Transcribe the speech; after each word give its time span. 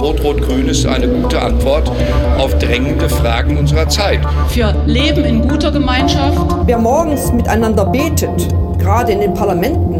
Rot-Rot-Grün 0.00 0.68
ist 0.68 0.84
eine 0.86 1.06
gute 1.06 1.40
Antwort 1.40 1.90
auf 2.38 2.58
drängende 2.58 3.08
Fragen 3.08 3.56
unserer 3.56 3.88
Zeit. 3.88 4.20
Für 4.48 4.74
Leben 4.86 5.24
in 5.24 5.46
guter 5.48 5.70
Gemeinschaft. 5.70 6.38
Wer 6.66 6.78
morgens 6.78 7.32
miteinander 7.32 7.86
betet, 7.86 8.48
gerade 8.78 9.12
in 9.12 9.20
den 9.20 9.34
Parlamenten, 9.34 9.96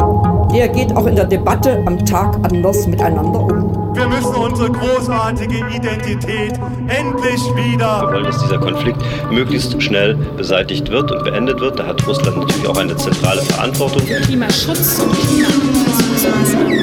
der 0.52 0.68
geht 0.68 0.96
auch 0.96 1.06
in 1.06 1.14
der 1.14 1.26
Debatte 1.26 1.80
am 1.86 2.04
Tag 2.04 2.34
anders 2.42 2.86
miteinander 2.88 3.40
um. 3.40 3.94
Wir 3.94 4.08
müssen 4.08 4.34
unsere 4.34 4.70
großartige 4.70 5.58
Identität 5.72 6.54
endlich 6.88 7.40
wieder. 7.54 8.00
Wir 8.00 8.12
wollen, 8.14 8.24
dass 8.24 8.40
dieser 8.42 8.58
Konflikt 8.58 8.98
möglichst 9.30 9.80
schnell 9.82 10.16
beseitigt 10.36 10.90
wird 10.90 11.12
und 11.12 11.22
beendet 11.24 11.60
wird. 11.60 11.78
Da 11.78 11.86
hat 11.86 12.04
Russland 12.08 12.38
natürlich 12.38 12.66
auch 12.66 12.78
eine 12.78 12.96
zentrale 12.96 13.42
Verantwortung. 13.42 14.02
Klimaschutz 14.04 14.98
und 14.98 15.12
Klimaanpassungsmaßnahmen. 15.12 16.81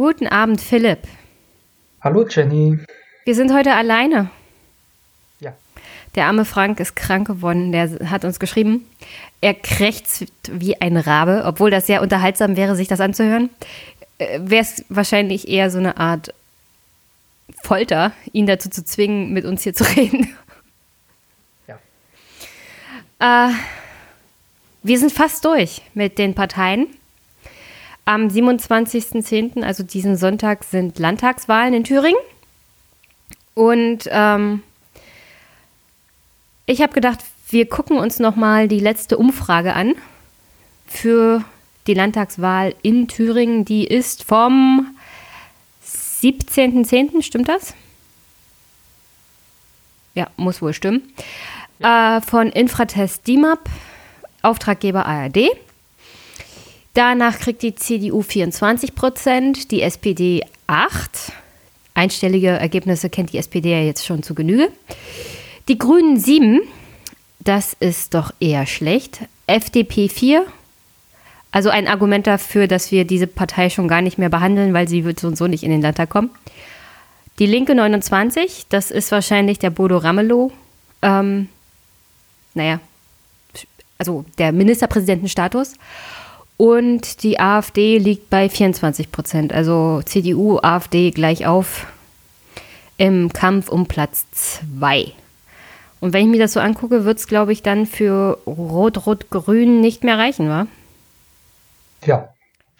Guten 0.00 0.28
Abend, 0.28 0.62
Philipp. 0.62 1.00
Hallo, 2.00 2.26
Jenny. 2.26 2.78
Wir 3.26 3.34
sind 3.34 3.52
heute 3.52 3.74
alleine. 3.74 4.30
Ja. 5.40 5.52
Der 6.14 6.24
arme 6.24 6.46
Frank 6.46 6.80
ist 6.80 6.96
krank 6.96 7.26
geworden. 7.26 7.70
Der 7.70 8.08
hat 8.08 8.24
uns 8.24 8.40
geschrieben, 8.40 8.86
er 9.42 9.52
krächzt 9.52 10.24
wie 10.50 10.80
ein 10.80 10.96
Rabe, 10.96 11.42
obwohl 11.44 11.70
das 11.70 11.86
sehr 11.86 12.00
unterhaltsam 12.00 12.56
wäre, 12.56 12.76
sich 12.76 12.88
das 12.88 12.98
anzuhören. 12.98 13.50
Äh, 14.16 14.40
Wäre 14.42 14.62
es 14.62 14.86
wahrscheinlich 14.88 15.48
eher 15.48 15.70
so 15.70 15.76
eine 15.76 15.98
Art 15.98 16.32
Folter, 17.62 18.12
ihn 18.32 18.46
dazu 18.46 18.70
zu 18.70 18.82
zwingen, 18.82 19.34
mit 19.34 19.44
uns 19.44 19.64
hier 19.64 19.74
zu 19.74 19.84
reden. 19.96 20.34
Ja. 23.18 23.50
Äh, 23.50 23.52
wir 24.82 24.98
sind 24.98 25.12
fast 25.12 25.44
durch 25.44 25.82
mit 25.92 26.16
den 26.16 26.34
Parteien. 26.34 26.86
Am 28.10 28.26
27.10., 28.26 29.62
also 29.62 29.84
diesen 29.84 30.16
Sonntag, 30.16 30.64
sind 30.64 30.98
Landtagswahlen 30.98 31.74
in 31.74 31.84
Thüringen. 31.84 32.18
Und 33.54 34.08
ähm, 34.10 34.64
ich 36.66 36.82
habe 36.82 36.92
gedacht, 36.92 37.20
wir 37.50 37.68
gucken 37.68 37.98
uns 37.98 38.18
nochmal 38.18 38.66
die 38.66 38.80
letzte 38.80 39.16
Umfrage 39.16 39.74
an 39.74 39.94
für 40.88 41.44
die 41.86 41.94
Landtagswahl 41.94 42.74
in 42.82 43.06
Thüringen. 43.06 43.64
Die 43.64 43.86
ist 43.86 44.24
vom 44.24 44.92
17.10., 45.86 47.22
stimmt 47.22 47.48
das? 47.48 47.74
Ja, 50.16 50.26
muss 50.36 50.60
wohl 50.60 50.74
stimmen. 50.74 51.14
Äh, 51.78 52.20
von 52.22 52.48
Infratest 52.48 53.28
DIMAP, 53.28 53.70
Auftraggeber 54.42 55.06
ARD. 55.06 55.50
Danach 56.94 57.38
kriegt 57.38 57.62
die 57.62 57.74
CDU 57.74 58.22
24 58.22 58.94
Prozent, 58.94 59.70
die 59.70 59.82
SPD 59.82 60.42
8. 60.66 61.32
Einstellige 61.94 62.48
Ergebnisse 62.48 63.10
kennt 63.10 63.32
die 63.32 63.38
SPD 63.38 63.70
ja 63.70 63.82
jetzt 63.82 64.04
schon 64.04 64.22
zu 64.22 64.34
Genüge. 64.34 64.70
Die 65.68 65.78
Grünen 65.78 66.18
7, 66.18 66.60
das 67.38 67.76
ist 67.78 68.14
doch 68.14 68.32
eher 68.40 68.66
schlecht. 68.66 69.20
FDP 69.46 70.08
4, 70.08 70.46
also 71.52 71.70
ein 71.70 71.88
Argument 71.88 72.26
dafür, 72.26 72.66
dass 72.66 72.92
wir 72.92 73.04
diese 73.04 73.26
Partei 73.26 73.70
schon 73.70 73.88
gar 73.88 74.02
nicht 74.02 74.18
mehr 74.18 74.28
behandeln, 74.28 74.72
weil 74.72 74.88
sie 74.88 75.04
wird 75.04 75.18
so 75.18 75.28
und 75.28 75.36
so 75.36 75.46
nicht 75.46 75.64
in 75.64 75.70
den 75.70 75.82
Landtag 75.82 76.10
kommen. 76.10 76.30
Die 77.38 77.46
Linke 77.46 77.74
29, 77.74 78.66
das 78.68 78.90
ist 78.90 79.10
wahrscheinlich 79.10 79.58
der 79.58 79.70
Bodo 79.70 79.96
Ramelow. 79.98 80.52
Ähm, 81.02 81.48
naja, 82.54 82.80
also 83.98 84.24
der 84.38 84.52
Ministerpräsidentenstatus. 84.52 85.74
Und 86.60 87.22
die 87.22 87.40
AfD 87.40 87.96
liegt 87.96 88.28
bei 88.28 88.50
24 88.50 89.10
Prozent. 89.10 89.50
Also 89.50 90.02
CDU, 90.04 90.58
AfD 90.58 91.10
gleich 91.10 91.46
auf 91.46 91.86
im 92.98 93.32
Kampf 93.32 93.70
um 93.70 93.86
Platz 93.86 94.26
2. 94.68 95.10
Und 96.00 96.12
wenn 96.12 96.26
ich 96.26 96.30
mir 96.30 96.38
das 96.38 96.52
so 96.52 96.60
angucke, 96.60 97.06
wird 97.06 97.16
es, 97.16 97.26
glaube 97.26 97.54
ich, 97.54 97.62
dann 97.62 97.86
für 97.86 98.36
Rot-Rot-Grün 98.46 99.80
nicht 99.80 100.04
mehr 100.04 100.18
reichen, 100.18 100.50
wa? 100.50 100.66
Ja, 102.04 102.28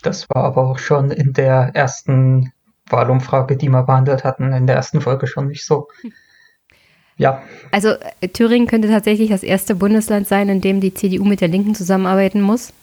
das 0.02 0.28
war 0.28 0.44
aber 0.44 0.68
auch 0.68 0.78
schon 0.78 1.10
in 1.10 1.32
der 1.32 1.70
ersten 1.72 2.52
Wahlumfrage, 2.90 3.56
die 3.56 3.70
wir 3.70 3.84
behandelt 3.84 4.24
hatten, 4.24 4.52
in 4.52 4.66
der 4.66 4.76
ersten 4.76 5.00
Folge 5.00 5.26
schon 5.26 5.48
nicht 5.48 5.64
so. 5.64 5.88
Ja, 7.16 7.42
Also 7.72 7.94
äh, 8.20 8.28
Thüringen 8.28 8.68
könnte 8.68 8.88
tatsächlich 8.88 9.30
das 9.30 9.42
erste 9.42 9.74
Bundesland 9.74 10.28
sein, 10.28 10.50
in 10.50 10.60
dem 10.60 10.82
die 10.82 10.92
CDU 10.92 11.24
mit 11.24 11.40
der 11.40 11.48
Linken 11.48 11.74
zusammenarbeiten 11.74 12.42
muss, 12.42 12.74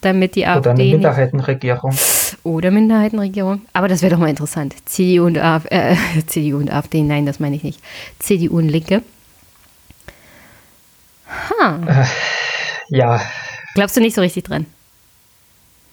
damit 0.00 0.34
die 0.34 0.46
AfD 0.46 0.58
oder 0.60 0.70
eine 0.72 0.84
Minderheitenregierung. 0.84 1.94
Oder 2.42 2.70
Minderheitenregierung. 2.70 3.62
Aber 3.72 3.88
das 3.88 4.02
wäre 4.02 4.12
doch 4.12 4.18
mal 4.20 4.28
interessant. 4.30 4.74
CDU 4.88 5.26
und, 5.26 5.38
AfD, 5.38 5.68
äh, 5.74 5.96
CDU 6.26 6.58
und 6.58 6.70
AfD, 6.72 7.02
nein, 7.02 7.26
das 7.26 7.38
meine 7.40 7.56
ich 7.56 7.62
nicht. 7.62 7.80
CDU 8.18 8.58
und 8.58 8.68
Linke. 8.68 9.02
Ha. 11.28 12.06
Ja, 12.88 13.20
Glaubst 13.74 13.96
du 13.96 14.00
nicht 14.00 14.14
so 14.14 14.20
richtig 14.20 14.44
dran? 14.44 14.66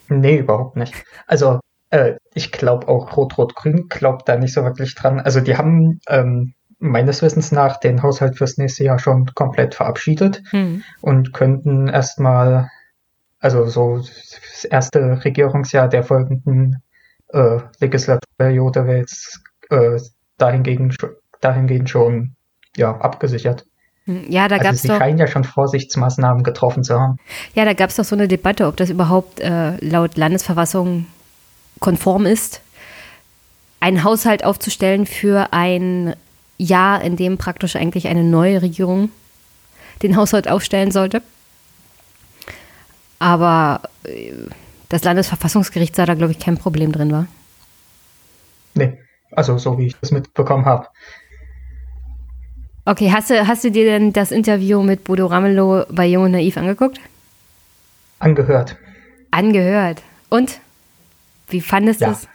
nee, 0.10 0.38
überhaupt 0.38 0.78
nicht. 0.78 0.94
Also, 1.26 1.60
äh, 1.90 2.14
ich 2.36 2.52
glaube 2.52 2.88
auch 2.88 3.18
Rot-Rot-Grün 3.18 3.88
glaubt 3.90 4.30
da 4.30 4.38
nicht 4.38 4.54
so 4.54 4.64
wirklich 4.64 4.94
dran. 4.96 5.20
Also, 5.20 5.40
die 5.42 5.58
haben 5.58 6.00
ähm, 6.08 6.54
meines 6.78 7.22
Wissens 7.24 7.52
nach 7.52 7.80
den 7.80 8.04
Haushalt 8.04 8.38
fürs 8.38 8.58
nächste 8.58 8.84
Jahr 8.84 9.00
schon 9.00 9.34
komplett 9.34 9.74
verabschiedet 9.76 10.44
Hm. 10.52 10.84
und 11.02 11.34
könnten 11.34 11.88
erstmal, 11.88 12.70
also 13.44 13.66
so 13.68 13.98
das 13.98 14.64
erste 14.64 15.24
Regierungsjahr 15.24 15.90
der 15.90 16.04
folgenden 16.04 16.82
äh, 17.34 17.58
Legislaturperiode 17.82 18.88
wäre 18.88 18.98
jetzt 19.00 19.42
äh, 19.70 20.00
dahingegen, 20.38 20.96
dahingehend 21.42 21.90
schon 21.90 22.36
ja, 22.78 22.96
abgesichert. 22.96 23.66
Hm, 24.06 24.26
Ja, 24.30 24.48
da 24.48 24.56
Also 24.56 24.64
gab's 24.70 24.82
sie 24.82 24.88
doch, 24.88 24.98
scheinen 24.98 25.18
ja 25.18 25.28
schon 25.28 25.44
Vorsichtsmaßnahmen 25.44 26.44
getroffen 26.44 26.84
zu 26.84 26.98
haben. 26.98 27.18
ja, 27.54 27.66
da 27.66 27.74
gab's 27.74 27.98
doch 27.98 28.06
so 28.06 28.16
eine 28.16 28.30
Debatte, 28.30 28.66
ob 28.66 28.78
das 28.78 28.90
überhaupt 28.90 29.42
äh, 29.42 29.76
laut 29.86 30.16
Landesverfassung 30.16 31.06
konform 31.82 32.26
ist, 32.26 32.62
einen 33.82 34.06
Haushalt 34.06 34.46
aufzustellen 34.46 35.06
für 35.06 35.52
ein 35.52 36.16
Jahr, 36.58 37.02
in 37.02 37.18
dem 37.18 37.38
praktisch 37.38 37.76
eigentlich 37.76 38.08
eine 38.08 38.24
neue 38.24 38.62
Regierung 38.62 39.10
den 40.02 40.16
Haushalt 40.16 40.50
aufstellen 40.50 40.92
sollte. 40.92 41.22
Aber 43.24 43.80
äh, 44.04 44.34
das 44.90 45.06
Landesverfassungsgericht 45.06 45.96
sah 45.96 46.06
da, 46.06 46.14
glaube 46.14 46.34
ich, 46.34 46.40
kein 46.40 46.58
Problem 46.58 46.92
drin, 46.92 47.10
war. 47.10 47.28
Nee, 48.74 49.00
also 49.32 49.58
so 49.58 49.78
wie 49.78 49.88
ich 49.88 49.96
das 49.98 50.12
mitbekommen 50.12 50.66
habe. 50.66 50.88
Okay, 52.86 53.12
hast 53.14 53.30
du, 53.30 53.48
hast 53.48 53.64
du 53.64 53.72
dir 53.72 53.86
denn 53.86 54.12
das 54.12 54.32
Interview 54.32 54.82
mit 54.84 55.06
Bodo 55.06 55.28
Ramelow 55.28 55.86
bei 55.90 56.06
Jung 56.06 56.24
und 56.26 56.32
Naiv 56.32 56.58
angeguckt? 56.58 57.00
Angehört. 58.20 58.76
Angehört. 59.32 60.02
Und? 60.30 60.60
Wie 61.48 61.62
fandest 61.62 62.02
du 62.02 62.06
Ja. 62.06 62.12
es? 62.12 62.28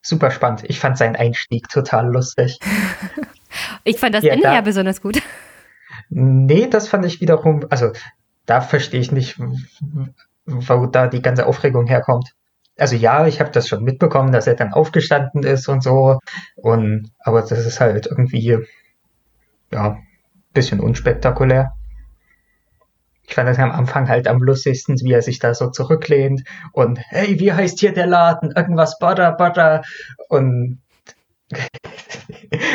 Super 0.00 0.30
spannend. 0.30 0.62
Ich 0.68 0.78
fand 0.78 0.96
seinen 0.96 1.16
Einstieg 1.16 1.68
total 1.68 2.08
lustig. 2.12 2.58
Ich 3.84 3.98
fand 4.00 4.14
das 4.16 4.24
Ja, 4.24 4.32
Ende 4.32 4.44
da- 4.44 4.54
ja 4.54 4.60
besonders 4.62 5.00
gut. 5.00 5.22
Nee, 6.08 6.66
das 6.68 6.88
fand 6.88 7.04
ich 7.04 7.20
wiederum, 7.20 7.64
also 7.70 7.92
da 8.46 8.60
verstehe 8.60 9.00
ich 9.00 9.12
nicht, 9.12 9.38
wo 10.46 10.86
da 10.86 11.06
die 11.06 11.22
ganze 11.22 11.46
Aufregung 11.46 11.86
herkommt. 11.86 12.34
Also 12.76 12.96
ja, 12.96 13.26
ich 13.26 13.40
habe 13.40 13.50
das 13.50 13.68
schon 13.68 13.84
mitbekommen, 13.84 14.32
dass 14.32 14.46
er 14.46 14.54
dann 14.54 14.72
aufgestanden 14.72 15.44
ist 15.44 15.68
und 15.68 15.82
so. 15.82 16.18
Und 16.56 17.10
aber 17.20 17.40
das 17.42 17.52
ist 17.52 17.80
halt 17.80 18.06
irgendwie 18.06 18.58
ja 19.72 19.98
bisschen 20.52 20.80
unspektakulär. 20.80 21.72
Ich 23.26 23.34
fand 23.34 23.48
das 23.48 23.58
am 23.58 23.72
Anfang 23.72 24.08
halt 24.08 24.28
am 24.28 24.42
lustigsten, 24.42 24.96
wie 25.00 25.12
er 25.12 25.22
sich 25.22 25.38
da 25.38 25.54
so 25.54 25.70
zurücklehnt 25.70 26.44
und 26.72 26.98
hey, 27.08 27.40
wie 27.40 27.52
heißt 27.52 27.80
hier 27.80 27.92
der 27.92 28.06
Laden? 28.06 28.52
Irgendwas 28.54 28.98
Butter, 28.98 29.32
Butter 29.32 29.82
und 30.28 30.82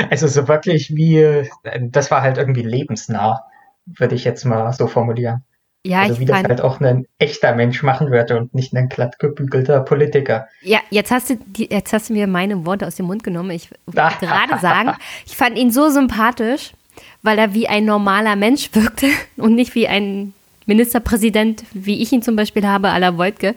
also 0.10 0.28
so 0.28 0.48
wirklich 0.48 0.96
wie, 0.96 1.48
das 1.82 2.12
war 2.12 2.22
halt 2.22 2.38
irgendwie 2.38 2.64
lebensnah, 2.64 3.44
würde 3.86 4.16
ich 4.16 4.24
jetzt 4.24 4.44
mal 4.44 4.72
so 4.74 4.88
formulieren. 4.88 5.44
Ja, 5.86 6.02
also 6.02 6.16
ich 6.16 6.20
wie 6.20 6.26
das 6.26 6.44
halt 6.44 6.62
auch 6.62 6.82
ein 6.82 7.08
echter 7.20 7.56
Mensch 7.56 7.84
machen 7.84 8.12
würde 8.12 8.38
und 8.38 8.54
nicht 8.54 8.74
ein 8.74 8.90
glatt 8.90 9.18
gebügelter 9.18 9.80
Politiker. 9.80 10.48
Ja, 10.62 10.80
jetzt 10.90 11.10
hast 11.10 11.30
du 11.30 11.38
die, 11.38 11.70
jetzt 11.72 11.94
hast 11.94 12.10
du 12.10 12.14
mir 12.14 12.28
meine 12.28 12.66
Worte 12.66 12.86
aus 12.86 12.96
dem 12.96 13.06
Mund 13.06 13.24
genommen. 13.24 13.52
Ich 13.52 13.70
wollte 13.86 14.26
gerade 14.26 14.60
sagen, 14.60 14.92
ich 15.26 15.38
fand 15.38 15.58
ihn 15.58 15.72
so 15.72 15.90
sympathisch, 15.90 16.74
weil 17.22 17.38
er 17.38 17.54
wie 17.54 17.68
ein 17.68 17.86
normaler 17.86 18.36
Mensch 18.36 18.70
wirkte 18.74 19.08
und 19.38 19.56
nicht 19.56 19.74
wie 19.74 19.88
ein 19.88 20.34
Ministerpräsident, 20.66 21.64
wie 21.74 22.02
ich 22.02 22.12
ihn 22.12 22.22
zum 22.22 22.36
Beispiel 22.36 22.68
habe, 22.68 22.90
à 22.90 23.00
la 23.00 23.18
Wojtke, 23.18 23.56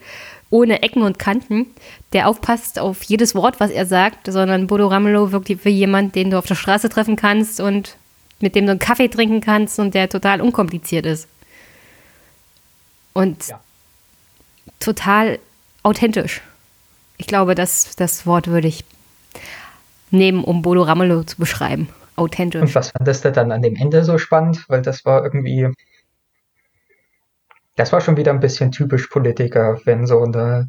ohne 0.48 0.82
Ecken 0.82 1.02
und 1.02 1.18
Kanten, 1.18 1.66
der 2.12 2.28
aufpasst 2.28 2.78
auf 2.78 3.02
jedes 3.02 3.34
Wort, 3.34 3.58
was 3.58 3.70
er 3.70 3.86
sagt, 3.86 4.30
sondern 4.30 4.66
Bodo 4.66 4.86
Ramelow 4.86 5.32
wirkt 5.32 5.64
wie 5.64 5.70
jemand, 5.70 6.14
den 6.14 6.30
du 6.30 6.38
auf 6.38 6.46
der 6.46 6.54
Straße 6.54 6.88
treffen 6.88 7.16
kannst 7.16 7.60
und 7.60 7.96
mit 8.40 8.54
dem 8.54 8.66
du 8.66 8.72
einen 8.72 8.78
Kaffee 8.78 9.08
trinken 9.08 9.40
kannst 9.40 9.78
und 9.78 9.94
der 9.94 10.08
total 10.08 10.40
unkompliziert 10.40 11.06
ist. 11.06 11.28
Und 13.12 13.48
ja. 13.48 13.60
total 14.80 15.38
authentisch. 15.82 16.40
Ich 17.18 17.26
glaube, 17.26 17.54
das, 17.54 17.96
das 17.96 18.26
Wort 18.26 18.48
würde 18.48 18.68
ich 18.68 18.84
nehmen, 20.10 20.44
um 20.44 20.62
Bodo 20.62 20.82
Ramelow 20.82 21.24
zu 21.24 21.36
beschreiben. 21.36 21.88
Authentisch. 22.16 22.60
Und 22.60 22.74
was 22.74 22.90
fandest 22.90 23.24
du 23.24 23.32
dann 23.32 23.52
an 23.52 23.62
dem 23.62 23.76
Ende 23.76 24.04
so 24.04 24.18
spannend? 24.18 24.64
Weil 24.68 24.82
das 24.82 25.04
war 25.04 25.22
irgendwie 25.24 25.68
das 27.76 27.92
war 27.92 28.00
schon 28.00 28.16
wieder 28.16 28.32
ein 28.32 28.40
bisschen 28.40 28.70
typisch 28.70 29.06
Politiker, 29.06 29.80
wenn 29.84 30.06
so 30.06 30.22
eine 30.22 30.68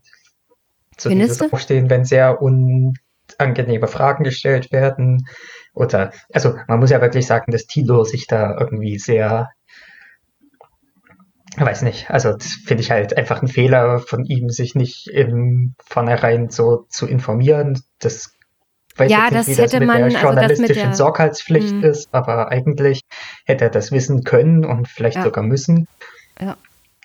so 0.97 1.09
dieses 1.09 1.41
Aufstehen, 1.41 1.89
wenn 1.89 2.05
sehr 2.05 2.39
unangenehme 2.41 3.87
Fragen 3.87 4.23
gestellt 4.23 4.71
werden. 4.71 5.27
Oder, 5.73 6.11
also 6.31 6.55
man 6.67 6.79
muss 6.79 6.91
ja 6.91 7.01
wirklich 7.01 7.25
sagen, 7.25 7.51
dass 7.51 7.65
Tilo 7.65 8.03
sich 8.03 8.27
da 8.27 8.55
irgendwie 8.59 8.99
sehr, 8.99 9.49
weiß 11.59 11.81
nicht, 11.83 12.09
also 12.09 12.35
finde 12.65 12.81
ich 12.81 12.91
halt 12.91 13.15
einfach 13.17 13.41
ein 13.41 13.47
Fehler 13.47 13.99
von 13.99 14.25
ihm, 14.25 14.49
sich 14.49 14.75
nicht 14.75 15.07
im 15.07 15.75
vornherein 15.85 16.49
so 16.49 16.85
zu 16.89 17.05
informieren. 17.07 17.81
Das 17.99 18.31
weiß 18.95 19.11
ja, 19.11 19.25
jetzt 19.29 19.47
nicht, 19.47 19.49
das 19.49 19.57
wie 19.57 19.61
das 19.61 19.73
mit 19.79 19.87
man, 19.87 19.97
der 19.97 20.05
also 20.05 20.17
journalistischen 20.19 20.83
der- 20.83 20.93
Sorgfaltspflicht 20.93 21.75
Mhm. 21.75 21.83
ist, 21.83 22.09
aber 22.13 22.49
eigentlich 22.49 23.01
hätte 23.45 23.65
er 23.65 23.69
das 23.69 23.91
wissen 23.91 24.23
können 24.23 24.65
und 24.65 24.87
vielleicht 24.87 25.17
Ja. 25.17 25.23
sogar 25.23 25.43
müssen. 25.43 25.87
Ja. 26.39 26.57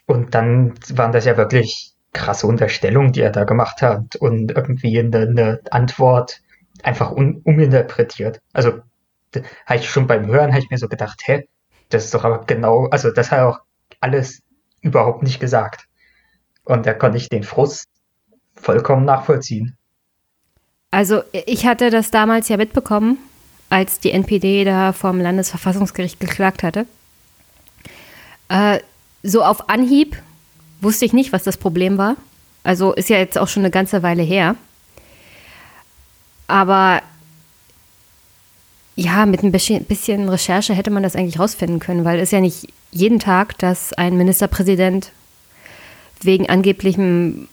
Und 0.06 0.35
dann 0.35 0.75
waren 0.95 1.12
das 1.12 1.25
ja 1.27 1.37
wirklich 1.37 1.93
krasse 2.15 2.47
Unterstellungen, 2.47 3.12
die 3.12 3.21
er 3.21 3.31
da 3.31 3.45
gemacht 3.45 3.83
hat 3.83 4.17
und 4.17 4.53
irgendwie 4.56 4.99
eine, 4.99 5.19
eine 5.19 5.61
Antwort 5.71 6.41
einfach 6.83 7.11
un, 7.12 7.43
uminterpretiert. 7.45 8.41
Also 8.53 8.79
habe 9.67 9.79
ich 9.79 9.91
schon 9.91 10.06
beim 10.06 10.27
Hören 10.27 10.53
habe 10.53 10.61
ich 10.62 10.71
mir 10.71 10.79
so 10.79 10.89
gedacht, 10.89 11.21
hä, 11.27 11.47
das 11.91 12.06
ist 12.06 12.15
doch 12.15 12.25
aber 12.25 12.45
genau, 12.47 12.87
also 12.87 13.11
das 13.11 13.31
hat 13.31 13.41
auch 13.41 13.61
alles 14.00 14.43
überhaupt 14.81 15.23
nicht 15.23 15.41
gesagt. 15.41 15.87
Und 16.65 16.87
da 16.87 16.95
konnte 16.95 17.19
ich 17.19 17.29
den 17.29 17.43
Frust 17.43 17.87
vollkommen 18.55 19.05
nachvollziehen. 19.05 19.77
Also 20.91 21.23
ich 21.33 21.67
hatte 21.67 21.91
das 21.91 22.11
damals 22.11 22.49
ja 22.49 22.56
mitbekommen, 22.56 23.19
als 23.71 24.00
die 24.00 24.11
NPD 24.12 24.65
da 24.65 24.93
vom 24.93 25.21
Landesverfassungsgericht 25.21 26.21
geklagt 26.21 26.62
hatte. 26.62 26.87
Äh, 28.49 28.81
so 29.23 29.43
auf 29.43 29.69
Anhieb 29.69 30.17
wusste 30.81 31.05
ich 31.05 31.12
nicht, 31.12 31.33
was 31.33 31.43
das 31.43 31.56
Problem 31.56 31.99
war. 31.99 32.17
Also 32.62 32.93
ist 32.93 33.09
ja 33.09 33.19
jetzt 33.19 33.39
auch 33.39 33.49
schon 33.49 33.62
eine 33.62 33.71
ganze 33.71 34.03
Weile 34.03 34.23
her. 34.23 34.56
Aber 36.47 37.03
ja, 38.99 39.27
mit 39.27 39.45
ein 39.45 39.53
bisschen, 39.53 40.29
Recherche 40.29 40.75
hätte 40.75 40.91
man 40.91 41.05
das 41.05 41.15
eigentlich 41.15 41.39
rausfinden 41.39 41.79
können, 41.79 42.05
weil 42.05 42.19
es 42.19 42.25
ist 42.25 42.33
ja 42.33 42.41
nicht 42.41 42.67
jeden 42.91 43.21
Tag, 43.21 43.56
dass 43.59 43.93
ein 43.93 44.17
Ministerpräsident 44.17 45.12
wegen 46.21 46.49
angeblichem 46.49 47.47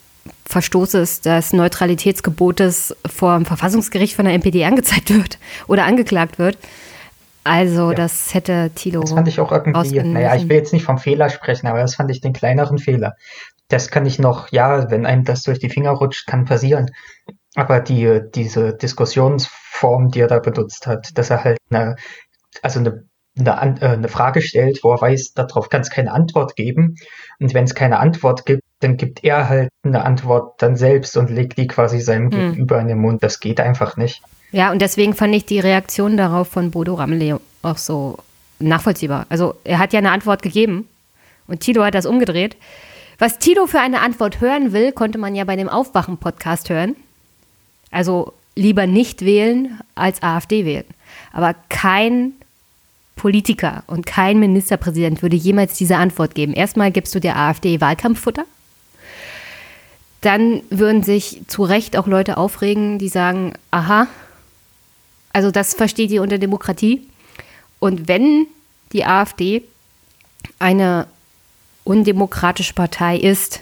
Verstoßes 0.48 1.22
des 1.22 1.54
Neutralitätsgebotes 1.54 2.96
vor 3.06 3.36
dem 3.36 3.46
Verfassungsgericht 3.46 4.16
von 4.16 4.26
der 4.26 4.34
NPD 4.34 4.66
angezeigt 4.66 5.14
wird 5.14 5.38
oder 5.68 5.86
angeklagt 5.86 6.40
wird. 6.40 6.58
Also 7.44 7.92
Ja. 7.92 7.96
das 7.96 8.34
hätte 8.34 8.72
Thilo 8.74 9.02
Das 9.02 9.12
fand 9.12 9.28
ich 9.28 9.40
auch 9.40 9.52
irgendwie, 9.52 10.02
naja, 10.02 10.36
ich 10.36 10.50
will 10.50 10.58
jetzt 10.58 10.74
nicht 10.74 10.84
vom 10.84 10.98
Fehler 10.98 11.30
sprechen, 11.30 11.68
aber 11.68 11.78
das 11.78 11.94
fand 11.94 12.10
ich 12.10 12.22
den 12.22 12.34
kleineren 12.34 12.80
Fehler. 12.80 13.14
Das 13.68 13.92
kann 13.92 14.08
ich 14.08 14.18
noch, 14.18 14.52
ja, 14.52 14.90
wenn 14.90 15.06
einem 15.06 15.26
das 15.26 15.44
durch 15.44 15.60
die 15.60 15.70
Finger 15.70 15.92
rutscht, 15.92 16.26
kann 16.26 16.46
passieren. 16.46 16.90
Aber 17.56 17.80
die, 17.80 18.22
diese 18.34 18.74
Diskussionsform, 18.76 20.10
die 20.10 20.20
er 20.20 20.28
da 20.28 20.40
benutzt 20.40 20.88
hat, 20.88 21.18
dass 21.18 21.30
er 21.30 21.44
halt 21.44 21.58
eine, 21.70 21.96
also 22.62 22.80
eine, 22.80 23.06
eine, 23.38 23.82
äh, 23.82 23.88
eine 23.88 24.08
Frage 24.08 24.42
stellt, 24.42 24.84
wo 24.84 24.92
er 24.92 25.02
weiß, 25.02 25.34
darauf 25.34 25.70
kann 25.70 25.82
es 25.82 25.90
keine 25.90 26.12
Antwort 26.12 26.56
geben. 26.56 26.96
Und 27.40 27.54
wenn 27.54 27.64
es 27.64 27.76
keine 27.76 28.00
Antwort 28.00 28.46
gibt, 28.46 28.62
dann 28.80 28.98
gibt 28.98 29.24
er 29.24 29.50
halt 29.50 29.70
eine 29.84 30.04
Antwort 30.04 30.62
dann 30.62 30.76
selbst 30.76 31.16
und 31.18 31.30
legt 31.30 31.58
die 31.58 31.68
quasi 31.68 32.00
seinem 32.00 32.30
Gegenüber 32.30 32.80
in 32.80 32.88
den 32.88 33.00
Mund. 33.00 33.24
Das 33.24 33.40
geht 33.40 33.60
einfach 33.60 33.98
nicht. 33.98 34.22
Ja, 34.52 34.72
und 34.72 34.82
deswegen 34.82 35.14
fand 35.14 35.34
ich 35.34 35.46
die 35.46 35.60
Reaktion 35.60 36.18
darauf 36.18 36.50
von 36.50 36.72
Bodo 36.72 36.94
Ramelow 36.96 37.40
auch 37.62 37.78
so 37.78 38.18
nachvollziehbar. 38.60 39.26
Also 39.30 39.56
er 39.64 39.80
hat 39.80 39.94
ja 39.94 40.00
eine 40.00 40.12
Antwort 40.12 40.42
gegeben 40.42 40.88
und 41.48 41.62
Tilo 41.62 41.84
hat 41.84 41.96
das 41.96 42.06
umgedreht. 42.06 42.56
Was 43.18 43.40
Tilo 43.40 43.66
für 43.66 43.80
eine 43.80 44.02
Antwort 44.02 44.42
hören 44.42 44.74
will, 44.74 44.92
konnte 44.92 45.18
man 45.18 45.36
ja 45.36 45.46
bei 45.46 45.56
dem 45.56 45.70
Aufwachen-Podcast 45.70 46.70
hören. 46.70 46.96
Also 47.92 48.34
lieber 48.56 48.88
nicht 48.88 49.24
wählen 49.24 49.80
als 49.96 50.24
AfD 50.24 50.66
wählen. 50.66 50.86
Aber 51.32 51.56
kein 51.70 52.34
Politiker 53.16 53.84
und 53.88 54.06
kein 54.06 54.40
Ministerpräsident 54.40 55.22
würde 55.22 55.36
jemals 55.36 55.78
diese 55.78 55.98
Antwort 55.98 56.36
geben. 56.36 56.54
Erstmal 56.54 56.92
gibst 56.92 57.16
du 57.16 57.20
der 57.20 57.38
AfD 57.38 57.82
Wahlkampffutter. 57.82 58.46
Dann 60.22 60.62
würden 60.70 61.04
sich 61.04 61.42
zu 61.48 61.64
Recht 61.64 61.98
auch 61.98 62.08
Leute 62.08 62.38
aufregen, 62.38 62.98
die 62.98 63.10
sagen, 63.10 63.54
aha, 63.72 64.08
also 65.34 65.52
das 65.52 65.74
versteht 65.74 66.12
ihr 66.12 66.22
unter 66.22 66.38
Demokratie. 66.38 67.08
Und 67.80 68.08
wenn 68.08 68.48
die 68.92 69.06
AfD 69.06 69.64
eine 70.60 71.08
undemokratische 71.84 72.74
Partei 72.74 73.18
ist, 73.18 73.62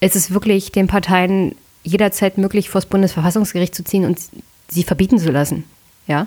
ist 0.00 0.16
es 0.16 0.32
wirklich 0.32 0.72
den 0.72 0.88
Parteien 0.88 1.54
jederzeit 1.82 2.38
möglich, 2.38 2.68
vor 2.68 2.80
das 2.80 2.88
Bundesverfassungsgericht 2.88 3.74
zu 3.74 3.84
ziehen 3.84 4.04
und 4.04 4.18
sie 4.68 4.82
verbieten 4.82 5.18
zu 5.18 5.30
lassen. 5.30 5.64
Ja. 6.06 6.26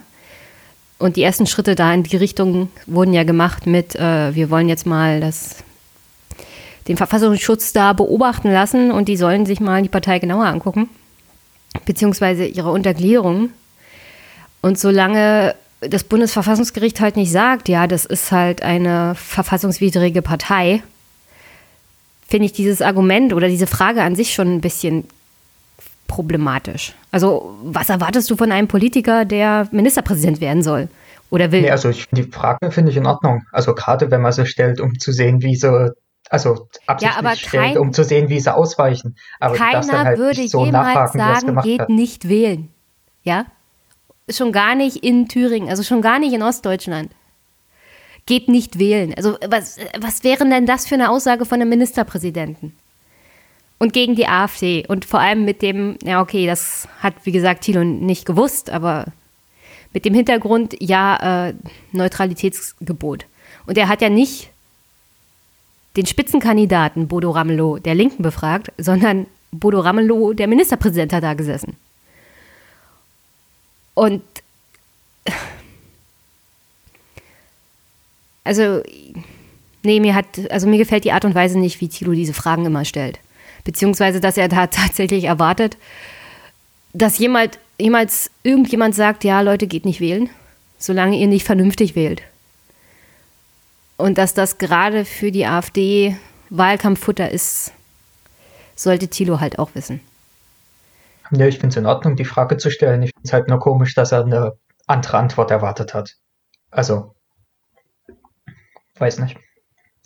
Und 0.98 1.18
die 1.18 1.24
ersten 1.24 1.46
Schritte 1.46 1.76
da 1.76 1.94
in 1.94 2.04
die 2.04 2.16
Richtung 2.16 2.70
wurden 2.86 3.14
ja 3.14 3.24
gemacht 3.24 3.68
mit, 3.68 3.96
äh, 3.96 4.34
wir 4.34 4.50
wollen 4.50 4.70
jetzt 4.70 4.86
mal 4.86 5.20
das, 5.20 5.58
den 6.88 6.98
Verfassungsschutz 6.98 7.74
da 7.74 7.94
beobachten 7.94 8.52
lassen 8.52 8.92
und 8.92 9.08
die 9.08 9.18
sollen 9.18 9.46
sich 9.46 9.60
mal 9.60 9.82
die 9.82 9.90
Partei 9.90 10.20
genauer 10.20 10.46
angucken, 10.46 10.90
beziehungsweise 11.86 12.46
ihre 12.46 12.72
Untergliederung. 12.72 13.50
Und 14.62 14.80
solange 14.80 15.56
das 15.82 16.06
Bundesverfassungsgericht 16.06 17.00
halt 17.02 17.18
nicht 17.18 17.32
sagt, 17.32 17.68
ja, 17.68 17.88
das 17.88 18.06
ist 18.06 18.32
halt 18.32 18.62
eine 18.62 19.16
verfassungswidrige 19.16 20.22
Partei, 20.22 20.82
finde 22.28 22.46
ich 22.46 22.54
dieses 22.54 22.82
Argument 22.82 23.34
oder 23.34 23.48
diese 23.48 23.68
Frage 23.68 24.02
an 24.02 24.16
sich 24.16 24.34
schon 24.34 24.56
ein 24.56 24.62
bisschen 24.62 25.06
problematisch. 26.08 26.94
Also, 27.12 27.56
was 27.64 27.90
erwartest 27.90 28.30
du 28.30 28.36
von 28.36 28.52
einem 28.52 28.68
Politiker, 28.68 29.26
der 29.26 29.68
Ministerpräsident 29.72 30.42
werden 30.42 30.64
soll 30.64 30.88
oder 31.30 31.52
will? 31.52 31.62
Nee, 31.62 31.72
also 31.72 31.90
ich, 31.90 32.08
die 32.12 32.24
Frage 32.24 32.72
finde 32.72 32.92
ich 32.92 32.98
in 32.98 33.06
Ordnung. 33.06 33.44
Also 33.52 33.74
gerade 33.74 34.12
wenn 34.12 34.22
man 34.22 34.32
sie 34.32 34.46
stellt, 34.46 34.80
um 34.80 34.98
zu 35.00 35.12
sehen, 35.12 35.42
wie 35.42 35.56
sie, 35.56 35.92
also 36.30 36.68
absichtlich 36.88 37.18
aber 37.20 37.36
stellt, 37.36 37.64
kein- 37.64 37.78
um 37.78 37.94
zu 37.94 38.04
sehen, 38.04 38.30
wie 38.30 38.40
sie 38.40 38.54
ausweichen. 38.54 39.16
Aber 39.40 39.56
Keiner 39.56 40.04
halt 40.04 40.18
würde 40.18 40.48
so 40.48 40.66
jemals 40.66 41.14
sagen, 41.14 41.60
geht 41.64 41.82
hat. 41.82 41.90
nicht 41.90 42.30
wählen. 42.30 42.70
Ja? 43.24 43.46
Schon 44.30 44.52
gar 44.52 44.76
nicht 44.76 44.98
in 44.98 45.28
Thüringen, 45.28 45.70
also 45.70 45.84
schon 45.84 46.02
gar 46.02 46.20
nicht 46.20 46.34
in 46.34 46.42
Ostdeutschland. 46.44 47.12
Geht 48.28 48.48
nicht 48.50 48.80
wählen. 48.80 49.14
Also 49.16 49.38
was, 49.48 49.78
was 50.00 50.24
wäre 50.24 50.48
denn 50.50 50.66
das 50.66 50.88
für 50.88 50.96
eine 50.96 51.12
Aussage 51.12 51.46
von 51.46 51.62
einem 51.62 51.70
Ministerpräsidenten? 51.70 52.76
Und 53.78 53.94
gegen 53.94 54.16
die 54.16 54.28
AfD. 54.28 54.86
Und 54.88 55.06
vor 55.06 55.20
allem 55.20 55.46
mit 55.46 55.62
dem, 55.62 55.98
ja 56.04 56.22
okay, 56.22 56.46
das 56.46 56.88
hat 57.00 57.14
wie 57.24 57.32
gesagt 57.32 57.64
Thilo 57.64 57.84
nicht 57.84 58.26
gewusst, 58.26 58.70
aber 58.70 59.06
mit 59.94 60.06
dem 60.06 60.14
Hintergrund, 60.14 60.76
ja, 60.80 61.48
äh, 61.48 61.54
Neutralitätsgebot. 61.92 63.26
Und 63.66 63.78
er 63.78 63.88
hat 63.88 64.02
ja 64.02 64.10
nicht 64.10 64.50
den 65.96 66.06
Spitzenkandidaten 66.06 67.08
Bodo 67.08 67.32
Ramelow 67.32 67.80
der 67.80 67.96
Linken 67.96 68.22
befragt, 68.22 68.72
sondern 68.78 69.28
Bodo 69.52 69.80
Ramelow, 69.80 70.34
der 70.34 70.48
Ministerpräsident, 70.48 71.14
hat 71.14 71.24
da 71.24 71.34
gesessen. 71.34 71.78
Und 73.94 74.22
also, 78.44 78.84
nee, 79.84 80.00
mir 80.00 80.14
hat, 80.14 80.28
also 80.52 80.68
mir 80.68 80.78
gefällt 80.78 81.06
die 81.06 81.14
Art 81.14 81.26
und 81.26 81.36
Weise 81.36 81.58
nicht, 81.58 81.80
wie 81.82 81.88
Thilo 81.88 82.12
diese 82.12 82.34
Fragen 82.34 82.66
immer 82.66 82.86
stellt. 82.86 83.20
Beziehungsweise, 83.66 84.22
dass 84.22 84.38
er 84.38 84.48
da 84.48 84.68
tatsächlich 84.68 85.26
erwartet, 85.26 85.76
dass 86.94 87.18
jemand, 87.18 87.60
jemals 87.78 88.32
irgendjemand 88.44 88.96
sagt, 88.96 89.26
ja, 89.26 89.42
Leute, 89.42 89.68
geht 89.68 89.84
nicht 89.84 90.00
wählen, 90.00 90.30
solange 90.78 91.18
ihr 91.18 91.28
nicht 91.28 91.46
vernünftig 91.46 91.96
wählt. 91.96 92.22
Und 93.98 94.18
dass 94.18 94.34
das 94.34 94.58
gerade 94.58 95.04
für 95.04 95.32
die 95.32 95.46
AfD 95.46 96.16
Wahlkampffutter 96.50 97.30
ist, 97.30 97.74
sollte 98.76 99.08
Thilo 99.08 99.40
halt 99.40 99.60
auch 99.60 99.74
wissen. 99.74 100.02
Ja, 101.32 101.48
ich 101.48 101.56
finde 101.56 101.70
es 101.70 101.78
in 101.78 101.86
Ordnung, 101.86 102.16
die 102.16 102.26
Frage 102.26 102.58
zu 102.58 102.70
stellen. 102.70 103.04
Ich 103.04 103.12
finde 103.16 103.26
es 103.26 103.34
halt 103.34 103.48
nur 103.48 103.60
komisch, 103.60 103.96
dass 103.96 104.12
er 104.12 104.24
eine 104.24 104.54
andere 104.86 105.18
Antwort 105.18 105.50
erwartet 105.50 105.94
hat. 105.94 106.16
Also, 106.72 107.16
weiß 108.98 109.20
nicht. 109.20 109.38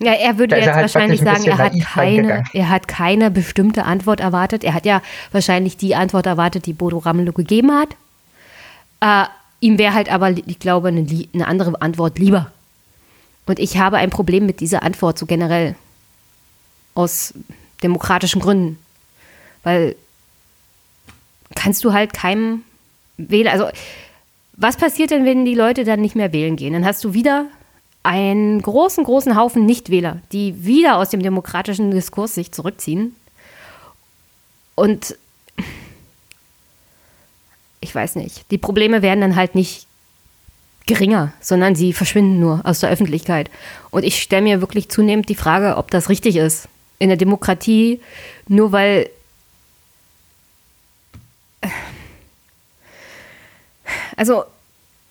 Ja, 0.02 0.12
er 0.14 0.38
würde 0.38 0.56
jetzt 0.56 0.66
halt 0.66 0.82
wahrscheinlich 0.82 1.20
sagen, 1.20 1.44
er 1.44 1.58
hat, 1.58 1.78
keine, 1.78 2.44
er 2.54 2.68
hat 2.70 2.88
keine 2.88 3.30
bestimmte 3.30 3.84
Antwort 3.84 4.20
erwartet. 4.20 4.64
Er 4.64 4.72
hat 4.72 4.86
ja 4.86 5.02
wahrscheinlich 5.30 5.76
die 5.76 5.94
Antwort 5.94 6.24
erwartet, 6.24 6.64
die 6.64 6.72
Bodo 6.72 6.98
Ramelow 6.98 7.34
gegeben 7.34 7.70
hat. 7.72 7.90
Äh, 9.00 9.28
ihm 9.60 9.78
wäre 9.78 9.92
halt 9.92 10.10
aber, 10.10 10.30
ich 10.30 10.58
glaube, 10.58 10.88
eine, 10.88 11.06
eine 11.34 11.46
andere 11.46 11.80
Antwort 11.82 12.18
lieber. 12.18 12.50
Und 13.44 13.58
ich 13.58 13.76
habe 13.76 13.98
ein 13.98 14.08
Problem 14.08 14.46
mit 14.46 14.60
dieser 14.60 14.82
Antwort 14.82 15.18
so 15.18 15.26
generell. 15.26 15.74
Aus 16.94 17.34
demokratischen 17.82 18.40
Gründen. 18.40 18.78
Weil 19.64 19.96
kannst 21.54 21.84
du 21.84 21.92
halt 21.92 22.14
keinem 22.14 22.62
Wähler, 23.18 23.52
also 23.52 23.68
was 24.56 24.76
passiert 24.76 25.10
denn, 25.10 25.24
wenn 25.24 25.44
die 25.44 25.54
Leute 25.54 25.84
dann 25.84 26.00
nicht 26.00 26.16
mehr 26.16 26.32
wählen 26.32 26.56
gehen? 26.56 26.72
Dann 26.72 26.86
hast 26.86 27.04
du 27.04 27.12
wieder 27.12 27.46
einen 28.02 28.62
großen, 28.62 29.04
großen 29.04 29.36
Haufen 29.36 29.66
Nichtwähler, 29.66 30.20
die 30.32 30.64
wieder 30.64 30.96
aus 30.96 31.10
dem 31.10 31.22
demokratischen 31.22 31.90
Diskurs 31.90 32.34
sich 32.34 32.52
zurückziehen. 32.52 33.14
Und 34.74 35.16
ich 37.80 37.94
weiß 37.94 38.16
nicht, 38.16 38.50
die 38.50 38.58
Probleme 38.58 39.02
werden 39.02 39.20
dann 39.20 39.36
halt 39.36 39.54
nicht 39.54 39.86
geringer, 40.86 41.32
sondern 41.40 41.74
sie 41.74 41.92
verschwinden 41.92 42.40
nur 42.40 42.62
aus 42.64 42.80
der 42.80 42.90
Öffentlichkeit. 42.90 43.50
Und 43.90 44.04
ich 44.04 44.20
stelle 44.20 44.42
mir 44.42 44.60
wirklich 44.60 44.88
zunehmend 44.88 45.28
die 45.28 45.34
Frage, 45.34 45.76
ob 45.76 45.90
das 45.90 46.08
richtig 46.08 46.36
ist. 46.36 46.68
In 46.98 47.08
der 47.08 47.16
Demokratie, 47.16 48.00
nur 48.48 48.72
weil 48.72 49.08
also 54.16 54.44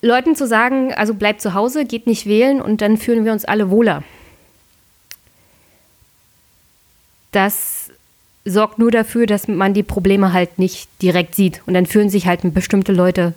Leuten 0.02 0.34
zu 0.34 0.46
sagen, 0.46 0.94
also 0.94 1.14
bleibt 1.14 1.40
zu 1.40 1.54
Hause, 1.54 1.84
geht 1.84 2.06
nicht 2.06 2.26
wählen 2.26 2.62
und 2.62 2.80
dann 2.80 2.96
fühlen 2.96 3.24
wir 3.24 3.32
uns 3.32 3.44
alle 3.44 3.70
wohler. 3.70 4.02
Das 7.32 7.90
sorgt 8.44 8.78
nur 8.78 8.90
dafür, 8.90 9.26
dass 9.26 9.46
man 9.48 9.74
die 9.74 9.82
Probleme 9.82 10.32
halt 10.32 10.58
nicht 10.58 10.88
direkt 11.02 11.34
sieht. 11.34 11.62
Und 11.66 11.74
dann 11.74 11.86
fühlen 11.86 12.10
sich 12.10 12.26
halt 12.26 12.40
bestimmte 12.54 12.92
Leute 12.92 13.34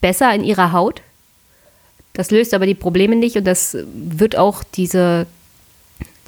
besser 0.00 0.32
in 0.34 0.44
ihrer 0.44 0.72
Haut. 0.72 1.02
Das 2.12 2.30
löst 2.30 2.54
aber 2.54 2.66
die 2.66 2.74
Probleme 2.74 3.16
nicht 3.16 3.36
und 3.36 3.44
das 3.44 3.76
wird 3.94 4.36
auch 4.36 4.62
diese, 4.62 5.26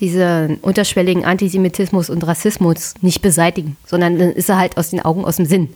diese 0.00 0.59
unterschwelligen 0.62 1.25
Antisemitismus 1.25 2.11
und 2.11 2.26
Rassismus 2.26 2.95
nicht 3.00 3.23
beseitigen, 3.23 3.76
sondern 3.87 4.18
dann 4.18 4.33
ist 4.33 4.49
er 4.49 4.59
halt 4.59 4.76
aus 4.76 4.90
den 4.90 5.00
Augen, 5.00 5.25
aus 5.25 5.37
dem 5.37 5.47
Sinn. 5.47 5.75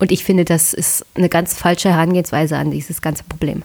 Und 0.00 0.10
ich 0.10 0.24
finde, 0.24 0.44
das 0.44 0.74
ist 0.74 1.06
eine 1.14 1.28
ganz 1.28 1.56
falsche 1.56 1.90
Herangehensweise 1.90 2.56
an 2.56 2.72
dieses 2.72 3.00
ganze 3.00 3.22
Problem. 3.22 3.62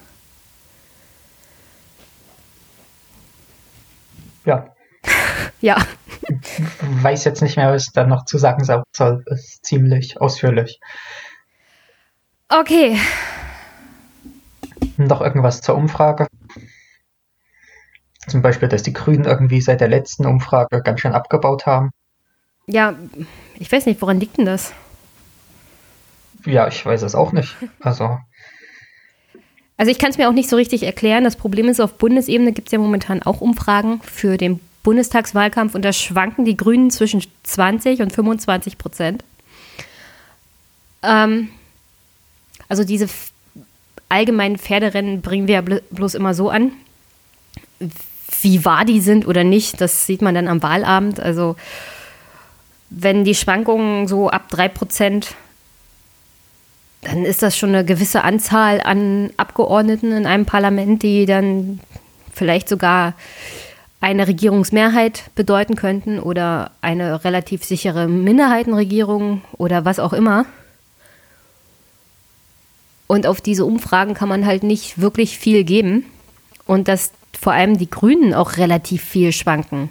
Ja, 4.46 4.76
Ja, 5.62 5.84
weiß 6.82 7.24
jetzt 7.24 7.42
nicht 7.42 7.58
mehr, 7.58 7.72
was 7.72 7.88
ich 7.88 7.94
da 7.94 8.06
noch 8.06 8.26
zu 8.26 8.38
sagen 8.38 8.64
soll. 8.64 9.24
Ist 9.26 9.66
ziemlich 9.66 10.20
ausführlich. 10.20 10.80
okay. 12.50 13.00
Noch 14.98 15.22
irgendwas 15.22 15.62
zur 15.62 15.76
Umfrage? 15.76 16.28
Zum 18.28 18.42
Beispiel, 18.42 18.70
dass 18.70 18.84
die 18.84 18.94
Grünen 18.94 19.26
irgendwie 19.26 19.62
seit 19.62 19.82
der 19.82 19.88
letzten 19.88 20.26
Umfrage 20.26 20.82
ganz 20.82 21.02
schön 21.02 21.14
abgebaut 21.14 21.66
haben. 21.66 21.92
Ja, 22.66 22.96
ich 23.56 23.72
weiß 23.72 23.86
nicht, 23.86 24.02
woran 24.02 24.20
liegt 24.20 24.38
denn 24.38 24.46
das? 24.46 24.74
Ja, 26.46 26.68
ich 26.68 26.86
weiß 26.86 27.02
es 27.02 27.16
auch 27.16 27.32
nicht. 27.32 27.56
Also, 27.80 28.18
Also 29.78 29.92
ich 29.92 29.98
kann 30.00 30.10
es 30.12 30.18
mir 30.18 30.30
auch 30.30 30.34
nicht 30.34 30.50
so 30.50 30.56
richtig 30.56 30.84
erklären. 30.84 31.24
Das 31.24 31.36
Problem 31.36 31.68
ist, 31.68 31.80
auf 31.80 31.98
Bundesebene 31.98 32.52
gibt 32.54 32.68
es 32.68 32.72
ja 32.72 32.80
momentan 32.80 33.24
auch 33.24 33.42
Umfragen 33.42 34.00
für 34.04 34.38
den 34.38 34.60
Bundestagswahlkampf 34.84 35.74
und 35.76 35.84
da 35.84 35.92
schwanken 35.92 36.46
die 36.46 36.56
Grünen 36.56 36.92
zwischen 36.92 37.24
20 37.44 38.02
und 38.02 38.14
25 38.14 38.78
Prozent. 38.78 39.24
Ähm, 41.02 41.50
also 42.70 42.84
diese 42.84 43.08
allgemeinen 44.10 44.58
Pferderennen 44.58 45.22
bringen 45.22 45.48
wir 45.48 45.56
ja 45.56 45.62
bl- 45.62 45.82
bloß 45.90 46.14
immer 46.14 46.34
so 46.36 46.50
an. 46.50 46.72
Wie 48.42 48.64
wahr 48.64 48.86
die 48.86 49.02
sind 49.02 49.28
oder 49.28 49.44
nicht, 49.44 49.82
das 49.82 50.06
sieht 50.06 50.22
man 50.22 50.36
dann 50.36 50.48
am 50.48 50.62
Wahlabend. 50.62 51.20
Also 51.20 51.56
wenn 52.92 53.24
die 53.24 53.36
Schwankungen 53.36 54.08
so 54.08 54.30
ab 54.30 54.50
3 54.50 54.70
Prozent 54.70 55.34
dann 57.06 57.24
ist 57.24 57.44
das 57.44 57.58
schon 57.58 57.70
eine 57.70 57.86
gewisse 57.86 58.24
Anzahl 58.24 58.82
an 58.82 59.30
Abgeordneten 59.38 60.12
in 60.12 60.26
einem 60.26 60.46
Parlament, 60.46 61.04
die 61.04 61.26
dann 61.26 61.80
vielleicht 62.34 62.68
sogar 62.68 63.14
eine 64.02 64.28
Regierungsmehrheit 64.28 65.30
bedeuten 65.36 65.76
könnten 65.76 66.20
oder 66.20 66.72
eine 66.82 67.24
relativ 67.24 67.64
sichere 67.64 68.08
Minderheitenregierung 68.08 69.42
oder 69.54 69.86
was 69.86 70.00
auch 70.00 70.14
immer. 70.14 70.46
Und 73.08 73.28
auf 73.28 73.40
diese 73.40 73.66
Umfragen 73.66 74.16
kann 74.16 74.30
man 74.30 74.46
halt 74.46 74.64
nicht 74.64 75.00
wirklich 75.00 75.38
viel 75.38 75.64
geben. 75.64 76.06
Und 76.66 76.88
dass 76.88 77.12
vor 77.40 77.54
allem 77.54 77.78
die 77.78 77.90
Grünen 77.90 78.34
auch 78.34 78.58
relativ 78.58 79.04
viel 79.04 79.32
schwanken. 79.32 79.90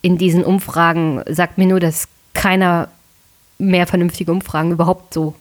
In 0.00 0.18
diesen 0.18 0.42
Umfragen 0.42 1.22
sagt 1.28 1.58
mir 1.58 1.68
nur, 1.68 1.78
dass 1.78 2.08
keiner 2.34 2.88
mehr 3.58 3.86
vernünftige 3.86 4.32
Umfragen 4.32 4.72
überhaupt 4.72 5.14
so 5.14 5.34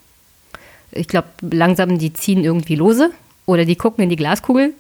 ich 0.92 1.08
glaube, 1.08 1.28
langsam 1.42 1.98
die 1.98 2.14
ziehen 2.14 2.44
irgendwie 2.44 2.76
lose 2.76 3.12
oder 3.46 3.66
die 3.66 3.76
gucken 3.76 4.04
in 4.04 4.10
die 4.10 4.16
Glaskugel. 4.16 4.74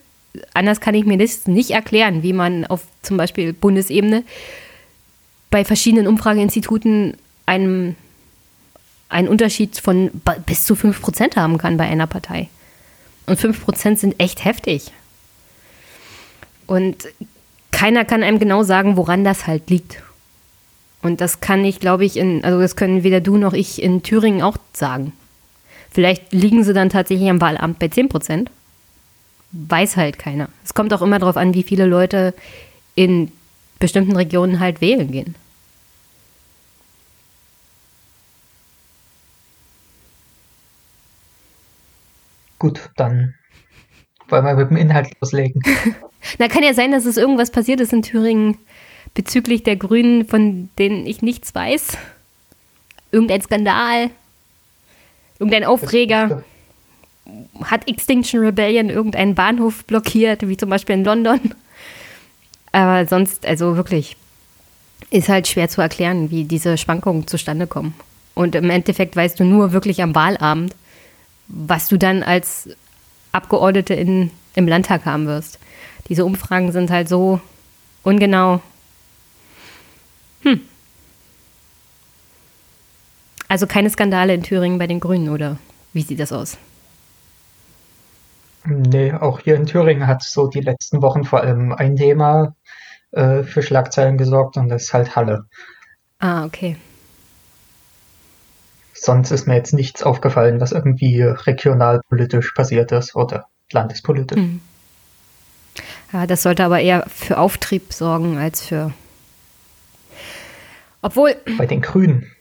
Anders 0.53 0.79
kann 0.79 0.95
ich 0.95 1.05
mir 1.05 1.17
das 1.17 1.47
nicht 1.47 1.71
erklären, 1.71 2.23
wie 2.23 2.33
man 2.33 2.65
auf 2.65 2.83
zum 3.01 3.17
Beispiel 3.17 3.53
Bundesebene 3.53 4.23
bei 5.49 5.65
verschiedenen 5.65 6.07
Umfrageinstituten 6.07 7.17
einen, 7.45 7.95
einen 9.09 9.27
Unterschied 9.27 9.77
von 9.77 10.09
bis 10.45 10.63
zu 10.63 10.75
5% 10.75 11.35
haben 11.35 11.57
kann 11.57 11.77
bei 11.77 11.85
einer 11.85 12.07
Partei. 12.07 12.47
Und 13.27 13.39
5% 13.39 13.97
sind 13.97 14.19
echt 14.19 14.45
heftig. 14.45 14.91
Und 16.67 17.09
keiner 17.71 18.05
kann 18.05 18.23
einem 18.23 18.39
genau 18.39 18.63
sagen, 18.63 18.95
woran 18.95 19.23
das 19.23 19.47
halt 19.47 19.69
liegt. 19.69 20.01
Und 21.01 21.19
das 21.19 21.41
kann 21.41 21.65
ich, 21.65 21.79
glaube 21.79 22.05
ich, 22.05 22.15
in, 22.15 22.43
also 22.43 22.59
das 22.59 22.75
können 22.75 23.03
weder 23.03 23.21
du 23.21 23.37
noch 23.37 23.53
ich 23.53 23.81
in 23.81 24.03
Thüringen 24.03 24.41
auch 24.41 24.57
sagen. 24.73 25.13
Vielleicht 25.91 26.31
liegen 26.31 26.63
sie 26.63 26.73
dann 26.73 26.89
tatsächlich 26.89 27.29
am 27.29 27.41
Wahlamt 27.41 27.79
bei 27.79 27.89
10 27.89 28.09
Prozent. 28.09 28.49
Weiß 29.51 29.97
halt 29.97 30.17
keiner. 30.17 30.49
Es 30.63 30.73
kommt 30.73 30.93
auch 30.93 31.01
immer 31.01 31.19
darauf 31.19 31.37
an, 31.37 31.53
wie 31.53 31.63
viele 31.63 31.85
Leute 31.85 32.33
in 32.95 33.31
bestimmten 33.79 34.15
Regionen 34.15 34.59
halt 34.59 34.79
wählen 34.79 35.11
gehen. 35.11 35.35
gut, 42.61 42.79
dann 42.95 43.33
wollen 44.29 44.45
wir 44.45 44.53
mit 44.53 44.69
dem 44.69 44.77
Inhalt 44.77 45.09
loslegen. 45.19 45.61
Na, 46.37 46.47
kann 46.47 46.63
ja 46.63 46.75
sein, 46.75 46.91
dass 46.91 47.05
es 47.05 47.17
irgendwas 47.17 47.49
passiert 47.49 47.79
ist 47.81 47.91
in 47.91 48.03
Thüringen 48.03 48.57
bezüglich 49.15 49.63
der 49.63 49.75
Grünen, 49.75 50.25
von 50.25 50.69
denen 50.77 51.07
ich 51.07 51.23
nichts 51.23 51.53
weiß. 51.55 51.97
Irgendein 53.11 53.41
Skandal, 53.41 54.11
irgendein 55.41 55.65
Aufreger. 55.65 56.43
Hat 57.63 57.87
Extinction 57.87 58.41
Rebellion 58.41 58.89
irgendeinen 58.89 59.33
Bahnhof 59.33 59.83
blockiert, 59.85 60.47
wie 60.47 60.55
zum 60.55 60.69
Beispiel 60.69 60.95
in 60.95 61.03
London? 61.03 61.39
Aber 62.71 63.05
sonst, 63.07 63.45
also 63.45 63.75
wirklich, 63.75 64.15
ist 65.09 65.29
halt 65.29 65.47
schwer 65.47 65.67
zu 65.67 65.81
erklären, 65.81 66.29
wie 66.29 66.45
diese 66.45 66.77
Schwankungen 66.77 67.27
zustande 67.27 67.67
kommen. 67.67 67.95
Und 68.35 68.55
im 68.55 68.69
Endeffekt 68.69 69.15
weißt 69.15 69.39
du 69.39 69.43
nur 69.43 69.73
wirklich 69.73 70.01
am 70.01 70.15
Wahlabend, 70.15 70.75
was 71.47 71.87
du 71.89 71.97
dann 71.97 72.23
als 72.23 72.69
Abgeordnete 73.31 73.93
in, 73.93 74.31
im 74.55 74.67
Landtag 74.67 75.05
haben 75.05 75.25
wirst. 75.25 75.59
Diese 76.07 76.23
Umfragen 76.23 76.71
sind 76.71 76.91
halt 76.91 77.09
so 77.09 77.41
ungenau. 78.03 78.61
Hm. 80.43 80.61
Also 83.51 83.67
keine 83.67 83.89
Skandale 83.89 84.33
in 84.33 84.43
Thüringen 84.43 84.77
bei 84.79 84.87
den 84.87 85.01
Grünen, 85.01 85.27
oder 85.27 85.57
wie 85.91 86.03
sieht 86.03 86.21
das 86.21 86.31
aus? 86.31 86.57
Nee, 88.63 89.11
auch 89.11 89.41
hier 89.41 89.55
in 89.57 89.65
Thüringen 89.65 90.07
hat 90.07 90.23
so 90.23 90.47
die 90.47 90.61
letzten 90.61 91.01
Wochen 91.01 91.25
vor 91.25 91.41
allem 91.41 91.73
ein 91.73 91.97
Thema 91.97 92.55
äh, 93.11 93.43
für 93.43 93.61
Schlagzeilen 93.61 94.17
gesorgt 94.17 94.55
und 94.55 94.69
das 94.69 94.83
ist 94.83 94.93
halt 94.93 95.17
Halle. 95.17 95.47
Ah, 96.19 96.45
okay. 96.45 96.77
Sonst 98.93 99.31
ist 99.31 99.47
mir 99.47 99.55
jetzt 99.55 99.73
nichts 99.73 100.01
aufgefallen, 100.01 100.61
was 100.61 100.71
irgendwie 100.71 101.21
regionalpolitisch 101.21 102.53
passiert 102.53 102.93
ist 102.93 103.15
oder 103.15 103.47
landespolitisch. 103.69 104.39
Hm. 104.39 104.61
Ja, 106.13 106.25
das 106.25 106.43
sollte 106.43 106.63
aber 106.63 106.79
eher 106.79 107.05
für 107.09 107.37
Auftrieb 107.37 107.91
sorgen 107.91 108.37
als 108.37 108.65
für. 108.65 108.93
Obwohl, 111.01 111.35
Bei 111.57 111.65
den 111.65 111.81
Grünen. 111.81 112.31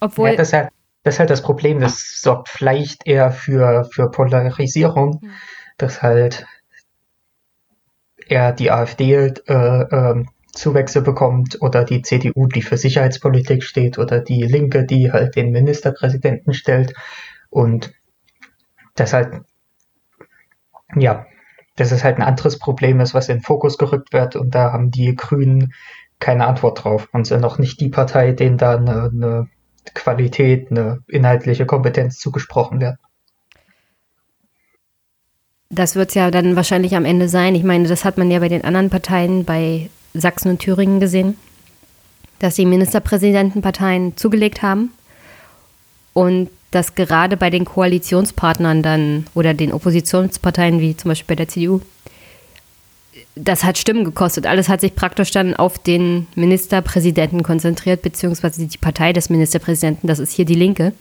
Obwohl. 0.00 0.30
Ja, 0.30 0.36
das, 0.36 0.48
ist 0.48 0.54
halt, 0.54 0.70
das 1.02 1.14
ist 1.14 1.20
halt 1.20 1.30
das 1.30 1.42
Problem. 1.42 1.80
Das 1.80 2.20
sorgt 2.20 2.48
vielleicht 2.48 3.06
eher 3.06 3.30
für, 3.30 3.84
für 3.84 4.10
Polarisierung, 4.10 5.20
dass 5.78 6.02
halt 6.02 6.46
eher 8.26 8.52
die 8.52 8.70
AfD 8.70 9.14
äh, 9.14 9.32
äh, 9.56 10.24
Zuwächse 10.52 11.02
bekommt 11.02 11.60
oder 11.60 11.84
die 11.84 12.02
CDU, 12.02 12.46
die 12.46 12.62
für 12.62 12.76
Sicherheitspolitik 12.76 13.62
steht 13.62 13.98
oder 13.98 14.20
die 14.20 14.42
Linke, 14.42 14.84
die 14.84 15.12
halt 15.12 15.36
den 15.36 15.52
Ministerpräsidenten 15.52 16.54
stellt 16.54 16.94
und 17.50 17.92
das 18.94 19.12
halt, 19.12 19.42
ja, 20.96 21.26
dass 21.76 21.92
es 21.92 22.04
halt 22.04 22.16
ein 22.18 22.22
anderes 22.22 22.58
Problem 22.58 23.00
ist, 23.00 23.14
was 23.14 23.28
in 23.28 23.38
den 23.38 23.42
Fokus 23.42 23.78
gerückt 23.78 24.12
wird 24.12 24.36
und 24.36 24.54
da 24.54 24.72
haben 24.72 24.90
die 24.90 25.14
Grünen 25.14 25.72
keine 26.18 26.46
Antwort 26.46 26.84
drauf 26.84 27.08
und 27.12 27.26
sind 27.26 27.40
noch 27.40 27.58
nicht 27.58 27.80
die 27.80 27.88
Partei, 27.88 28.32
denen 28.32 28.58
da 28.58 28.76
eine, 28.76 29.10
eine 29.12 29.48
Qualität, 29.94 30.70
eine 30.70 31.02
inhaltliche 31.08 31.66
Kompetenz 31.66 32.18
zugesprochen 32.18 32.80
wird. 32.80 32.96
Das 35.70 35.94
wird 35.94 36.08
es 36.08 36.14
ja 36.14 36.30
dann 36.30 36.56
wahrscheinlich 36.56 36.96
am 36.96 37.04
Ende 37.04 37.28
sein. 37.28 37.54
Ich 37.54 37.62
meine, 37.62 37.86
das 37.86 38.04
hat 38.04 38.18
man 38.18 38.30
ja 38.30 38.40
bei 38.40 38.48
den 38.48 38.64
anderen 38.64 38.90
Parteien, 38.90 39.44
bei 39.44 39.88
Sachsen 40.14 40.50
und 40.50 40.58
Thüringen 40.58 40.98
gesehen, 40.98 41.36
dass 42.40 42.56
die 42.56 42.66
Ministerpräsidentenparteien 42.66 44.16
zugelegt 44.16 44.62
haben 44.62 44.92
und 46.12 46.50
dass 46.72 46.94
gerade 46.94 47.36
bei 47.36 47.50
den 47.50 47.64
Koalitionspartnern 47.64 48.82
dann 48.82 49.26
oder 49.34 49.54
den 49.54 49.72
Oppositionsparteien 49.72 50.80
wie 50.80 50.96
zum 50.96 51.10
Beispiel 51.10 51.36
bei 51.36 51.36
der 51.36 51.48
CDU, 51.48 51.80
das 53.44 53.64
hat 53.64 53.78
Stimmen 53.78 54.04
gekostet. 54.04 54.46
Alles 54.46 54.68
hat 54.68 54.80
sich 54.80 54.94
praktisch 54.94 55.30
dann 55.30 55.54
auf 55.54 55.78
den 55.78 56.26
Ministerpräsidenten 56.34 57.42
konzentriert, 57.42 58.02
beziehungsweise 58.02 58.66
die 58.66 58.78
Partei 58.78 59.12
des 59.12 59.30
Ministerpräsidenten, 59.30 60.06
das 60.06 60.18
ist 60.18 60.32
hier 60.32 60.44
die 60.44 60.54
Linke. 60.54 60.92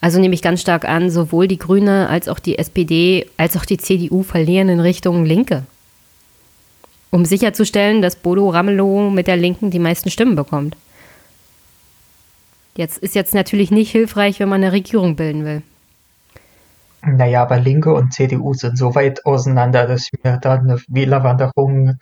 Also 0.00 0.18
nehme 0.18 0.34
ich 0.34 0.42
ganz 0.42 0.60
stark 0.60 0.86
an, 0.86 1.10
sowohl 1.10 1.46
die 1.46 1.58
Grüne 1.58 2.08
als 2.08 2.28
auch 2.28 2.38
die 2.38 2.58
SPD 2.58 3.26
als 3.36 3.56
auch 3.56 3.64
die 3.64 3.76
CDU 3.76 4.22
verlieren 4.22 4.68
in 4.68 4.80
Richtung 4.80 5.24
Linke. 5.24 5.64
Um 7.10 7.24
sicherzustellen, 7.24 8.02
dass 8.02 8.16
Bodo 8.16 8.48
Ramelow 8.48 9.10
mit 9.10 9.26
der 9.26 9.36
Linken 9.36 9.70
die 9.70 9.78
meisten 9.78 10.10
Stimmen 10.10 10.36
bekommt. 10.36 10.76
Jetzt 12.76 12.98
ist 12.98 13.14
jetzt 13.14 13.34
natürlich 13.34 13.70
nicht 13.70 13.90
hilfreich, 13.90 14.40
wenn 14.40 14.48
man 14.48 14.62
eine 14.62 14.72
Regierung 14.72 15.16
bilden 15.16 15.44
will. 15.44 15.62
Naja, 17.02 17.42
aber 17.42 17.58
Linke 17.58 17.92
und 17.94 18.12
CDU 18.12 18.52
sind 18.54 18.76
so 18.76 18.94
weit 18.94 19.24
auseinander, 19.24 19.86
dass 19.86 20.08
ich 20.12 20.22
mir 20.22 20.38
da 20.38 20.54
eine 20.54 20.80
Wählerwanderung 20.88 21.98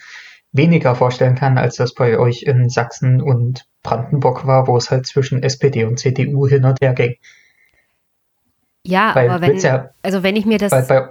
weniger 0.53 0.95
vorstellen 0.95 1.35
kann, 1.35 1.59
als 1.59 1.77
das 1.77 1.95
bei 1.95 2.19
euch 2.19 2.43
in 2.43 2.69
Sachsen 2.69 3.21
und 3.23 3.67
Brandenburg 3.83 4.47
war, 4.47 4.67
wo 4.67 4.77
es 4.77 4.91
halt 4.91 5.07
zwischen 5.07 5.43
SPD 5.43 5.85
und 5.85 5.99
CDU 5.99 6.49
hin 6.49 6.65
und 6.65 6.81
her 6.81 6.95
ging. 6.95 7.15
Ja, 8.85 9.15
Weil 9.15 9.31
aber 9.31 9.47
wenn, 9.47 9.59
ja- 9.59 9.91
also 10.03 10.23
wenn 10.23 10.37
ich 10.37 10.47
mir 10.47 10.59
das, 10.59 10.71
bei, 10.71 11.09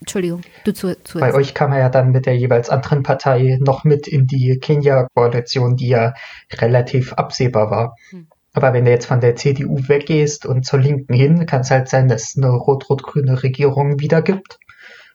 Entschuldigung, 0.00 0.42
du 0.64 0.72
zu, 0.72 0.94
zu 1.02 1.18
bei 1.18 1.34
euch 1.34 1.52
kam 1.54 1.72
er 1.72 1.80
ja 1.80 1.88
dann 1.88 2.12
mit 2.12 2.24
der 2.24 2.36
jeweils 2.36 2.70
anderen 2.70 3.02
Partei 3.02 3.58
noch 3.60 3.84
mit 3.84 4.06
in 4.08 4.26
die 4.26 4.58
Kenia-Koalition, 4.58 5.76
die 5.76 5.88
ja 5.88 6.14
relativ 6.52 7.12
absehbar 7.14 7.70
war. 7.70 7.96
Hm. 8.10 8.28
Aber 8.52 8.72
wenn 8.72 8.84
du 8.84 8.90
jetzt 8.90 9.06
von 9.06 9.20
der 9.20 9.36
CDU 9.36 9.78
weggehst 9.86 10.44
und 10.44 10.64
zur 10.64 10.80
Linken 10.80 11.14
hin, 11.14 11.46
kann 11.46 11.60
es 11.60 11.70
halt 11.70 11.88
sein, 11.88 12.08
dass 12.08 12.30
es 12.30 12.36
eine 12.36 12.50
rot-rot-grüne 12.50 13.42
Regierung 13.42 14.00
wieder 14.00 14.22
gibt. 14.22 14.58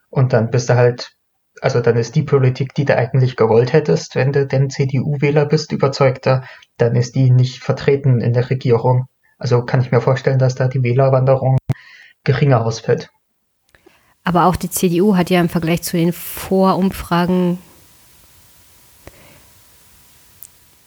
Und 0.09 0.31
dann 0.31 0.49
bist 0.49 0.69
du 0.69 0.75
halt, 0.75 1.11
also 1.61 1.81
dann 1.81 1.97
ist 1.97 2.15
die 2.15 2.23
Politik, 2.23 2.73
die 2.73 2.85
du 2.85 2.95
eigentlich 2.95 3.35
gewollt 3.35 3.73
hättest, 3.73 4.15
wenn 4.15 4.31
du 4.31 4.47
denn 4.47 4.69
CDU-Wähler 4.69 5.45
bist, 5.45 5.73
überzeugter, 5.73 6.43
dann 6.77 6.95
ist 6.95 7.15
die 7.15 7.29
nicht 7.29 7.61
vertreten 7.61 8.21
in 8.21 8.31
der 8.31 8.49
Regierung. 8.49 9.07
Also 9.37 9.63
kann 9.63 9.81
ich 9.81 9.91
mir 9.91 9.99
vorstellen, 9.99 10.39
dass 10.39 10.55
da 10.55 10.69
die 10.69 10.83
Wählerwanderung 10.83 11.57
geringer 12.23 12.65
ausfällt. 12.65 13.09
Aber 14.23 14.45
auch 14.45 14.55
die 14.55 14.69
CDU 14.69 15.17
hat 15.17 15.29
ja 15.29 15.39
im 15.39 15.49
Vergleich 15.49 15.83
zu 15.83 15.97
den 15.97 16.13
Vorumfragen 16.13 17.59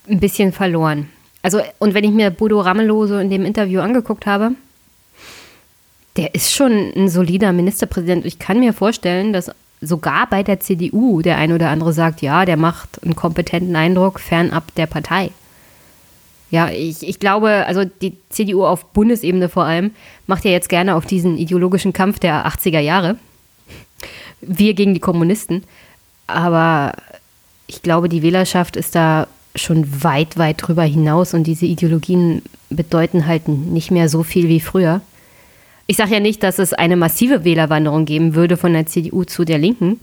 ein 0.09 0.21
bisschen 0.21 0.53
verloren. 0.53 1.11
Also, 1.43 1.61
und 1.79 1.95
wenn 1.95 2.05
ich 2.05 2.11
mir 2.11 2.31
Bodo 2.31 2.61
Ramelow 2.61 3.07
so 3.07 3.19
in 3.19 3.31
dem 3.31 3.45
Interview 3.45 3.81
angeguckt 3.81 4.27
habe, 4.27 4.53
der 6.17 6.35
ist 6.35 6.53
schon 6.53 6.93
ein 6.97 7.09
solider 7.09 7.53
Ministerpräsident. 7.53 8.27
Ich 8.27 8.39
kann 8.39 8.59
mir 8.59 8.73
vorstellen, 8.73 9.33
dass 9.33 9.53
sogar 9.81 10.29
bei 10.29 10.43
der 10.43 10.59
CDU 10.59 11.23
der 11.23 11.39
ein 11.39 11.53
oder 11.53 11.69
andere 11.71 11.93
sagt, 11.93 12.23
ja, 12.23 12.45
der 12.45 12.57
macht 12.57 13.03
einen 13.05 13.15
kompetenten 13.15 13.77
Eindruck 13.77 14.19
fernab 14.19 14.75
der 14.75 14.87
Partei. 14.87 15.31
Ja, 16.51 16.71
ich, 16.71 17.07
ich 17.07 17.21
glaube, 17.21 17.67
also 17.67 17.85
die 17.85 18.17
CDU 18.31 18.65
auf 18.65 18.87
Bundesebene 18.87 19.49
vor 19.49 19.65
allem 19.65 19.93
macht 20.27 20.45
ja 20.45 20.51
jetzt 20.51 20.69
gerne 20.69 20.97
auf 20.97 21.05
diesen 21.05 21.37
ideologischen 21.37 21.93
Kampf 21.93 22.19
der 22.19 22.47
80er 22.47 22.81
Jahre. 22.81 23.17
Wir 24.41 24.75
gegen 24.75 24.95
die 24.95 25.01
Kommunisten. 25.01 25.65
Aber 26.27 26.95
ich 27.67 27.83
glaube, 27.83 28.09
die 28.09 28.23
Wählerschaft 28.23 28.77
ist 28.77 28.95
da 28.95 29.29
schon 29.55 30.03
weit, 30.03 30.39
weit 30.39 30.57
drüber 30.61 30.85
hinaus 30.85 31.35
und 31.35 31.45
diese 31.45 31.67
Ideologien 31.67 32.43
bedeuten 32.71 33.27
halt 33.27 33.49
nicht 33.49 33.91
mehr 33.91 34.09
so 34.09 34.23
viel 34.23 34.49
wie 34.49 34.61
früher. 34.61 35.01
Ich 35.87 35.97
sage 35.97 36.15
ja 36.15 36.21
nicht, 36.21 36.43
dass 36.43 36.59
es 36.59 36.75
eine 36.75 36.97
massive 36.97 37.45
Wählerwanderung 37.45 38.05
geben 38.05 38.35
würde 38.35 38.57
von 38.57 38.73
der 38.75 38.87
CDU 38.87 39.25
zu 39.25 39.45
der 39.45 39.59
Linken. 39.59 39.99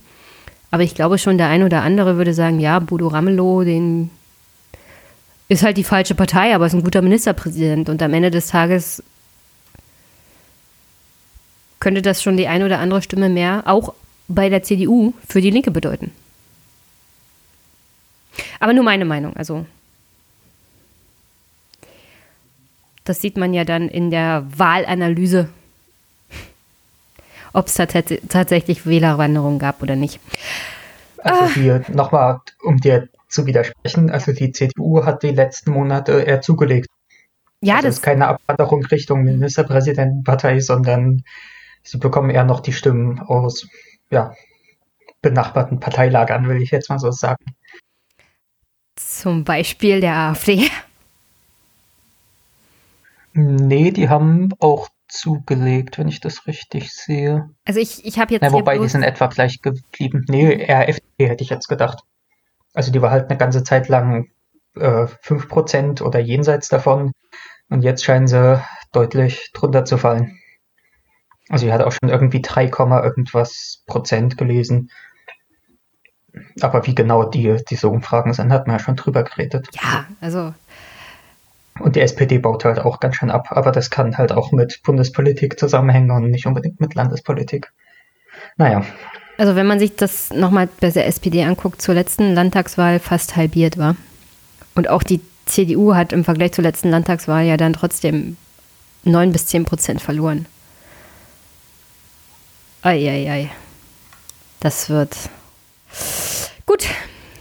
Aber 0.71 0.83
ich 0.83 0.95
glaube 0.95 1.19
schon, 1.19 1.37
der 1.37 1.47
ein 1.49 1.63
oder 1.63 1.83
andere 1.83 2.17
würde 2.17 2.33
sagen, 2.33 2.59
ja, 2.59 2.79
Bodo 2.79 3.07
Ramelow, 3.07 3.63
den 3.63 4.09
ist 5.47 5.63
halt 5.63 5.77
die 5.77 5.83
falsche 5.83 6.15
Partei, 6.15 6.55
aber 6.55 6.65
ist 6.65 6.73
ein 6.73 6.83
guter 6.83 7.03
Ministerpräsident. 7.03 7.87
Und 7.87 8.01
am 8.01 8.13
Ende 8.13 8.31
des 8.31 8.47
Tages 8.47 9.03
könnte 11.79 12.01
das 12.01 12.23
schon 12.23 12.35
die 12.35 12.47
eine 12.47 12.65
oder 12.65 12.79
andere 12.79 13.03
Stimme 13.03 13.29
mehr, 13.29 13.63
auch 13.67 13.93
bei 14.27 14.49
der 14.49 14.63
CDU, 14.63 15.13
für 15.27 15.39
die 15.39 15.51
Linke 15.51 15.69
bedeuten. 15.69 16.11
Aber 18.59 18.73
nur 18.73 18.83
meine 18.83 19.05
Meinung, 19.05 19.35
also. 19.35 19.65
Das 23.03 23.21
sieht 23.21 23.37
man 23.37 23.53
ja 23.53 23.65
dann 23.65 23.87
in 23.87 24.09
der 24.09 24.45
Wahlanalyse, 24.55 25.49
ob 27.53 27.67
es 27.67 27.75
tats 27.75 28.13
tatsächlich 28.29 28.85
Wählerwanderung 28.85 29.59
gab 29.59 29.83
oder 29.83 29.95
nicht. 29.95 30.19
Also 31.17 31.53
hier 31.53 31.83
nochmal, 31.89 32.41
um 32.63 32.77
dir 32.77 33.09
zu 33.27 33.45
widersprechen, 33.45 34.09
also 34.11 34.31
die 34.31 34.51
CDU 34.51 35.05
hat 35.05 35.23
die 35.23 35.31
letzten 35.31 35.71
Monate 35.71 36.21
eher 36.21 36.41
zugelegt. 36.41 36.87
Ja, 37.61 37.77
also 37.77 37.87
das 37.87 37.95
ist 37.95 38.01
keine 38.01 38.27
Abwanderung 38.27 38.85
Richtung 38.85 39.23
Ministerpräsidentenpartei, 39.23 40.59
sondern 40.59 41.23
sie 41.83 41.97
bekommen 41.97 42.29
eher 42.29 42.43
noch 42.43 42.59
die 42.59 42.73
Stimmen 42.73 43.19
aus 43.19 43.67
ja, 44.11 44.33
benachbarten 45.21 45.79
Parteilagern, 45.79 46.47
will 46.47 46.61
ich 46.61 46.71
jetzt 46.71 46.89
mal 46.89 46.99
so 46.99 47.11
sagen. 47.11 47.43
Zum 49.25 49.43
Beispiel 49.43 50.01
der 50.01 50.13
AfD. 50.13 50.69
Nee, 53.33 53.89
die 53.89 54.07
haben 54.07 54.53
auch 54.59 54.89
zugelegt, 55.07 55.97
wenn 55.97 56.07
ich 56.07 56.19
das 56.19 56.45
richtig 56.45 56.93
sehe. 56.93 57.49
Also 57.65 57.79
ich, 57.79 58.05
ich 58.05 58.19
habe 58.19 58.33
jetzt 58.33 58.43
Ja, 58.43 58.49
hier 58.49 58.59
wobei, 58.59 58.77
die 58.77 58.87
sind 58.87 59.01
etwa 59.01 59.25
gleich 59.25 59.63
geblieben. 59.63 60.25
Nee, 60.29 60.53
FDP 60.61 61.27
hätte 61.27 61.43
ich 61.43 61.49
jetzt 61.49 61.67
gedacht. 61.67 62.03
Also 62.75 62.91
die 62.91 63.01
war 63.01 63.09
halt 63.09 63.27
eine 63.27 63.39
ganze 63.39 63.63
Zeit 63.63 63.87
lang 63.87 64.29
äh, 64.75 65.07
5% 65.07 66.03
oder 66.03 66.19
jenseits 66.19 66.69
davon. 66.69 67.11
Und 67.71 67.81
jetzt 67.81 68.03
scheinen 68.03 68.27
sie 68.27 68.61
deutlich 68.91 69.49
drunter 69.55 69.85
zu 69.85 69.97
fallen. 69.97 70.37
Also 71.49 71.65
ich 71.65 71.71
hatte 71.71 71.87
auch 71.87 71.93
schon 71.93 72.11
irgendwie 72.11 72.43
3, 72.43 72.67
Komma 72.67 73.03
irgendwas 73.03 73.81
Prozent 73.87 74.37
gelesen. 74.37 74.91
Aber 76.61 76.85
wie 76.85 76.95
genau 76.95 77.23
die, 77.23 77.57
diese 77.69 77.89
Umfragen 77.89 78.33
sind, 78.33 78.51
hat 78.51 78.67
man 78.67 78.77
ja 78.77 78.83
schon 78.83 78.95
drüber 78.95 79.23
geredet. 79.23 79.67
ja, 79.73 80.05
also 80.21 80.53
Und 81.79 81.95
die 81.95 82.01
SPD 82.01 82.37
baut 82.37 82.65
halt 82.65 82.79
auch 82.79 82.99
ganz 82.99 83.15
schön 83.15 83.31
ab, 83.31 83.47
aber 83.49 83.71
das 83.71 83.89
kann 83.89 84.17
halt 84.17 84.31
auch 84.31 84.51
mit 84.51 84.81
Bundespolitik 84.83 85.59
zusammenhängen 85.59 86.11
und 86.11 86.29
nicht 86.29 86.45
unbedingt 86.45 86.79
mit 86.79 86.95
Landespolitik. 86.95 87.71
Naja, 88.57 88.83
Also 89.37 89.55
wenn 89.55 89.67
man 89.67 89.79
sich 89.79 89.95
das 89.95 90.31
nochmal 90.31 90.69
bei 90.79 90.89
der 90.89 91.07
SPD 91.07 91.43
anguckt, 91.43 91.81
zur 91.81 91.95
letzten 91.95 92.33
Landtagswahl 92.33 92.99
fast 92.99 93.35
halbiert 93.35 93.77
war. 93.77 93.95
Und 94.75 94.89
auch 94.89 95.03
die 95.03 95.21
CDU 95.45 95.93
hat 95.93 96.13
im 96.13 96.23
Vergleich 96.23 96.53
zur 96.53 96.63
letzten 96.63 96.89
Landtagswahl 96.89 97.45
ja 97.45 97.57
dann 97.57 97.73
trotzdem 97.73 98.37
9 99.03 99.31
bis 99.31 99.47
10 99.47 99.65
Prozent 99.65 100.01
verloren. 100.01 100.47
Eieiei. 102.81 103.49
Das 104.59 104.89
wird. 104.89 105.15
Gut, 106.65 106.87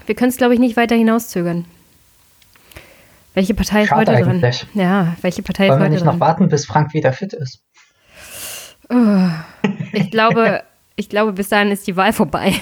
wir 0.07 0.15
können 0.15 0.31
es, 0.31 0.37
glaube 0.37 0.55
ich, 0.55 0.61
nicht 0.61 0.77
weiter 0.77 0.95
hinauszögern. 0.95 1.65
Welche 3.35 3.55
Partei 3.55 3.83
ist 3.83 3.89
Schade 3.89 4.13
heute 4.13 4.23
dran? 4.23 4.37
eigentlich. 4.37 4.67
Ja, 4.75 5.17
welche 5.23 5.43
Partei 5.43 5.65
ist 5.65 5.71
wollen 5.71 5.81
wir 5.81 5.85
heute 5.85 5.95
nicht 5.95 6.05
dran? 6.05 6.19
noch 6.19 6.21
warten, 6.21 6.49
bis 6.49 6.67
Frank 6.67 6.95
wieder 6.95 7.13
fit 7.13 7.33
ist? 7.33 7.61
Ich 9.93 10.11
glaube, 10.11 10.63
ich 10.97 11.09
glaube, 11.09 11.33
bis 11.33 11.49
dahin 11.49 11.73
ist 11.73 11.87
die 11.87 11.97
Wahl 11.97 12.13
vorbei. 12.13 12.55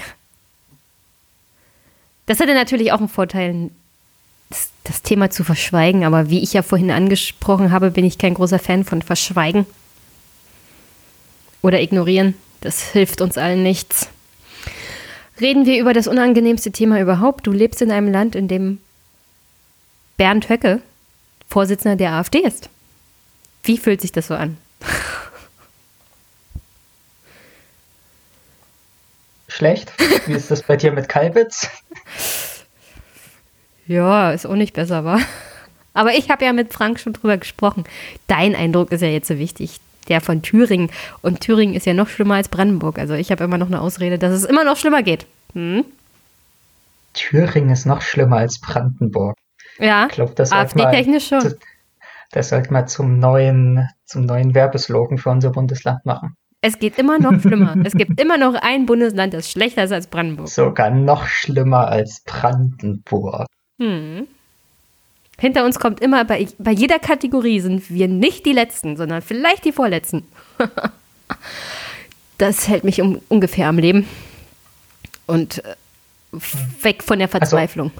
Das 2.25 2.39
hätte 2.39 2.53
natürlich 2.53 2.91
auch 2.91 2.99
einen 2.99 3.09
Vorteil, 3.09 3.69
das, 4.49 4.71
das 4.83 5.01
Thema 5.01 5.29
zu 5.29 5.43
verschweigen, 5.43 6.05
aber 6.05 6.29
wie 6.29 6.41
ich 6.41 6.53
ja 6.53 6.63
vorhin 6.63 6.91
angesprochen 6.91 7.71
habe, 7.71 7.91
bin 7.91 8.05
ich 8.05 8.17
kein 8.17 8.33
großer 8.33 8.59
Fan 8.59 8.85
von 8.85 9.01
Verschweigen 9.01 9.65
oder 11.61 11.81
Ignorieren. 11.81 12.35
Das 12.61 12.91
hilft 12.91 13.19
uns 13.19 13.37
allen 13.37 13.61
nichts. 13.61 14.09
Reden 15.39 15.65
wir 15.65 15.79
über 15.79 15.93
das 15.93 16.07
unangenehmste 16.07 16.71
Thema 16.71 16.99
überhaupt. 16.99 17.47
Du 17.47 17.51
lebst 17.51 17.81
in 17.81 17.91
einem 17.91 18.11
Land, 18.11 18.35
in 18.35 18.47
dem 18.47 18.79
Bernd 20.17 20.49
Höcke 20.49 20.81
Vorsitzender 21.47 21.95
der 21.95 22.13
AfD 22.13 22.39
ist. 22.39 22.69
Wie 23.63 23.77
fühlt 23.77 24.01
sich 24.01 24.11
das 24.11 24.27
so 24.27 24.35
an? 24.35 24.57
Schlecht? 29.47 29.91
Wie 30.25 30.33
ist 30.33 30.49
das 30.49 30.63
bei 30.63 30.77
dir 30.77 30.91
mit 30.91 31.07
Kalbitz? 31.09 31.69
Ja, 33.85 34.31
ist 34.31 34.45
auch 34.47 34.55
nicht 34.55 34.73
besser, 34.73 35.05
war. 35.05 35.19
Aber 35.93 36.13
ich 36.13 36.29
habe 36.29 36.43
ja 36.43 36.53
mit 36.53 36.73
Frank 36.73 36.99
schon 36.99 37.13
drüber 37.13 37.37
gesprochen. 37.37 37.83
Dein 38.27 38.55
Eindruck 38.55 38.91
ist 38.91 39.01
ja 39.01 39.09
jetzt 39.09 39.27
so 39.27 39.37
wichtig. 39.37 39.79
Der 40.09 40.21
von 40.21 40.41
Thüringen. 40.41 40.89
Und 41.21 41.41
Thüringen 41.41 41.75
ist 41.75 41.85
ja 41.85 41.93
noch 41.93 42.09
schlimmer 42.09 42.35
als 42.35 42.49
Brandenburg. 42.49 42.99
Also 42.99 43.13
ich 43.13 43.31
habe 43.31 43.43
immer 43.43 43.57
noch 43.57 43.67
eine 43.67 43.81
Ausrede, 43.81 44.19
dass 44.19 44.33
es 44.33 44.43
immer 44.45 44.63
noch 44.63 44.77
schlimmer 44.77 45.03
geht. 45.03 45.25
Hm? 45.53 45.85
Thüringen 47.13 47.69
ist 47.69 47.85
noch 47.85 48.01
schlimmer 48.01 48.37
als 48.37 48.59
Brandenburg. 48.59 49.35
Ja, 49.79 50.07
Ich 50.11 50.35
das 50.35 50.51
AfD-technisch 50.51 51.27
schon. 51.27 51.39
das, 51.39 51.57
das 52.31 52.49
sollte 52.49 52.73
man 52.73 52.87
zum 52.87 53.19
neuen, 53.19 53.87
zum 54.05 54.25
neuen 54.25 54.53
Werbeslogan 54.53 55.17
für 55.17 55.29
unser 55.29 55.51
Bundesland 55.51 56.05
machen. 56.05 56.35
Es 56.61 56.79
geht 56.79 56.97
immer 56.97 57.19
noch 57.19 57.39
schlimmer. 57.41 57.75
es 57.83 57.93
gibt 57.93 58.19
immer 58.21 58.37
noch 58.37 58.55
ein 58.55 58.85
Bundesland, 58.85 59.33
das 59.33 59.51
schlechter 59.51 59.83
ist 59.83 59.91
als 59.91 60.07
Brandenburg. 60.07 60.47
Sogar 60.47 60.91
noch 60.91 61.27
schlimmer 61.27 61.89
als 61.89 62.23
Brandenburg. 62.25 63.47
Hm. 63.79 64.27
Hinter 65.39 65.65
uns 65.65 65.79
kommt 65.79 65.99
immer, 65.99 66.25
bei, 66.25 66.47
bei 66.57 66.71
jeder 66.71 66.99
Kategorie 66.99 67.59
sind 67.59 67.89
wir 67.89 68.07
nicht 68.07 68.45
die 68.45 68.53
Letzten, 68.53 68.95
sondern 68.95 69.21
vielleicht 69.21 69.65
die 69.65 69.71
Vorletzten. 69.71 70.25
das 72.37 72.67
hält 72.67 72.83
mich 72.83 73.01
um, 73.01 73.19
ungefähr 73.29 73.67
am 73.67 73.77
Leben. 73.77 74.07
Und 75.25 75.63
äh, 75.65 75.75
weg 76.81 77.03
von 77.03 77.19
der 77.19 77.27
Verzweiflung. 77.27 77.91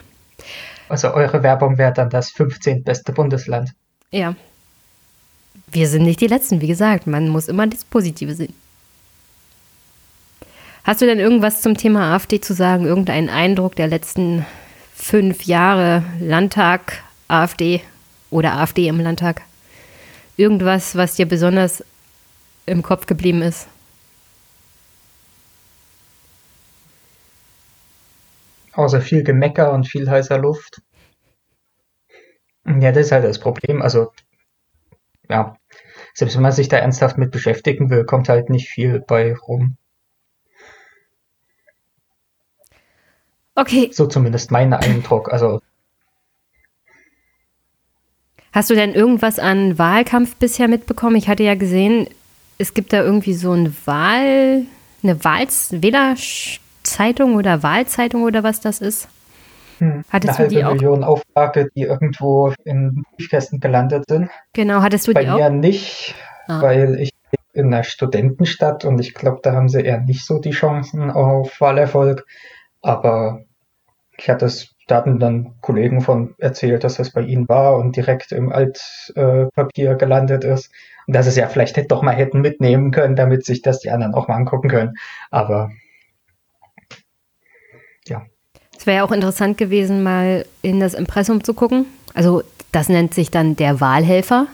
Also 0.90 1.14
eure 1.14 1.44
Werbung 1.44 1.78
wäre 1.78 1.94
dann 1.94 2.10
das 2.10 2.32
15. 2.32 2.84
beste 2.84 3.14
Bundesland. 3.14 3.72
Ja. 4.12 4.36
Wir 5.72 5.88
sind 5.88 6.04
nicht 6.04 6.22
die 6.22 6.28
Letzten, 6.28 6.62
wie 6.62 6.68
gesagt. 6.68 7.08
Man 7.08 7.30
muss 7.30 7.48
immer 7.48 7.66
das 7.68 7.84
Positive 7.84 8.36
sehen. 8.36 8.54
Hast 10.84 11.02
du 11.02 11.06
denn 11.06 11.20
irgendwas 11.20 11.62
zum 11.62 11.78
Thema 11.78 12.14
AfD 12.14 12.42
zu 12.42 12.54
sagen? 12.54 12.86
Irgendeinen 12.86 13.30
Eindruck 13.30 13.76
der 13.76 13.88
letzten 13.88 14.46
fünf 14.94 15.44
Jahre 15.44 16.04
Landtag, 16.20 17.03
AfD 17.28 17.82
oder 18.30 18.54
AfD 18.54 18.88
im 18.88 19.00
Landtag? 19.00 19.42
Irgendwas, 20.38 20.96
was 20.96 21.16
dir 21.16 21.28
besonders 21.28 21.84
im 22.66 22.82
Kopf 22.82 23.06
geblieben 23.06 23.42
ist? 23.42 23.68
Außer 28.74 29.02
viel 29.02 29.24
Gemecker 29.24 29.72
und 29.72 29.88
viel 29.88 30.10
heißer 30.10 30.40
Luft. 30.40 30.82
Ja, 32.66 32.92
das 32.92 33.08
ist 33.08 33.12
halt 33.12 33.26
das 33.26 33.40
Problem. 33.40 33.82
Also, 33.82 34.12
ja, 35.30 35.56
selbst 36.14 36.36
wenn 36.36 36.44
man 36.44 36.52
sich 36.52 36.70
da 36.70 36.78
ernsthaft 36.78 37.18
mit 37.18 37.32
beschäftigen 37.32 37.90
will, 37.90 38.06
kommt 38.06 38.30
halt 38.30 38.50
nicht 38.50 38.70
viel 38.70 39.00
bei 39.00 39.36
rum. 39.36 39.78
Okay, 43.56 43.92
So 43.92 44.08
zumindest 44.08 44.50
mein 44.50 44.74
Eindruck. 44.74 45.32
Also, 45.32 45.62
Hast 48.54 48.70
du 48.70 48.76
denn 48.76 48.94
irgendwas 48.94 49.40
an 49.40 49.78
Wahlkampf 49.80 50.36
bisher 50.36 50.68
mitbekommen? 50.68 51.16
Ich 51.16 51.28
hatte 51.28 51.44
ja 51.44 51.56
gesehen, 51.56 52.08
es 52.58 52.74
gibt 52.74 52.94
da 52.94 53.02
irgendwie 53.04 53.34
so 53.34 53.52
ein 53.52 53.76
Wahl, 53.86 54.64
eine 55.04 55.24
Wahl 55.24 55.48
Wählerzeitung 55.72 57.36
oder 57.36 57.64
Wahlzeitung 57.64 58.24
oder 58.24 58.44
was 58.44 58.62
das 58.62 58.80
ist. 58.80 59.08
hm, 59.80 60.04
Hattest 60.10 60.40
eine 60.40 60.48
du 60.50 60.56
die 60.56 60.64
halbe 60.64 60.70
auch? 60.70 60.74
Million 60.74 61.04
Auflage, 61.04 61.70
die 61.76 61.82
irgendwo 61.84 62.54
in 62.64 63.04
Briefkästen 63.18 63.60
gelandet 63.60 64.06
sind. 64.08 64.30
Genau, 64.54 64.82
hattest 64.82 65.08
du 65.08 65.14
Bei 65.14 65.24
die 65.24 65.30
auch? 65.32 65.38
mir 65.38 65.50
nicht, 65.50 66.16
Ah. 66.48 66.62
weil 66.62 67.00
ich 67.00 67.12
in 67.54 67.68
einer 67.74 67.84
Studentenstadt 67.84 68.84
und 68.86 69.00
ich 69.00 69.14
glaube, 69.14 69.40
da 69.44 69.54
haben 69.54 69.70
sie 69.70 69.82
eher 69.82 70.00
nicht 70.02 70.26
so 70.26 70.40
die 70.40 70.52
Chancen 70.52 71.10
auf 71.10 71.60
Wahlerfolg. 71.62 72.26
Aber 72.82 73.42
ich 74.18 74.30
hatte 74.30 74.46
es, 74.46 74.73
da 74.88 74.98
hatten 74.98 75.20
dann 75.20 75.54
Kollegen 75.62 76.02
von 76.02 76.36
erzählt, 76.38 76.84
dass 76.84 76.96
das 76.96 77.12
bei 77.12 77.22
ihnen 77.22 77.48
war 77.48 77.78
und 77.78 77.96
direkt 77.96 78.32
im 78.32 78.52
Altpapier 78.52 79.96
gelandet 79.96 80.44
ist. 80.44 80.72
Und 81.08 81.16
dass 81.16 81.28
es 81.28 81.36
ja 81.36 81.48
vielleicht 81.48 81.78
hätte- 81.78 81.88
doch 81.90 82.02
mal 82.02 82.16
hätten 82.16 82.42
mitnehmen 82.42 82.92
können, 82.92 83.16
damit 83.16 83.46
sich 83.46 83.62
das 83.62 83.80
die 83.80 83.90
anderen 83.92 84.14
auch 84.14 84.28
mal 84.28 84.36
angucken 84.36 84.70
können. 84.70 84.94
Aber 85.32 85.72
ja, 88.08 88.26
Es 88.78 88.86
wäre 88.86 88.98
ja 88.98 89.04
auch 89.06 89.12
interessant 89.12 89.58
gewesen, 89.58 90.04
mal 90.04 90.46
in 90.62 90.80
das 90.82 90.94
Impressum 90.94 91.44
zu 91.44 91.54
gucken. 91.54 91.86
Also 92.14 92.44
das 92.74 92.90
nennt 92.90 93.14
sich 93.14 93.32
dann 93.32 93.56
der 93.56 93.80
Wahlhelfer. 93.80 94.48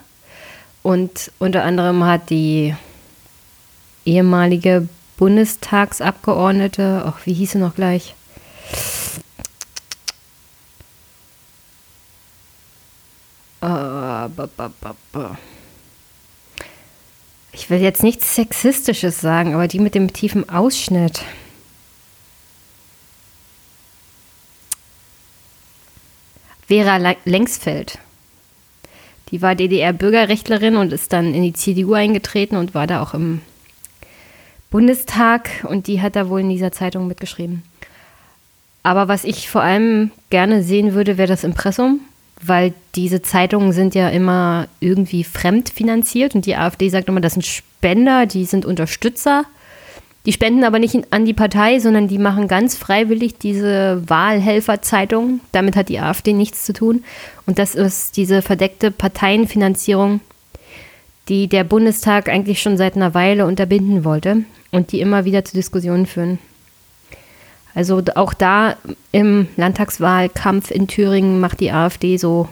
Und 0.83 1.31
unter 1.39 1.63
anderem 1.63 2.05
hat 2.05 2.29
die 2.29 2.75
ehemalige 4.05 4.87
Bundestagsabgeordnete, 5.17 7.03
ach, 7.05 7.25
wie 7.25 7.33
hieß 7.33 7.51
sie 7.51 7.57
noch 7.57 7.75
gleich? 7.75 8.15
Ich 17.51 17.69
will 17.69 17.79
jetzt 17.81 18.03
nichts 18.03 18.35
Sexistisches 18.35 19.19
sagen, 19.19 19.53
aber 19.53 19.67
die 19.67 19.79
mit 19.79 19.95
dem 19.95 20.13
tiefen 20.13 20.49
Ausschnitt. 20.49 21.21
Vera 26.67 26.97
Le- 26.97 27.17
Lengsfeld. 27.25 27.97
Die 29.31 29.41
war 29.41 29.55
DDR-Bürgerrechtlerin 29.55 30.75
und 30.75 30.93
ist 30.93 31.13
dann 31.13 31.33
in 31.33 31.43
die 31.43 31.53
CDU 31.53 31.93
eingetreten 31.93 32.55
und 32.55 32.73
war 32.73 32.87
da 32.87 33.01
auch 33.01 33.13
im 33.13 33.41
Bundestag 34.71 35.49
und 35.63 35.87
die 35.87 36.01
hat 36.01 36.15
da 36.15 36.29
wohl 36.29 36.41
in 36.41 36.49
dieser 36.49 36.71
Zeitung 36.71 37.07
mitgeschrieben. 37.07 37.63
Aber 38.83 39.07
was 39.07 39.23
ich 39.23 39.49
vor 39.49 39.61
allem 39.61 40.11
gerne 40.29 40.63
sehen 40.63 40.93
würde, 40.93 41.17
wäre 41.17 41.27
das 41.27 41.43
Impressum, 41.43 41.99
weil 42.41 42.73
diese 42.95 43.21
Zeitungen 43.21 43.73
sind 43.73 43.95
ja 43.95 44.09
immer 44.09 44.67
irgendwie 44.79 45.23
fremdfinanziert 45.23 46.35
und 46.35 46.45
die 46.45 46.55
AfD 46.55 46.89
sagt 46.89 47.09
immer, 47.09 47.21
das 47.21 47.33
sind 47.33 47.45
Spender, 47.45 48.25
die 48.25 48.45
sind 48.45 48.65
Unterstützer. 48.65 49.45
Die 50.25 50.33
spenden 50.33 50.63
aber 50.63 50.79
nicht 50.79 51.11
an 51.11 51.25
die 51.25 51.33
Partei, 51.33 51.79
sondern 51.79 52.07
die 52.07 52.17
machen 52.17 52.47
ganz 52.47 52.75
freiwillig 52.75 53.37
diese 53.37 54.03
Wahlhelferzeitung. 54.07 55.39
Damit 55.51 55.75
hat 55.75 55.89
die 55.89 55.99
AfD 55.99 56.33
nichts 56.33 56.63
zu 56.65 56.73
tun. 56.73 57.03
Und 57.45 57.57
das 57.57 57.73
ist 57.73 58.17
diese 58.17 58.41
verdeckte 58.41 58.91
Parteienfinanzierung, 58.91 60.19
die 61.29 61.47
der 61.47 61.63
Bundestag 61.63 62.27
eigentlich 62.27 62.61
schon 62.61 62.77
seit 62.77 62.95
einer 62.95 63.13
Weile 63.13 63.45
unterbinden 63.45 64.03
wollte 64.03 64.43
und 64.71 64.91
die 64.91 64.99
immer 64.99 65.25
wieder 65.25 65.45
zu 65.45 65.55
Diskussionen 65.55 66.05
führen. 66.05 66.37
Also 67.75 68.01
auch 68.15 68.33
da 68.33 68.75
im 69.11 69.47
Landtagswahlkampf 69.55 70.71
in 70.71 70.87
Thüringen 70.87 71.39
macht 71.39 71.59
die 71.59 71.71
AfD 71.71 72.17
so 72.17 72.49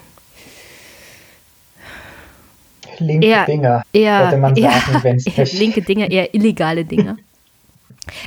linke 2.99 3.27
eher, 3.27 3.45
Dinger, 3.45 3.83
eher, 3.93 4.23
würde 4.25 4.37
man 4.37 4.55
sagen, 4.55 4.99
wenn 5.03 5.17
es 5.17 5.25
eher 5.25 5.43
nicht 5.43 5.59
linke 5.59 5.81
Dinge, 5.81 6.11
eher 6.11 6.33
illegale 6.33 6.85
Dinge. 6.85 7.17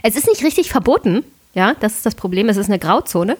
es 0.02 0.16
ist 0.16 0.26
nicht 0.26 0.44
richtig 0.44 0.70
verboten, 0.70 1.24
ja, 1.54 1.74
das 1.80 1.96
ist 1.96 2.06
das 2.06 2.14
Problem. 2.14 2.48
Es 2.48 2.56
ist 2.56 2.68
eine 2.68 2.78
Grauzone, 2.78 3.36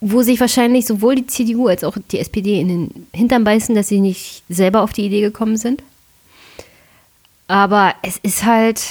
wo 0.00 0.22
sich 0.22 0.40
wahrscheinlich 0.40 0.86
sowohl 0.86 1.14
die 1.16 1.26
CDU 1.26 1.68
als 1.68 1.84
auch 1.84 1.96
die 2.10 2.18
SPD 2.18 2.60
in 2.60 2.68
den 2.68 3.06
Hintern 3.12 3.44
beißen, 3.44 3.74
dass 3.74 3.88
sie 3.88 4.00
nicht 4.00 4.42
selber 4.48 4.82
auf 4.82 4.92
die 4.92 5.06
Idee 5.06 5.20
gekommen 5.20 5.56
sind. 5.56 5.82
Aber 7.46 7.94
es 8.02 8.18
ist 8.18 8.44
halt, 8.44 8.82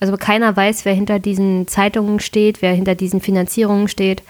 also 0.00 0.16
keiner 0.16 0.56
weiß, 0.56 0.84
wer 0.84 0.94
hinter 0.94 1.18
diesen 1.18 1.66
Zeitungen 1.68 2.20
steht, 2.20 2.62
wer 2.62 2.72
hinter 2.72 2.94
diesen 2.94 3.20
Finanzierungen 3.20 3.88
steht. 3.88 4.22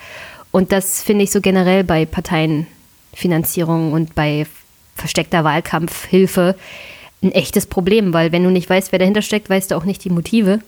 Und 0.50 0.72
das 0.72 1.02
finde 1.02 1.24
ich 1.24 1.32
so 1.32 1.40
generell 1.40 1.84
bei 1.84 2.06
Parteienfinanzierung 2.06 3.92
und 3.92 4.14
bei 4.14 4.46
versteckter 4.94 5.42
Wahlkampfhilfe 5.42 6.54
ein 7.22 7.32
echtes 7.32 7.66
Problem, 7.66 8.12
weil 8.12 8.32
wenn 8.32 8.44
du 8.44 8.50
nicht 8.50 8.68
weißt, 8.68 8.92
wer 8.92 8.98
dahinter 8.98 9.22
steckt, 9.22 9.50
weißt 9.50 9.70
du 9.70 9.76
auch 9.76 9.84
nicht 9.84 10.04
die 10.04 10.10
Motive 10.10 10.60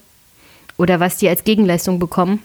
oder 0.77 0.99
was 0.99 1.17
die 1.17 1.29
als 1.29 1.43
Gegenleistung 1.43 1.99
bekommen. 1.99 2.41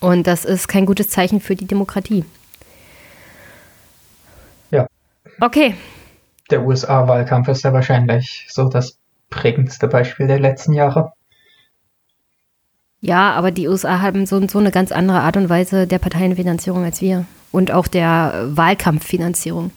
Und 0.00 0.26
das 0.26 0.44
ist 0.44 0.68
kein 0.68 0.84
gutes 0.84 1.08
Zeichen 1.08 1.40
für 1.40 1.54
die 1.54 1.66
Demokratie. 1.66 2.24
Ja. 4.70 4.86
Okay, 5.40 5.74
Der 6.50 6.66
USA-Wahlkampf 6.66 7.48
ist 7.48 7.62
ja 7.62 7.72
wahrscheinlich 7.72 8.46
so 8.50 8.68
das 8.68 8.98
prägendste 9.32 9.88
Beispiel 9.88 10.28
der 10.28 10.38
letzten 10.38 10.72
Jahre. 10.72 11.12
Ja, 13.00 13.32
aber 13.32 13.50
die 13.50 13.66
USA 13.66 14.00
haben 14.00 14.26
so, 14.26 14.46
so 14.46 14.60
eine 14.60 14.70
ganz 14.70 14.92
andere 14.92 15.20
Art 15.20 15.36
und 15.36 15.48
Weise 15.48 15.88
der 15.88 15.98
Parteienfinanzierung 15.98 16.84
als 16.84 17.00
wir. 17.00 17.24
Und 17.50 17.72
auch 17.72 17.88
der 17.88 18.44
Wahlkampffinanzierung. 18.46 19.72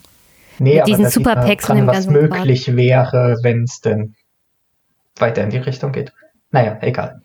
Nee, 0.59 0.73
Mit 0.75 0.81
aber 0.81 0.85
diesen 0.85 1.09
Superpacks 1.09 1.67
und 1.69 1.77
dran, 1.77 1.77
dem 1.77 1.87
was 1.87 1.95
ganzen 1.95 2.13
möglich 2.13 2.75
wäre, 2.75 3.37
wenn 3.41 3.63
es 3.63 3.81
denn 3.81 4.15
weiter 5.17 5.43
in 5.43 5.49
die 5.49 5.57
Richtung 5.57 5.91
geht. 5.91 6.13
Naja, 6.51 6.77
egal. 6.81 7.21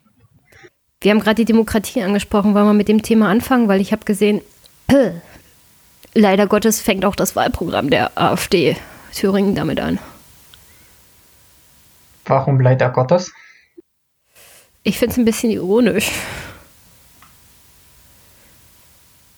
Wir 1.03 1.13
haben 1.13 1.21
gerade 1.21 1.37
die 1.37 1.45
Demokratie 1.45 2.03
angesprochen. 2.03 2.55
Wollen 2.55 2.67
wir 2.67 2.73
mit 2.73 2.89
dem 2.89 3.03
Thema 3.03 3.29
anfangen? 3.29 3.69
Weil 3.69 3.81
ich 3.81 3.93
habe 3.93 4.05
gesehen, 4.05 4.41
leider 6.15 6.47
Gottes 6.47 6.81
fängt 6.81 7.05
auch 7.05 7.15
das 7.15 7.37
Wahlprogramm 7.37 7.91
der 7.91 8.19
AfD 8.19 8.77
Thüringen 9.13 9.55
damit 9.55 9.81
an. 9.81 9.99
Warum 12.31 12.61
leider 12.61 12.91
Gottes? 12.91 13.33
Ich 14.85 14.99
finde 14.99 15.13
es 15.13 15.19
ein 15.19 15.25
bisschen 15.25 15.51
ironisch. 15.51 16.13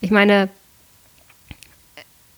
Ich 0.03 0.11
meine, 0.11 0.51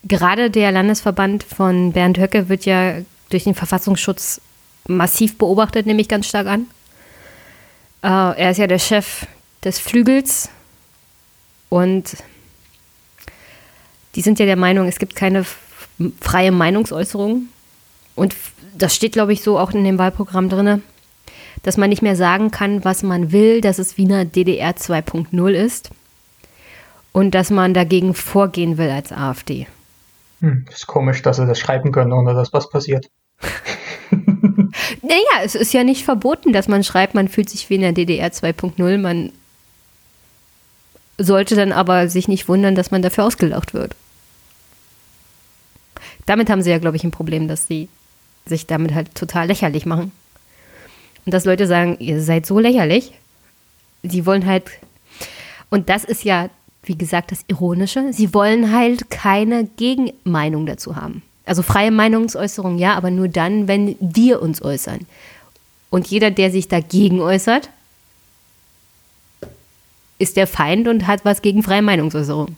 gerade 0.05 0.49
der 0.49 0.71
Landesverband 0.71 1.43
von 1.43 1.91
Bernd 1.91 2.17
Höcke 2.17 2.47
wird 2.47 2.65
ja 2.65 3.01
durch 3.29 3.43
den 3.43 3.53
Verfassungsschutz 3.53 4.39
massiv 4.87 5.37
beobachtet, 5.37 5.85
nehme 5.85 5.99
ich 5.99 6.07
ganz 6.07 6.27
stark 6.27 6.47
an. 6.47 6.67
Äh, 8.01 8.07
er 8.07 8.51
ist 8.51 8.57
ja 8.57 8.67
der 8.67 8.79
Chef 8.79 9.27
des 9.63 9.79
Flügels 9.79 10.49
und 11.67 12.15
die 14.15 14.21
sind 14.21 14.39
ja 14.39 14.45
der 14.45 14.55
Meinung, 14.55 14.87
es 14.87 14.99
gibt 14.99 15.17
keine 15.17 15.45
freie 16.21 16.51
Meinungsäußerung. 16.51 17.49
Und 18.15 18.33
das 18.77 18.95
steht, 18.95 19.13
glaube 19.13 19.33
ich, 19.33 19.41
so 19.41 19.57
auch 19.57 19.71
in 19.71 19.83
dem 19.83 19.97
Wahlprogramm 19.97 20.49
drin, 20.49 20.83
dass 21.63 21.77
man 21.77 21.89
nicht 21.89 22.01
mehr 22.01 22.15
sagen 22.15 22.51
kann, 22.51 22.83
was 22.83 23.03
man 23.03 23.31
will, 23.31 23.61
dass 23.61 23.79
es 23.79 23.97
Wiener 23.97 24.25
DDR 24.25 24.75
2.0 24.75 25.49
ist 25.51 25.89
und 27.11 27.31
dass 27.33 27.49
man 27.49 27.73
dagegen 27.73 28.13
vorgehen 28.13 28.77
will 28.77 28.89
als 28.89 29.11
AfD. 29.11 29.67
Hm, 30.41 30.65
ist 30.69 30.87
komisch, 30.87 31.21
dass 31.21 31.37
sie 31.37 31.47
das 31.47 31.59
schreiben 31.59 31.91
können, 31.91 32.13
ohne 32.13 32.33
dass 32.33 32.53
was 32.53 32.69
passiert. 32.69 33.09
naja, 34.11 35.43
es 35.43 35.55
ist 35.55 35.73
ja 35.73 35.83
nicht 35.83 36.03
verboten, 36.03 36.53
dass 36.53 36.67
man 36.67 36.83
schreibt, 36.83 37.15
man 37.15 37.29
fühlt 37.29 37.49
sich 37.49 37.69
wie 37.69 37.75
in 37.75 37.81
der 37.81 37.93
DDR 37.93 38.31
2.0. 38.31 38.97
Man 38.97 39.31
sollte 41.17 41.55
dann 41.55 41.71
aber 41.71 42.09
sich 42.09 42.27
nicht 42.27 42.49
wundern, 42.49 42.75
dass 42.75 42.91
man 42.91 43.01
dafür 43.01 43.23
ausgelacht 43.23 43.73
wird. 43.73 43.95
Damit 46.25 46.49
haben 46.49 46.61
sie 46.61 46.71
ja, 46.71 46.79
glaube 46.79 46.97
ich, 46.97 47.03
ein 47.03 47.11
Problem, 47.11 47.47
dass 47.47 47.67
sie 47.67 47.87
sich 48.45 48.67
damit 48.67 48.93
halt 48.93 49.15
total 49.15 49.47
lächerlich 49.47 49.85
machen. 49.85 50.11
Und 51.25 51.33
dass 51.33 51.45
Leute 51.45 51.67
sagen, 51.67 51.97
ihr 51.99 52.21
seid 52.21 52.45
so 52.45 52.59
lächerlich. 52.59 53.13
Sie 54.03 54.25
wollen 54.25 54.45
halt, 54.45 54.65
und 55.69 55.89
das 55.89 56.03
ist 56.03 56.23
ja 56.23 56.49
wie 56.87 56.97
gesagt, 56.97 57.31
das 57.31 57.43
Ironische. 57.47 58.13
Sie 58.13 58.33
wollen 58.33 58.71
halt 58.71 59.09
keine 59.09 59.65
Gegenmeinung 59.65 60.65
dazu 60.65 60.95
haben. 60.95 61.23
Also 61.45 61.61
freie 61.61 61.91
Meinungsäußerung 61.91 62.77
ja, 62.77 62.95
aber 62.95 63.11
nur 63.11 63.27
dann, 63.27 63.67
wenn 63.67 63.95
wir 63.99 64.41
uns 64.41 64.61
äußern. 64.61 65.05
Und 65.89 66.07
jeder, 66.07 66.31
der 66.31 66.51
sich 66.51 66.67
dagegen 66.67 67.21
äußert, 67.21 67.69
ist 70.17 70.37
der 70.37 70.47
Feind 70.47 70.87
und 70.87 71.07
hat 71.07 71.25
was 71.25 71.41
gegen 71.41 71.61
freie 71.61 71.81
Meinungsäußerung. 71.81 72.55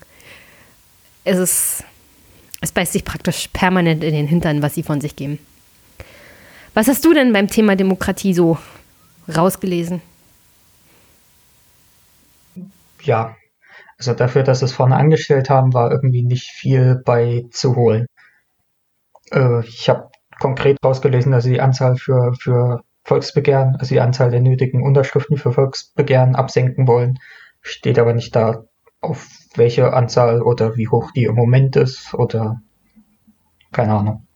Es 1.24 1.38
ist, 1.38 1.84
es 2.62 2.72
beißt 2.72 2.94
sich 2.94 3.04
praktisch 3.04 3.50
permanent 3.52 4.04
in 4.04 4.14
den 4.14 4.28
Hintern, 4.28 4.62
was 4.62 4.76
sie 4.76 4.84
von 4.84 5.02
sich 5.02 5.16
geben. 5.16 5.40
Was 6.78 6.88
hast 6.88 7.04
du 7.04 7.12
denn 7.12 7.34
beim 7.34 7.48
Thema 7.48 7.76
Demokratie 7.76 8.36
so 8.36 8.60
rausgelesen? 9.36 10.00
Ja, 13.02 13.36
also 13.98 14.14
dafür, 14.14 14.44
dass 14.44 14.62
es 14.62 14.74
vorne 14.74 14.96
angestellt 14.96 15.50
haben, 15.50 15.74
war 15.74 15.90
irgendwie 15.92 16.22
nicht 16.22 16.52
viel 16.52 17.02
bei 17.04 17.46
zu 17.50 17.76
holen. 17.76 18.06
Äh, 19.32 19.66
ich 19.66 19.90
habe 19.90 20.12
konkret 20.40 20.78
rausgelesen, 20.86 21.32
dass 21.32 21.46
sie 21.46 21.54
die 21.54 21.62
Anzahl 21.62 21.96
für, 21.96 22.36
für 22.40 22.84
Volksbegehren, 23.06 23.78
also 23.78 23.96
die 23.96 24.02
Anzahl 24.02 24.30
der 24.30 24.42
nötigen 24.42 24.84
Unterschriften 24.84 25.38
für 25.38 25.54
Volksbegehren 25.54 26.36
absenken 26.36 26.88
wollen. 26.88 27.18
Steht 27.64 27.98
aber 27.98 28.14
nicht 28.14 28.36
da, 28.36 28.66
auf 29.02 29.28
welche 29.56 29.94
Anzahl 29.94 30.44
oder 30.44 30.76
wie 30.78 30.88
hoch 30.88 31.10
die 31.10 31.24
im 31.24 31.34
Moment 31.34 31.76
ist 31.76 32.14
oder 32.14 32.62
keine 33.72 33.96
Ahnung. 33.96 34.28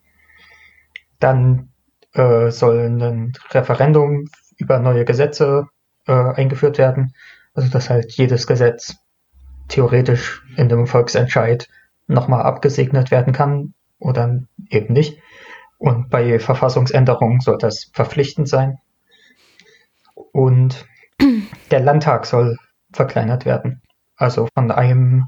Dann 1.19 1.70
äh, 2.13 2.51
soll 2.51 2.79
ein 2.79 3.33
Referendum 3.51 4.25
über 4.57 4.79
neue 4.79 5.05
Gesetze 5.05 5.67
äh, 6.07 6.11
eingeführt 6.11 6.77
werden. 6.77 7.13
Also 7.53 7.69
dass 7.69 7.89
halt 7.89 8.11
jedes 8.13 8.47
Gesetz 8.47 8.95
theoretisch 9.67 10.43
in 10.57 10.69
dem 10.69 10.87
Volksentscheid 10.87 11.67
nochmal 12.07 12.43
abgesegnet 12.43 13.11
werden 13.11 13.33
kann 13.33 13.73
oder 13.99 14.41
eben 14.69 14.93
nicht. 14.93 15.19
Und 15.77 16.09
bei 16.09 16.39
Verfassungsänderungen 16.39 17.39
soll 17.39 17.57
das 17.57 17.89
verpflichtend 17.93 18.47
sein. 18.47 18.79
Und 20.13 20.85
der 21.71 21.79
Landtag 21.79 22.25
soll 22.25 22.57
verkleinert 22.91 23.45
werden. 23.45 23.81
Also 24.15 24.47
von 24.53 24.71
einem 24.71 25.27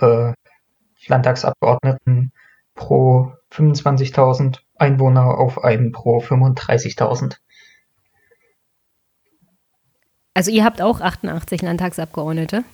äh, 0.00 0.32
Landtagsabgeordneten 1.06 2.32
pro 2.74 3.32
25.000 3.52 4.58
Einwohner 4.82 5.38
auf 5.38 5.64
einen 5.64 5.92
pro 5.92 6.18
35.000. 6.18 7.36
Also 10.34 10.50
ihr 10.50 10.64
habt 10.64 10.82
auch 10.82 11.00
88 11.00 11.62
Landtagsabgeordnete? 11.62 12.64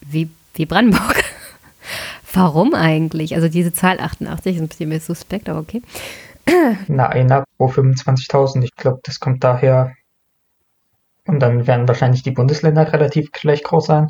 wie, 0.00 0.30
wie 0.54 0.66
Brandenburg. 0.66 1.24
Warum 2.32 2.74
eigentlich? 2.74 3.34
Also 3.34 3.48
diese 3.48 3.72
Zahl 3.72 4.00
88 4.00 4.56
ist 4.56 4.62
ein 4.62 4.68
bisschen 4.68 4.88
mehr 4.88 5.00
suspekt, 5.00 5.48
aber 5.48 5.60
okay. 5.60 5.82
Na, 6.88 7.08
einer 7.08 7.44
pro 7.56 7.66
25.000. 7.66 8.62
Ich 8.62 8.74
glaube, 8.74 9.00
das 9.02 9.20
kommt 9.20 9.44
daher. 9.44 9.94
Und 11.26 11.40
dann 11.40 11.66
werden 11.66 11.88
wahrscheinlich 11.88 12.22
die 12.22 12.30
Bundesländer 12.30 12.90
relativ 12.92 13.32
gleich 13.32 13.62
groß 13.62 13.86
sein. 13.86 14.08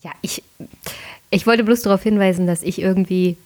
Ja, 0.00 0.10
ich, 0.22 0.42
ich 1.30 1.46
wollte 1.46 1.62
bloß 1.62 1.82
darauf 1.82 2.02
hinweisen, 2.02 2.46
dass 2.46 2.62
ich 2.62 2.80
irgendwie. 2.80 3.36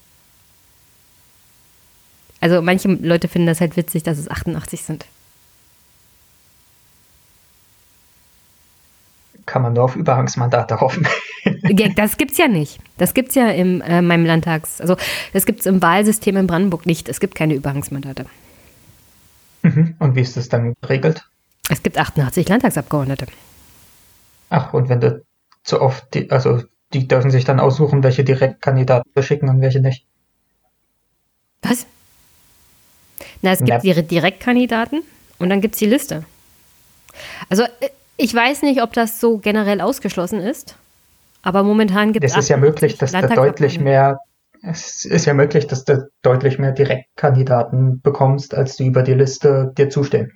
Also 2.45 2.61
manche 2.61 2.89
Leute 2.89 3.27
finden 3.27 3.47
das 3.47 3.63
halt 3.63 3.75
witzig, 3.79 4.03
dass 4.03 4.19
es 4.19 4.31
88 4.31 4.83
sind. 4.83 5.07
kann 9.47 9.63
man 9.63 9.75
nur 9.75 9.85
auf 9.85 9.97
Überhangsmandate 9.97 10.81
hoffen. 10.81 11.07
das 11.97 12.17
gibt's 12.17 12.39
ja 12.39 12.49
nicht. 12.49 12.81
Das 12.99 13.15
gibt's 13.15 13.35
ja 13.35 13.49
in 13.49 13.81
äh, 13.83 14.03
meinem 14.03 14.27
Landtags, 14.27 14.81
also 14.81 14.97
das 15.33 15.47
gibt's 15.47 15.67
im 15.67 15.81
Wahlsystem 15.83 16.37
in 16.37 16.47
Brandenburg 16.47 16.87
nicht. 16.87 17.09
Es 17.09 17.21
gibt 17.21 17.35
keine 17.35 17.55
Überhangsmandate. 17.55 18.27
Mhm. 19.63 19.95
Und 19.99 20.15
wie 20.15 20.21
ist 20.21 20.37
das 20.37 20.49
dann 20.49 20.75
geregelt? 20.83 21.25
Es 21.71 21.83
gibt 21.83 21.99
88 21.99 22.49
Landtagsabgeordnete. 22.49 23.27
Ach, 24.51 24.73
und 24.73 24.89
wenn 24.89 25.01
du 25.01 25.23
zu 25.63 25.81
oft, 25.81 26.13
die, 26.15 26.31
also 26.31 26.63
die 26.93 27.09
dürfen 27.09 27.31
sich 27.31 27.45
dann 27.45 27.61
aussuchen, 27.61 28.03
welche 28.03 28.25
Direktkandidaten 28.25 29.13
beschicken 29.15 29.49
und 29.49 29.61
welche 29.61 29.81
nicht. 29.81 30.05
Was? 31.63 31.87
Na, 33.45 33.53
es 33.53 33.63
gibt 33.63 33.85
ihre 33.85 34.03
Direktkandidaten 34.03 35.03
und 35.39 35.51
dann 35.51 35.61
gibt 35.61 35.75
es 35.75 35.79
die 35.79 35.87
Liste. 35.87 36.25
Also 37.51 37.65
äh, 37.65 37.91
ich 38.17 38.35
weiß 38.35 38.63
nicht, 38.63 38.83
ob 38.83 38.95
das 38.95 39.21
so 39.21 39.37
generell 39.37 39.83
ausgeschlossen 39.83 40.41
ist, 40.41 40.77
aber 41.43 41.63
momentan 41.63 42.15
gibt 42.15 42.25
es. 42.25 42.33
Es 42.33 42.39
ist 42.39 42.49
ja 42.49 42.57
möglich, 42.57 42.97
dass 42.97 43.13
du 43.13 43.29
deutlich 43.29 43.79
mehr. 43.79 44.19
Es 44.63 45.05
ist 45.05 45.27
ja 45.27 45.35
möglich, 45.35 45.67
dass 45.67 45.85
du 45.85 46.09
deutlich 46.23 46.59
mehr 46.59 46.73
Direktkandidaten 46.73 48.01
bekommst, 48.01 48.55
als 48.55 48.77
die 48.77 48.87
über 48.87 49.03
die 49.03 49.13
Liste 49.13 49.75
dir 49.77 49.91
zustehen. 49.91 50.33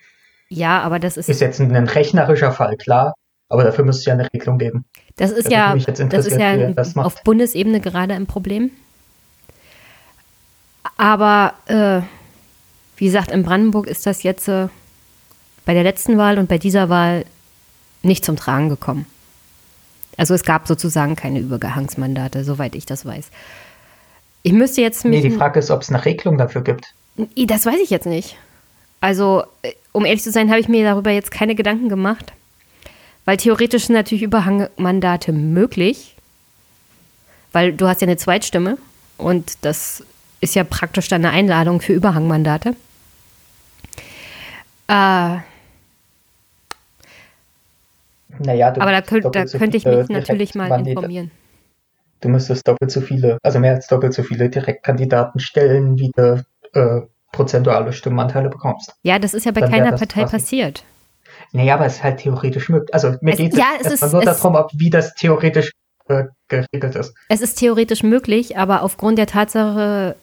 Ja, 0.50 0.82
aber 0.82 0.98
das 0.98 1.16
ist. 1.16 1.30
Ist 1.30 1.40
jetzt 1.40 1.60
ein 1.60 1.88
rechnerischer 1.88 2.52
Fall, 2.52 2.76
klar. 2.76 3.14
Aber 3.48 3.64
dafür 3.64 3.86
müsste 3.86 4.00
es 4.00 4.04
ja 4.04 4.12
eine 4.12 4.28
Regelung 4.34 4.58
geben. 4.58 4.84
Das 5.16 5.30
ist 5.30 5.50
ja, 5.50 5.74
das 5.74 6.26
ist 6.26 6.38
ja 6.38 6.72
das 6.72 6.94
auf 6.94 7.22
Bundesebene 7.24 7.80
gerade 7.80 8.12
ein 8.12 8.26
Problem. 8.26 8.70
Aber 10.98 11.54
äh, 11.68 12.02
wie 12.98 13.06
gesagt, 13.06 13.30
in 13.30 13.42
Brandenburg 13.42 13.86
ist 13.86 14.06
das 14.06 14.22
jetzt 14.22 14.48
äh, 14.48 14.68
bei 15.64 15.74
der 15.74 15.84
letzten 15.84 16.18
Wahl 16.18 16.38
und 16.38 16.48
bei 16.48 16.58
dieser 16.58 16.88
Wahl 16.88 17.24
nicht 18.02 18.24
zum 18.24 18.36
Tragen 18.36 18.68
gekommen. 18.68 19.06
Also 20.16 20.34
es 20.34 20.42
gab 20.42 20.66
sozusagen 20.66 21.14
keine 21.14 21.38
Übergangsmandate, 21.38 22.44
soweit 22.44 22.74
ich 22.74 22.86
das 22.86 23.06
weiß. 23.06 23.30
Ich 24.42 24.52
müsste 24.52 24.82
jetzt 24.82 25.04
Nee, 25.04 25.20
die 25.20 25.30
Frage 25.30 25.60
ist, 25.60 25.70
ob 25.70 25.82
es 25.82 25.90
eine 25.90 26.04
Regelung 26.04 26.38
dafür 26.38 26.62
gibt. 26.62 26.92
Das 27.36 27.66
weiß 27.66 27.78
ich 27.82 27.90
jetzt 27.90 28.06
nicht. 28.06 28.36
Also, 29.00 29.44
äh, 29.62 29.72
um 29.92 30.04
ehrlich 30.04 30.22
zu 30.22 30.32
sein, 30.32 30.50
habe 30.50 30.60
ich 30.60 30.68
mir 30.68 30.84
darüber 30.84 31.10
jetzt 31.10 31.30
keine 31.30 31.54
Gedanken 31.54 31.88
gemacht. 31.88 32.32
Weil 33.24 33.36
theoretisch 33.36 33.86
sind 33.86 33.94
natürlich 33.94 34.22
Überhangmandate 34.22 35.32
möglich. 35.32 36.16
Weil 37.52 37.72
du 37.72 37.86
hast 37.86 38.00
ja 38.00 38.06
eine 38.06 38.16
Zweitstimme 38.16 38.78
und 39.16 39.58
das 39.62 40.02
ist 40.40 40.54
ja 40.54 40.64
praktisch 40.64 41.08
dann 41.08 41.24
eine 41.24 41.34
Einladung 41.34 41.80
für 41.80 41.92
Überhangmandate. 41.92 42.74
Äh, 44.88 45.38
naja, 48.40 48.68
Aber 48.78 48.90
da, 48.92 49.02
könnt, 49.02 49.24
da 49.24 49.44
könnte 49.44 49.76
ich 49.76 49.84
mich 49.84 50.08
natürlich 50.08 50.54
mal 50.54 50.86
informieren. 50.86 51.30
Du 52.20 52.28
müsstest 52.28 52.66
doppelt 52.66 52.90
so 52.90 53.00
viele, 53.00 53.38
also 53.42 53.58
mehr 53.60 53.74
als 53.74 53.86
doppelt 53.86 54.12
so 54.12 54.22
viele 54.22 54.48
Direktkandidaten 54.50 55.40
stellen, 55.40 55.98
wie 55.98 56.10
du 56.16 56.44
äh, 56.74 57.00
prozentuale 57.32 57.92
Stimmenanteile 57.92 58.48
bekommst. 58.48 58.92
Ja, 59.02 59.18
das 59.18 59.34
ist 59.34 59.44
ja 59.46 59.52
bei 59.52 59.60
Dann 59.60 59.70
keiner 59.70 59.92
Partei 59.92 60.24
passiert. 60.24 60.84
Nee, 61.52 61.70
aber 61.70 61.86
es 61.86 61.96
ist 61.96 62.02
halt 62.02 62.18
theoretisch 62.18 62.68
möglich. 62.68 62.92
Also 62.92 63.14
mir 63.20 63.32
Es- 63.32 63.38
geht 63.38 63.56
ja, 63.56 63.64
es 63.80 63.86
es 63.86 63.90
erstmal 64.02 64.08
ist- 64.08 64.12
nur 64.14 64.22
es- 64.32 64.40
darum, 64.40 64.56
ob, 64.56 64.70
wie 64.74 64.90
das 64.90 65.14
theoretisch 65.14 65.70
äh, 66.08 66.24
geregelt 66.48 66.94
ist. 66.96 67.14
Es 67.28 67.40
ist 67.40 67.56
theoretisch 67.58 68.02
möglich, 68.02 68.56
aber 68.56 68.82
aufgrund 68.82 69.18
der 69.18 69.26
Tatsache, 69.26 70.16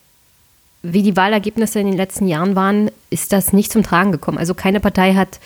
wie 0.93 1.03
die 1.03 1.17
Wahlergebnisse 1.17 1.79
in 1.79 1.87
den 1.87 1.97
letzten 1.97 2.27
Jahren 2.27 2.55
waren, 2.55 2.91
ist 3.09 3.33
das 3.33 3.53
nicht 3.53 3.71
zum 3.71 3.83
Tragen 3.83 4.11
gekommen. 4.11 4.37
Also 4.37 4.53
keine 4.53 4.79
Partei 4.79 5.13
hat 5.13 5.39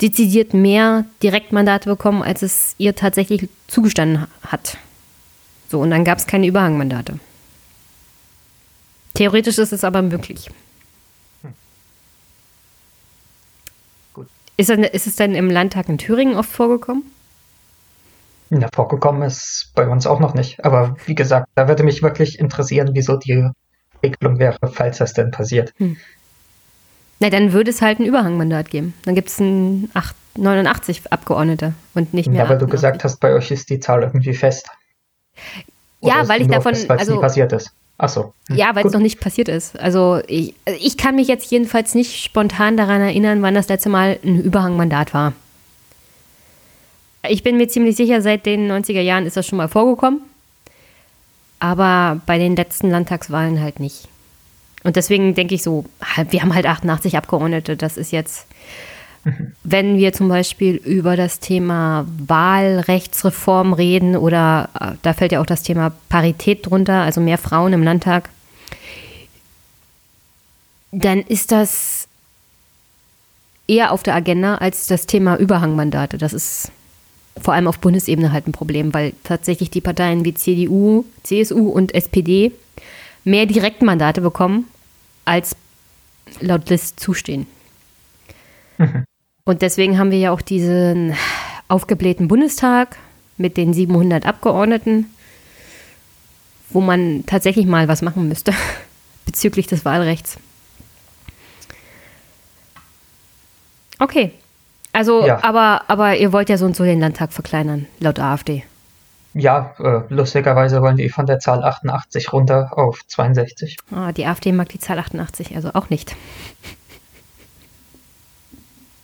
dezidiert 0.00 0.54
mehr 0.54 1.04
Direktmandate 1.22 1.88
bekommen, 1.88 2.22
als 2.22 2.42
es 2.42 2.74
ihr 2.78 2.94
tatsächlich 2.94 3.48
zugestanden 3.68 4.26
hat. 4.46 4.76
So, 5.68 5.80
und 5.80 5.90
dann 5.90 6.04
gab 6.04 6.18
es 6.18 6.26
keine 6.26 6.46
Überhangmandate. 6.46 7.18
Theoretisch 9.14 9.58
ist 9.58 9.72
es 9.72 9.84
aber 9.84 10.02
möglich. 10.02 10.50
Gut. 14.14 14.26
Ist, 14.56 14.70
dann, 14.70 14.84
ist 14.84 15.06
es 15.06 15.16
denn 15.16 15.34
im 15.34 15.50
Landtag 15.50 15.88
in 15.88 15.98
Thüringen 15.98 16.36
oft 16.36 16.50
vorgekommen? 16.50 17.04
Ja, 18.50 18.68
vorgekommen 18.74 19.22
ist 19.22 19.70
bei 19.74 19.86
uns 19.88 20.06
auch 20.06 20.20
noch 20.20 20.34
nicht. 20.34 20.64
Aber 20.64 20.96
wie 21.06 21.14
gesagt, 21.14 21.48
da 21.54 21.68
würde 21.68 21.84
mich 21.84 22.02
wirklich 22.02 22.38
interessieren, 22.38 22.90
wieso 22.92 23.16
die 23.16 23.48
Regelung 24.02 24.38
wäre, 24.38 24.58
falls 24.72 24.98
das 24.98 25.12
denn 25.14 25.30
passiert. 25.30 25.72
Na, 27.20 27.30
dann 27.30 27.52
würde 27.52 27.70
es 27.70 27.80
halt 27.82 28.00
ein 28.00 28.06
Überhangmandat 28.06 28.70
geben. 28.70 28.94
Dann 29.04 29.14
gibt 29.14 29.28
es 29.28 29.40
89 30.36 31.12
Abgeordnete 31.12 31.74
und 31.94 32.12
nicht 32.14 32.28
mehr. 32.28 32.42
Ja, 32.44 32.48
weil 32.48 32.58
du 32.58 32.64
88. 32.66 32.70
gesagt 32.70 33.04
hast, 33.04 33.20
bei 33.20 33.32
euch 33.34 33.50
ist 33.50 33.70
die 33.70 33.78
Zahl 33.80 34.02
irgendwie 34.02 34.34
fest. 34.34 34.68
Ja, 36.00 36.22
ist 36.22 36.28
weil 36.28 36.42
ich 36.42 36.48
davon- 36.48 36.74
fest, 36.74 36.88
weil 36.88 36.96
es 36.96 37.00
also- 37.02 37.14
nie 37.14 37.20
passiert 37.20 37.52
ist. 37.52 37.70
Achso. 37.98 38.32
Ja, 38.48 38.74
weil 38.74 38.84
es 38.86 38.92
noch 38.92 39.00
nicht 39.00 39.20
passiert 39.20 39.48
ist. 39.48 39.78
Also 39.78 40.20
ich, 40.26 40.54
also 40.64 40.80
ich 40.82 40.96
kann 40.96 41.14
mich 41.14 41.28
jetzt 41.28 41.52
jedenfalls 41.52 41.94
nicht 41.94 42.20
spontan 42.24 42.76
daran 42.76 43.00
erinnern, 43.00 43.42
wann 43.42 43.54
das 43.54 43.68
letzte 43.68 43.90
Mal 43.90 44.18
ein 44.24 44.40
Überhangmandat 44.42 45.14
war. 45.14 45.34
Ich 47.28 47.44
bin 47.44 47.56
mir 47.58 47.68
ziemlich 47.68 47.94
sicher, 47.94 48.20
seit 48.20 48.44
den 48.46 48.66
90er 48.68 49.02
Jahren 49.02 49.26
ist 49.26 49.36
das 49.36 49.46
schon 49.46 49.58
mal 49.58 49.68
vorgekommen. 49.68 50.22
Aber 51.62 52.20
bei 52.26 52.38
den 52.38 52.56
letzten 52.56 52.90
Landtagswahlen 52.90 53.60
halt 53.60 53.78
nicht. 53.78 54.08
Und 54.82 54.96
deswegen 54.96 55.36
denke 55.36 55.54
ich 55.54 55.62
so, 55.62 55.84
wir 56.28 56.42
haben 56.42 56.56
halt 56.56 56.66
88 56.66 57.16
Abgeordnete. 57.16 57.76
Das 57.76 57.96
ist 57.96 58.10
jetzt, 58.10 58.48
wenn 59.62 59.96
wir 59.96 60.12
zum 60.12 60.28
Beispiel 60.28 60.74
über 60.74 61.14
das 61.14 61.38
Thema 61.38 62.04
Wahlrechtsreform 62.26 63.74
reden 63.74 64.16
oder 64.16 64.70
äh, 64.74 64.96
da 65.02 65.12
fällt 65.12 65.30
ja 65.30 65.40
auch 65.40 65.46
das 65.46 65.62
Thema 65.62 65.92
Parität 66.08 66.66
drunter, 66.66 67.02
also 67.02 67.20
mehr 67.20 67.38
Frauen 67.38 67.72
im 67.72 67.84
Landtag, 67.84 68.30
dann 70.90 71.20
ist 71.20 71.52
das 71.52 72.08
eher 73.68 73.92
auf 73.92 74.02
der 74.02 74.16
Agenda 74.16 74.56
als 74.56 74.88
das 74.88 75.06
Thema 75.06 75.36
Überhangmandate. 75.36 76.18
Das 76.18 76.32
ist 76.32 76.72
vor 77.40 77.54
allem 77.54 77.66
auf 77.66 77.78
Bundesebene 77.78 78.32
halt 78.32 78.46
ein 78.46 78.52
Problem, 78.52 78.92
weil 78.94 79.14
tatsächlich 79.24 79.70
die 79.70 79.80
Parteien 79.80 80.24
wie 80.24 80.34
CDU, 80.34 81.04
CSU 81.22 81.68
und 81.68 81.94
SPD 81.94 82.52
mehr 83.24 83.46
Direktmandate 83.46 84.20
bekommen, 84.20 84.66
als 85.24 85.56
laut 86.40 86.68
List 86.68 87.00
zustehen. 87.00 87.46
Und 89.44 89.62
deswegen 89.62 89.98
haben 89.98 90.10
wir 90.10 90.18
ja 90.18 90.30
auch 90.32 90.42
diesen 90.42 91.14
aufgeblähten 91.68 92.28
Bundestag 92.28 92.96
mit 93.36 93.56
den 93.56 93.72
700 93.72 94.26
Abgeordneten, 94.26 95.06
wo 96.70 96.80
man 96.80 97.24
tatsächlich 97.26 97.66
mal 97.66 97.88
was 97.88 98.02
machen 98.02 98.28
müsste 98.28 98.52
bezüglich 99.26 99.66
des 99.66 99.84
Wahlrechts. 99.84 100.38
Okay. 103.98 104.32
Also, 104.92 105.26
Ja. 105.26 105.42
aber, 105.42 105.82
aber 105.88 106.16
ihr 106.16 106.32
wollt 106.32 106.48
ja 106.48 106.56
so 106.58 106.66
und 106.66 106.76
so 106.76 106.84
den 106.84 107.00
Landtag 107.00 107.32
verkleinern, 107.32 107.86
laut 107.98 108.18
AfD. 108.18 108.64
Ja, 109.34 109.74
äh, 109.78 110.02
lustigerweise 110.10 110.82
wollen 110.82 110.98
die 110.98 111.08
von 111.08 111.24
der 111.24 111.38
Zahl 111.38 111.64
88 111.64 112.32
runter 112.34 112.76
auf 112.76 113.00
62. 113.06 113.78
Ah, 113.90 114.12
die 114.12 114.26
AfD 114.26 114.52
mag 114.52 114.68
die 114.68 114.78
Zahl 114.78 114.98
88, 114.98 115.56
also 115.56 115.70
auch 115.72 115.88
nicht. 115.88 116.14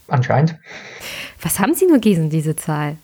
Anscheinend. 0.07 0.57
Was 1.41 1.59
haben 1.59 1.75
sie 1.75 1.87
nur 1.87 1.99
gegen 1.99 2.29
diese 2.29 2.57
Zahl? 2.57 2.97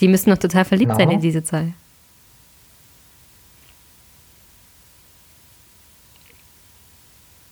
Die 0.00 0.08
müssen 0.08 0.30
doch 0.30 0.38
total 0.38 0.64
verliebt 0.64 0.90
Na? 0.90 0.96
sein 0.96 1.10
in 1.10 1.20
diese 1.20 1.44
Zahl. 1.44 1.72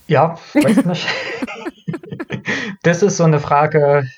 Ja, 0.09 0.37
weiß 0.55 0.85
nicht. 0.87 1.07
das 2.83 3.03
ist 3.03 3.17
so 3.17 3.25
eine 3.25 3.41
Frage. 3.41 4.09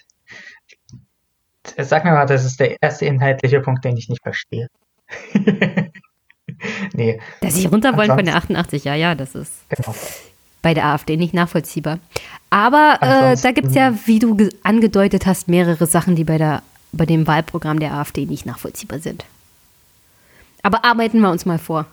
Sag 1.79 2.05
mir 2.05 2.11
mal, 2.12 2.27
das 2.27 2.45
ist 2.45 2.59
der 2.61 2.77
erste 2.83 3.07
inhaltliche 3.07 3.61
Punkt, 3.61 3.85
den 3.85 3.97
ich 3.97 4.09
nicht 4.09 4.23
verstehe. 4.23 4.68
nee, 6.95 7.21
Dass 7.40 7.55
sie 7.55 7.66
runter 7.66 7.97
wollen 7.97 8.09
von 8.09 8.25
der 8.25 8.35
Ansonsten- 8.35 8.57
88, 8.57 8.85
ja, 8.85 8.95
ja, 8.95 9.14
das 9.14 9.35
ist 9.35 9.53
genau. 9.68 9.95
bei 10.61 10.75
der 10.75 10.87
AfD 10.87 11.16
nicht 11.16 11.35
nachvollziehbar. 11.35 11.99
Aber 12.51 12.99
äh, 13.01 13.37
da 13.40 13.53
gibt 13.53 13.68
es 13.68 13.75
ja, 13.75 13.95
wie 14.07 14.18
du 14.18 14.37
ge- 14.37 14.51
angedeutet 14.62 15.27
hast, 15.27 15.49
mehrere 15.49 15.87
Sachen, 15.87 16.16
die 16.16 16.25
bei, 16.25 16.38
der, 16.38 16.62
bei 16.92 17.07
dem 17.07 17.27
Wahlprogramm 17.27 17.79
der 17.81 17.95
AfD 17.95 18.27
nicht 18.27 18.45
nachvollziehbar 18.47 18.99
sind. 18.99 19.25
Aber 20.62 20.85
arbeiten 20.85 21.21
wir 21.21 21.31
uns 21.31 21.45
mal 21.47 21.59
vor. 21.59 21.87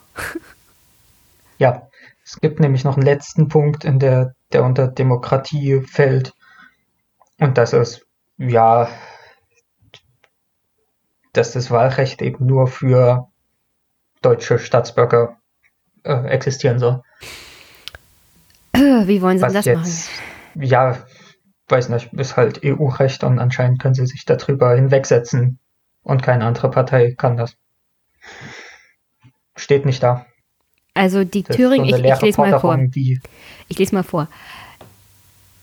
Ja, 1.58 1.88
es 2.30 2.40
gibt 2.40 2.60
nämlich 2.60 2.84
noch 2.84 2.96
einen 2.96 3.04
letzten 3.04 3.48
Punkt, 3.48 3.84
in 3.84 3.98
der, 3.98 4.36
der 4.52 4.62
unter 4.62 4.86
Demokratie 4.86 5.80
fällt. 5.80 6.32
Und 7.40 7.58
das 7.58 7.72
ist, 7.72 8.06
ja, 8.38 8.88
dass 11.32 11.50
das 11.50 11.72
Wahlrecht 11.72 12.22
eben 12.22 12.46
nur 12.46 12.68
für 12.68 13.28
deutsche 14.22 14.60
Staatsbürger 14.60 15.38
äh, 16.04 16.28
existieren 16.28 16.78
soll. 16.78 17.02
Wie 18.74 19.20
wollen 19.22 19.38
sie 19.38 19.42
Was 19.42 19.52
das 19.52 19.66
machen? 19.66 19.78
jetzt, 19.78 20.10
ja, 20.54 21.04
weiß 21.66 21.88
nicht, 21.88 22.12
ist 22.12 22.36
halt 22.36 22.60
EU-Recht 22.64 23.24
und 23.24 23.40
anscheinend 23.40 23.82
können 23.82 23.94
sie 23.94 24.06
sich 24.06 24.24
darüber 24.24 24.76
hinwegsetzen 24.76 25.58
und 26.04 26.22
keine 26.22 26.44
andere 26.44 26.70
Partei 26.70 27.12
kann 27.12 27.36
das. 27.36 27.56
Steht 29.56 29.84
nicht 29.84 30.00
da. 30.00 30.26
Also 30.94 31.24
die 31.24 31.42
Thüringen, 31.42 31.88
so 31.88 31.96
ich, 31.96 32.04
ich 32.04 32.20
lese 32.20 32.40
mal 32.40 32.60
vor. 32.60 32.78
Ich 33.68 33.78
lese 33.78 33.94
mal 33.94 34.02
vor. 34.02 34.28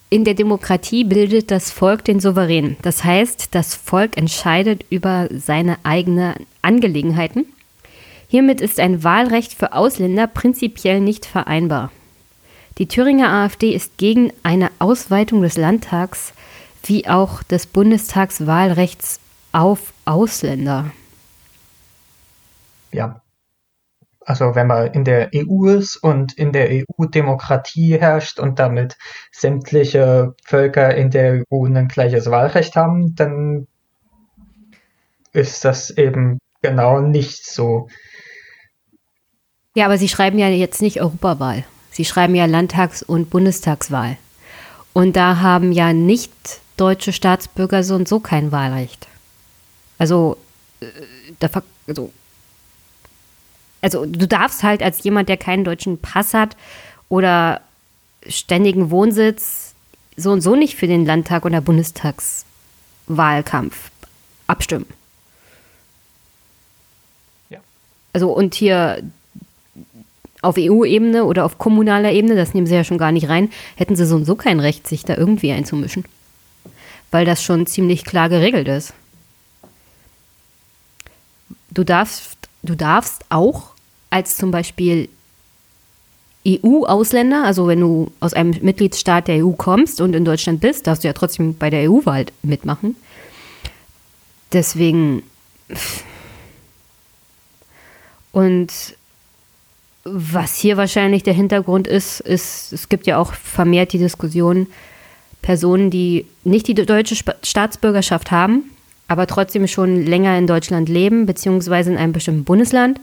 In 0.10 0.24
der 0.24 0.36
Demokratie 0.36 1.04
bildet 1.04 1.52
das 1.52 1.70
Volk 1.72 2.06
den 2.06 2.22
Souverän. 2.22 2.78
Das 2.82 3.04
heißt, 3.04 3.54
das 3.54 3.76
Volk 3.76 4.16
entscheidet 4.16 4.86
über 4.90 5.28
seine 5.32 5.78
eigenen 5.84 6.36
Angelegenheiten. 6.62 7.46
Hiermit 8.30 8.62
ist 8.62 8.80
ein 8.80 9.04
Wahlrecht 9.04 9.54
für 9.54 9.74
Ausländer 9.74 10.28
prinzipiell 10.28 11.02
nicht 11.02 11.26
vereinbar. 11.26 11.92
Die 12.78 12.88
Thüringer 12.88 13.30
AfD 13.30 13.74
ist 13.74 13.98
gegen 13.98 14.32
eine 14.44 14.70
Ausweitung 14.80 15.42
des 15.42 15.58
Landtags 15.58 16.34
wie 16.84 17.08
auch 17.08 17.44
des 17.44 17.66
Bundestagswahlrechts 17.66 19.20
auf 19.52 19.94
Ausländer. 20.06 20.92
Ja. 22.94 23.22
Also 24.28 24.56
wenn 24.56 24.68
man 24.68 24.88
in 24.88 25.06
der 25.06 25.30
EU 25.34 25.70
ist 25.70 25.96
und 25.96 26.38
in 26.38 26.52
der 26.52 26.70
EU 26.70 27.06
Demokratie 27.06 27.98
herrscht 27.98 28.42
und 28.42 28.60
damit 28.60 28.98
sämtliche 29.32 30.36
Völker 30.44 30.94
in 30.96 31.12
der 31.12 31.44
EU 31.50 31.66
ein 31.66 31.88
gleiches 31.88 32.30
Wahlrecht 32.30 32.76
haben, 32.76 33.16
dann 33.16 33.68
ist 35.32 35.64
das 35.64 35.92
eben 35.92 36.40
genau 36.62 37.00
nicht 37.00 37.46
so. 37.46 37.88
Ja, 39.76 39.86
aber 39.86 39.98
Sie 39.98 40.10
schreiben 40.10 40.40
ja 40.40 40.50
jetzt 40.50 40.82
nicht 40.82 41.00
Europawahl. 41.00 41.64
Sie 41.92 42.04
schreiben 42.04 42.36
ja 42.36 42.48
Landtags- 42.48 43.04
und 43.04 43.30
Bundestagswahl. 43.30 44.18
Und 44.92 45.16
da 45.16 45.40
haben 45.40 45.72
ja 45.72 45.94
nicht 45.94 46.34
deutsche 46.76 47.14
Staatsbürger 47.14 47.82
so 47.82 47.96
und 47.96 48.10
so 48.10 48.20
kein 48.20 48.52
Wahlrecht. 48.52 49.08
Also, 49.98 50.36
äh, 50.82 50.88
da, 51.40 51.50
also, 51.88 52.12
also 53.82 54.06
du 54.06 54.28
darfst 54.28 54.64
halt 54.64 54.84
als 54.84 55.04
jemand, 55.04 55.30
der 55.30 55.38
keinen 55.38 55.64
deutschen 55.64 56.00
Pass 56.00 56.34
hat 56.34 56.58
oder 57.10 57.62
ständigen 58.28 58.90
Wohnsitz, 58.90 59.76
so 60.16 60.32
und 60.32 60.42
so 60.42 60.56
nicht 60.56 60.76
für 60.76 60.88
den 60.88 61.06
Landtag 61.06 61.46
oder 61.46 61.62
Bundestagswahlkampf 61.62 63.92
abstimmen. 64.48 64.88
Ja. 67.50 67.60
Also 68.14 68.30
und 68.30 68.56
hier 68.56 69.04
auf 70.42 70.56
EU-Ebene 70.58 71.26
oder 71.26 71.46
auf 71.46 71.58
kommunaler 71.58 72.12
Ebene, 72.12 72.36
das 72.36 72.54
nehmen 72.54 72.68
sie 72.68 72.76
ja 72.76 72.84
schon 72.84 72.98
gar 72.98 73.12
nicht 73.12 73.30
rein, 73.30 73.52
hätten 73.76 73.96
sie 73.96 74.06
so 74.06 74.16
und 74.16 74.26
so 74.26 74.36
kein 74.36 74.60
Recht, 74.60 74.88
sich 74.88 75.04
da 75.04 75.16
irgendwie 75.16 75.52
einzumischen. 75.52 76.06
Weil 77.12 77.26
das 77.26 77.44
schon 77.44 77.66
ziemlich 77.66 78.04
klar 78.04 78.30
geregelt 78.30 78.68
ist. 78.68 78.94
Du 81.72 81.84
darfst, 81.84 82.37
du 82.64 82.76
darfst 82.76 83.26
auch 83.30 83.72
als 84.10 84.38
zum 84.38 84.52
Beispiel 84.52 85.10
EU-Ausländer, 86.48 87.44
also 87.44 87.68
wenn 87.68 87.82
du 87.82 88.12
aus 88.20 88.34
einem 88.34 88.56
Mitgliedsstaat 88.62 89.28
der 89.28 89.46
EU 89.46 89.52
kommst 89.52 90.00
und 90.00 90.14
in 90.16 90.24
Deutschland 90.24 90.62
bist, 90.62 90.88
darfst 90.88 91.04
du 91.04 91.08
ja 91.08 91.14
trotzdem 91.14 91.58
bei 91.58 91.70
der 91.70 91.90
EU-Wahl 91.90 92.28
mitmachen. 92.42 92.96
Deswegen. 94.54 95.24
Und 98.32 98.72
was 100.06 100.56
hier 100.56 100.78
wahrscheinlich 100.78 101.24
der 101.24 101.34
Hintergrund 101.34 101.88
ist, 101.88 102.22
ist, 102.22 102.72
es 102.72 102.88
gibt 102.88 103.08
ja 103.08 103.18
auch 103.18 103.34
vermehrt 103.34 103.92
die 103.92 103.98
Diskussion, 103.98 104.68
Personen, 105.42 105.92
die 105.92 106.26
nicht 106.44 106.68
die 106.68 106.74
deutsche 106.74 107.16
Staatsbürgerschaft 107.44 108.32
haben, 108.32 108.72
aber 109.08 109.28
trotzdem 109.28 109.68
schon 109.68 110.06
länger 110.06 110.38
in 110.38 110.48
Deutschland 110.48 110.90
leben, 110.90 111.26
beziehungsweise 111.26 111.92
in 111.92 111.98
einem 111.98 112.14
bestimmten 112.14 112.44
Bundesland, 112.44 113.00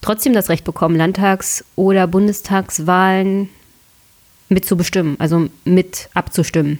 trotzdem 0.00 0.32
das 0.32 0.48
Recht 0.48 0.64
bekommen, 0.64 0.96
Landtags- 0.96 1.64
oder 1.76 2.06
Bundestagswahlen 2.06 3.48
mitzubestimmen, 4.48 5.16
also 5.18 5.48
mit 5.64 6.08
abzustimmen. 6.14 6.78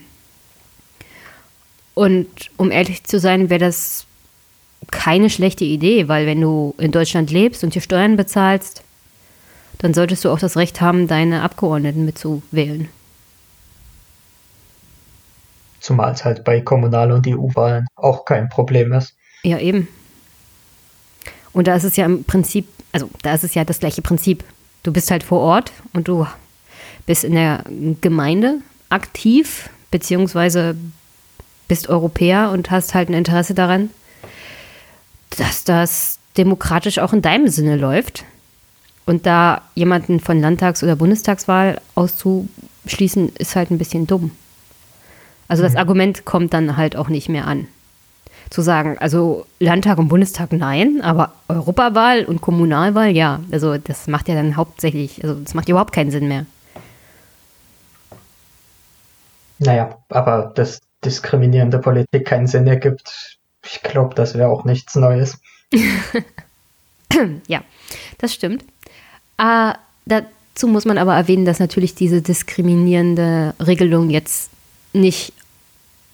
Und 1.94 2.28
um 2.56 2.70
ehrlich 2.70 3.04
zu 3.04 3.18
sein, 3.18 3.50
wäre 3.50 3.60
das 3.60 4.06
keine 4.90 5.30
schlechte 5.30 5.64
Idee, 5.64 6.08
weil 6.08 6.26
wenn 6.26 6.40
du 6.40 6.74
in 6.78 6.92
Deutschland 6.92 7.30
lebst 7.30 7.64
und 7.64 7.72
hier 7.72 7.82
Steuern 7.82 8.16
bezahlst, 8.16 8.82
dann 9.78 9.94
solltest 9.94 10.24
du 10.24 10.30
auch 10.30 10.38
das 10.38 10.56
Recht 10.56 10.80
haben, 10.80 11.08
deine 11.08 11.42
Abgeordneten 11.42 12.04
mitzuwählen. 12.04 12.88
Zumal 15.80 16.12
es 16.12 16.24
halt 16.24 16.44
bei 16.44 16.60
Kommunal- 16.60 17.12
und 17.12 17.26
EU-Wahlen 17.26 17.86
auch 17.94 18.24
kein 18.24 18.48
Problem 18.48 18.92
ist. 18.92 19.14
Ja, 19.42 19.58
eben. 19.58 19.88
Und 21.52 21.66
da 21.66 21.74
ist 21.74 21.84
es 21.84 21.96
ja 21.96 22.04
im 22.04 22.24
Prinzip, 22.24 22.68
also 22.92 23.08
da 23.22 23.34
ist 23.34 23.44
es 23.44 23.54
ja 23.54 23.64
das 23.64 23.80
gleiche 23.80 24.02
Prinzip. 24.02 24.44
Du 24.82 24.92
bist 24.92 25.10
halt 25.10 25.22
vor 25.22 25.40
Ort 25.40 25.72
und 25.92 26.08
du 26.08 26.26
bist 27.06 27.24
in 27.24 27.34
der 27.34 27.64
Gemeinde 28.00 28.58
aktiv, 28.88 29.70
beziehungsweise 29.90 30.76
bist 31.68 31.88
Europäer 31.88 32.50
und 32.50 32.70
hast 32.70 32.94
halt 32.94 33.08
ein 33.08 33.14
Interesse 33.14 33.54
daran, 33.54 33.90
dass 35.36 35.64
das 35.64 36.18
demokratisch 36.36 36.98
auch 36.98 37.12
in 37.12 37.22
deinem 37.22 37.48
Sinne 37.48 37.76
läuft. 37.76 38.24
Und 39.06 39.26
da 39.26 39.62
jemanden 39.74 40.20
von 40.20 40.40
Landtags- 40.40 40.82
oder 40.82 40.96
Bundestagswahl 40.96 41.80
auszuschließen, 41.94 43.36
ist 43.36 43.56
halt 43.56 43.70
ein 43.70 43.78
bisschen 43.78 44.06
dumm. 44.06 44.32
Also 45.48 45.62
das 45.62 45.72
mhm. 45.72 45.78
Argument 45.78 46.24
kommt 46.24 46.52
dann 46.52 46.76
halt 46.76 46.96
auch 46.96 47.08
nicht 47.08 47.28
mehr 47.28 47.46
an. 47.46 47.66
Zu 48.50 48.62
sagen, 48.62 48.96
also 48.98 49.44
Landtag 49.58 49.98
und 49.98 50.08
Bundestag 50.08 50.52
nein, 50.52 51.00
aber 51.02 51.32
Europawahl 51.48 52.24
und 52.24 52.40
Kommunalwahl 52.40 53.10
ja. 53.10 53.40
Also 53.50 53.76
das 53.76 54.06
macht 54.06 54.28
ja 54.28 54.34
dann 54.34 54.56
hauptsächlich, 54.56 55.22
also 55.22 55.34
das 55.34 55.54
macht 55.54 55.68
überhaupt 55.68 55.92
keinen 55.92 56.10
Sinn 56.10 56.28
mehr. 56.28 56.46
Naja, 59.58 59.98
aber 60.08 60.52
dass 60.54 60.80
diskriminierende 61.04 61.78
Politik 61.78 62.26
keinen 62.26 62.46
Sinn 62.46 62.66
ergibt, 62.66 63.38
ich 63.64 63.82
glaube, 63.82 64.14
das 64.14 64.34
wäre 64.34 64.48
auch 64.48 64.64
nichts 64.64 64.94
Neues. 64.94 65.38
ja, 67.48 67.62
das 68.18 68.32
stimmt. 68.32 68.64
Äh, 69.36 69.72
dazu 70.06 70.68
muss 70.68 70.84
man 70.84 70.96
aber 70.96 71.14
erwähnen, 71.14 71.44
dass 71.44 71.58
natürlich 71.58 71.94
diese 71.94 72.22
diskriminierende 72.22 73.54
Regelung 73.60 74.10
jetzt 74.10 74.50
nicht 74.92 75.32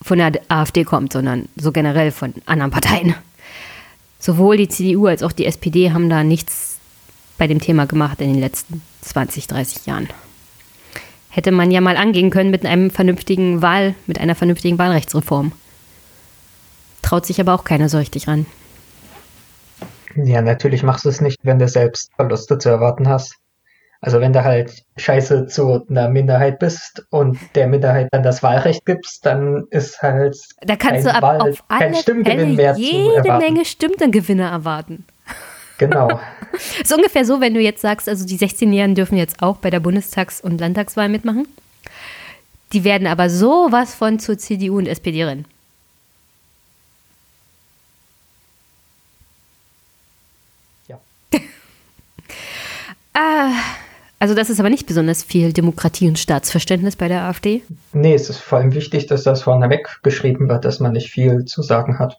von 0.04 0.18
der 0.18 0.32
AfD 0.48 0.84
kommt, 0.84 1.14
sondern 1.14 1.48
so 1.56 1.72
generell 1.72 2.10
von 2.12 2.34
anderen 2.44 2.70
Parteien. 2.70 3.14
Sowohl 4.18 4.58
die 4.58 4.68
CDU 4.68 5.06
als 5.06 5.22
auch 5.22 5.32
die 5.32 5.46
SPD 5.46 5.92
haben 5.92 6.10
da 6.10 6.22
nichts 6.22 6.76
bei 7.38 7.46
dem 7.46 7.58
Thema 7.58 7.86
gemacht 7.86 8.20
in 8.20 8.30
den 8.30 8.40
letzten 8.40 8.82
20, 9.00 9.46
30 9.46 9.86
Jahren. 9.86 10.08
Hätte 11.30 11.52
man 11.52 11.70
ja 11.70 11.80
mal 11.80 11.96
angehen 11.96 12.28
können 12.28 12.50
mit 12.50 12.66
einem 12.66 12.90
vernünftigen 12.90 13.62
Wahl, 13.62 13.94
mit 14.06 14.20
einer 14.20 14.34
vernünftigen 14.34 14.78
Wahlrechtsreform. 14.78 15.52
Traut 17.00 17.24
sich 17.24 17.40
aber 17.40 17.54
auch 17.54 17.64
keiner 17.64 17.88
so 17.88 17.96
richtig 17.96 18.28
ran. 18.28 18.44
Ja, 20.16 20.42
natürlich 20.42 20.82
machst 20.82 21.06
du 21.06 21.08
es 21.08 21.22
nicht, 21.22 21.38
wenn 21.42 21.58
du 21.58 21.66
selbst 21.66 22.10
Verluste 22.14 22.58
zu 22.58 22.68
erwarten 22.68 23.08
hast. 23.08 23.36
Also 24.04 24.20
wenn 24.20 24.34
du 24.34 24.44
halt 24.44 24.84
scheiße 24.98 25.46
zu 25.46 25.86
einer 25.88 26.10
Minderheit 26.10 26.58
bist 26.58 27.06
und 27.08 27.38
der 27.54 27.68
Minderheit 27.68 28.08
dann 28.12 28.22
das 28.22 28.42
Wahlrecht 28.42 28.84
gibst, 28.84 29.24
dann 29.24 29.64
ist 29.70 30.02
halt 30.02 30.36
da 30.60 30.76
kannst 30.76 31.06
du 31.06 31.22
Wahl, 31.22 31.40
auf 31.40 31.64
alle 31.68 31.80
kein 31.80 31.94
Stimmgewinn 31.94 32.54
mehr 32.54 32.74
jede. 32.76 33.38
Menge 33.38 33.64
Stimmengewinne 33.64 34.42
erwarten. 34.42 35.06
Genau. 35.78 36.20
ist 36.82 36.92
ungefähr 36.92 37.24
so, 37.24 37.40
wenn 37.40 37.54
du 37.54 37.60
jetzt 37.60 37.80
sagst, 37.80 38.06
also 38.06 38.26
die 38.26 38.36
16-Jährigen 38.36 38.94
dürfen 38.94 39.16
jetzt 39.16 39.42
auch 39.42 39.56
bei 39.56 39.70
der 39.70 39.80
Bundestags- 39.80 40.42
und 40.42 40.60
Landtagswahl 40.60 41.08
mitmachen. 41.08 41.48
Die 42.74 42.84
werden 42.84 43.06
aber 43.06 43.30
sowas 43.30 43.94
von 43.94 44.18
zur 44.18 44.36
CDU 44.36 44.76
und 44.76 44.86
SPD 44.86 45.24
rennen. 45.24 45.46
Ah, 53.16 53.52
also 54.24 54.34
das 54.34 54.48
ist 54.48 54.58
aber 54.58 54.70
nicht 54.70 54.86
besonders 54.86 55.22
viel 55.22 55.52
Demokratie 55.52 56.08
und 56.08 56.18
Staatsverständnis 56.18 56.96
bei 56.96 57.08
der 57.08 57.24
AfD. 57.24 57.60
Nee, 57.92 58.14
es 58.14 58.30
ist 58.30 58.38
vor 58.38 58.56
allem 58.56 58.72
wichtig, 58.72 59.06
dass 59.06 59.22
das 59.22 59.42
vorneweg 59.42 59.98
geschrieben 60.02 60.48
wird, 60.48 60.64
dass 60.64 60.80
man 60.80 60.92
nicht 60.92 61.10
viel 61.10 61.44
zu 61.44 61.60
sagen 61.60 61.98
hat. 61.98 62.18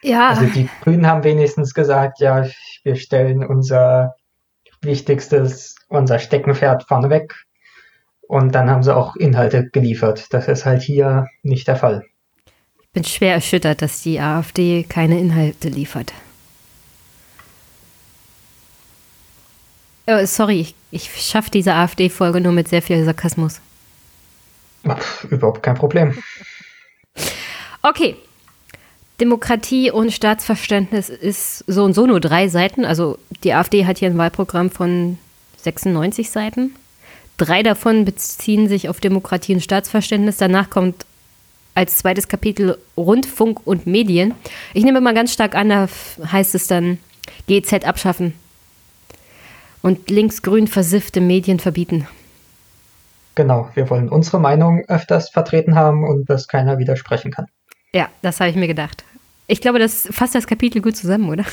Ja. 0.00 0.30
Also 0.30 0.46
die 0.46 0.70
Grünen 0.80 1.06
haben 1.06 1.24
wenigstens 1.24 1.74
gesagt, 1.74 2.20
ja, 2.20 2.46
wir 2.84 2.96
stellen 2.96 3.44
unser 3.44 4.14
wichtigstes, 4.80 5.74
unser 5.88 6.20
Steckenpferd 6.20 6.84
vorneweg. 6.84 7.34
Und 8.28 8.54
dann 8.54 8.70
haben 8.70 8.82
sie 8.82 8.96
auch 8.96 9.14
Inhalte 9.14 9.68
geliefert. 9.68 10.28
Das 10.30 10.48
ist 10.48 10.64
halt 10.64 10.80
hier 10.80 11.26
nicht 11.42 11.68
der 11.68 11.76
Fall. 11.76 12.02
Ich 12.80 12.88
bin 12.94 13.04
schwer 13.04 13.34
erschüttert, 13.34 13.82
dass 13.82 14.00
die 14.00 14.20
AfD 14.20 14.84
keine 14.84 15.20
Inhalte 15.20 15.68
liefert. 15.68 16.14
Oh, 20.10 20.24
sorry, 20.24 20.60
ich, 20.60 20.74
ich 20.90 21.10
schaffe 21.20 21.50
diese 21.50 21.74
AfD-Folge 21.74 22.40
nur 22.40 22.52
mit 22.52 22.66
sehr 22.66 22.80
viel 22.80 23.04
Sarkasmus. 23.04 23.60
Überhaupt 25.28 25.62
kein 25.62 25.74
Problem. 25.74 26.16
Okay. 27.82 28.16
Demokratie 29.20 29.90
und 29.90 30.10
Staatsverständnis 30.10 31.10
ist 31.10 31.62
so 31.66 31.84
und 31.84 31.92
so 31.92 32.06
nur 32.06 32.20
drei 32.20 32.48
Seiten. 32.48 32.86
Also 32.86 33.18
die 33.44 33.52
AfD 33.52 33.84
hat 33.84 33.98
hier 33.98 34.08
ein 34.08 34.16
Wahlprogramm 34.16 34.70
von 34.70 35.18
96 35.58 36.30
Seiten. 36.30 36.74
Drei 37.36 37.62
davon 37.62 38.06
beziehen 38.06 38.66
sich 38.66 38.88
auf 38.88 39.00
Demokratie 39.00 39.52
und 39.52 39.60
Staatsverständnis. 39.60 40.38
Danach 40.38 40.70
kommt 40.70 41.04
als 41.74 41.98
zweites 41.98 42.28
Kapitel 42.28 42.78
Rundfunk 42.96 43.66
und 43.66 43.86
Medien. 43.86 44.34
Ich 44.72 44.84
nehme 44.84 45.02
mal 45.02 45.14
ganz 45.14 45.34
stark 45.34 45.54
an, 45.54 45.68
da 45.68 45.86
heißt 46.32 46.54
es 46.54 46.66
dann 46.66 46.98
GZ 47.46 47.84
abschaffen 47.84 48.32
und 49.82 50.10
linksgrün 50.10 50.66
versiffte 50.66 51.20
Medien 51.20 51.60
verbieten. 51.60 52.06
Genau, 53.34 53.70
wir 53.74 53.88
wollen 53.88 54.08
unsere 54.08 54.40
Meinung 54.40 54.84
öfters 54.88 55.30
vertreten 55.30 55.76
haben 55.76 56.04
und 56.04 56.28
dass 56.28 56.48
keiner 56.48 56.78
widersprechen 56.78 57.30
kann. 57.30 57.46
Ja, 57.92 58.08
das 58.22 58.40
habe 58.40 58.50
ich 58.50 58.56
mir 58.56 58.66
gedacht. 58.66 59.04
Ich 59.46 59.60
glaube, 59.60 59.78
das 59.78 60.08
fasst 60.10 60.34
das 60.34 60.46
Kapitel 60.46 60.82
gut 60.82 60.96
zusammen, 60.96 61.28
oder? 61.28 61.44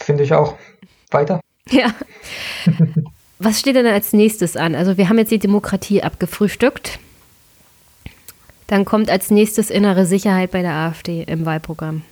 Finde 0.00 0.24
ich 0.24 0.32
auch. 0.32 0.56
Weiter. 1.10 1.40
Ja. 1.70 1.94
Was 3.38 3.60
steht 3.60 3.76
denn 3.76 3.86
als 3.86 4.12
nächstes 4.12 4.56
an? 4.56 4.74
Also 4.74 4.96
wir 4.96 5.08
haben 5.08 5.18
jetzt 5.18 5.30
die 5.30 5.38
Demokratie 5.38 6.02
abgefrühstückt. 6.02 6.98
Dann 8.66 8.84
kommt 8.84 9.08
als 9.08 9.30
nächstes 9.30 9.70
innere 9.70 10.04
Sicherheit 10.04 10.50
bei 10.50 10.62
der 10.62 10.72
AfD 10.72 11.22
im 11.22 11.46
Wahlprogramm. 11.46 12.02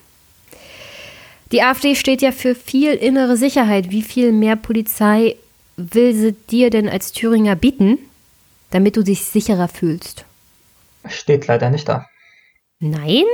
Die 1.52 1.62
AfD 1.62 1.94
steht 1.94 2.20
ja 2.20 2.32
für 2.32 2.54
viel 2.54 2.92
innere 2.92 3.36
Sicherheit. 3.36 3.90
Wie 3.90 4.02
viel 4.02 4.32
mehr 4.32 4.56
Polizei 4.56 5.36
will 5.76 6.14
sie 6.14 6.32
dir 6.32 6.70
denn 6.70 6.88
als 6.88 7.12
Thüringer 7.12 7.56
bieten, 7.56 7.98
damit 8.70 8.96
du 8.96 9.02
dich 9.02 9.24
sicherer 9.24 9.68
fühlst? 9.68 10.24
Steht 11.06 11.46
leider 11.46 11.70
nicht 11.70 11.88
da. 11.88 12.06
Nein? 12.80 13.24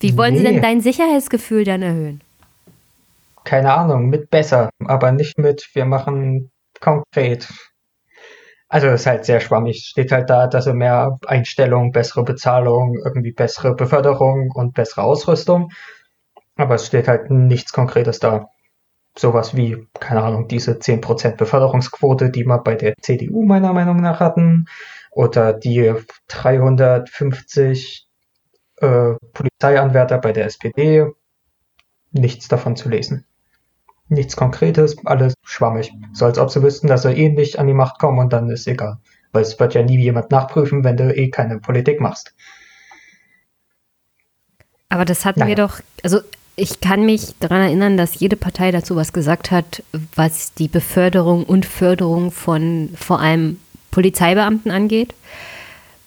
Wie 0.00 0.16
wollen 0.16 0.34
nee. 0.34 0.40
sie 0.40 0.44
denn 0.44 0.62
dein 0.62 0.80
Sicherheitsgefühl 0.80 1.64
dann 1.64 1.82
erhöhen? 1.82 2.20
Keine 3.44 3.74
Ahnung, 3.74 4.08
mit 4.10 4.30
besser, 4.30 4.70
aber 4.84 5.10
nicht 5.10 5.38
mit, 5.38 5.70
wir 5.72 5.86
machen 5.86 6.50
konkret. 6.80 7.48
Also 8.68 8.88
es 8.88 9.00
ist 9.00 9.06
halt 9.06 9.24
sehr 9.24 9.40
schwammig. 9.40 9.86
Steht 9.86 10.12
halt 10.12 10.28
da, 10.28 10.46
dass 10.46 10.66
er 10.66 10.74
mehr 10.74 11.18
Einstellung, 11.26 11.90
bessere 11.90 12.22
Bezahlung, 12.22 12.98
irgendwie 13.02 13.32
bessere 13.32 13.74
Beförderung 13.74 14.50
und 14.54 14.74
bessere 14.74 15.02
Ausrüstung. 15.02 15.70
Aber 16.58 16.74
es 16.74 16.86
steht 16.86 17.08
halt 17.08 17.30
nichts 17.30 17.72
Konkretes 17.72 18.18
da. 18.20 18.50
Sowas 19.16 19.56
wie, 19.56 19.88
keine 19.98 20.22
Ahnung, 20.22 20.48
diese 20.48 20.72
10% 20.78 21.36
Beförderungsquote, 21.36 22.30
die 22.30 22.44
wir 22.44 22.58
bei 22.58 22.74
der 22.76 22.94
CDU 23.00 23.44
meiner 23.44 23.72
Meinung 23.72 24.00
nach 24.02 24.20
hatten. 24.20 24.66
Oder 25.10 25.54
die 25.54 25.94
350 26.28 28.06
äh, 28.76 29.14
Polizeianwärter 29.32 30.18
bei 30.18 30.32
der 30.32 30.46
SPD. 30.46 31.06
Nichts 32.12 32.48
davon 32.48 32.76
zu 32.76 32.88
lesen. 32.90 33.24
nichts 34.08 34.36
Konkretes, 34.36 34.96
alles 35.06 35.34
schwammig. 35.44 35.92
So 36.12 36.26
als 36.26 36.38
ob 36.38 36.50
sie 36.50 36.62
wüssten, 36.62 36.86
dass 36.88 37.02
sie 37.02 37.12
eh 37.12 37.28
nicht 37.30 37.58
an 37.58 37.66
die 37.66 37.74
Macht 37.74 37.98
kommen 37.98 38.18
und 38.18 38.32
dann 38.32 38.50
ist 38.50 38.66
egal. 38.66 38.98
Weil 39.32 39.42
es 39.42 39.58
wird 39.60 39.74
ja 39.74 39.82
nie 39.82 39.98
jemand 39.98 40.30
nachprüfen, 40.30 40.84
wenn 40.84 40.96
du 40.96 41.14
eh 41.14 41.30
keine 41.30 41.60
Politik 41.60 42.00
machst. 42.00 42.34
Aber 44.88 45.04
das 45.04 45.24
hatten 45.24 45.40
Naja. 45.40 45.50
wir 45.50 45.56
doch, 45.56 45.80
also 46.02 46.20
ich 46.58 46.80
kann 46.80 47.06
mich 47.06 47.34
daran 47.38 47.62
erinnern, 47.62 47.96
dass 47.96 48.18
jede 48.18 48.36
Partei 48.36 48.72
dazu 48.72 48.96
was 48.96 49.12
gesagt 49.12 49.50
hat, 49.50 49.82
was 50.16 50.54
die 50.54 50.68
Beförderung 50.68 51.44
und 51.44 51.64
Förderung 51.64 52.32
von 52.32 52.90
vor 52.96 53.20
allem 53.20 53.58
Polizeibeamten 53.92 54.70
angeht, 54.70 55.14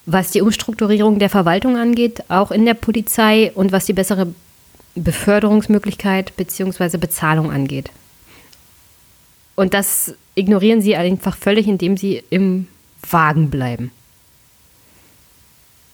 was 0.05 0.31
die 0.31 0.41
Umstrukturierung 0.41 1.19
der 1.19 1.29
Verwaltung 1.29 1.77
angeht, 1.77 2.23
auch 2.29 2.51
in 2.51 2.65
der 2.65 2.73
Polizei 2.73 3.51
und 3.55 3.71
was 3.71 3.85
die 3.85 3.93
bessere 3.93 4.27
Beförderungsmöglichkeit 4.95 6.35
bzw. 6.35 6.97
Bezahlung 6.97 7.49
angeht. 7.49 7.89
Und 9.55 9.73
das 9.73 10.15
ignorieren 10.35 10.81
sie 10.81 10.97
einfach 10.97 11.37
völlig, 11.37 11.67
indem 11.67 11.95
sie 11.95 12.23
im 12.29 12.67
Wagen 13.09 13.49
bleiben. 13.49 13.91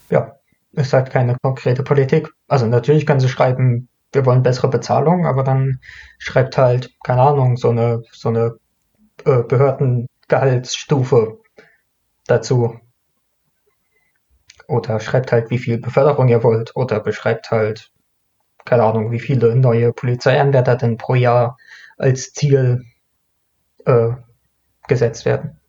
Ja, 0.10 0.36
ist 0.72 0.94
halt 0.94 1.12
keine 1.12 1.38
konkrete 1.42 1.84
Politik. 1.84 2.30
Also 2.48 2.66
natürlich 2.66 3.06
können 3.06 3.20
sie 3.20 3.30
schreiben, 3.30 3.88
wir 4.12 4.26
wollen 4.26 4.44
bessere 4.44 4.70
Bezahlung, 4.70 5.26
aber 5.26 5.44
dann 5.44 5.80
schreibt 6.18 6.58
halt, 6.58 6.96
keine 7.04 7.22
Ahnung, 7.22 7.58
so 7.58 7.70
eine, 7.70 8.04
so 8.12 8.30
eine 8.30 8.58
äh, 9.26 9.44
Behördengehaltsstufe 9.44 11.40
dazu. 12.26 12.80
Oder 14.68 15.00
schreibt 15.00 15.32
halt, 15.32 15.50
wie 15.50 15.58
viel 15.58 15.80
Beförderung 15.80 16.28
ihr 16.28 16.44
wollt. 16.44 16.76
Oder 16.76 17.00
beschreibt 17.00 17.52
halt, 17.52 17.92
keine 18.66 18.84
Ahnung, 18.84 19.12
wie 19.12 19.20
viele 19.20 19.56
neue 19.56 19.94
Polizeianwärter 19.94 20.76
denn 20.76 20.98
pro 20.98 21.16
Jahr 21.16 21.58
als 21.98 22.34
Ziel 22.34 22.84
äh, 23.86 24.10
gesetzt 24.88 25.26
werden. 25.26 25.60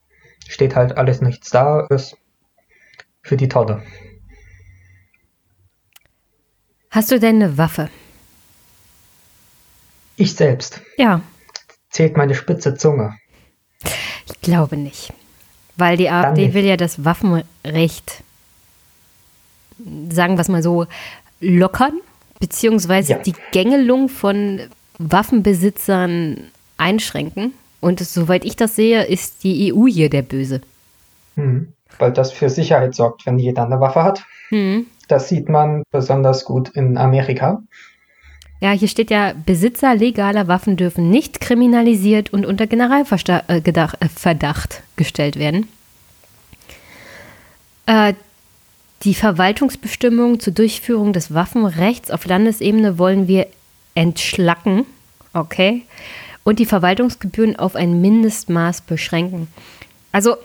Steht 0.49 0.75
halt 0.75 0.97
alles 0.97 1.21
nichts 1.21 1.51
da, 1.51 1.87
ist 1.91 2.17
für 3.23 3.37
die 3.37 3.49
Tonne. 3.49 3.83
Hast 6.91 7.11
du 7.11 7.21
denn 7.21 7.37
eine 7.37 7.59
Waffe? 7.59 7.91
Ich 10.19 10.35
selbst. 10.35 10.81
Ja, 10.99 11.23
Zählt 11.91 12.17
meine 12.17 12.35
spitze 12.35 12.75
Zunge. 12.75 13.15
Ich 14.27 14.41
glaube 14.43 14.77
nicht. 14.77 15.13
Weil 15.77 15.97
die 15.97 16.11
AfD 16.11 16.53
will 16.55 16.65
ja 16.65 16.77
das 16.77 17.05
Waffenrecht, 17.05 18.23
sagen 20.11 20.35
wir 20.37 20.41
es 20.41 20.49
mal 20.49 20.63
so, 20.63 20.87
lockern, 21.41 21.93
beziehungsweise 22.41 23.13
Ja. 23.13 23.19
die 23.19 23.35
Gängelung 23.53 24.09
von 24.09 24.61
Waffenbesitzern 24.99 26.49
einschränken. 26.77 27.55
Und 27.81 28.01
soweit 28.01 28.45
ich 28.45 28.57
das 28.57 28.75
sehe, 28.75 29.05
ist 29.05 29.45
die 29.45 29.73
EU 29.73 29.87
hier 29.87 30.11
der 30.11 30.23
Böse. 30.23 30.61
Hm. 31.37 31.73
Weil 31.99 32.13
das 32.13 32.33
für 32.33 32.51
Sicherheit 32.51 32.95
sorgt, 32.95 33.25
wenn 33.25 33.39
jeder 33.39 33.65
eine 33.65 33.81
Waffe 33.81 34.03
hat. 34.03 34.25
Hm. 34.49 34.87
Das 35.07 35.29
sieht 35.29 35.49
man 35.49 35.85
besonders 35.91 36.45
gut 36.45 36.69
in 36.71 36.99
Amerika. 36.99 37.63
Ja, 38.61 38.73
hier 38.73 38.89
steht 38.89 39.11
ja, 39.11 39.35
Besitzer 39.47 39.95
legaler 39.95 40.49
Waffen 40.49 40.77
dürfen 40.77 41.11
nicht 41.11 41.41
kriminalisiert 41.41 42.33
und 42.33 42.45
unter 42.45 42.67
Generalverdacht 42.67 43.49
äh, 43.49 43.59
äh, 43.59 44.83
gestellt 44.97 45.37
werden. 45.37 45.69
Äh, 47.87 48.15
die 49.05 49.15
Verwaltungsbestimmungen 49.15 50.41
zur 50.41 50.53
Durchführung 50.53 51.13
des 51.13 51.33
Waffenrechts 51.33 52.11
auf 52.11 52.27
Landesebene 52.27 52.99
wollen 52.99 53.29
wir 53.29 53.47
entschlacken, 53.95 54.87
okay, 55.33 55.83
und 56.43 56.59
die 56.59 56.67
Verwaltungsgebühren 56.67 57.57
auf 57.57 57.77
ein 57.77 58.01
Mindestmaß 58.01 58.81
beschränken. 58.83 59.47
Also, 60.11 60.37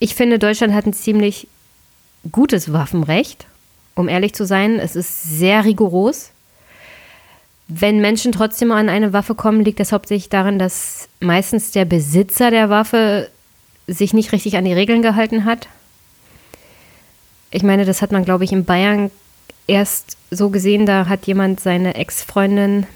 ich 0.00 0.14
finde, 0.14 0.38
Deutschland 0.40 0.74
hat 0.74 0.86
ein 0.86 0.92
ziemlich 0.92 1.46
gutes 2.32 2.72
Waffenrecht, 2.72 3.46
um 3.96 4.08
ehrlich 4.08 4.34
zu 4.34 4.46
sein. 4.46 4.78
Es 4.78 4.94
ist 4.94 5.22
sehr 5.24 5.64
rigoros. 5.64 6.30
Wenn 7.66 8.00
Menschen 8.00 8.30
trotzdem 8.30 8.70
an 8.70 8.88
eine 8.88 9.12
Waffe 9.12 9.34
kommen, 9.34 9.64
liegt 9.64 9.80
das 9.80 9.90
hauptsächlich 9.90 10.28
daran, 10.28 10.60
dass 10.60 11.08
meistens 11.18 11.72
der 11.72 11.84
Besitzer 11.84 12.52
der 12.52 12.70
Waffe 12.70 13.28
sich 13.88 14.14
nicht 14.14 14.30
richtig 14.30 14.56
an 14.56 14.64
die 14.64 14.72
Regeln 14.72 15.02
gehalten 15.02 15.44
hat. 15.44 15.66
Ich 17.50 17.64
meine, 17.64 17.84
das 17.84 18.02
hat 18.02 18.12
man, 18.12 18.24
glaube 18.24 18.44
ich, 18.44 18.52
in 18.52 18.64
Bayern 18.64 19.10
erst 19.66 20.16
so 20.30 20.50
gesehen. 20.50 20.86
Da 20.86 21.08
hat 21.08 21.26
jemand 21.26 21.58
seine 21.58 21.94
Ex-Freundin 21.96 22.86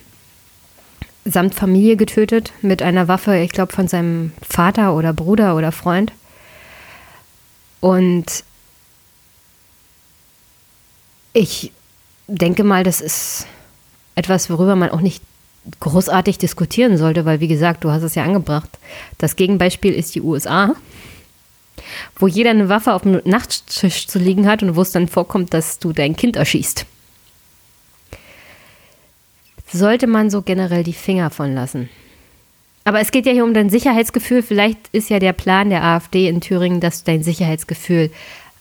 samt 1.24 1.54
Familie 1.54 1.96
getötet 1.96 2.52
mit 2.62 2.82
einer 2.82 3.08
Waffe, 3.08 3.36
ich 3.38 3.50
glaube, 3.50 3.72
von 3.72 3.88
seinem 3.88 4.32
Vater 4.42 4.94
oder 4.94 5.12
Bruder 5.12 5.56
oder 5.56 5.72
Freund. 5.72 6.12
Und 7.80 8.44
ich 11.32 11.72
denke 12.26 12.64
mal, 12.64 12.82
das 12.84 13.00
ist 13.00 13.46
etwas, 14.14 14.50
worüber 14.50 14.76
man 14.76 14.90
auch 14.90 15.00
nicht 15.00 15.22
großartig 15.80 16.38
diskutieren 16.38 16.96
sollte, 16.96 17.24
weil, 17.24 17.40
wie 17.40 17.48
gesagt, 17.48 17.84
du 17.84 17.90
hast 17.90 18.02
es 18.02 18.14
ja 18.14 18.24
angebracht. 18.24 18.70
Das 19.18 19.36
Gegenbeispiel 19.36 19.92
ist 19.92 20.14
die 20.14 20.22
USA, 20.22 20.74
wo 22.16 22.26
jeder 22.26 22.50
eine 22.50 22.68
Waffe 22.68 22.94
auf 22.94 23.02
dem 23.02 23.20
Nachttisch 23.24 24.06
zu 24.06 24.18
liegen 24.18 24.46
hat 24.46 24.62
und 24.62 24.76
wo 24.76 24.82
es 24.82 24.92
dann 24.92 25.08
vorkommt, 25.08 25.52
dass 25.54 25.78
du 25.78 25.92
dein 25.92 26.16
Kind 26.16 26.36
erschießt. 26.36 26.86
Sollte 29.72 30.06
man 30.06 30.30
so 30.30 30.42
generell 30.42 30.82
die 30.82 30.92
Finger 30.92 31.30
von 31.30 31.54
lassen. 31.54 31.88
Aber 32.84 33.00
es 33.00 33.12
geht 33.12 33.26
ja 33.26 33.32
hier 33.32 33.44
um 33.44 33.54
dein 33.54 33.70
Sicherheitsgefühl. 33.70 34.42
Vielleicht 34.42 34.78
ist 34.90 35.10
ja 35.10 35.18
der 35.18 35.32
Plan 35.32 35.70
der 35.70 35.84
AfD 35.84 36.26
in 36.28 36.40
Thüringen, 36.40 36.80
dass 36.80 37.04
dein 37.04 37.22
Sicherheitsgefühl 37.22 38.10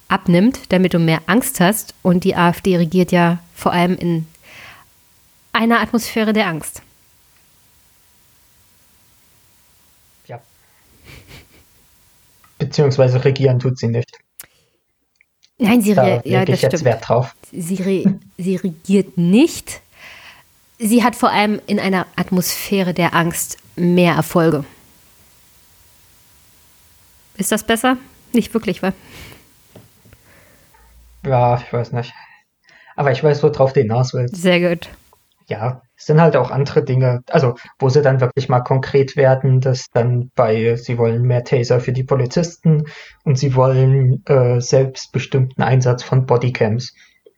abnimmt, 0.10 0.60
damit 0.70 0.94
du 0.94 1.00
mehr 1.00 1.22
Angst 1.28 1.60
hast. 1.60 1.94
Und 2.02 2.24
die 2.26 2.36
AfD 2.36 2.78
regiert 2.78 3.12
ja 3.12 3.40
vor 3.56 3.72
allem 3.72 3.96
in 3.96 4.28
einer 5.54 5.80
Atmosphäre 5.80 6.34
der 6.34 6.48
Angst. 6.48 6.82
Ja. 10.28 10.42
Beziehungsweise 12.58 13.24
regieren 13.24 13.60
tut 13.60 13.80
sie 13.80 13.88
nicht. 13.88 14.20
Nein, 15.58 15.82
sie, 15.82 15.94
Da 15.94 16.22
ja, 16.24 16.46
das 16.46 16.62
jetzt 16.62 16.72
stimmt. 16.72 16.86
Wert 16.86 17.08
drauf. 17.08 17.36
Sie, 17.52 17.76
re 17.76 18.20
sie 18.38 18.56
regiert 18.56 19.18
nicht. 19.18 19.82
Sie 20.78 21.04
hat 21.04 21.16
vor 21.18 21.32
allem 21.32 21.60
in 21.68 21.80
einer 21.80 22.08
Atmosphäre 22.16 22.94
der 22.94 23.14
Angst 23.14 23.58
mehr 23.76 24.14
Erfolge. 24.14 24.64
Ist 27.36 27.52
das 27.52 27.66
besser? 27.66 27.98
Nicht 28.32 28.54
wirklich, 28.54 28.82
wa? 28.82 28.94
Ja, 31.26 31.58
ich 31.58 31.72
weiß 31.72 31.92
nicht. 31.92 32.14
Aber 32.96 33.12
ich 33.12 33.24
weiß, 33.24 33.44
worauf 33.44 33.74
du 33.74 33.82
hinaus 33.82 34.14
willst. 34.14 34.36
Sehr 34.36 34.60
gut. 34.60 34.90
Ja, 35.48 35.82
es 35.98 36.06
sind 36.06 36.22
halt 36.22 36.36
auch 36.38 36.52
andere 36.52 36.84
Dinge, 36.84 37.24
also 37.30 37.56
wo 37.80 37.90
sie 37.90 38.04
dann 38.04 38.22
wirklich 38.22 38.50
mal 38.50 38.60
konkret 38.60 39.16
werden, 39.16 39.62
dass 39.62 39.88
dann 39.92 40.32
bei, 40.36 40.76
sie 40.76 40.98
wollen 40.98 41.24
mehr 41.24 41.44
Taser 41.44 41.80
für 41.80 41.92
die 41.92 42.04
Polizisten 42.04 42.86
und 43.24 43.38
sie 43.38 43.56
wollen 43.56 44.24
äh, 44.28 44.62
selbstbestimmten 44.62 45.64
Einsatz 45.64 46.04
von 46.04 46.28
Bodycams. 46.28 46.94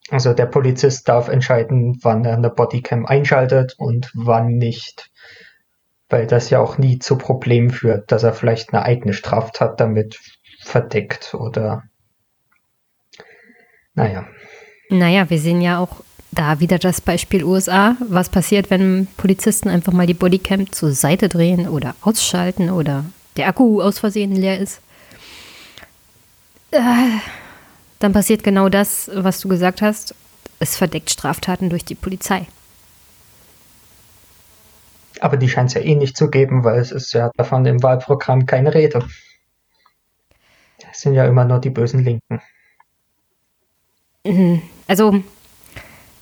Also 0.09 0.33
der 0.33 0.45
Polizist 0.45 1.07
darf 1.07 1.29
entscheiden, 1.29 1.99
wann 2.01 2.25
er 2.25 2.35
eine 2.35 2.49
Bodycam 2.49 3.05
einschaltet 3.05 3.75
und 3.77 4.11
wann 4.13 4.57
nicht. 4.57 5.09
Weil 6.09 6.27
das 6.27 6.49
ja 6.49 6.59
auch 6.59 6.77
nie 6.77 6.99
zu 6.99 7.17
Problemen 7.17 7.69
führt, 7.69 8.11
dass 8.11 8.23
er 8.23 8.33
vielleicht 8.33 8.73
eine 8.73 8.83
eigene 8.83 9.13
Straftat 9.13 9.79
damit 9.79 10.19
verdeckt 10.59 11.33
oder 11.33 11.83
naja. 13.93 14.25
Naja, 14.89 15.29
wir 15.29 15.39
sehen 15.39 15.61
ja 15.61 15.79
auch 15.79 16.03
da 16.31 16.59
wieder 16.59 16.79
das 16.79 17.01
Beispiel 17.01 17.43
USA. 17.43 17.95
Was 18.07 18.29
passiert, 18.29 18.69
wenn 18.69 19.07
Polizisten 19.17 19.69
einfach 19.69 19.93
mal 19.93 20.07
die 20.07 20.13
Bodycam 20.13 20.71
zur 20.71 20.93
Seite 20.93 21.29
drehen 21.29 21.67
oder 21.67 21.95
ausschalten 22.01 22.69
oder 22.69 23.05
der 23.37 23.47
Akku 23.47 23.81
aus 23.81 23.99
Versehen 23.99 24.35
leer 24.35 24.59
ist? 24.59 24.81
Äh, 26.71 26.79
dann 27.99 28.13
passiert 28.13 28.43
genau 28.43 28.69
das, 28.69 29.11
was 29.13 29.39
du 29.41 29.49
gesagt 29.49 29.81
hast. 29.81 30.15
Es 30.59 30.77
verdeckt 30.77 31.09
Straftaten 31.09 31.69
durch 31.69 31.83
die 31.83 31.95
Polizei. 31.95 32.47
Aber 35.19 35.37
die 35.37 35.49
scheint 35.49 35.69
es 35.69 35.75
ja 35.75 35.81
eh 35.81 35.95
nicht 35.95 36.17
zu 36.17 36.29
geben, 36.29 36.63
weil 36.63 36.79
es 36.79 36.91
ist 36.91 37.13
ja 37.13 37.29
davon 37.35 37.65
im 37.65 37.83
Wahlprogramm 37.83 38.45
keine 38.45 38.73
Rede. 38.73 39.05
Es 40.91 41.01
sind 41.01 41.13
ja 41.13 41.25
immer 41.25 41.45
nur 41.45 41.59
die 41.59 41.69
bösen 41.69 42.03
Linken. 42.03 42.41
Also, 44.87 45.23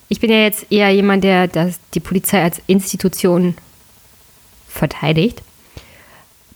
ich 0.08 0.20
bin 0.20 0.32
ja 0.32 0.38
jetzt 0.38 0.72
eher 0.72 0.90
jemand, 0.90 1.24
der 1.24 1.48
das, 1.48 1.80
die 1.94 2.00
Polizei 2.00 2.42
als 2.42 2.62
Institution 2.68 3.56
verteidigt. 4.68 5.42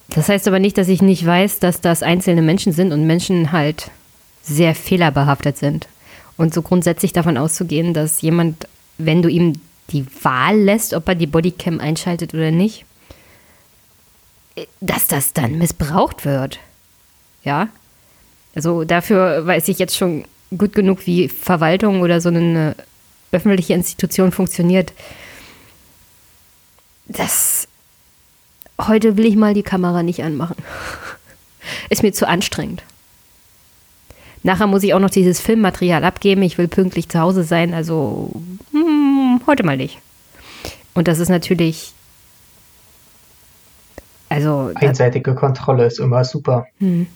Das 0.09 0.29
heißt 0.29 0.47
aber 0.47 0.59
nicht, 0.59 0.77
dass 0.77 0.87
ich 0.87 1.01
nicht 1.01 1.25
weiß, 1.25 1.59
dass 1.59 1.81
das 1.81 2.03
einzelne 2.03 2.41
Menschen 2.41 2.71
sind 2.71 2.91
und 2.91 3.07
Menschen 3.07 3.51
halt 3.51 3.91
sehr 4.41 4.75
fehlerbehaftet 4.75 5.57
sind. 5.57 5.87
Und 6.37 6.53
so 6.53 6.61
grundsätzlich 6.61 7.13
davon 7.13 7.37
auszugehen, 7.37 7.93
dass 7.93 8.21
jemand, 8.21 8.67
wenn 8.97 9.21
du 9.21 9.29
ihm 9.29 9.53
die 9.89 10.05
Wahl 10.23 10.59
lässt, 10.59 10.93
ob 10.93 11.07
er 11.07 11.15
die 11.15 11.27
Bodycam 11.27 11.79
einschaltet 11.79 12.33
oder 12.33 12.51
nicht, 12.51 12.85
dass 14.81 15.07
das 15.07 15.33
dann 15.33 15.57
missbraucht 15.57 16.25
wird. 16.25 16.59
Ja. 17.43 17.69
Also 18.55 18.83
dafür 18.83 19.45
weiß 19.45 19.67
ich 19.67 19.79
jetzt 19.79 19.97
schon 19.97 20.25
gut 20.57 20.73
genug, 20.73 21.05
wie 21.05 21.29
Verwaltung 21.29 22.01
oder 22.01 22.21
so 22.21 22.29
eine 22.29 22.75
öffentliche 23.31 23.73
Institution 23.73 24.31
funktioniert. 24.31 24.93
Das 27.07 27.67
heute 28.79 29.17
will 29.17 29.25
ich 29.25 29.35
mal 29.35 29.53
die 29.53 29.63
Kamera 29.63 30.03
nicht 30.03 30.23
anmachen. 30.23 30.55
Ist 31.89 32.03
mir 32.03 32.11
zu 32.11 32.27
anstrengend. 32.27 32.83
Nachher 34.43 34.67
muss 34.67 34.83
ich 34.83 34.93
auch 34.93 34.99
noch 34.99 35.09
dieses 35.09 35.39
Filmmaterial 35.39 36.03
abgeben. 36.03 36.41
Ich 36.41 36.57
will 36.57 36.67
pünktlich 36.67 37.07
zu 37.07 37.19
Hause 37.19 37.43
sein, 37.43 37.73
also 37.73 38.31
hm, 38.71 39.41
heute 39.47 39.63
mal 39.63 39.77
nicht. 39.77 39.99
Und 40.93 41.07
das 41.07 41.19
ist 41.19 41.29
natürlich. 41.29 41.93
Also. 44.27 44.71
Einseitige 44.75 45.33
Kontrolle 45.33 45.85
ist 45.85 45.99
immer 45.99 46.25
super. 46.25 46.67
Hm. 46.79 47.07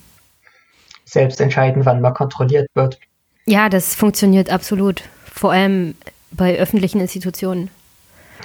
Selbst 1.03 1.41
entscheiden, 1.41 1.85
wann 1.85 2.01
man 2.01 2.13
kontrolliert 2.13 2.67
wird. 2.75 2.99
Ja, 3.47 3.69
das 3.69 3.95
funktioniert 3.95 4.49
absolut. 4.49 5.03
Vor 5.33 5.53
allem 5.53 5.95
bei 6.31 6.59
öffentlichen 6.59 6.99
Institutionen. 6.99 7.69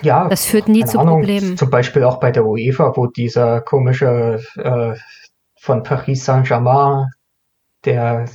Ja, 0.02 0.28
das 0.28 0.46
führt 0.46 0.68
nie 0.68 0.84
zu 0.84 0.98
Ahnung, 0.98 1.20
Problemen. 1.20 1.56
Zum 1.56 1.70
Beispiel 1.70 2.04
auch 2.04 2.20
bei 2.20 2.30
der 2.30 2.46
UEFA, 2.46 2.96
wo 2.96 3.08
dieser 3.08 3.60
komische 3.60 4.40
äh, 4.56 4.94
von 5.60 5.82
Paris 5.82 6.24
Saint-Germain, 6.24 7.10
der 7.84 8.26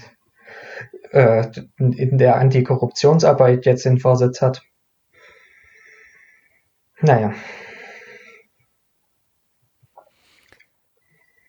äh, 1.12 1.46
in 1.78 2.18
der 2.18 2.36
Antikorruptionsarbeit 2.36 3.66
jetzt 3.66 3.86
den 3.86 3.98
Vorsitz 3.98 4.42
hat. 4.42 4.62
Naja. 7.02 7.34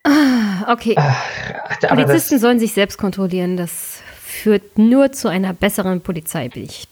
Ah, 0.05 0.73
okay. 0.73 0.95
Ach, 0.97 1.81
Polizisten 1.89 2.39
sollen 2.39 2.59
sich 2.59 2.73
selbst 2.73 2.99
kontrollieren. 2.99 3.57
Das 3.57 3.98
führt 4.29 4.77
nur 4.77 5.11
zu 5.11 5.29
einer 5.29 5.55
besseren 5.55 6.03
Polizei, 6.03 6.51
bin 6.51 6.65
ich 6.65 6.87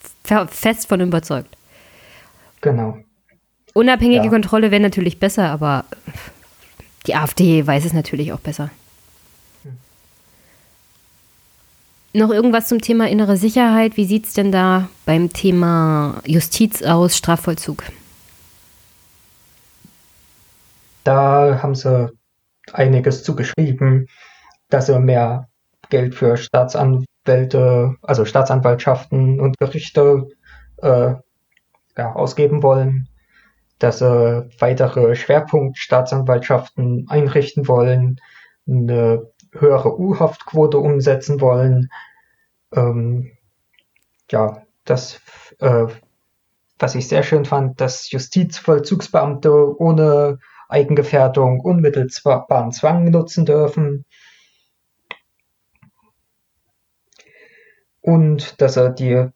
fest 0.48 0.88
von 0.88 1.00
überzeugt. 1.00 1.54
Genau. 2.62 2.98
Unabhängige 3.74 4.24
ja. 4.24 4.30
Kontrolle 4.30 4.70
wäre 4.70 4.80
natürlich 4.80 5.20
besser, 5.20 5.50
aber 5.50 5.84
die 7.06 7.14
AfD 7.14 7.66
weiß 7.66 7.84
es 7.84 7.92
natürlich 7.92 8.32
auch 8.32 8.40
besser. 8.40 8.70
Hm. 9.64 9.76
Noch 12.14 12.30
irgendwas 12.30 12.68
zum 12.68 12.80
Thema 12.80 13.06
innere 13.08 13.36
Sicherheit? 13.36 13.98
Wie 13.98 14.06
sieht 14.06 14.26
es 14.26 14.32
denn 14.32 14.50
da 14.50 14.88
beim 15.04 15.30
Thema 15.30 16.22
Justiz 16.24 16.82
aus, 16.82 17.18
Strafvollzug? 17.18 17.84
Da 21.04 21.60
haben 21.62 21.74
sie 21.74 22.10
einiges 22.72 23.22
zugeschrieben, 23.22 24.08
dass 24.70 24.86
sie 24.86 24.98
mehr 24.98 25.48
Geld 25.90 26.14
für 26.14 26.36
Staatsanwälte, 26.38 27.06
also 28.02 28.24
Staatsanwaltschaften 28.24 29.40
und 29.40 29.58
Gerichte 29.58 30.28
äh, 30.78 31.14
ja, 31.96 32.12
ausgeben 32.12 32.62
wollen 32.62 33.08
dass 33.78 33.98
sie 33.98 34.48
weitere 34.58 35.14
Schwerpunktstaatsanwaltschaften 35.14 37.06
einrichten 37.08 37.68
wollen, 37.68 38.20
eine 38.66 39.30
höhere 39.52 39.98
U-Haftquote 39.98 40.78
umsetzen 40.78 41.40
wollen. 41.40 41.90
Ähm, 42.74 43.32
ja, 44.30 44.62
das, 44.84 45.20
äh, 45.60 45.86
was 46.78 46.94
ich 46.94 47.08
sehr 47.08 47.22
schön 47.22 47.44
fand, 47.44 47.80
dass 47.80 48.10
Justizvollzugsbeamte 48.10 49.78
ohne 49.78 50.38
Eigengefährdung 50.68 51.60
unmittelbaren 51.60 52.72
Zwang 52.72 53.10
nutzen 53.10 53.46
dürfen. 53.46 54.04
Und 58.06 58.60
dass 58.60 58.76
er 58.76 58.90
die 58.90 59.26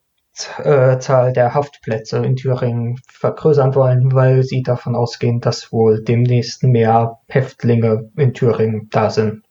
äh, 0.63 0.99
Zahl 1.01 1.33
der 1.33 1.55
Haftplätze 1.55 2.19
in 2.19 2.37
Thüringen 2.37 3.01
vergrößern 3.09 3.75
wollen, 3.75 4.13
weil 4.13 4.45
sie 4.45 4.63
davon 4.63 4.95
ausgehen, 4.95 5.41
dass 5.41 5.73
wohl 5.73 6.05
demnächst 6.05 6.63
mehr 6.63 7.19
Häftlinge 7.27 8.11
in 8.17 8.33
Thüringen 8.33 8.89
da 8.91 9.11
sind. 9.11 9.43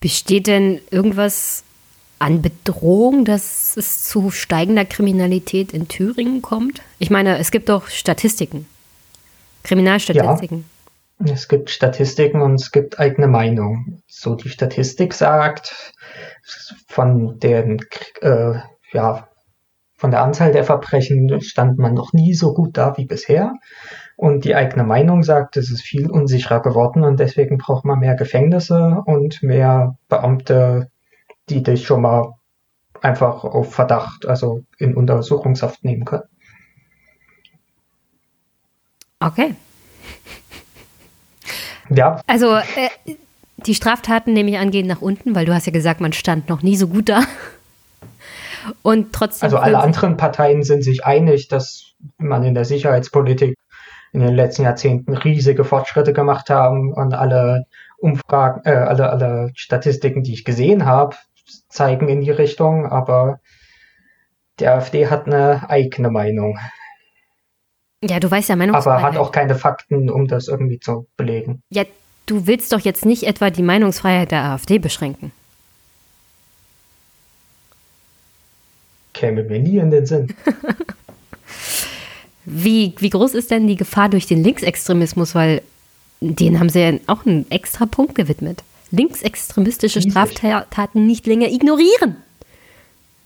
Besteht 0.00 0.48
denn 0.48 0.80
irgendwas 0.90 1.62
an 2.18 2.42
Bedrohung, 2.42 3.24
dass 3.24 3.76
es 3.76 4.02
zu 4.02 4.32
steigender 4.32 4.84
Kriminalität 4.84 5.72
in 5.72 5.86
Thüringen 5.86 6.42
kommt? 6.42 6.82
Ich 6.98 7.10
meine, 7.10 7.38
es 7.38 7.52
gibt 7.52 7.68
doch 7.68 7.86
Statistiken, 7.86 8.66
Kriminalstatistiken. 9.62 10.58
Ja, 10.58 10.75
es 11.24 11.48
gibt 11.48 11.70
Statistiken 11.70 12.42
und 12.42 12.54
es 12.54 12.72
gibt 12.72 13.00
eigene 13.00 13.26
Meinung. 13.26 14.02
So 14.06 14.34
die 14.34 14.48
Statistik 14.48 15.14
sagt, 15.14 15.94
von 16.86 17.38
den, 17.38 17.78
äh, 18.20 18.54
ja, 18.92 19.28
von 19.94 20.10
der 20.10 20.22
Anzahl 20.22 20.52
der 20.52 20.64
Verbrechen 20.64 21.40
stand 21.40 21.78
man 21.78 21.94
noch 21.94 22.12
nie 22.12 22.34
so 22.34 22.52
gut 22.52 22.76
da 22.76 22.96
wie 22.98 23.06
bisher. 23.06 23.54
Und 24.16 24.44
die 24.44 24.54
eigene 24.54 24.84
Meinung 24.84 25.22
sagt, 25.22 25.56
es 25.56 25.70
ist 25.70 25.82
viel 25.82 26.10
unsicherer 26.10 26.60
geworden 26.60 27.02
und 27.02 27.18
deswegen 27.18 27.58
braucht 27.58 27.84
man 27.84 27.98
mehr 27.98 28.14
Gefängnisse 28.14 29.02
und 29.06 29.42
mehr 29.42 29.96
Beamte, 30.08 30.90
die 31.48 31.62
dich 31.62 31.86
schon 31.86 32.02
mal 32.02 32.34
einfach 33.00 33.44
auf 33.44 33.74
Verdacht, 33.74 34.26
also 34.26 34.60
in 34.78 34.94
Untersuchungshaft 34.94 35.84
nehmen 35.84 36.04
können. 36.04 36.24
Okay. 39.20 39.54
Ja. 41.90 42.20
Also 42.26 42.54
äh, 42.56 43.14
die 43.56 43.74
Straftaten 43.74 44.32
nehme 44.32 44.50
ich 44.50 44.58
an, 44.58 44.70
gehen 44.70 44.86
nach 44.86 45.02
unten, 45.02 45.34
weil 45.34 45.46
du 45.46 45.54
hast 45.54 45.66
ja 45.66 45.72
gesagt, 45.72 46.00
man 46.00 46.12
stand 46.12 46.48
noch 46.48 46.62
nie 46.62 46.76
so 46.76 46.88
gut 46.88 47.08
da. 47.08 47.22
Und 48.82 49.12
trotzdem. 49.12 49.46
Also 49.46 49.58
alle 49.58 49.78
anderen 49.78 50.16
Parteien 50.16 50.62
sind 50.62 50.82
sich 50.82 51.04
einig, 51.04 51.48
dass 51.48 51.92
man 52.18 52.42
in 52.42 52.54
der 52.54 52.64
Sicherheitspolitik 52.64 53.56
in 54.12 54.20
den 54.20 54.34
letzten 54.34 54.62
Jahrzehnten 54.62 55.14
riesige 55.14 55.64
Fortschritte 55.64 56.12
gemacht 56.12 56.50
haben 56.50 56.92
und 56.92 57.14
alle 57.14 57.66
Umfragen, 57.98 58.62
äh, 58.64 58.74
alle, 58.74 59.10
alle 59.10 59.50
Statistiken, 59.54 60.22
die 60.22 60.32
ich 60.32 60.44
gesehen 60.44 60.84
habe, 60.86 61.16
zeigen 61.68 62.08
in 62.08 62.20
die 62.20 62.30
Richtung, 62.30 62.86
aber 62.86 63.40
die 64.58 64.66
AfD 64.66 65.08
hat 65.08 65.26
eine 65.26 65.68
eigene 65.68 66.10
Meinung. 66.10 66.58
Ja, 68.02 68.20
du 68.20 68.30
weißt 68.30 68.48
ja 68.48 68.56
Meinungsfreiheit. 68.56 69.04
Aber 69.04 69.06
hat 69.06 69.16
auch 69.16 69.32
keine 69.32 69.54
Fakten, 69.54 70.10
um 70.10 70.26
das 70.26 70.48
irgendwie 70.48 70.78
zu 70.78 71.06
belegen. 71.16 71.62
Ja, 71.70 71.84
Du 72.26 72.48
willst 72.48 72.72
doch 72.72 72.80
jetzt 72.80 73.06
nicht 73.06 73.22
etwa 73.22 73.50
die 73.50 73.62
Meinungsfreiheit 73.62 74.32
der 74.32 74.44
AfD 74.44 74.78
beschränken. 74.78 75.30
Käme 79.14 79.44
mir 79.44 79.60
nie 79.60 79.78
in 79.78 79.92
den 79.92 80.04
Sinn. 80.04 80.34
wie, 82.44 82.94
wie 82.98 83.10
groß 83.10 83.34
ist 83.34 83.52
denn 83.52 83.68
die 83.68 83.76
Gefahr 83.76 84.08
durch 84.08 84.26
den 84.26 84.42
Linksextremismus? 84.42 85.36
Weil 85.36 85.62
den 86.20 86.58
haben 86.58 86.68
sie 86.68 86.80
ja 86.80 86.92
auch 87.06 87.24
einen 87.24 87.48
extra 87.50 87.86
Punkt 87.86 88.16
gewidmet. 88.16 88.64
Linksextremistische 88.90 90.00
Riesig. 90.00 90.12
Straftaten 90.12 91.06
nicht 91.06 91.26
länger 91.26 91.48
ignorieren. 91.48 92.16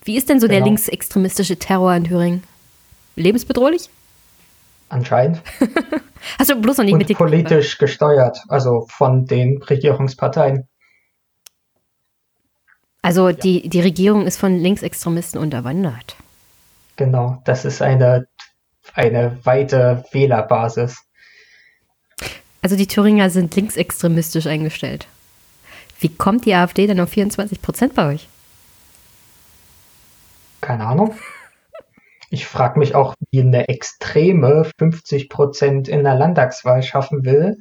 Wie 0.04 0.16
ist 0.16 0.28
denn 0.28 0.40
so 0.40 0.46
genau. 0.46 0.58
der 0.58 0.66
linksextremistische 0.66 1.58
Terror 1.58 1.94
in 1.94 2.04
Thüringen? 2.04 2.42
Lebensbedrohlich? 3.16 3.88
Anscheinend. 4.90 5.40
Hast 6.38 6.50
du 6.50 6.60
bloß 6.60 6.78
noch 6.78 6.84
nicht 6.84 6.94
und 6.94 7.14
politisch 7.14 7.78
gesteuert, 7.78 8.42
also 8.48 8.86
von 8.90 9.24
den 9.24 9.62
Regierungsparteien. 9.62 10.68
Also 13.02 13.28
ja. 13.28 13.36
die, 13.36 13.68
die 13.68 13.80
Regierung 13.80 14.26
ist 14.26 14.36
von 14.36 14.58
Linksextremisten 14.58 15.40
unterwandert. 15.40 16.16
Genau, 16.96 17.40
das 17.44 17.64
ist 17.64 17.80
eine, 17.80 18.26
eine 18.92 19.38
weite 19.44 20.04
Wählerbasis. 20.10 20.98
Also 22.60 22.76
die 22.76 22.88
Thüringer 22.88 23.30
sind 23.30 23.54
linksextremistisch 23.54 24.46
eingestellt. 24.46 25.06
Wie 26.00 26.14
kommt 26.14 26.46
die 26.46 26.54
AfD 26.54 26.86
denn 26.86 27.00
auf 27.00 27.10
24 27.10 27.62
Prozent 27.62 27.94
bei 27.94 28.12
euch? 28.12 28.28
Keine 30.60 30.84
Ahnung. 30.84 31.14
Ich 32.30 32.46
frage 32.46 32.78
mich 32.78 32.94
auch, 32.94 33.14
wie 33.32 33.40
eine 33.40 33.68
Extreme 33.68 34.64
50 34.78 35.28
Prozent 35.28 35.88
in 35.88 36.04
der 36.04 36.14
Landtagswahl 36.14 36.82
schaffen 36.82 37.24
will, 37.24 37.58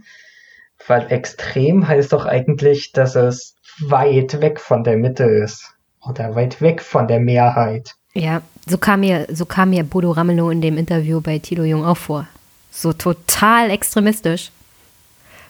weil 0.88 1.12
extrem 1.12 1.88
heißt 1.88 2.14
doch 2.14 2.26
eigentlich, 2.26 2.92
dass 2.92 3.16
es 3.16 3.56
weit 3.82 4.42
weg 4.42 4.60
von 4.60 4.84
der 4.84 4.98
Mitte 4.98 5.24
ist 5.24 5.74
oder 6.08 6.36
weit 6.36 6.62
weg 6.62 6.84
von 6.84 7.08
der 7.08 7.20
Mehrheit. 7.20 7.96
Ja, 8.14 8.44
so 8.68 8.78
kam 8.78 9.00
mir, 9.02 9.26
so 9.32 9.46
kam 9.46 9.72
mir 9.72 9.84
Bodo 9.84 10.12
Ramelow 10.12 10.52
in 10.52 10.62
dem 10.62 10.78
Interview 10.78 11.20
bei 11.20 11.40
Tilo 11.40 11.64
Jung 11.64 11.84
auch 11.84 11.98
vor. 11.98 12.28
So 12.70 12.94
total 12.94 13.72
extremistisch. 13.72 14.52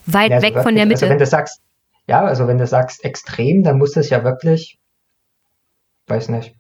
Weit 0.06 0.32
ja, 0.32 0.38
weg 0.38 0.56
wirklich, 0.56 0.64
von 0.64 0.76
der 0.76 0.86
Mitte. 0.86 1.02
Also 1.02 1.10
wenn 1.10 1.20
du 1.20 1.26
sagst, 1.26 1.60
ja, 2.08 2.24
also 2.24 2.48
wenn 2.48 2.58
du 2.58 2.66
sagst 2.66 3.04
extrem, 3.04 3.64
dann 3.64 3.78
muss 3.78 3.92
das 3.92 4.10
ja 4.10 4.24
wirklich, 4.24 4.80
weiß 6.08 6.30
nicht, 6.30 6.56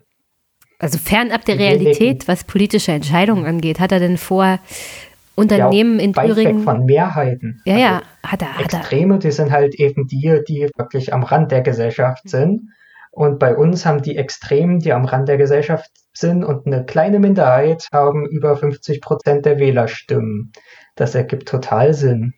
Also 0.79 0.97
fernab 0.97 1.45
der. 1.45 1.59
Realität, 1.59 2.27
was 2.27 2.45
politische 2.45 2.93
Entscheidungen 2.93 3.45
angeht, 3.45 3.79
hat 3.79 3.91
er 3.91 3.99
denn 3.99 4.17
vor, 4.17 4.59
Unternehmen 5.39 5.99
ja, 5.99 6.05
in 6.05 6.15
weit 6.15 6.29
weg 6.29 6.35
Thüringen. 6.35 6.63
von 6.63 6.85
Mehrheiten. 6.85 7.61
Ja, 7.65 7.73
Also 7.73 7.85
ja, 7.85 8.01
hat 8.23 8.41
er, 8.41 8.57
hat 8.57 8.73
er. 8.73 8.79
Extreme, 8.79 9.19
die 9.19 9.31
sind 9.31 9.51
halt 9.51 9.75
eben 9.75 10.05
die, 10.07 10.41
die 10.47 10.69
wirklich 10.75 11.13
am 11.13 11.23
Rand 11.23 11.51
der 11.51 11.61
Gesellschaft 11.61 12.27
sind. 12.29 12.71
Und 13.11 13.39
bei 13.39 13.55
uns 13.55 13.85
haben 13.85 14.01
die 14.01 14.17
Extremen, 14.17 14.79
die 14.79 14.91
am 14.91 15.05
Rand 15.05 15.29
der 15.29 15.37
Gesellschaft 15.37 15.89
sind 16.13 16.43
und 16.43 16.67
eine 16.67 16.85
kleine 16.85 17.19
Minderheit 17.19 17.87
haben 17.93 18.25
über 18.27 18.57
50 18.57 19.01
Prozent 19.01 19.45
der 19.45 19.59
Wählerstimmen. 19.59 20.51
Das 20.95 21.15
ergibt 21.15 21.47
total 21.47 21.93
Sinn. 21.93 22.33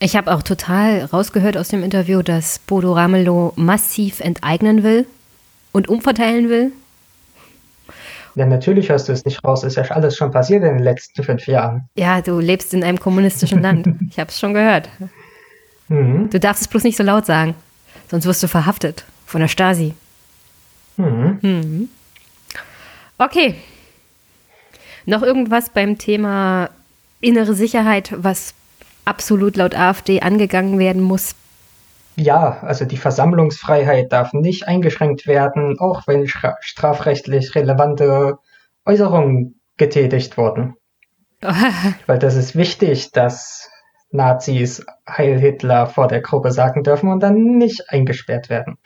Ich 0.00 0.16
habe 0.16 0.32
auch 0.34 0.42
total 0.42 1.04
rausgehört 1.04 1.56
aus 1.56 1.68
dem 1.68 1.84
Interview, 1.84 2.22
dass 2.22 2.58
Bodo 2.58 2.92
Ramelow 2.92 3.52
massiv 3.56 4.20
enteignen 4.20 4.82
will 4.82 5.06
und 5.72 5.88
umverteilen 5.88 6.48
will. 6.48 6.72
Ja, 8.34 8.46
natürlich 8.46 8.88
hörst 8.90 9.08
du 9.08 9.12
es 9.12 9.24
nicht 9.24 9.42
raus. 9.44 9.64
Ist 9.64 9.76
ja 9.76 9.82
alles 9.84 10.16
schon 10.16 10.30
passiert 10.30 10.62
in 10.62 10.74
den 10.76 10.82
letzten 10.84 11.22
fünf 11.22 11.46
Jahren. 11.46 11.88
Ja, 11.96 12.20
du 12.20 12.38
lebst 12.38 12.72
in 12.74 12.84
einem 12.84 12.98
kommunistischen 12.98 13.62
Land. 13.62 13.86
Ich 14.10 14.18
habe 14.18 14.30
es 14.30 14.38
schon 14.38 14.54
gehört. 14.54 14.88
Mhm. 15.88 16.30
Du 16.30 16.38
darfst 16.40 16.62
es 16.62 16.68
bloß 16.68 16.84
nicht 16.84 16.96
so 16.96 17.02
laut 17.02 17.26
sagen, 17.26 17.54
sonst 18.10 18.26
wirst 18.26 18.42
du 18.42 18.48
verhaftet 18.48 19.04
von 19.26 19.40
der 19.40 19.48
Stasi. 19.48 19.94
Mhm. 20.96 21.88
Okay. 23.18 23.54
Noch 25.06 25.22
irgendwas 25.22 25.70
beim 25.70 25.98
Thema 25.98 26.70
innere 27.20 27.54
Sicherheit, 27.54 28.12
was 28.16 28.54
absolut 29.04 29.56
laut 29.56 29.74
AfD 29.74 30.20
angegangen 30.20 30.78
werden 30.78 31.02
muss? 31.02 31.34
Ja, 32.16 32.58
also 32.62 32.84
die 32.84 32.96
Versammlungsfreiheit 32.96 34.12
darf 34.12 34.32
nicht 34.32 34.68
eingeschränkt 34.68 35.26
werden, 35.26 35.78
auch 35.78 36.06
wenn 36.06 36.26
stra- 36.26 36.56
strafrechtlich 36.60 37.54
relevante 37.54 38.38
Äußerungen 38.84 39.60
getätigt 39.76 40.36
wurden. 40.36 40.74
Weil 42.06 42.18
das 42.18 42.34
ist 42.36 42.56
wichtig, 42.56 43.12
dass 43.12 43.70
Nazis 44.10 44.84
Heil 45.08 45.38
Hitler 45.38 45.86
vor 45.86 46.08
der 46.08 46.20
Gruppe 46.20 46.50
sagen 46.50 46.82
dürfen 46.82 47.10
und 47.10 47.20
dann 47.22 47.56
nicht 47.56 47.88
eingesperrt 47.90 48.50
werden. 48.50 48.76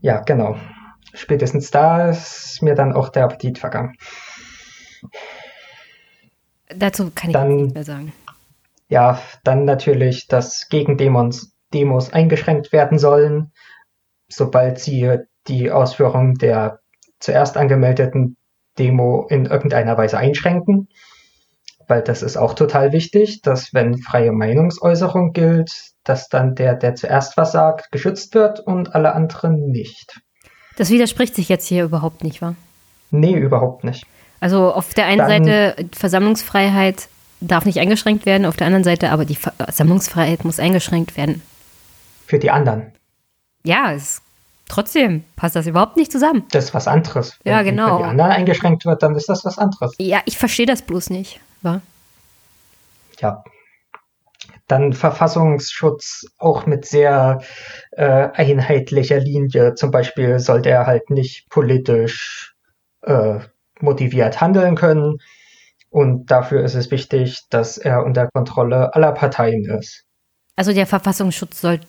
Ja, 0.00 0.20
genau. 0.20 0.56
Spätestens 1.12 1.70
da 1.70 2.08
ist 2.10 2.62
mir 2.62 2.74
dann 2.74 2.92
auch 2.92 3.08
der 3.08 3.24
Appetit 3.24 3.58
vergangen. 3.58 3.96
Dazu 6.68 7.10
kann 7.14 7.30
ich 7.30 7.34
Dann- 7.34 7.50
jetzt 7.50 7.62
nicht 7.64 7.74
mehr 7.74 7.84
sagen. 7.84 8.12
Ja, 8.88 9.20
dann 9.44 9.64
natürlich, 9.64 10.26
dass 10.26 10.68
Gegendemos 10.68 11.52
Demos 11.74 12.12
eingeschränkt 12.12 12.72
werden 12.72 12.98
sollen, 12.98 13.52
sobald 14.28 14.78
sie 14.78 15.18
die 15.46 15.70
Ausführung 15.70 16.34
der 16.34 16.80
zuerst 17.20 17.56
angemeldeten 17.56 18.36
Demo 18.78 19.26
in 19.28 19.46
irgendeiner 19.46 19.96
Weise 19.98 20.18
einschränken. 20.18 20.88
Weil 21.86 22.02
das 22.02 22.22
ist 22.22 22.36
auch 22.36 22.54
total 22.54 22.92
wichtig, 22.92 23.40
dass 23.42 23.72
wenn 23.74 23.98
freie 23.98 24.32
Meinungsäußerung 24.32 25.32
gilt, 25.32 25.92
dass 26.04 26.28
dann 26.28 26.54
der, 26.54 26.74
der 26.74 26.94
zuerst 26.94 27.36
was 27.36 27.52
sagt, 27.52 27.90
geschützt 27.90 28.34
wird 28.34 28.60
und 28.60 28.94
alle 28.94 29.14
anderen 29.14 29.70
nicht. 29.70 30.20
Das 30.76 30.90
widerspricht 30.90 31.34
sich 31.34 31.48
jetzt 31.48 31.66
hier 31.66 31.84
überhaupt 31.84 32.24
nicht, 32.24 32.40
wa? 32.40 32.54
Nee, 33.10 33.34
überhaupt 33.34 33.84
nicht. 33.84 34.06
Also 34.40 34.72
auf 34.72 34.94
der 34.94 35.06
einen 35.06 35.18
Dann- 35.18 35.44
Seite 35.44 35.88
Versammlungsfreiheit 35.92 37.08
darf 37.40 37.64
nicht 37.64 37.78
eingeschränkt 37.78 38.26
werden, 38.26 38.46
auf 38.46 38.56
der 38.56 38.66
anderen 38.66 38.84
Seite 38.84 39.10
aber 39.10 39.24
die 39.24 39.36
Versammlungsfreiheit 39.36 40.44
muss 40.44 40.58
eingeschränkt 40.58 41.16
werden. 41.16 41.42
Für 42.26 42.38
die 42.38 42.50
anderen. 42.50 42.92
Ja, 43.64 43.92
es, 43.92 44.20
trotzdem 44.68 45.24
passt 45.36 45.56
das 45.56 45.66
überhaupt 45.66 45.96
nicht 45.96 46.12
zusammen. 46.12 46.44
Das 46.50 46.66
ist 46.66 46.74
was 46.74 46.88
anderes. 46.88 47.38
Ja, 47.44 47.58
Wenn 47.58 47.76
genau. 47.76 47.96
Für 47.96 48.02
die 48.02 48.08
anderen 48.10 48.30
eingeschränkt 48.32 48.84
wird, 48.84 49.02
dann 49.02 49.14
ist 49.14 49.28
das 49.28 49.44
was 49.44 49.58
anderes. 49.58 49.94
Ja, 49.98 50.20
ich 50.26 50.38
verstehe 50.38 50.66
das 50.66 50.82
bloß 50.82 51.10
nicht, 51.10 51.40
wa? 51.62 51.80
ja, 53.20 53.42
dann 54.66 54.92
Verfassungsschutz 54.92 56.26
auch 56.38 56.66
mit 56.66 56.84
sehr 56.84 57.40
äh, 57.92 58.28
einheitlicher 58.34 59.18
Linie. 59.18 59.74
Zum 59.74 59.90
Beispiel 59.90 60.38
sollte 60.38 60.70
er 60.70 60.86
halt 60.86 61.10
nicht 61.10 61.48
politisch 61.48 62.54
äh, 63.02 63.40
motiviert 63.80 64.40
handeln 64.40 64.74
können. 64.74 65.18
Und 65.90 66.30
dafür 66.30 66.64
ist 66.64 66.74
es 66.74 66.90
wichtig, 66.90 67.44
dass 67.50 67.78
er 67.78 68.04
unter 68.04 68.28
Kontrolle 68.28 68.94
aller 68.94 69.12
Parteien 69.12 69.64
ist. 69.64 70.04
Also 70.56 70.72
der 70.72 70.86
Verfassungsschutz 70.86 71.60
soll 71.60 71.80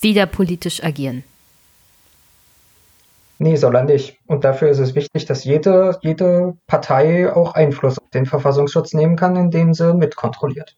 wieder 0.00 0.26
politisch 0.26 0.82
agieren. 0.82 1.22
Nee, 3.38 3.56
soll 3.56 3.74
er 3.74 3.84
nicht. 3.84 4.18
Und 4.26 4.44
dafür 4.44 4.68
ist 4.68 4.78
es 4.80 4.94
wichtig, 4.94 5.24
dass 5.24 5.44
jede, 5.44 5.98
jede 6.02 6.58
Partei 6.66 7.32
auch 7.32 7.54
Einfluss 7.54 7.98
auf 7.98 8.10
den 8.10 8.26
Verfassungsschutz 8.26 8.92
nehmen 8.92 9.16
kann, 9.16 9.36
indem 9.36 9.72
sie 9.72 9.94
mitkontrolliert. 9.94 10.76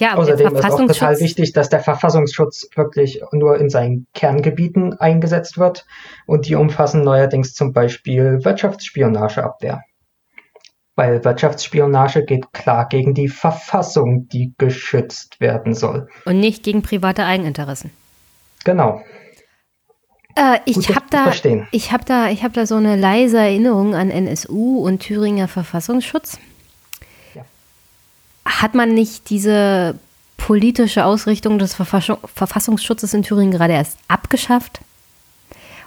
Ja, 0.00 0.16
Außerdem 0.16 0.56
ist 0.56 0.64
auch 0.64 0.86
total 0.86 1.20
wichtig, 1.20 1.52
dass 1.52 1.68
der 1.68 1.78
Verfassungsschutz 1.78 2.68
wirklich 2.74 3.22
nur 3.30 3.58
in 3.58 3.70
seinen 3.70 4.08
Kerngebieten 4.12 4.94
eingesetzt 4.94 5.56
wird 5.56 5.86
und 6.26 6.48
die 6.48 6.56
umfassen 6.56 7.02
neuerdings 7.02 7.54
zum 7.54 7.72
Beispiel 7.72 8.44
Wirtschaftsspionageabwehr. 8.44 9.82
Weil 10.96 11.24
Wirtschaftsspionage 11.24 12.24
geht 12.24 12.52
klar 12.52 12.88
gegen 12.88 13.14
die 13.14 13.28
Verfassung, 13.28 14.28
die 14.28 14.54
geschützt 14.58 15.40
werden 15.40 15.74
soll. 15.74 16.08
und 16.24 16.38
nicht 16.38 16.62
gegen 16.62 16.82
private 16.82 17.24
Eigeninteressen. 17.24 17.90
Genau. 18.64 19.02
Äh, 20.36 20.58
ich 20.64 20.88
habe 20.94 21.06
da, 21.10 21.32
ich 21.70 21.92
habe 21.92 22.04
da, 22.04 22.28
ich 22.28 22.42
habe 22.42 22.54
da 22.54 22.66
so 22.66 22.76
eine 22.76 22.96
leise 22.96 23.38
Erinnerung 23.38 23.94
an 23.94 24.10
NSU 24.10 24.78
und 24.78 25.00
Thüringer 25.00 25.46
Verfassungsschutz. 25.46 26.38
Ja. 27.34 27.44
Hat 28.44 28.74
man 28.74 28.94
nicht 28.94 29.30
diese 29.30 29.96
politische 30.36 31.04
Ausrichtung 31.04 31.58
des 31.58 31.74
Verfassung, 31.74 32.18
Verfassungsschutzes 32.34 33.14
in 33.14 33.22
Thüringen 33.22 33.52
gerade 33.52 33.74
erst 33.74 33.98
abgeschafft? 34.08 34.80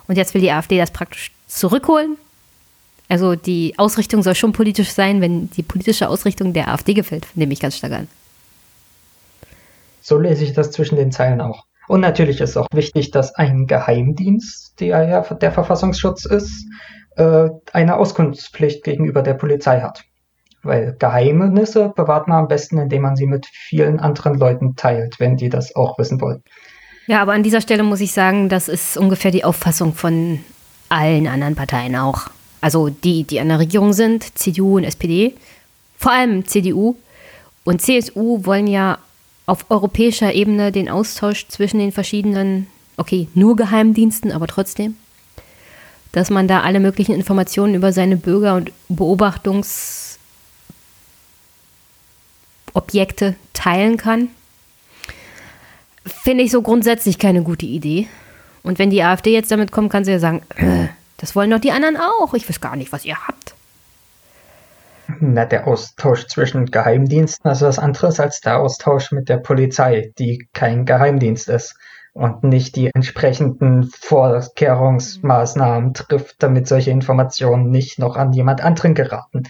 Und 0.08 0.16
jetzt 0.16 0.34
will 0.34 0.42
die 0.42 0.52
AfD 0.52 0.78
das 0.78 0.92
praktisch 0.92 1.32
zurückholen? 1.48 2.18
Also 3.10 3.36
die 3.36 3.74
Ausrichtung 3.78 4.22
soll 4.22 4.36
schon 4.36 4.52
politisch 4.52 4.92
sein, 4.92 5.22
wenn 5.22 5.50
die 5.52 5.64
politische 5.64 6.10
Ausrichtung 6.10 6.54
der 6.54 6.68
AfD 6.70 6.94
gefällt, 6.94 7.28
nehme 7.36 7.54
ich 7.54 7.60
ganz 7.60 7.78
stark 7.78 7.94
an. 7.94 8.08
So 10.02 10.18
lese 10.18 10.44
ich 10.44 10.54
das 10.54 10.72
zwischen 10.72 10.96
den 10.96 11.12
Zeilen 11.12 11.42
auch. 11.42 11.66
Und 11.88 12.02
natürlich 12.02 12.42
ist 12.42 12.58
auch 12.58 12.68
wichtig, 12.74 13.12
dass 13.12 13.34
ein 13.36 13.66
Geheimdienst, 13.66 14.80
der 14.80 15.08
ja 15.08 15.22
der 15.22 15.52
Verfassungsschutz 15.52 16.26
ist, 16.26 16.66
äh, 17.16 17.50
eine 17.72 17.96
Auskunftspflicht 17.98 18.84
gegenüber 18.84 19.22
der 19.22 19.36
Polizei 19.36 19.82
hat. 19.82 20.04
Weil 20.64 20.96
Geheimnisse 21.00 21.94
bewahrt 21.96 22.28
man 22.28 22.40
am 22.40 22.48
besten, 22.48 22.78
indem 22.78 23.04
man 23.04 23.16
sie 23.16 23.26
mit 23.26 23.46
vielen 23.46 24.00
anderen 24.00 24.38
Leuten 24.38 24.76
teilt, 24.76 25.20
wenn 25.20 25.38
die 25.38 25.50
das 25.50 25.76
auch 25.76 25.98
wissen 25.98 26.20
wollen. 26.20 26.44
Ja, 27.06 27.22
aber 27.22 27.32
an 27.32 27.44
dieser 27.44 27.62
Stelle 27.62 27.84
muss 27.84 28.02
ich 28.02 28.12
sagen, 28.12 28.50
das 28.50 28.68
ist 28.68 28.98
ungefähr 28.98 29.32
die 29.32 29.46
Auffassung 29.46 29.94
von 29.94 30.40
allen 30.90 31.28
anderen 31.28 31.56
Parteien 31.56 31.96
auch. 31.96 32.30
Also 32.68 32.90
die, 32.90 33.24
die 33.24 33.40
an 33.40 33.48
der 33.48 33.60
Regierung 33.60 33.94
sind, 33.94 34.38
CDU 34.38 34.76
und 34.76 34.84
SPD, 34.84 35.34
vor 35.98 36.12
allem 36.12 36.46
CDU 36.46 36.98
und 37.64 37.82
CSU 37.82 38.44
wollen 38.44 38.68
ja 38.68 38.98
auf 39.46 39.72
europäischer 39.72 40.34
Ebene 40.34 40.74
den 40.74 40.90
Austausch 40.90 41.48
zwischen 41.48 41.80
den 41.80 41.94
verschiedenen, 41.94 42.68
okay, 42.98 43.30
nur 43.36 43.56
Geheimdiensten, 43.56 44.34
aber 44.34 44.48
trotzdem, 44.48 44.98
dass 46.12 46.30
man 46.30 46.50
da 46.50 46.60
alle 46.60 46.82
möglichen 46.82 47.16
Informationen 47.16 47.74
über 47.74 47.94
seine 47.94 48.18
Bürger 48.18 48.56
und 48.56 48.74
Beobachtungsobjekte 48.90 50.18
teilen 53.54 53.96
kann. 53.96 54.28
Finde 56.06 56.44
ich 56.44 56.52
so 56.52 56.62
grundsätzlich 56.62 57.18
keine 57.18 57.44
gute 57.44 57.66
Idee. 57.66 58.10
Und 58.62 58.78
wenn 58.78 58.90
die 58.90 59.04
AfD 59.04 59.32
jetzt 59.32 59.52
damit 59.52 59.72
kommt, 59.72 59.90
kann 59.90 60.04
sie 60.04 60.12
ja 60.12 60.20
sagen, 60.20 60.42
äh, 60.58 60.90
das 61.18 61.36
wollen 61.36 61.52
doch 61.52 61.60
die 61.60 61.72
anderen 61.72 61.98
auch. 61.98 62.34
Ich 62.34 62.48
weiß 62.48 62.62
gar 62.62 62.76
nicht, 62.76 62.92
was 62.92 63.06
ihr 63.06 63.28
habt. 63.28 63.54
Na, 65.20 65.46
der 65.46 65.68
Austausch 65.68 66.28
zwischen 66.28 66.66
Geheimdiensten 66.68 67.50
ist 67.50 67.62
was 67.62 67.80
anderes 67.80 68.20
als 68.20 68.42
der 68.42 68.60
Austausch 68.60 69.12
mit 69.12 69.30
der 69.30 69.38
Polizei, 69.38 70.12
die 70.20 70.48
kein 70.54 70.86
Geheimdienst 70.86 71.50
ist 71.50 71.76
und 72.14 72.44
nicht 72.44 72.76
die 72.76 72.92
entsprechenden 72.94 73.90
Vorkehrungsmaßnahmen 73.90 75.94
trifft, 75.94 76.36
damit 76.40 76.68
solche 76.68 76.92
Informationen 76.92 77.70
nicht 77.70 78.00
noch 78.00 78.18
an 78.18 78.34
jemand 78.34 78.62
anderen 78.62 78.96
geraten. 78.96 79.44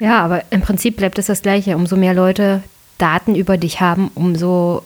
Ja, 0.00 0.24
aber 0.24 0.42
im 0.50 0.62
Prinzip 0.62 0.96
bleibt 0.96 1.18
es 1.18 1.26
das 1.26 1.42
Gleiche. 1.42 1.76
Umso 1.76 1.96
mehr 1.96 2.14
Leute 2.14 2.62
Daten 2.98 3.36
über 3.36 3.56
dich 3.56 3.80
haben, 3.80 4.10
umso 4.14 4.82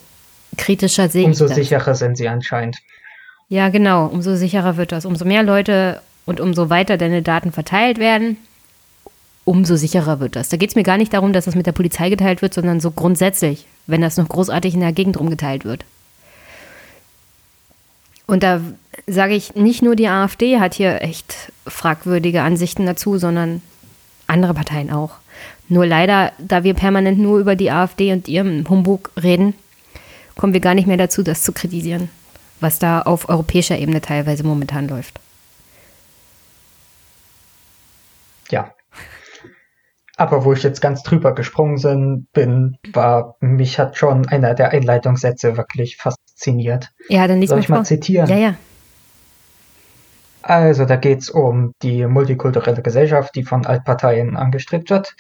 kritischer 0.59 1.09
sehe 1.09 1.23
ich 1.23 1.29
Umso 1.29 1.47
das. 1.47 1.57
sicherer 1.57 1.95
sind 1.95 2.17
sie 2.17 2.29
anscheinend. 2.29 2.77
Ja, 3.49 3.69
genau. 3.69 4.07
Umso 4.07 4.35
sicherer 4.37 4.77
wird 4.77 4.93
das. 4.93 5.05
Umso 5.05 5.25
mehr 5.25 5.43
Leute 5.43 6.01
und 6.25 6.41
umso 6.41 6.71
weiter 6.71 6.97
deine 6.97 7.23
Daten 7.23 7.53
verteilt 7.53 7.99
werden, 7.99 8.37
umso 9.45 9.77
sicherer 9.77 10.19
wird 10.19 10.35
das. 10.37 10.49
Da 10.49 10.57
geht 10.57 10.71
es 10.71 10.77
mir 10.77 10.83
gar 10.83 10.99
nicht 10.99 11.15
darum, 11.15 11.33
dass 11.33 11.45
das 11.45 11.55
mit 11.55 11.67
der 11.67 11.73
Polizei 11.73 12.11
geteilt 12.11 12.43
wird, 12.43 12.53
sondern 12.53 12.81
so 12.81 12.91
grundsätzlich, 12.91 13.67
wenn 13.87 14.01
das 14.01 14.17
noch 14.17 14.29
großartig 14.29 14.75
in 14.75 14.81
der 14.81 14.93
Gegend 14.93 15.19
rumgeteilt 15.19 15.65
wird. 15.65 15.85
Und 18.27 18.43
da 18.43 18.61
sage 19.07 19.35
ich, 19.35 19.55
nicht 19.55 19.83
nur 19.83 19.95
die 19.95 20.09
AfD 20.09 20.59
hat 20.59 20.75
hier 20.75 21.01
echt 21.01 21.53
fragwürdige 21.65 22.43
Ansichten 22.43 22.85
dazu, 22.85 23.19
sondern 23.19 23.63
andere 24.27 24.53
Parteien 24.53 24.91
auch. 24.91 25.13
Nur 25.69 25.87
leider, 25.87 26.33
da 26.39 26.65
wir 26.65 26.75
permanent 26.75 27.19
nur 27.19 27.39
über 27.39 27.55
die 27.55 27.71
AfD 27.71 28.13
und 28.13 28.27
ihrem 28.27 28.69
Humbug 28.69 29.11
reden, 29.21 29.55
kommen 30.37 30.53
wir 30.53 30.61
gar 30.61 30.75
nicht 30.75 30.89
mehr 30.89 30.97
dazu, 30.97 31.23
das 31.23 31.43
zu 31.43 31.53
kritisieren, 31.53 32.09
was 32.61 32.79
da 32.79 33.03
auf 33.03 33.29
europäischer 33.29 33.79
Ebene 33.79 34.01
teilweise 34.01 34.45
momentan 34.45 34.89
läuft. 34.89 35.21
Ja. 38.51 38.73
Aber 40.17 40.45
wo 40.45 40.55
ich 40.55 40.63
jetzt 40.63 40.81
ganz 40.81 41.03
drüber 41.03 41.35
gesprungen 41.35 42.27
bin, 42.33 42.79
war, 42.93 43.37
mich 43.41 43.79
hat 43.79 43.99
schon 43.99 44.27
einer 44.29 44.55
der 44.55 44.71
Einleitungssätze 44.71 45.59
wirklich 45.59 45.99
fasziniert. 45.99 46.91
Ja, 47.09 47.29
dann 47.29 47.41
lies 47.41 47.51
Soll 47.51 47.59
mal 47.59 47.63
ich 47.63 47.69
mal 47.69 47.77
vor. 47.77 47.85
zitieren? 47.85 48.29
Ja, 48.29 48.37
ja. 48.37 48.55
Also 50.41 50.85
da 50.85 50.97
geht 50.97 51.19
es 51.19 51.29
um 51.29 51.73
die 51.83 52.07
multikulturelle 52.07 52.81
Gesellschaft, 52.81 53.35
die 53.35 53.43
von 53.43 53.67
Altparteien 53.67 54.37
angestrebt 54.37 54.91
wird, 54.91 55.17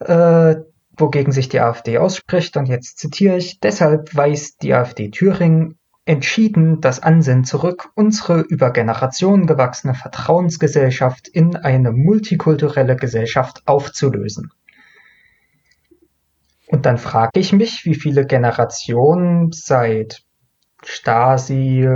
äh, 0.00 0.56
wogegen 0.96 1.32
sich 1.32 1.48
die 1.48 1.60
AfD 1.60 1.98
ausspricht. 1.98 2.56
Und 2.56 2.66
jetzt 2.66 2.98
zitiere 2.98 3.38
ich, 3.38 3.58
deshalb 3.58 4.14
weist 4.14 4.62
die 4.62 4.74
AfD 4.74 5.10
Thüringen 5.10 5.77
entschieden 6.08 6.80
das 6.80 7.00
Ansinnen 7.00 7.44
zurück, 7.44 7.90
unsere 7.94 8.40
über 8.40 8.72
Generationen 8.72 9.46
gewachsene 9.46 9.94
Vertrauensgesellschaft 9.94 11.28
in 11.28 11.56
eine 11.56 11.92
multikulturelle 11.92 12.96
Gesellschaft 12.96 13.62
aufzulösen. 13.66 14.50
Und 16.66 16.86
dann 16.86 16.98
frage 16.98 17.38
ich 17.40 17.52
mich, 17.52 17.84
wie 17.84 17.94
viele 17.94 18.26
Generationen 18.26 19.52
seit 19.52 20.22
Stasi, 20.82 21.88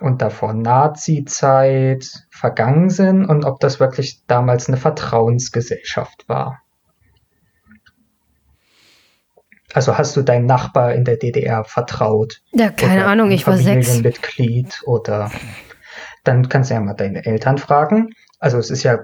und 0.00 0.22
davor 0.22 0.54
Nazi-Zeit 0.54 2.26
vergangen 2.30 2.90
sind 2.90 3.24
und 3.26 3.44
ob 3.44 3.60
das 3.60 3.80
wirklich 3.80 4.24
damals 4.26 4.68
eine 4.68 4.76
Vertrauensgesellschaft 4.76 6.28
war. 6.28 6.62
Also 9.72 9.96
hast 9.96 10.16
du 10.16 10.22
deinen 10.22 10.46
Nachbar 10.46 10.94
in 10.94 11.04
der 11.04 11.16
DDR 11.16 11.64
vertraut? 11.64 12.42
Ja, 12.52 12.70
keine 12.70 13.06
Ahnung, 13.06 13.30
ich 13.30 13.46
war 13.46 13.56
sechs. 13.56 13.88
Familienmitglied 13.88 14.82
oder 14.84 15.30
dann 16.24 16.48
kannst 16.48 16.70
du 16.70 16.74
ja 16.74 16.80
mal 16.80 16.94
deine 16.94 17.24
Eltern 17.24 17.58
fragen. 17.58 18.10
Also 18.38 18.58
es 18.58 18.70
ist 18.70 18.82
ja 18.82 18.98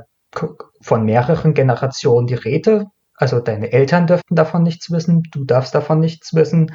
von 0.81 1.05
mehreren 1.05 1.55
Generationen 1.55 2.27
die 2.27 2.35
Rede. 2.35 2.87
Also 3.15 3.41
deine 3.41 3.73
Eltern 3.73 4.07
dürften 4.07 4.35
davon 4.35 4.63
nichts 4.63 4.91
wissen, 4.91 5.23
du 5.31 5.45
darfst 5.45 5.75
davon 5.75 6.01
nichts 6.01 6.35
wissen 6.35 6.73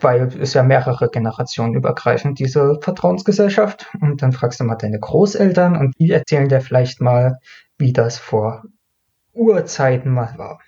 weil 0.00 0.28
es 0.40 0.54
ja 0.54 0.62
mehrere 0.62 1.08
Generationen 1.10 1.74
übergreifend 1.74 2.38
diese 2.38 2.78
Vertrauensgesellschaft. 2.80 3.90
Und 4.00 4.22
dann 4.22 4.32
fragst 4.32 4.60
du 4.60 4.64
mal 4.64 4.76
deine 4.76 4.98
Großeltern 4.98 5.76
und 5.76 5.94
die 5.98 6.10
erzählen 6.10 6.48
dir 6.48 6.60
vielleicht 6.60 7.00
mal, 7.00 7.38
wie 7.78 7.92
das 7.92 8.18
vor 8.18 8.62
Urzeiten 9.32 10.12
mal 10.12 10.34
war. 10.36 10.60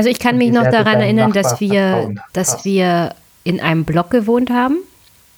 Also 0.00 0.08
ich 0.08 0.18
kann 0.18 0.38
mich 0.38 0.50
noch 0.50 0.62
daran 0.62 0.98
erinnern, 0.98 1.28
Nachbar 1.28 1.42
dass 1.42 1.60
wir, 1.60 1.70
Vertrauen 1.72 2.20
dass 2.32 2.64
wir 2.64 3.14
in 3.44 3.60
einem 3.60 3.84
Block 3.84 4.08
gewohnt 4.08 4.48
haben 4.48 4.78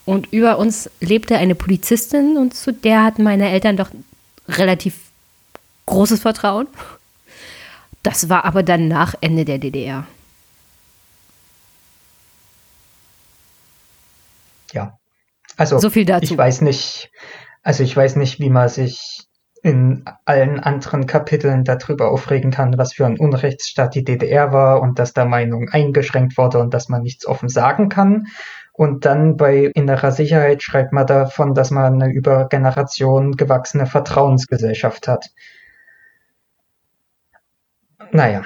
und 0.04 0.32
über 0.32 0.56
uns 0.56 0.88
lebte 1.00 1.36
eine 1.36 1.56
Polizistin 1.56 2.36
und 2.36 2.54
zu 2.54 2.72
der 2.72 3.02
hatten 3.02 3.24
meine 3.24 3.50
Eltern 3.50 3.76
doch 3.76 3.90
relativ 4.46 4.94
großes 5.86 6.20
Vertrauen. 6.20 6.68
Das 8.04 8.28
war 8.28 8.44
aber 8.44 8.62
dann 8.62 8.86
nach 8.86 9.16
Ende 9.20 9.44
der 9.44 9.58
DDR. 9.58 10.06
Ja. 14.72 14.96
Also 15.56 15.80
So 15.80 15.90
viel 15.90 16.04
dazu. 16.04 16.34
ich 16.34 16.38
weiß 16.38 16.60
nicht, 16.60 17.10
also 17.64 17.82
ich 17.82 17.96
weiß 17.96 18.14
nicht, 18.14 18.38
wie 18.38 18.48
man 18.48 18.68
sich 18.68 19.26
in 19.62 20.04
allen 20.24 20.58
anderen 20.58 21.06
Kapiteln 21.06 21.62
darüber 21.62 22.10
aufregen 22.10 22.50
kann, 22.50 22.76
was 22.78 22.94
für 22.94 23.06
ein 23.06 23.18
Unrechtsstaat 23.18 23.94
die 23.94 24.02
DDR 24.02 24.52
war 24.52 24.80
und 24.82 24.98
dass 24.98 25.12
da 25.12 25.24
Meinung 25.24 25.68
eingeschränkt 25.70 26.36
wurde 26.36 26.58
und 26.58 26.74
dass 26.74 26.88
man 26.88 27.02
nichts 27.02 27.26
offen 27.26 27.48
sagen 27.48 27.88
kann. 27.88 28.26
Und 28.72 29.04
dann 29.04 29.36
bei 29.36 29.70
innerer 29.74 30.10
Sicherheit 30.10 30.62
schreibt 30.62 30.92
man 30.92 31.06
davon, 31.06 31.54
dass 31.54 31.70
man 31.70 32.02
eine 32.02 32.12
über 32.12 32.48
Generationen 32.48 33.36
gewachsene 33.36 33.86
Vertrauensgesellschaft 33.86 35.06
hat. 35.06 35.30
Naja. 38.10 38.42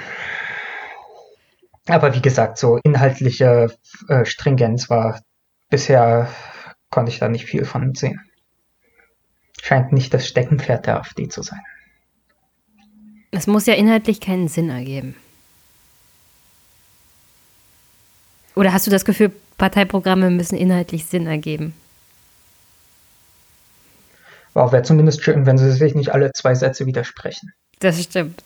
Aber 1.87 2.13
wie 2.13 2.21
gesagt, 2.21 2.57
so 2.57 2.77
inhaltliche 2.83 3.71
äh, 4.07 4.25
Stringenz 4.25 4.89
war 4.89 5.21
bisher, 5.69 6.27
konnte 6.91 7.11
ich 7.11 7.19
da 7.19 7.27
nicht 7.27 7.45
viel 7.45 7.65
von 7.65 7.95
sehen. 7.95 8.21
Scheint 9.67 9.91
nicht 9.91 10.13
das 10.13 10.25
Steckenpferd 10.25 10.85
der 10.85 10.95
AfD 10.95 11.27
zu 11.27 11.41
sein. 11.41 11.59
Es 13.31 13.47
muss 13.47 13.65
ja 13.65 13.73
inhaltlich 13.73 14.21
keinen 14.21 14.47
Sinn 14.47 14.69
ergeben. 14.69 15.13
Oder 18.55 18.71
hast 18.71 18.87
du 18.87 18.91
das 18.91 19.03
Gefühl, 19.03 19.33
Parteiprogramme 19.57 20.29
müssen 20.29 20.55
inhaltlich 20.55 21.05
Sinn 21.05 21.27
ergeben? 21.27 21.73
Aber 24.53 24.71
wäre 24.71 24.83
zumindest 24.83 25.21
schön, 25.21 25.45
wenn 25.45 25.57
sie 25.57 25.73
sich 25.73 25.95
nicht 25.95 26.13
alle 26.13 26.31
zwei 26.31 26.55
Sätze 26.55 26.85
widersprechen. 26.85 27.51
Das 27.79 28.01
stimmt. 28.01 28.45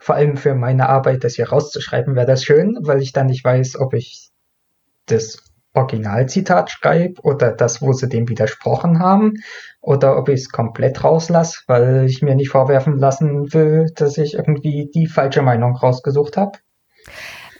Vor 0.00 0.16
allem 0.16 0.36
für 0.36 0.56
meine 0.56 0.88
Arbeit, 0.88 1.22
das 1.22 1.36
hier 1.36 1.50
rauszuschreiben, 1.50 2.16
wäre 2.16 2.26
das 2.26 2.42
schön, 2.42 2.76
weil 2.80 3.00
ich 3.00 3.12
dann 3.12 3.26
nicht 3.28 3.44
weiß, 3.44 3.76
ob 3.78 3.94
ich 3.94 4.30
das 5.06 5.44
Originalzitat 5.74 6.70
schreibe 6.70 7.20
oder 7.22 7.52
das, 7.52 7.80
wo 7.80 7.92
sie 7.92 8.08
dem 8.08 8.28
widersprochen 8.28 8.98
haben, 8.98 9.34
oder 9.80 10.18
ob 10.18 10.28
ich 10.28 10.40
es 10.40 10.48
komplett 10.50 11.04
rauslasse, 11.04 11.60
weil 11.66 12.06
ich 12.06 12.22
mir 12.22 12.34
nicht 12.34 12.50
vorwerfen 12.50 12.98
lassen 12.98 13.52
will, 13.52 13.86
dass 13.94 14.18
ich 14.18 14.34
irgendwie 14.34 14.90
die 14.92 15.06
falsche 15.06 15.42
Meinung 15.42 15.76
rausgesucht 15.76 16.36
habe. 16.36 16.58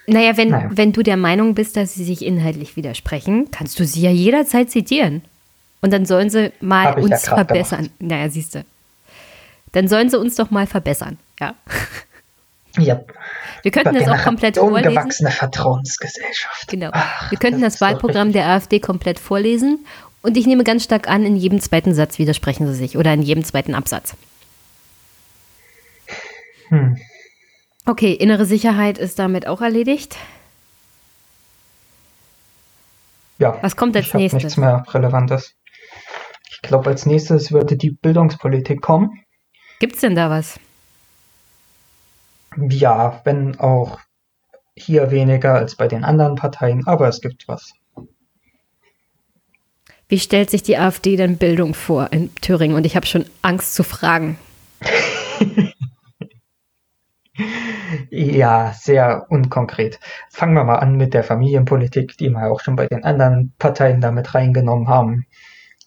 Naja, 0.07 0.37
wenn, 0.37 0.49
Naja. 0.49 0.69
wenn 0.73 0.93
du 0.93 1.03
der 1.03 1.17
Meinung 1.17 1.55
bist, 1.55 1.77
dass 1.77 1.95
sie 1.95 2.05
sich 2.05 2.25
inhaltlich 2.25 2.77
widersprechen, 2.77 3.51
kannst 3.53 3.79
du 3.79 3.85
sie 3.85 4.03
ja 4.03 4.11
jederzeit 4.11 4.71
zitieren. 4.71 5.23
Und 5.83 5.93
dann 5.93 6.05
sollen 6.05 6.31
sie 6.31 6.53
mal 6.61 6.85
ja 6.85 6.97
uns 6.97 7.23
grad 7.23 7.47
verbessern. 7.47 7.91
Naja, 8.01 8.29
siehst 8.29 8.55
du. 8.55 8.65
Dann 9.73 9.89
sollen 9.89 10.11
sie 10.11 10.19
uns 10.19 10.35
doch 10.35 10.51
mal 10.51 10.67
verbessern. 10.67 11.19
Ja. 11.39 11.55
Ja, 12.79 13.01
Wir 13.62 13.71
könnten 13.71 13.95
das 13.95 14.09
auch 14.09 14.23
komplett 14.23 14.57
vorlesen. 14.57 14.89
Ungewachsene 14.89 15.31
Vertrauensgesellschaft. 15.31 16.68
Genau. 16.68 16.91
Ach, 16.93 17.31
Wir 17.31 17.39
könnten 17.39 17.61
das, 17.61 17.75
doch 17.75 17.81
Wahlprogramm 17.83 18.33
der 18.33 18.47
AfD 18.49 18.79
komplett 18.81 19.18
vorlesen. 19.18 19.85
Und 20.23 20.37
ich 20.37 20.47
nehme 20.47 20.64
ganz 20.64 20.85
stark 20.85 21.09
an, 21.09 21.25
in 21.25 21.37
jedem 21.37 21.61
zweiten 21.61 21.95
Satz 21.95 22.18
widersprechen 22.18 22.66
sie 22.66 22.75
sich 22.75 22.97
oder 22.97 23.12
in 23.12 23.23
jedem 23.23 23.45
zweiten 23.45 23.75
Absatz. 23.75 24.14
Hm. 26.68 26.99
Okay, 27.87 28.12
innere 28.12 28.45
Sicherheit 28.45 28.99
ist 28.99 29.18
damit 29.18 29.47
auch 29.47 29.61
erledigt. 29.61 30.16
Ja, 33.39 33.59
Was 33.62 33.75
kommt 33.77 33.97
als 33.97 34.07
ich 34.09 34.14
nächstes? 34.14 34.43
nichts 34.43 34.57
mehr 34.59 34.85
Relevantes. 34.91 35.55
Ich 36.53 36.61
glaube, 36.61 36.91
als 36.91 37.07
nächstes 37.07 37.51
würde 37.53 37.77
die 37.77 37.91
Bildungspolitik 37.91 38.83
kommen. 38.83 39.25
Gibt's 39.79 40.01
denn 40.01 40.14
da 40.14 40.29
was? 40.29 40.61
Ja, 42.57 43.20
wenn 43.24 43.59
auch 43.59 44.01
hier 44.74 45.11
weniger 45.11 45.55
als 45.55 45.76
bei 45.76 45.88
den 45.88 46.05
anderen 46.05 46.34
Parteien, 46.36 46.86
aber 46.86 47.09
es 47.09 47.20
gibt 47.20 47.48
was. 47.48 47.74
Wie 50.09 50.18
stellt 50.18 50.51
sich 50.51 50.62
die 50.62 50.76
AfD 50.76 51.16
denn 51.16 51.38
Bildung 51.38 51.74
vor 51.74 52.12
in 52.12 52.34
Thüringen? 52.36 52.76
Und 52.76 52.84
ich 52.84 52.96
habe 52.96 53.07
schon 53.07 53.26
Angst 53.42 53.74
zu 53.74 53.84
fragen. 53.84 54.38
Ja, 58.11 58.74
sehr 58.76 59.26
unkonkret. 59.30 59.98
Fangen 60.30 60.55
wir 60.55 60.64
mal 60.64 60.76
an 60.76 60.96
mit 60.96 61.14
der 61.14 61.24
Familienpolitik, 61.24 62.16
die 62.18 62.30
wir 62.30 62.51
auch 62.51 62.61
schon 62.61 62.76
bei 62.76 62.86
den 62.86 63.05
anderen 63.05 63.53
Parteien 63.59 64.01
damit 64.01 64.34
reingenommen 64.34 64.88
haben. 64.88 65.26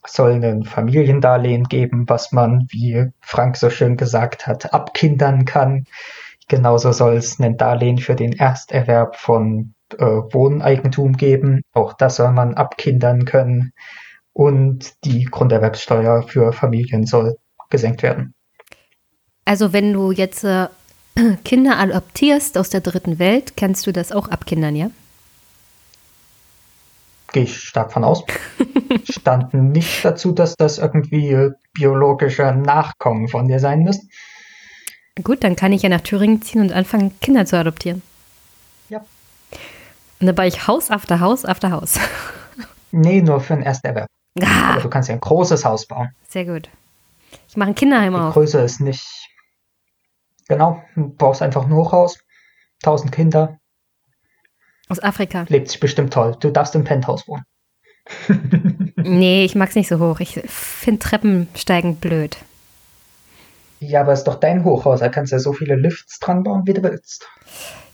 Es 0.03 0.13
soll 0.13 0.43
ein 0.43 0.63
Familiendarlehen 0.63 1.65
geben, 1.65 2.05
was 2.07 2.31
man, 2.31 2.67
wie 2.69 3.07
Frank 3.21 3.57
so 3.57 3.69
schön 3.69 3.97
gesagt 3.97 4.47
hat, 4.47 4.73
abkindern 4.73 5.45
kann. 5.45 5.85
Genauso 6.47 6.91
soll 6.91 7.15
es 7.15 7.39
ein 7.39 7.57
Darlehen 7.57 7.97
für 7.97 8.15
den 8.15 8.33
Ersterwerb 8.33 9.15
von 9.15 9.73
äh, 9.97 10.05
Wohneigentum 10.05 11.13
geben. 11.13 11.61
Auch 11.73 11.93
das 11.93 12.17
soll 12.17 12.31
man 12.31 12.55
abkindern 12.55 13.25
können. 13.25 13.73
Und 14.33 14.93
die 15.05 15.25
Grunderwerbssteuer 15.25 16.23
für 16.23 16.53
Familien 16.53 17.05
soll 17.05 17.35
gesenkt 17.69 18.03
werden. 18.03 18.33
Also 19.45 19.73
wenn 19.73 19.93
du 19.93 20.11
jetzt 20.11 20.43
äh, 20.43 20.67
Kinder 21.45 21.79
adoptierst 21.79 22.57
aus 22.57 22.69
der 22.69 22.81
dritten 22.81 23.19
Welt, 23.19 23.55
kannst 23.57 23.85
du 23.87 23.91
das 23.91 24.11
auch 24.11 24.29
abkindern, 24.29 24.75
ja? 24.75 24.89
Gehe 27.31 27.43
ich 27.43 27.57
stark 27.57 27.91
von 27.91 28.03
aus. 28.03 28.23
Stand 29.09 29.53
nicht 29.53 30.05
dazu, 30.05 30.31
dass 30.31 30.55
das 30.55 30.77
irgendwie 30.77 31.51
biologische 31.73 32.43
Nachkommen 32.53 33.27
von 33.27 33.47
dir 33.47 33.59
sein 33.59 33.83
müssen. 33.83 34.09
Gut, 35.21 35.43
dann 35.43 35.55
kann 35.55 35.71
ich 35.73 35.83
ja 35.83 35.89
nach 35.89 36.01
Thüringen 36.01 36.41
ziehen 36.41 36.61
und 36.61 36.71
anfangen, 36.73 37.17
Kinder 37.19 37.45
zu 37.45 37.57
adoptieren. 37.57 38.01
Ja. 38.89 39.05
Und 40.19 40.35
baue 40.35 40.47
ich 40.47 40.65
Haus 40.67 40.89
after 40.89 41.19
Haus 41.19 41.45
after 41.45 41.71
Haus. 41.71 41.99
Nee, 42.95 43.23
nur 43.23 43.41
für 43.41 43.55
den 43.55 43.63
Ersterwerb. 43.63 44.05
Ah, 44.39 44.73
Aber 44.73 44.81
du 44.81 44.87
kannst 44.89 45.09
ja 45.09 45.15
ein 45.15 45.19
großes 45.19 45.65
Haus 45.65 45.87
bauen. 45.87 46.09
sehr 46.29 46.45
gut. 46.45 46.69
Ich 47.47 47.57
mache 47.57 47.69
ein 47.69 47.75
Kinderheim 47.75 48.13
Die 48.13 48.19
auf. 48.19 48.33
Größe 48.35 48.61
ist 48.61 48.81
nicht. 48.81 49.03
Genau, 50.47 50.83
du 50.93 51.09
baust 51.09 51.41
einfach 51.41 51.65
ein 51.65 51.73
Hochhaus. 51.73 52.19
1000 52.83 53.11
Kinder. 53.11 53.57
Aus 54.89 55.01
Afrika. 55.01 55.45
Lebt 55.49 55.69
sich 55.69 55.79
bestimmt 55.79 56.13
toll. 56.13 56.37
Du 56.39 56.51
darfst 56.51 56.75
im 56.75 56.83
Penthouse 56.83 57.27
wohnen. 57.27 57.45
Nee, 58.95 59.43
ich 59.43 59.55
mag's 59.55 59.73
nicht 59.75 59.87
so 59.89 59.97
hoch. 59.99 60.19
Ich 60.19 60.39
finde 60.47 60.99
Treppensteigen 60.99 61.95
blöd. 61.95 62.37
Ja, 63.87 64.01
aber 64.01 64.13
ist 64.13 64.23
doch 64.25 64.39
dein 64.39 64.63
Hochhaus. 64.63 64.99
Da 64.99 65.09
kannst 65.09 65.31
du 65.31 65.35
ja 65.35 65.39
so 65.39 65.53
viele 65.53 65.75
Lifts 65.75 66.19
dran 66.19 66.43
bauen, 66.43 66.63
wie 66.65 66.73
du 66.73 66.83
willst. 66.83 67.27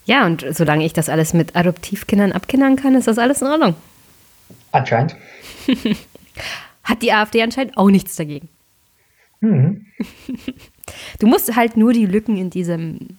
Ja, 0.06 0.26
und 0.26 0.46
solange 0.52 0.86
ich 0.86 0.94
das 0.94 1.10
alles 1.10 1.34
mit 1.34 1.56
Adoptivkindern 1.56 2.32
abkindern 2.32 2.76
kann, 2.76 2.96
ist 2.96 3.08
das 3.08 3.18
alles 3.18 3.42
in 3.42 3.48
Ordnung. 3.48 3.76
Anscheinend. 4.72 5.16
Hat 6.84 7.02
die 7.02 7.12
AfD 7.14 7.42
anscheinend 7.44 7.78
auch 7.78 7.90
nichts 7.90 8.16
dagegen. 8.16 8.50
Mhm. 9.42 9.86
Du 11.20 11.28
musst 11.28 11.56
halt 11.56 11.78
nur 11.78 11.94
die 11.94 12.06
Lücken 12.06 12.38
in 12.38 12.50
diesem. 12.50 13.18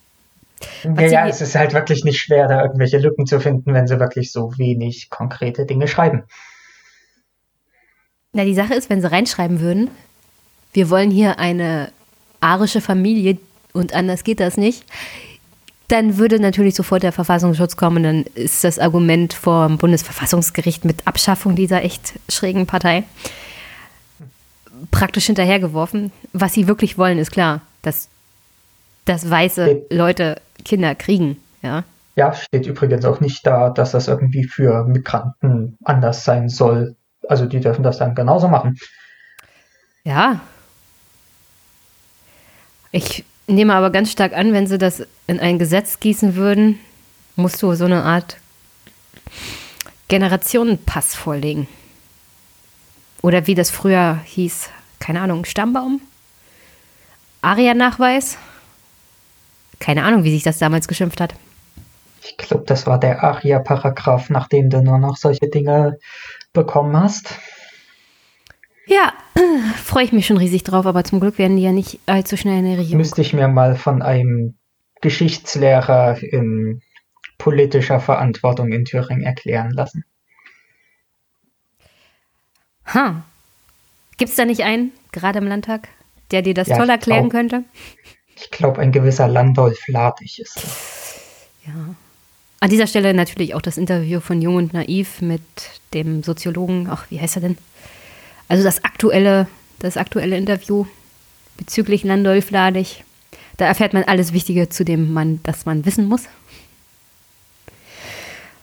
Ja, 0.84 0.96
sie- 1.08 1.14
ja, 1.14 1.26
es 1.28 1.40
ist 1.40 1.54
halt 1.54 1.72
wirklich 1.72 2.04
nicht 2.04 2.20
schwer, 2.20 2.46
da 2.48 2.62
irgendwelche 2.62 2.98
Lücken 2.98 3.26
zu 3.26 3.40
finden, 3.40 3.72
wenn 3.72 3.86
sie 3.86 3.98
wirklich 4.00 4.32
so 4.32 4.52
wenig 4.58 5.08
konkrete 5.10 5.64
Dinge 5.66 5.88
schreiben. 5.88 6.24
Na, 8.32 8.44
die 8.44 8.54
Sache 8.54 8.74
ist, 8.74 8.90
wenn 8.90 9.00
sie 9.00 9.10
reinschreiben 9.10 9.60
würden, 9.60 9.90
wir 10.72 10.90
wollen 10.90 11.10
hier 11.10 11.38
eine 11.38 11.90
arische 12.40 12.80
Familie 12.80 13.38
und 13.72 13.94
anders 13.94 14.24
geht 14.24 14.40
das 14.40 14.56
nicht, 14.56 14.84
dann 15.88 16.18
würde 16.18 16.38
natürlich 16.38 16.74
sofort 16.74 17.02
der 17.02 17.12
Verfassungsschutz 17.12 17.76
kommen 17.76 17.98
und 17.98 18.02
dann 18.04 18.24
ist 18.34 18.62
das 18.62 18.78
Argument 18.78 19.32
vor 19.32 19.66
dem 19.66 19.78
Bundesverfassungsgericht 19.78 20.84
mit 20.84 21.06
Abschaffung 21.06 21.56
dieser 21.56 21.82
echt 21.82 22.14
schrägen 22.28 22.66
Partei 22.66 23.04
praktisch 24.90 25.26
hinterhergeworfen. 25.26 26.12
Was 26.32 26.54
sie 26.54 26.68
wirklich 26.68 26.96
wollen, 26.98 27.18
ist 27.18 27.32
klar, 27.32 27.60
dass, 27.82 28.08
dass 29.04 29.28
weiße 29.28 29.82
Leute 29.90 30.40
Kinder 30.64 30.94
kriegen. 30.94 31.36
Ja, 31.62 31.84
Ja, 32.16 32.32
steht 32.32 32.66
übrigens 32.66 33.04
auch 33.04 33.20
nicht 33.20 33.46
da, 33.46 33.70
dass 33.70 33.92
das 33.92 34.08
irgendwie 34.08 34.44
für 34.44 34.84
Migranten 34.84 35.76
anders 35.84 36.24
sein 36.24 36.48
soll. 36.48 36.96
Also 37.28 37.46
die 37.46 37.60
dürfen 37.60 37.82
das 37.82 37.98
dann 37.98 38.14
genauso 38.14 38.48
machen. 38.48 38.78
Ja. 40.04 40.40
Ich 42.92 43.24
nehme 43.46 43.74
aber 43.74 43.90
ganz 43.90 44.10
stark 44.10 44.32
an, 44.32 44.52
wenn 44.52 44.66
sie 44.66 44.78
das 44.78 45.06
in 45.26 45.40
ein 45.40 45.58
Gesetz 45.58 46.00
gießen 46.00 46.34
würden, 46.34 46.78
musst 47.36 47.62
du 47.62 47.74
so 47.74 47.84
eine 47.84 48.02
Art 48.02 48.36
Generationenpass 50.08 51.14
vorlegen. 51.14 51.68
Oder 53.22 53.46
wie 53.46 53.54
das 53.54 53.70
früher 53.70 54.18
hieß, 54.24 54.70
keine 54.98 55.20
Ahnung, 55.20 55.44
Stammbaum? 55.44 56.00
Aria-Nachweis? 57.42 58.38
Keine 59.78 60.04
Ahnung, 60.04 60.24
wie 60.24 60.32
sich 60.32 60.42
das 60.42 60.58
damals 60.58 60.88
geschimpft 60.88 61.20
hat. 61.20 61.34
Ich 62.22 62.36
glaube, 62.36 62.64
das 62.66 62.86
war 62.86 62.98
der 62.98 63.22
ARIA-Paragraph, 63.22 64.30
nachdem 64.30 64.68
du 64.68 64.82
nur 64.82 64.98
noch 64.98 65.16
solche 65.16 65.48
Dinge 65.48 65.98
bekommen 66.52 66.96
hast. 66.96 67.34
Ja, 68.90 69.12
freue 69.76 70.04
ich 70.04 70.12
mich 70.12 70.26
schon 70.26 70.36
riesig 70.36 70.64
drauf, 70.64 70.84
aber 70.84 71.04
zum 71.04 71.20
Glück 71.20 71.38
werden 71.38 71.56
die 71.56 71.62
ja 71.62 71.70
nicht 71.70 72.00
allzu 72.06 72.36
schnell 72.36 72.58
in 72.58 72.64
der 72.64 72.78
Regierung. 72.78 72.98
Müsste 72.98 73.20
ich 73.20 73.32
mir 73.32 73.46
mal 73.46 73.76
von 73.76 74.02
einem 74.02 74.56
Geschichtslehrer 75.00 76.20
in 76.20 76.82
politischer 77.38 78.00
Verantwortung 78.00 78.72
in 78.72 78.84
Thüringen 78.84 79.22
erklären 79.22 79.70
lassen. 79.70 80.04
Ha. 82.86 83.22
Gibt 84.18 84.30
es 84.30 84.36
da 84.36 84.44
nicht 84.44 84.64
einen, 84.64 84.90
gerade 85.12 85.38
im 85.38 85.46
Landtag, 85.46 85.88
der 86.32 86.42
dir 86.42 86.54
das 86.54 86.66
Ja, 86.66 86.76
toll 86.76 86.90
erklären 86.90 87.28
glaub- 87.28 87.30
könnte? 87.30 87.64
Ich 88.34 88.50
glaube, 88.50 88.80
ein 88.80 88.90
gewisser 88.90 89.28
Landolf 89.28 89.86
Ladig 89.86 90.40
ist 90.40 90.56
das. 90.56 91.20
An 92.62 92.68
dieser 92.68 92.88
Stelle 92.88 93.14
natürlich 93.14 93.54
auch 93.54 93.62
das 93.62 93.78
Interview 93.78 94.18
von 94.20 94.42
Jung 94.42 94.56
und 94.56 94.72
Naiv 94.74 95.22
mit 95.22 95.42
dem 95.94 96.22
Soziologen, 96.22 96.88
ach, 96.90 97.06
wie 97.10 97.20
heißt 97.20 97.36
er 97.36 97.42
denn? 97.42 97.58
Also 98.50 98.64
das 98.64 98.82
aktuelle, 98.82 99.46
das 99.78 99.96
aktuelle 99.96 100.36
Interview 100.36 100.84
bezüglich 101.56 102.02
Landolf 102.02 102.50
Ladig. 102.50 103.04
Da 103.56 103.66
erfährt 103.66 103.92
man 103.92 104.02
alles 104.02 104.32
Wichtige, 104.32 104.68
zu 104.68 104.84
dem 104.84 105.12
man, 105.12 105.38
das 105.44 105.66
man 105.66 105.86
wissen 105.86 106.06
muss. 106.06 106.24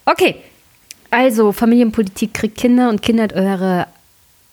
Okay, 0.03 0.35
also 1.09 1.53
Familienpolitik 1.53 2.33
kriegt 2.33 2.57
Kinder 2.57 2.89
und 2.89 3.01
kindert 3.01 3.31
eure 3.31 3.87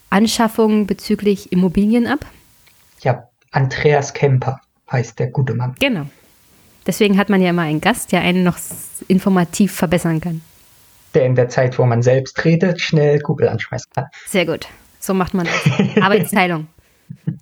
Anschaffungen 0.09 0.87
bezüglich 0.87 1.51
Immobilien 1.51 2.07
ab. 2.07 2.24
Ja, 3.01 3.28
Andreas 3.51 4.14
Kemper 4.14 4.61
heißt 4.93 5.18
der 5.18 5.26
gute 5.28 5.55
Mann. 5.55 5.74
Genau. 5.80 6.07
Deswegen 6.87 7.18
hat 7.18 7.28
man 7.28 7.43
ja 7.43 7.51
immer 7.51 7.62
einen 7.62 7.80
Gast, 7.80 8.12
der 8.12 8.20
einen 8.20 8.45
noch 8.45 8.59
informativ 9.09 9.72
verbessern 9.72 10.20
kann. 10.20 10.43
Der 11.12 11.26
in 11.26 11.35
der 11.35 11.49
Zeit, 11.49 11.76
wo 11.76 11.87
man 11.87 12.03
selbst 12.03 12.45
redet, 12.45 12.80
schnell 12.80 13.18
Google 13.18 13.49
anschmeißen 13.49 13.91
kann. 13.93 14.07
Sehr 14.28 14.47
gut. 14.47 14.68
So 15.05 15.13
macht 15.13 15.35
man 15.35 15.45
das. 15.45 15.97
Arbeitsteilung. 16.03 16.67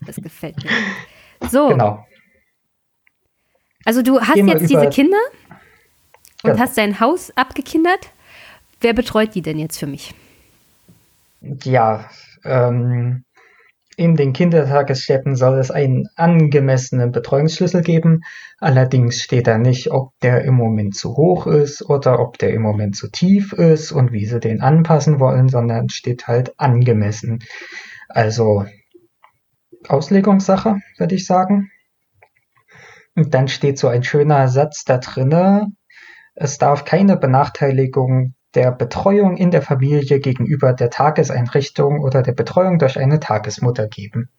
Das 0.05 0.17
gefällt 0.17 0.57
mir. 0.65 0.71
So, 1.49 1.69
Genau. 1.69 2.05
also 3.85 4.03
du 4.03 4.21
hast 4.21 4.35
Gehen 4.35 4.49
jetzt 4.49 4.69
diese 4.69 4.89
Kinder 4.91 5.19
und 6.43 6.57
Ja. 6.57 6.59
hast 6.59 6.77
dein 6.77 6.99
Haus 6.99 7.31
abgekindert. 7.37 8.11
Wer 8.81 8.95
betreut 8.95 9.37
die 9.37 9.43
denn 9.43 9.61
jetzt 9.61 9.79
für 9.79 9.87
mich? 9.87 10.13
Ja, 11.63 12.11
ähm, 12.45 13.25
in 13.97 14.16
den 14.16 14.32
Kindertagesstätten 14.32 15.36
soll 15.36 15.59
es 15.59 15.70
einen 15.70 16.09
angemessenen 16.16 17.12
Betreuungsschlüssel 17.12 17.82
geben. 17.82 18.22
Allerdings 18.59 19.20
steht 19.20 19.47
da 19.47 19.59
nicht, 19.59 19.90
ob 19.90 20.18
der 20.20 20.45
im 20.45 20.55
Moment 20.55 20.95
zu 20.95 21.16
hoch 21.16 21.47
ist 21.47 21.88
oder 21.88 22.18
ob 22.18 22.38
der 22.38 22.55
im 22.55 22.62
Moment 22.62 22.97
zu 22.97 23.11
tief 23.11 23.53
ist 23.53 23.93
und 23.93 24.12
wie 24.12 24.24
sie 24.24 24.40
den 24.40 24.61
anpassen 24.61 25.20
wollen, 25.20 25.49
sondern 25.49 25.88
steht 25.90 26.26
halt 26.26 26.59
angemessen. 26.59 27.40
Also 28.09 28.64
Auslegungssache, 29.88 30.76
würde 30.99 31.14
ich 31.14 31.26
sagen. 31.26 31.70
Und 33.14 33.34
dann 33.34 33.49
steht 33.49 33.78
so 33.78 33.88
ein 33.88 34.05
schöner 34.05 34.49
Satz 34.49 34.84
da 34.84 34.99
drinne. 34.99 35.66
Es 36.34 36.57
darf 36.57 36.84
keine 36.86 37.18
Benachteiligung 37.18 38.34
der 38.55 38.71
Betreuung 38.71 39.37
in 39.37 39.51
der 39.51 39.63
Familie 39.63 40.21
gegenüber 40.21 40.73
der 40.73 40.91
Tageseinrichtung 40.91 42.01
oder 42.01 42.23
der 42.23 42.33
Betreuung 42.33 42.79
durch 42.79 42.99
eine 42.99 43.21
Tagesmutter 43.21 43.89
geben. 43.89 44.31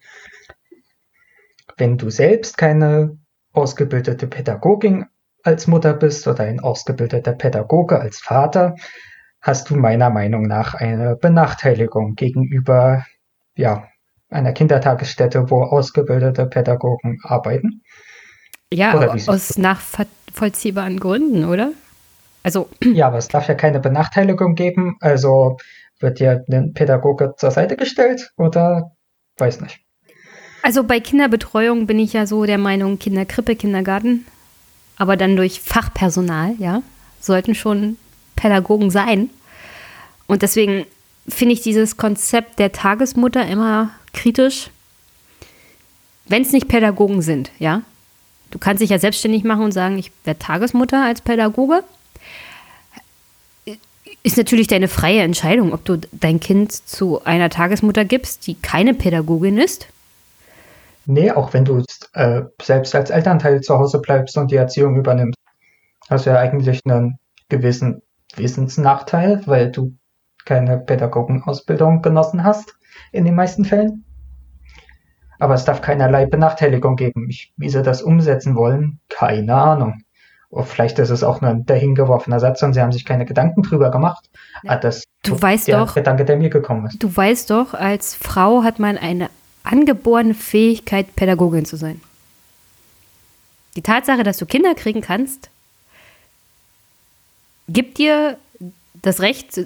Wenn 1.76 1.98
du 1.98 2.10
selbst 2.10 2.56
keine 2.56 3.18
ausgebildete 3.52 4.26
Pädagogin 4.26 5.06
als 5.42 5.66
Mutter 5.66 5.94
bist 5.94 6.26
oder 6.26 6.44
ein 6.44 6.60
ausgebildeter 6.60 7.32
Pädagoge 7.32 8.00
als 8.00 8.18
Vater, 8.18 8.76
hast 9.40 9.68
du 9.70 9.76
meiner 9.76 10.10
Meinung 10.10 10.42
nach 10.42 10.74
eine 10.74 11.16
Benachteiligung 11.16 12.14
gegenüber 12.14 13.04
ja, 13.56 13.88
einer 14.30 14.52
Kindertagesstätte, 14.52 15.50
wo 15.50 15.62
ausgebildete 15.62 16.46
Pädagogen 16.46 17.18
arbeiten. 17.22 17.82
Ja, 18.72 18.94
aus 19.26 19.58
nachvollziehbaren 19.58 20.98
Gründen, 20.98 21.44
oder? 21.44 21.72
Also, 22.44 22.68
Ja, 22.84 23.08
aber 23.08 23.18
es 23.18 23.26
darf 23.26 23.48
ja 23.48 23.54
keine 23.54 23.80
Benachteiligung 23.80 24.54
geben. 24.54 24.96
Also 25.00 25.56
wird 25.98 26.20
dir 26.20 26.44
ein 26.48 26.74
Pädagoge 26.74 27.34
zur 27.36 27.50
Seite 27.50 27.76
gestellt 27.76 28.30
oder 28.36 28.92
weiß 29.38 29.60
nicht. 29.62 29.80
also 30.62 30.84
bei 30.84 31.00
Kinderbetreuung 31.00 31.86
bin 31.86 31.98
ich 31.98 32.12
ja 32.12 32.26
so 32.26 32.44
der 32.44 32.58
Meinung, 32.58 32.98
Kinderkrippe, 32.98 33.56
Kindergarten, 33.56 34.26
aber 34.96 35.16
dann 35.16 35.36
durch 35.36 35.60
Fachpersonal, 35.60 36.54
ja, 36.58 36.82
sollten 37.20 37.54
schon 37.54 37.96
Pädagogen 38.36 38.90
sein. 38.90 39.30
Und 40.26 40.42
deswegen 40.42 40.86
finde 41.28 41.54
ich 41.54 41.62
dieses 41.62 41.96
Konzept 41.96 42.58
der 42.58 42.72
Tagesmutter 42.72 43.46
immer 43.46 43.90
kritisch, 44.12 44.70
wenn 46.26 46.42
es 46.42 46.52
nicht 46.52 46.68
Pädagogen 46.68 47.22
sind, 47.22 47.50
ja. 47.58 47.82
Du 48.50 48.58
kannst 48.58 48.80
dich 48.80 48.90
ja 48.90 48.98
selbstständig 48.98 49.42
machen 49.42 49.64
und 49.64 49.72
sagen, 49.72 49.98
ich 49.98 50.12
werde 50.24 50.38
Tagesmutter 50.38 51.04
als 51.04 51.20
Pädagoge. 51.20 51.82
Ist 54.26 54.38
natürlich 54.38 54.68
deine 54.68 54.88
freie 54.88 55.20
Entscheidung, 55.20 55.74
ob 55.74 55.84
du 55.84 55.98
dein 56.12 56.40
Kind 56.40 56.72
zu 56.72 57.22
einer 57.24 57.50
Tagesmutter 57.50 58.06
gibst, 58.06 58.46
die 58.46 58.54
keine 58.54 58.94
Pädagogin 58.94 59.58
ist. 59.58 59.86
Nee, 61.04 61.30
auch 61.30 61.52
wenn 61.52 61.66
du 61.66 61.84
äh, 62.14 62.42
selbst 62.62 62.94
als 62.94 63.10
Elternteil 63.10 63.60
zu 63.60 63.78
Hause 63.78 64.00
bleibst 64.00 64.38
und 64.38 64.50
die 64.50 64.56
Erziehung 64.56 64.96
übernimmst, 64.96 65.38
hast 66.08 66.24
du 66.24 66.30
ja 66.30 66.38
eigentlich 66.38 66.80
einen 66.86 67.18
gewissen 67.50 68.00
Wissensnachteil, 68.34 69.42
weil 69.44 69.70
du 69.70 69.94
keine 70.46 70.78
Pädagogenausbildung 70.78 72.00
genossen 72.00 72.44
hast, 72.44 72.74
in 73.12 73.26
den 73.26 73.34
meisten 73.34 73.66
Fällen. 73.66 74.06
Aber 75.38 75.52
es 75.52 75.66
darf 75.66 75.82
keinerlei 75.82 76.24
Benachteiligung 76.24 76.96
geben. 76.96 77.28
Ich, 77.28 77.52
wie 77.58 77.68
sie 77.68 77.82
das 77.82 78.00
umsetzen 78.00 78.56
wollen, 78.56 79.00
keine 79.10 79.54
Ahnung. 79.54 80.03
Oder 80.54 80.66
vielleicht 80.66 81.00
ist 81.00 81.10
es 81.10 81.24
auch 81.24 81.40
nur 81.40 81.50
ein 81.50 81.66
dahingeworfener 81.66 82.38
Satz 82.38 82.62
und 82.62 82.74
sie 82.74 82.80
haben 82.80 82.92
sich 82.92 83.04
keine 83.04 83.26
Gedanken 83.26 83.62
drüber 83.62 83.90
gemacht. 83.90 84.24
Ah, 84.64 84.76
das 84.76 85.02
Du 85.24 85.40
weißt 85.40 85.66
der 85.66 85.80
doch- 85.84 85.94
Gedanke, 85.96 86.24
der 86.24 86.36
mir 86.36 86.48
gekommen 86.48 86.86
ist. 86.86 87.02
Du 87.02 87.14
weißt 87.14 87.50
doch, 87.50 87.74
als 87.74 88.14
Frau 88.14 88.62
hat 88.62 88.78
man 88.78 88.96
eine 88.96 89.30
angeborene 89.64 90.32
Fähigkeit, 90.34 91.16
Pädagogin 91.16 91.64
zu 91.64 91.76
sein. 91.76 92.00
Die 93.74 93.82
Tatsache, 93.82 94.22
dass 94.22 94.36
du 94.38 94.46
Kinder 94.46 94.76
kriegen 94.76 95.00
kannst, 95.00 95.50
gibt 97.68 97.98
dir 97.98 98.36
das 99.02 99.20
Recht, 99.20 99.60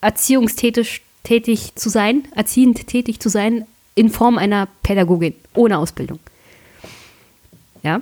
erziehungstätig 0.00 1.02
tätig 1.24 1.72
zu 1.74 1.88
sein, 1.88 2.28
erziehend 2.36 2.86
tätig 2.86 3.18
zu 3.18 3.28
sein, 3.28 3.66
in 3.96 4.08
Form 4.10 4.38
einer 4.38 4.68
Pädagogin, 4.84 5.34
ohne 5.54 5.78
Ausbildung. 5.78 6.20
Ja? 7.82 8.00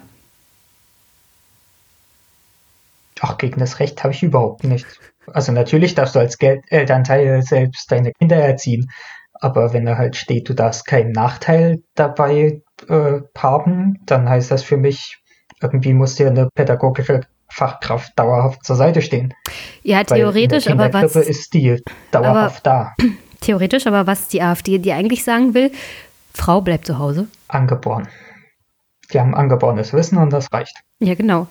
Ach, 3.20 3.38
gegen 3.38 3.60
das 3.60 3.78
Recht 3.80 4.02
habe 4.04 4.12
ich 4.14 4.22
überhaupt 4.22 4.64
nichts. 4.64 4.98
Also 5.32 5.52
natürlich 5.52 5.94
darfst 5.94 6.14
du 6.14 6.18
als 6.18 6.38
Gel 6.38 6.62
Elternteil 6.68 7.42
selbst 7.42 7.90
deine 7.90 8.12
Kinder 8.12 8.36
erziehen, 8.36 8.90
aber 9.34 9.72
wenn 9.72 9.86
da 9.86 9.96
halt 9.96 10.16
steht, 10.16 10.48
du 10.48 10.54
darfst 10.54 10.86
keinen 10.86 11.12
Nachteil 11.12 11.82
dabei 11.94 12.62
äh, 12.88 13.20
haben, 13.36 13.98
dann 14.06 14.28
heißt 14.28 14.50
das 14.50 14.62
für 14.62 14.76
mich, 14.76 15.18
irgendwie 15.60 15.94
muss 15.94 16.14
dir 16.14 16.28
eine 16.28 16.48
pädagogische 16.54 17.22
Fachkraft 17.48 18.12
dauerhaft 18.18 18.64
zur 18.64 18.76
Seite 18.76 19.02
stehen. 19.02 19.34
Ja, 19.82 20.04
theoretisch, 20.04 20.68
aber 20.68 20.92
was. 20.92 21.16
Ist 21.16 21.54
die 21.54 21.82
dauerhaft 22.10 22.66
da, 22.66 22.94
Theoretisch, 23.40 23.86
aber 23.86 24.06
was 24.06 24.28
die 24.28 24.42
AfD 24.42 24.78
dir 24.78 24.96
eigentlich 24.96 25.22
sagen 25.22 25.54
will, 25.54 25.70
Frau 26.32 26.60
bleibt 26.60 26.86
zu 26.86 26.98
Hause. 26.98 27.28
angeboren. 27.48 28.08
Die 29.12 29.20
haben 29.20 29.34
angeborenes 29.34 29.92
Wissen 29.92 30.18
und 30.18 30.32
das 30.32 30.52
reicht. 30.52 30.82
Ja, 30.98 31.14
genau. 31.14 31.46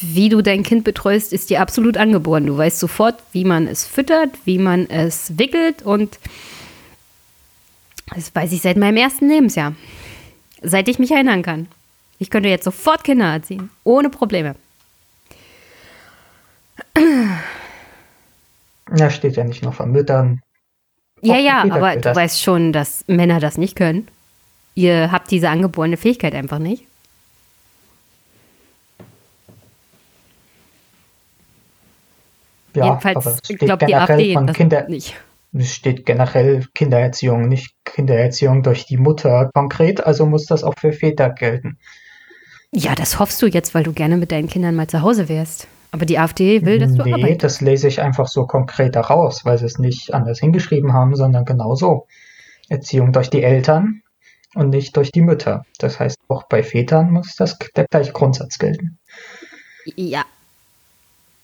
Wie 0.00 0.28
du 0.28 0.42
dein 0.42 0.62
Kind 0.62 0.84
betreust, 0.84 1.32
ist 1.32 1.50
dir 1.50 1.60
absolut 1.60 1.96
angeboren. 1.96 2.46
Du 2.46 2.56
weißt 2.56 2.78
sofort, 2.78 3.16
wie 3.32 3.44
man 3.44 3.68
es 3.68 3.86
füttert, 3.86 4.30
wie 4.44 4.58
man 4.58 4.90
es 4.90 5.38
wickelt 5.38 5.82
und 5.82 6.18
das 8.14 8.34
weiß 8.34 8.52
ich 8.52 8.62
seit 8.62 8.76
meinem 8.76 8.96
ersten 8.96 9.28
Lebensjahr. 9.28 9.74
Seit 10.62 10.88
ich 10.88 10.98
mich 10.98 11.10
erinnern 11.10 11.42
kann. 11.42 11.68
Ich 12.18 12.30
könnte 12.30 12.48
jetzt 12.48 12.64
sofort 12.64 13.04
Kinder 13.04 13.32
erziehen. 13.32 13.70
Ohne 13.82 14.10
Probleme. 14.10 14.54
Da 18.86 19.10
steht 19.10 19.36
ja 19.36 19.44
nicht 19.44 19.62
nur 19.62 19.72
von 19.72 19.90
Müttern. 19.90 20.40
Ja, 21.22 21.38
ja, 21.38 21.62
aber 21.62 21.96
du 21.96 22.14
weißt 22.14 22.42
schon, 22.42 22.72
dass 22.72 23.04
Männer 23.06 23.40
das 23.40 23.56
nicht 23.56 23.76
können. 23.76 24.08
Ihr 24.74 25.10
habt 25.10 25.30
diese 25.30 25.48
angeborene 25.48 25.96
Fähigkeit 25.96 26.34
einfach 26.34 26.58
nicht. 26.58 26.84
Ja, 32.74 32.86
Jedenfalls 32.86 33.16
aber 33.16 33.30
es 33.30 33.38
steht 33.38 33.58
glaubt 33.60 33.82
die 33.82 33.86
generell 33.86 34.18
AfD 34.18 34.34
von 34.34 34.46
Kinder, 34.52 34.88
nicht. 34.88 35.16
Es 35.52 35.72
steht 35.72 36.04
generell 36.04 36.66
Kindererziehung, 36.74 37.48
nicht 37.48 37.74
Kindererziehung 37.84 38.62
durch 38.62 38.86
die 38.86 38.96
Mutter 38.96 39.50
konkret, 39.54 40.04
also 40.04 40.26
muss 40.26 40.46
das 40.46 40.64
auch 40.64 40.74
für 40.78 40.92
Väter 40.92 41.30
gelten. 41.30 41.78
Ja, 42.72 42.96
das 42.96 43.20
hoffst 43.20 43.40
du 43.40 43.46
jetzt, 43.46 43.72
weil 43.74 43.84
du 43.84 43.92
gerne 43.92 44.16
mit 44.16 44.32
deinen 44.32 44.48
Kindern 44.48 44.74
mal 44.74 44.88
zu 44.88 45.02
Hause 45.02 45.28
wärst. 45.28 45.68
Aber 45.92 46.06
die 46.06 46.18
AfD 46.18 46.66
will, 46.66 46.80
dass 46.80 46.92
du 46.92 47.04
nee, 47.04 47.12
arbeitest. 47.12 47.44
das 47.44 47.60
lese 47.60 47.86
ich 47.86 48.00
einfach 48.00 48.26
so 48.26 48.48
konkret 48.48 48.96
daraus, 48.96 49.44
weil 49.44 49.58
sie 49.58 49.66
es 49.66 49.78
nicht 49.78 50.12
anders 50.12 50.40
hingeschrieben 50.40 50.92
haben, 50.92 51.14
sondern 51.14 51.44
genau 51.44 51.76
so. 51.76 52.08
Erziehung 52.68 53.12
durch 53.12 53.30
die 53.30 53.44
Eltern 53.44 54.02
und 54.56 54.70
nicht 54.70 54.96
durch 54.96 55.12
die 55.12 55.20
Mütter. 55.20 55.64
Das 55.78 56.00
heißt, 56.00 56.16
auch 56.26 56.44
bei 56.48 56.64
Vätern 56.64 57.12
muss 57.12 57.36
das 57.36 57.56
der 57.76 57.86
gleiche 57.88 58.12
Grundsatz 58.12 58.58
gelten. 58.58 58.98
Ja. 59.94 60.24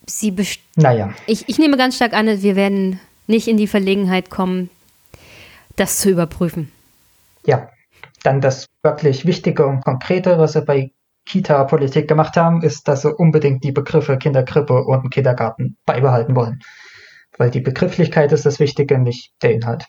Sie 0.06 0.30
best 0.30 0.60
Naja, 0.76 1.14
ich, 1.26 1.48
ich 1.48 1.58
nehme 1.58 1.76
ganz 1.76 1.96
stark 1.96 2.12
an, 2.12 2.42
wir 2.42 2.56
werden 2.56 3.00
nicht 3.26 3.48
in 3.48 3.56
die 3.56 3.66
Verlegenheit 3.66 4.30
kommen, 4.30 4.70
das 5.76 5.98
zu 5.98 6.10
überprüfen. 6.10 6.70
ja. 7.44 7.70
Dann 8.22 8.42
das 8.42 8.66
wirklich 8.82 9.24
Wichtige 9.24 9.66
und 9.66 9.82
Konkrete, 9.82 10.38
was 10.38 10.52
sie 10.52 10.60
bei 10.60 10.92
Kita-Politik 11.26 12.08
gemacht 12.08 12.36
haben, 12.36 12.62
ist, 12.62 12.86
dass 12.88 13.02
sie 13.02 13.14
unbedingt 13.14 13.64
die 13.64 13.72
Begriffe 13.72 14.18
Kinderkrippe 14.18 14.84
und 14.84 15.10
Kindergarten 15.10 15.76
beibehalten 15.86 16.36
wollen. 16.36 16.60
Weil 17.38 17.50
die 17.50 17.60
Begrifflichkeit 17.60 18.32
ist 18.32 18.44
das 18.44 18.60
Wichtige, 18.60 18.98
nicht 18.98 19.32
der 19.42 19.52
Inhalt. 19.52 19.86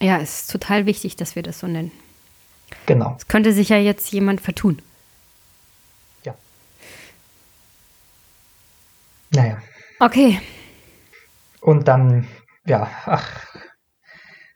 Ja, 0.00 0.18
es 0.18 0.42
ist 0.42 0.50
total 0.52 0.86
wichtig, 0.86 1.16
dass 1.16 1.34
wir 1.34 1.42
das 1.42 1.58
so 1.58 1.66
nennen. 1.66 1.92
Genau. 2.86 3.16
Es 3.18 3.26
könnte 3.26 3.52
sich 3.52 3.68
ja 3.68 3.78
jetzt 3.78 4.12
jemand 4.12 4.40
vertun. 4.40 4.80
Naja. 9.34 9.58
Okay. 9.98 10.40
Und 11.60 11.88
dann, 11.88 12.26
ja, 12.66 12.90
ach, 13.06 13.46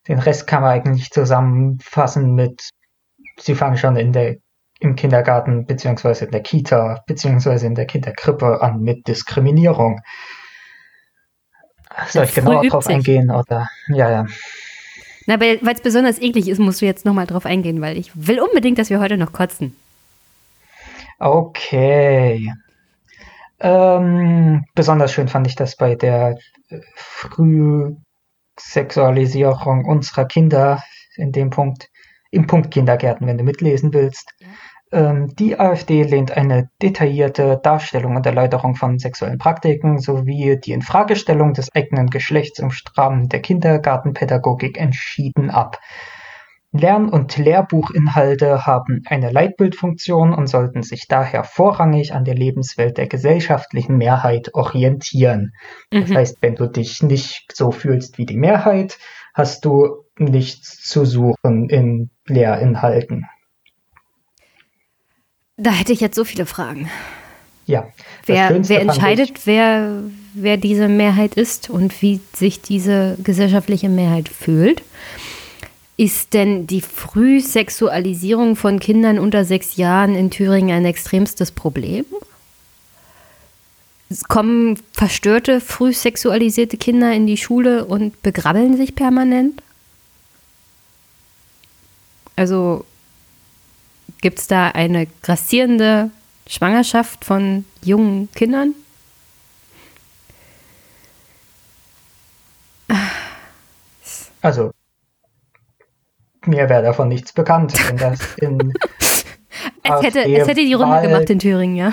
den 0.09 0.19
Rest 0.19 0.47
kann 0.47 0.63
man 0.63 0.73
eigentlich 0.73 1.11
zusammenfassen 1.11 2.35
mit, 2.35 2.71
sie 3.39 3.55
fangen 3.55 3.77
schon 3.77 3.97
in 3.97 4.13
der, 4.13 4.37
im 4.81 4.95
Kindergarten, 4.95 5.67
beziehungsweise 5.67 6.27
in 6.27 6.31
der 6.33 6.43
Kita, 6.43 7.03
beziehungsweise 7.07 7.67
in 7.67 7.75
der 7.75 7.87
Kinderkrippe 7.87 8.61
an 8.61 8.81
mit 8.81 9.09
Diskriminierung. 9.09 10.01
Soll 12.09 12.25
ich 12.25 12.33
Früh 12.33 12.41
genauer 12.43 12.67
drauf 12.67 12.85
sich. 12.85 12.97
eingehen? 12.97 13.31
Oder, 13.31 13.69
ja, 13.89 14.11
ja. 14.11 14.27
Na, 15.27 15.41
weil 15.41 15.59
es 15.67 15.81
besonders 15.81 16.21
eklig 16.21 16.49
ist, 16.49 16.59
musst 16.59 16.83
du 16.83 16.87
jetzt 16.87 17.05
nochmal 17.05 17.27
drauf 17.27 17.47
eingehen, 17.47 17.81
weil 17.81 17.97
ich 17.97 18.11
will 18.15 18.41
unbedingt, 18.41 18.79
dass 18.79 18.91
wir 18.91 19.01
heute 19.01 19.17
noch 19.17 19.33
kotzen. 19.33 19.75
Okay. 21.19 22.53
Ähm, 23.61 24.65
besonders 24.75 25.13
schön 25.13 25.29
fand 25.29 25.47
ich 25.47 25.55
das 25.57 25.77
bei 25.77 25.95
der 25.95 26.37
äh, 26.69 26.81
Frühsexualisierung 26.95 29.87
unserer 29.87 30.27
Kinder 30.27 30.83
in 31.17 31.33
dem 31.33 31.51
Punkt, 31.51 31.89
im 32.31 32.47
Punkt 32.47 32.71
Kindergärten, 32.71 33.27
wenn 33.27 33.39
du 33.39 33.45
mitlesen 33.45 33.93
willst. 33.95 34.35
Ähm, 34.93 35.35
die 35.35 35.59
AfD 35.59 36.05
lehnt 36.05 36.37
eine 36.37 36.71
detaillierte 36.81 37.59
Darstellung 37.63 38.17
und 38.17 38.27
Erläuterung 38.27 38.77
von 38.77 38.99
sexuellen 38.99 39.39
Praktiken 39.39 39.99
sowie 39.99 40.59
die 40.63 40.73
Infragestellung 40.73 41.55
des 41.55 41.75
eigenen 41.75 42.09
Geschlechts 42.09 42.61
im 42.61 42.71
Rahmen 42.97 43.29
der 43.29 43.41
Kindergartenpädagogik 43.41 44.79
entschieden 44.79 45.51
ab. 45.51 45.81
Lern- 46.73 47.09
und 47.09 47.37
Lehrbuchinhalte 47.37 48.67
haben 48.67 49.03
eine 49.07 49.31
Leitbildfunktion 49.31 50.35
und 50.35 50.47
sollten 50.47 50.83
sich 50.83 51.07
daher 51.09 51.45
vorrangig 51.45 52.13
an 52.13 52.25
der 52.25 52.35
Lebenswelt 52.35 52.99
der 52.99 53.07
gesellschaftlichen 53.07 53.97
Mehrheit 53.97 54.53
orientieren. 54.55 55.53
Das 55.91 56.11
heißt, 56.11 56.39
wenn 56.41 56.55
du 56.55 56.67
dich 56.67 57.03
nicht 57.03 57.57
so 57.57 57.71
fühlst 57.71 58.19
wie 58.19 58.27
die 58.27 58.37
Mehrheit, 58.37 58.99
hast 59.33 59.65
du 59.65 60.05
nichts 60.19 60.83
zu 60.83 61.05
suchen 61.05 61.69
in 61.69 62.11
Lehrinhalten. 62.27 63.27
Da 65.57 65.71
hätte 65.71 65.93
ich 65.93 66.01
jetzt 66.01 66.17
so 66.17 66.25
viele 66.25 66.47
Fragen. 66.47 66.91
Ja. 67.67 67.89
Wer, 68.27 68.69
wer 68.69 68.81
entscheidet, 68.81 69.47
wer, 69.47 70.03
wer 70.35 70.57
diese 70.57 70.89
Mehrheit 70.89 71.35
ist 71.35 71.69
und 71.71 72.01
wie 72.03 72.21
sich 72.35 72.61
diese 72.63 73.17
gesellschaftliche 73.23 73.89
Mehrheit 73.89 74.29
fühlt? 74.29 74.83
Ist 75.99 76.35
denn 76.35 76.67
die 76.67 76.83
Frühsexualisierung 76.83 78.55
von 78.55 78.81
Kindern 78.81 79.19
unter 79.19 79.47
sechs 79.47 79.77
Jahren 79.77 80.15
in 80.15 80.31
Thüringen 80.31 80.77
ein 80.77 80.85
extremstes 80.85 81.51
Problem? 81.51 82.05
Kommen 84.29 84.79
verstörte, 84.93 85.61
frühsexualisierte 85.61 86.77
Kinder 86.77 87.13
in 87.13 87.27
die 87.27 87.39
Schule 87.39 87.87
und 87.87 88.21
begrabbeln 88.23 88.77
sich 88.77 88.95
permanent? 88.95 89.63
Also 92.37 92.85
gibt 94.21 94.39
es 94.39 94.47
da 94.47 94.69
eine 94.69 95.07
grassierende 95.23 96.11
Schwangerschaft 96.47 97.25
von 97.25 97.65
jungen 97.83 98.29
Kindern? 98.33 98.75
Also, 104.43 104.71
mir 106.47 106.69
wäre 106.69 106.83
davon 106.83 107.09
nichts 107.09 107.33
bekannt, 107.33 107.75
wenn 107.89 107.97
das 107.97 108.37
in 108.37 108.73
Es 109.83 110.03
hätte, 110.03 110.25
es 110.25 110.47
hätte 110.49 110.65
die 110.65 110.75
Runde 110.75 111.03
gemacht 111.03 111.31
in 111.31 111.39
Thüringen, 111.39 111.77
ja. 111.77 111.93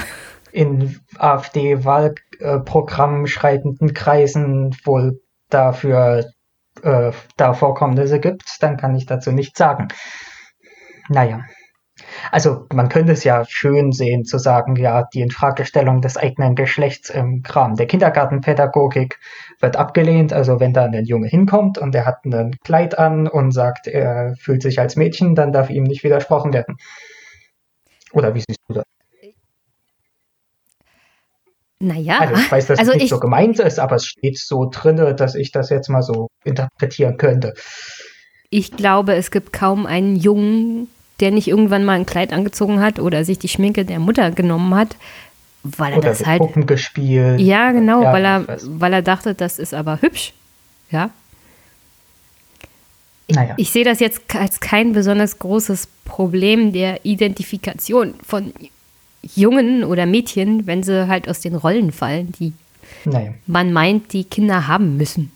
in 0.52 1.00
AfD-Wahlprogramm 1.18 3.28
schreitenden 3.28 3.94
Kreisen 3.94 4.76
wohl 4.84 5.22
dafür 5.50 6.26
äh, 6.82 7.12
da 7.38 7.54
Vorkommnisse 7.54 8.20
gibt, 8.20 8.58
dann 8.62 8.78
kann 8.78 8.96
ich 8.96 9.06
dazu 9.06 9.32
nichts 9.32 9.60
sagen. 9.60 9.90
Naja. 11.10 11.42
Also 12.32 12.66
man 12.74 12.90
könnte 12.90 13.14
es 13.14 13.24
ja 13.24 13.46
schön 13.48 13.92
sehen 13.92 14.26
zu 14.26 14.40
sagen, 14.40 14.76
ja, 14.76 15.04
die 15.14 15.22
Infragestellung 15.22 16.02
des 16.02 16.18
eigenen 16.18 16.56
Geschlechts 16.56 17.10
im 17.10 17.44
Rahmen 17.48 17.76
der 17.76 17.86
Kindergartenpädagogik 17.86 19.20
wird 19.64 19.78
abgelehnt. 19.78 20.34
Also 20.34 20.60
wenn 20.60 20.74
da 20.74 20.86
ein 20.86 21.06
Junge 21.06 21.28
hinkommt 21.28 21.80
und 21.80 21.96
er 21.96 22.06
hat 22.06 22.26
ein 22.26 22.58
Kleid 22.64 23.00
an 23.00 23.28
und 23.28 23.52
sagt, 23.52 23.88
er 23.88 24.36
fühlt 24.40 24.62
sich 24.62 24.80
als 24.80 24.96
Mädchen, 24.96 25.34
dann 25.34 25.52
darf 25.52 25.72
ihm 25.72 25.84
nicht 25.86 26.04
widersprochen 26.04 26.54
werden. 26.54 26.78
Oder 28.12 28.36
wie 28.36 28.44
siehst 28.48 28.60
du 28.68 28.76
das? 28.76 28.84
Naja, 31.80 32.20
Also 32.20 32.36
ich 32.36 32.52
weiß, 32.52 32.68
dass 32.68 32.80
also 32.80 32.92
es 32.92 32.96
nicht 32.96 33.04
ich, 33.06 33.10
so 33.10 33.20
gemeint 33.20 33.60
ist, 33.60 33.80
aber 33.80 33.96
es 33.98 34.06
steht 34.06 34.38
so 34.38 34.70
drinne, 34.72 35.16
dass 35.16 35.36
ich 35.36 35.52
das 35.52 35.70
jetzt 35.70 35.90
mal 35.90 36.02
so 36.02 36.28
interpretieren 36.46 37.18
könnte. 37.18 37.54
ich 38.50 38.72
glaube, 38.72 39.16
es 39.16 39.32
gibt 39.32 39.52
kaum 39.52 39.86
einen 39.86 40.16
Jungen, 40.16 40.88
der 41.20 41.32
nicht 41.32 41.48
irgendwann 41.48 41.86
mal 41.86 41.94
ein 41.94 42.06
Kleid 42.06 42.32
angezogen 42.32 42.80
hat 42.82 43.00
oder 43.00 43.26
sich 43.26 43.40
die 43.40 43.50
Schminke 43.50 43.84
der 43.86 44.00
Mutter 44.00 44.32
genommen 44.32 44.76
hat, 44.76 44.96
weil 45.64 45.94
er 45.94 45.98
Oder 46.00 46.10
das 46.10 46.26
halt. 46.26 46.42
Puppen 46.42 46.66
gespielt. 46.66 47.40
Ja, 47.40 47.72
genau, 47.72 48.04
Ja, 48.04 48.14
weil, 48.14 48.22
ich 48.22 48.50
er, 48.50 48.80
weil 48.80 48.94
er 48.94 49.02
dachte, 49.02 49.34
das 49.34 49.60
ist 49.60 49.74
aber 49.74 50.02
hübsch. 50.02 50.34
Ja. 50.92 51.10
Naja. 53.30 53.54
Ich 53.58 53.72
sehe 53.72 53.86
das 53.86 54.00
jetzt 54.00 54.22
als 54.36 54.60
kein 54.60 54.94
besonders 54.94 55.40
großes 55.40 55.88
Problem 56.06 56.74
der 56.74 57.06
Identifikation 57.06 58.16
von 58.24 58.54
Jungen 59.36 59.84
oder 59.86 60.06
Mädchen, 60.06 60.68
wenn 60.68 60.84
sie 60.84 61.08
halt 61.08 61.30
aus 61.30 61.40
den 61.40 61.56
Rollen 61.56 61.92
fallen, 61.92 62.34
die 62.34 62.54
naja. 63.06 63.34
man 63.48 63.72
meint, 63.72 64.12
die 64.12 64.26
Kinder 64.26 64.68
haben 64.68 64.98
müssen. 64.98 65.32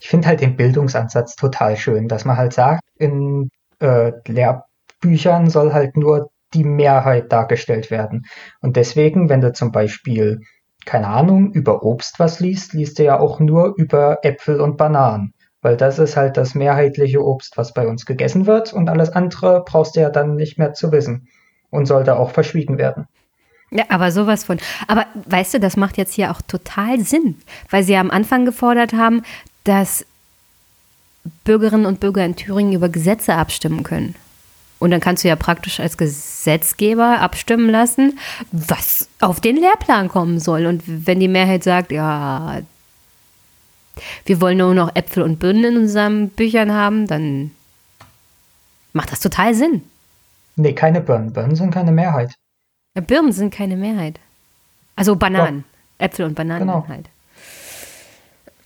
Ich 0.00 0.08
finde 0.08 0.28
halt 0.28 0.40
den 0.40 0.56
Bildungsansatz 0.56 1.36
total 1.36 1.76
schön, 1.76 2.08
dass 2.08 2.24
man 2.24 2.36
halt 2.36 2.54
sagt, 2.54 2.82
in 2.98 3.50
äh, 3.80 4.12
Lehrbüchern 4.26 5.50
soll 5.50 5.72
halt 5.72 5.96
nur 5.96 6.30
die 6.54 6.64
Mehrheit 6.64 7.32
dargestellt 7.32 7.90
werden. 7.90 8.26
Und 8.60 8.76
deswegen, 8.76 9.28
wenn 9.28 9.40
du 9.40 9.52
zum 9.52 9.72
Beispiel, 9.72 10.40
keine 10.86 11.08
Ahnung, 11.08 11.52
über 11.52 11.82
Obst 11.82 12.18
was 12.18 12.40
liest, 12.40 12.72
liest 12.72 12.98
du 12.98 13.04
ja 13.04 13.18
auch 13.18 13.40
nur 13.40 13.74
über 13.76 14.18
Äpfel 14.22 14.60
und 14.60 14.76
Bananen. 14.76 15.34
Weil 15.60 15.76
das 15.76 15.98
ist 15.98 16.16
halt 16.16 16.36
das 16.36 16.54
mehrheitliche 16.54 17.24
Obst, 17.24 17.56
was 17.56 17.72
bei 17.72 17.86
uns 17.86 18.06
gegessen 18.06 18.46
wird 18.46 18.72
und 18.72 18.88
alles 18.88 19.10
andere 19.10 19.64
brauchst 19.64 19.96
du 19.96 20.00
ja 20.00 20.10
dann 20.10 20.36
nicht 20.36 20.58
mehr 20.58 20.74
zu 20.74 20.92
wissen 20.92 21.28
und 21.70 21.86
sollte 21.86 22.16
auch 22.16 22.30
verschwiegen 22.30 22.78
werden. 22.78 23.06
Ja, 23.70 23.84
aber 23.88 24.12
sowas 24.12 24.44
von. 24.44 24.58
Aber 24.86 25.06
weißt 25.26 25.54
du, 25.54 25.60
das 25.60 25.76
macht 25.76 25.96
jetzt 25.96 26.14
hier 26.14 26.30
auch 26.30 26.42
total 26.42 27.00
Sinn, 27.00 27.36
weil 27.70 27.82
sie 27.82 27.94
ja 27.94 28.00
am 28.00 28.10
Anfang 28.10 28.44
gefordert 28.44 28.92
haben, 28.92 29.22
dass 29.64 30.06
Bürgerinnen 31.44 31.86
und 31.86 32.00
Bürger 32.00 32.24
in 32.24 32.36
Thüringen 32.36 32.72
über 32.72 32.88
Gesetze 32.88 33.34
abstimmen 33.34 33.82
können. 33.82 34.14
Und 34.84 34.90
dann 34.90 35.00
kannst 35.00 35.24
du 35.24 35.28
ja 35.28 35.36
praktisch 35.36 35.80
als 35.80 35.96
Gesetzgeber 35.96 37.20
abstimmen 37.22 37.70
lassen, 37.70 38.18
was 38.52 39.08
auf 39.18 39.40
den 39.40 39.56
Lehrplan 39.56 40.08
kommen 40.08 40.38
soll. 40.38 40.66
Und 40.66 40.82
wenn 40.84 41.20
die 41.20 41.28
Mehrheit 41.28 41.64
sagt, 41.64 41.90
ja, 41.90 42.60
wir 44.26 44.40
wollen 44.42 44.58
nur 44.58 44.74
noch 44.74 44.94
Äpfel 44.94 45.22
und 45.22 45.38
Birnen 45.38 45.64
in 45.64 45.76
unseren 45.78 46.28
Büchern 46.28 46.70
haben, 46.70 47.06
dann 47.06 47.52
macht 48.92 49.10
das 49.10 49.20
total 49.20 49.54
Sinn. 49.54 49.80
Nee, 50.56 50.74
keine 50.74 51.00
Birnen. 51.00 51.32
Birnen 51.32 51.56
sind 51.56 51.70
keine 51.72 51.90
Mehrheit. 51.90 52.34
Ja, 52.94 53.00
Birnen 53.00 53.32
sind 53.32 53.54
keine 53.54 53.76
Mehrheit. 53.76 54.20
Also 54.96 55.16
Bananen. 55.16 55.64
Äpfel 55.96 56.26
und 56.26 56.34
Bananen 56.34 56.66
Genau. 56.68 56.86
halt. 56.86 57.08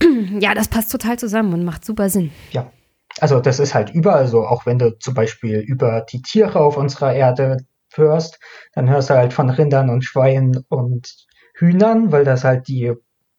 Ja, 0.40 0.54
das 0.54 0.66
passt 0.66 0.90
total 0.90 1.16
zusammen 1.16 1.52
und 1.54 1.64
macht 1.64 1.84
super 1.84 2.10
Sinn. 2.10 2.32
Ja. 2.50 2.72
Also 3.20 3.40
das 3.40 3.58
ist 3.58 3.74
halt 3.74 3.90
überall 3.90 4.26
so, 4.26 4.46
auch 4.46 4.66
wenn 4.66 4.78
du 4.78 4.98
zum 4.98 5.14
Beispiel 5.14 5.58
über 5.58 6.02
die 6.02 6.22
Tiere 6.22 6.60
auf 6.60 6.76
unserer 6.76 7.14
Erde 7.14 7.58
hörst, 7.94 8.38
dann 8.74 8.88
hörst 8.88 9.10
du 9.10 9.14
halt 9.14 9.32
von 9.32 9.50
Rindern 9.50 9.90
und 9.90 10.04
Schweinen 10.04 10.64
und 10.68 11.14
Hühnern, 11.54 12.12
weil 12.12 12.24
das 12.24 12.44
halt 12.44 12.68
die 12.68 12.92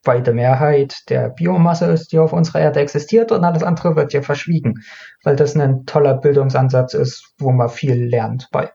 weite 0.03 0.33
Mehrheit 0.33 1.09
der 1.09 1.29
Biomasse 1.29 1.85
ist, 1.85 2.11
die 2.11 2.19
auf 2.19 2.33
unserer 2.33 2.61
Erde 2.61 2.79
existiert 2.79 3.31
und 3.31 3.43
alles 3.43 3.63
andere 3.63 3.95
wird 3.95 4.13
dir 4.13 4.23
verschwiegen, 4.23 4.83
weil 5.23 5.35
das 5.35 5.55
ein 5.55 5.85
toller 5.85 6.15
Bildungsansatz 6.15 6.93
ist, 6.93 7.33
wo 7.37 7.51
man 7.51 7.69
viel 7.69 8.05
lernt 8.05 8.47
bei. 8.51 8.71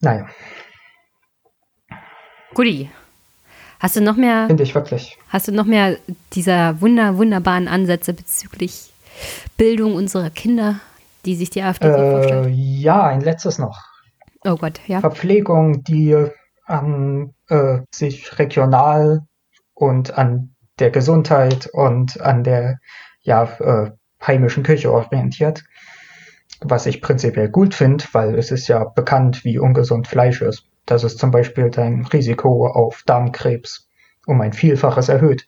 Naja, 0.00 0.26
Guti. 2.54 2.90
Hast 3.78 3.96
du 3.96 4.02
noch 4.02 4.16
mehr, 4.16 4.46
finde 4.46 4.62
ich 4.62 4.74
wirklich. 4.74 5.16
hast 5.28 5.48
du 5.48 5.52
noch 5.52 5.64
mehr 5.64 5.96
dieser 6.34 6.80
wunder, 6.82 7.16
wunderbaren 7.16 7.68
Ansätze 7.68 8.12
bezüglich 8.12 8.92
Bildung 9.56 9.94
unserer 9.94 10.30
Kinder, 10.30 10.80
die 11.24 11.34
sich 11.36 11.50
die 11.50 11.62
AfD 11.62 11.90
so 11.90 12.02
Äh, 12.02 12.04
vorstellt? 12.04 12.48
ja, 12.48 13.04
ein 13.04 13.20
letztes 13.20 13.58
noch. 13.58 13.78
Oh 14.44 14.56
Gott, 14.56 14.80
ja. 14.86 15.00
Verpflegung, 15.00 15.84
die 15.84 16.16
an 16.66 17.34
äh, 17.48 17.80
sich 17.94 18.38
regional 18.38 19.22
und 19.74 20.16
an 20.16 20.54
der 20.78 20.90
Gesundheit 20.90 21.68
und 21.72 22.20
an 22.20 22.44
der 22.44 22.78
ja, 23.22 23.44
äh, 23.60 23.90
heimischen 24.26 24.62
Küche 24.62 24.92
orientiert. 24.92 25.64
Was 26.60 26.86
ich 26.86 27.00
prinzipiell 27.00 27.48
gut 27.48 27.74
finde, 27.74 28.04
weil 28.12 28.34
es 28.34 28.50
ist 28.50 28.68
ja 28.68 28.84
bekannt, 28.84 29.44
wie 29.44 29.58
ungesund 29.58 30.08
Fleisch 30.08 30.42
ist. 30.42 30.64
Das 30.86 31.04
ist 31.04 31.18
zum 31.18 31.30
Beispiel 31.30 31.70
dein 31.70 32.04
Risiko 32.04 32.66
auf 32.66 33.02
Darmkrebs 33.06 33.88
um 34.26 34.40
ein 34.42 34.52
Vielfaches 34.52 35.08
erhöht. 35.08 35.46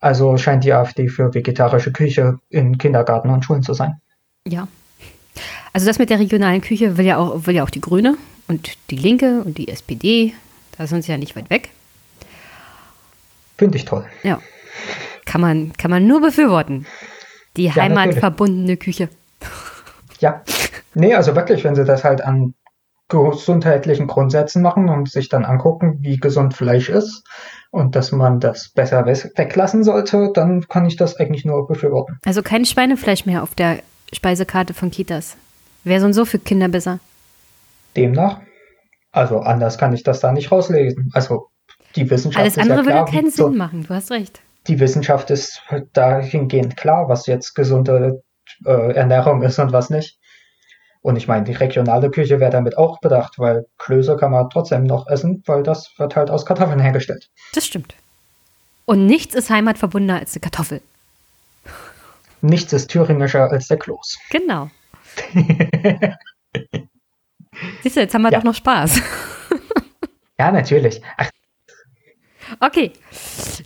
Also 0.00 0.38
scheint 0.38 0.64
die 0.64 0.72
AfD 0.72 1.08
für 1.08 1.34
vegetarische 1.34 1.92
Küche 1.92 2.38
in 2.48 2.78
Kindergarten 2.78 3.30
und 3.30 3.44
Schulen 3.44 3.62
zu 3.62 3.74
sein. 3.74 4.00
Ja. 4.46 4.66
Also 5.72 5.86
das 5.86 5.98
mit 5.98 6.10
der 6.10 6.18
regionalen 6.18 6.62
Küche 6.62 6.96
will 6.96 7.04
ja 7.04 7.18
auch, 7.18 7.46
will 7.46 7.54
ja 7.54 7.62
auch 7.62 7.70
die 7.70 7.82
Grüne 7.82 8.16
und 8.48 8.76
die 8.90 8.96
Linke 8.96 9.42
und 9.44 9.58
die 9.58 9.68
SPD. 9.68 10.32
Da 10.76 10.86
sind 10.86 11.04
sie 11.04 11.12
ja 11.12 11.18
nicht 11.18 11.36
weit 11.36 11.50
weg. 11.50 11.70
Finde 13.58 13.76
ich 13.76 13.84
toll. 13.84 14.06
Ja. 14.22 14.40
Kann 15.26 15.42
man, 15.42 15.72
kann 15.74 15.90
man 15.90 16.06
nur 16.06 16.22
befürworten. 16.22 16.86
Die 17.56 17.64
Ja, 17.64 17.76
heimatverbundene 17.76 18.78
Küche. 18.78 19.10
Ja, 20.18 20.42
nee, 20.94 21.14
also 21.14 21.36
wirklich, 21.36 21.62
wenn 21.62 21.74
sie 21.74 21.84
das 21.84 22.04
halt 22.04 22.22
an 22.22 22.54
gesundheitlichen 23.08 24.06
Grundsätzen 24.06 24.62
machen 24.62 24.88
und 24.88 25.10
sich 25.10 25.28
dann 25.28 25.44
angucken, 25.44 25.98
wie 26.00 26.16
gesund 26.16 26.54
Fleisch 26.54 26.88
ist 26.88 27.24
und 27.70 27.94
dass 27.96 28.12
man 28.12 28.40
das 28.40 28.68
besser 28.70 29.06
weglassen 29.06 29.84
sollte, 29.84 30.30
dann 30.34 30.66
kann 30.68 30.86
ich 30.86 30.96
das 30.96 31.16
eigentlich 31.16 31.44
nur 31.44 31.66
befürworten. 31.66 32.18
Also 32.24 32.42
kein 32.42 32.64
Schweinefleisch 32.64 33.26
mehr 33.26 33.42
auf 33.42 33.54
der 33.54 33.78
Speisekarte 34.12 34.74
von 34.74 34.90
Kitas. 34.90 35.36
Wäre 35.84 36.00
so 36.00 36.06
und 36.06 36.12
so 36.12 36.24
für 36.24 36.38
Kinder 36.38 36.68
besser. 36.68 36.98
Demnach, 37.96 38.40
also 39.12 39.40
anders 39.40 39.78
kann 39.78 39.92
ich 39.92 40.02
das 40.02 40.20
da 40.20 40.32
nicht 40.32 40.50
rauslesen. 40.52 41.10
Also 41.14 41.48
die 41.96 42.08
Wissenschaft 42.10 42.42
Alles 42.42 42.56
ist 42.56 42.62
andere 42.62 42.78
ja 42.78 42.84
klar, 42.84 43.06
würde 43.06 43.16
keinen 43.16 43.30
so- 43.30 43.48
Sinn 43.48 43.56
machen. 43.56 43.84
Du 43.84 43.94
hast 43.94 44.10
recht. 44.10 44.40
Die 44.66 44.78
Wissenschaft 44.78 45.30
ist 45.30 45.62
dahingehend 45.94 46.76
klar, 46.76 47.08
was 47.08 47.26
jetzt 47.26 47.54
gesunde 47.54 48.22
äh, 48.66 48.92
Ernährung 48.94 49.42
ist 49.42 49.58
und 49.58 49.72
was 49.72 49.88
nicht. 49.90 50.18
Und 51.02 51.16
ich 51.16 51.26
meine, 51.28 51.44
die 51.44 51.52
regionale 51.52 52.10
Küche 52.10 52.40
wäre 52.40 52.50
damit 52.50 52.76
auch 52.76 53.00
bedacht, 53.00 53.38
weil 53.38 53.66
Klöße 53.78 54.16
kann 54.16 54.32
man 54.32 54.50
trotzdem 54.50 54.84
noch 54.84 55.06
essen, 55.06 55.42
weil 55.46 55.62
das 55.62 55.90
wird 55.98 56.14
halt 56.14 56.30
aus 56.30 56.44
Kartoffeln 56.44 56.78
hergestellt. 56.80 57.30
Das 57.54 57.64
stimmt. 57.66 57.94
Und 58.84 59.06
nichts 59.06 59.34
ist 59.34 59.48
heimatverbundener 59.50 60.18
als 60.18 60.34
eine 60.34 60.40
Kartoffel. 60.40 60.82
Nichts 62.42 62.72
ist 62.72 62.90
thüringischer 62.90 63.50
als 63.50 63.68
der 63.68 63.78
Kloß. 63.78 64.18
Genau. 64.30 64.70
Siehst 67.82 67.96
du, 67.96 68.00
jetzt 68.00 68.14
haben 68.14 68.22
wir 68.22 68.30
Ja. 68.30 68.38
doch 68.38 68.44
noch 68.44 68.54
Spaß. 68.54 69.00
Ja, 70.38 70.50
natürlich. 70.50 71.02
Ach, 71.18 71.28
Okay, 72.60 72.92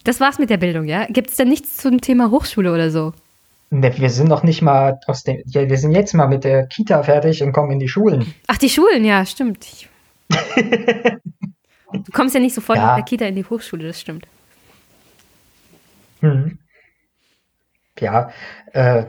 das 0.02 0.18
war's 0.18 0.38
mit 0.40 0.50
der 0.50 0.56
Bildung, 0.56 0.86
ja? 0.86 1.06
Gibt 1.06 1.30
es 1.30 1.36
denn 1.36 1.48
nichts 1.48 1.76
zum 1.76 2.00
Thema 2.00 2.30
Hochschule 2.32 2.72
oder 2.74 2.90
so? 2.90 3.12
Ne, 3.70 3.96
wir 3.98 4.10
sind 4.10 4.28
noch 4.28 4.42
nicht 4.42 4.62
mal 4.62 4.98
aus 5.06 5.22
dem, 5.24 5.42
ja, 5.46 5.68
wir 5.68 5.76
sind 5.78 5.92
jetzt 5.92 6.14
mal 6.14 6.28
mit 6.28 6.44
der 6.44 6.66
Kita 6.66 7.02
fertig 7.02 7.42
und 7.42 7.52
kommen 7.52 7.70
in 7.72 7.78
die 7.78 7.88
Schulen. 7.88 8.34
Ach, 8.46 8.58
die 8.58 8.68
Schulen, 8.70 9.04
ja, 9.04 9.24
stimmt. 9.26 9.66
Du 11.92 12.10
kommst 12.12 12.34
ja 12.34 12.40
nicht 12.40 12.54
sofort 12.56 12.76
Ja. 12.78 12.88
mit 12.88 12.96
der 12.96 13.04
Kita 13.04 13.24
in 13.26 13.36
die 13.36 13.44
Hochschule, 13.44 13.86
das 13.86 14.00
stimmt. 14.00 14.26
Hm. 16.20 16.58
Ja, 18.00 18.30
äh, 18.72 19.04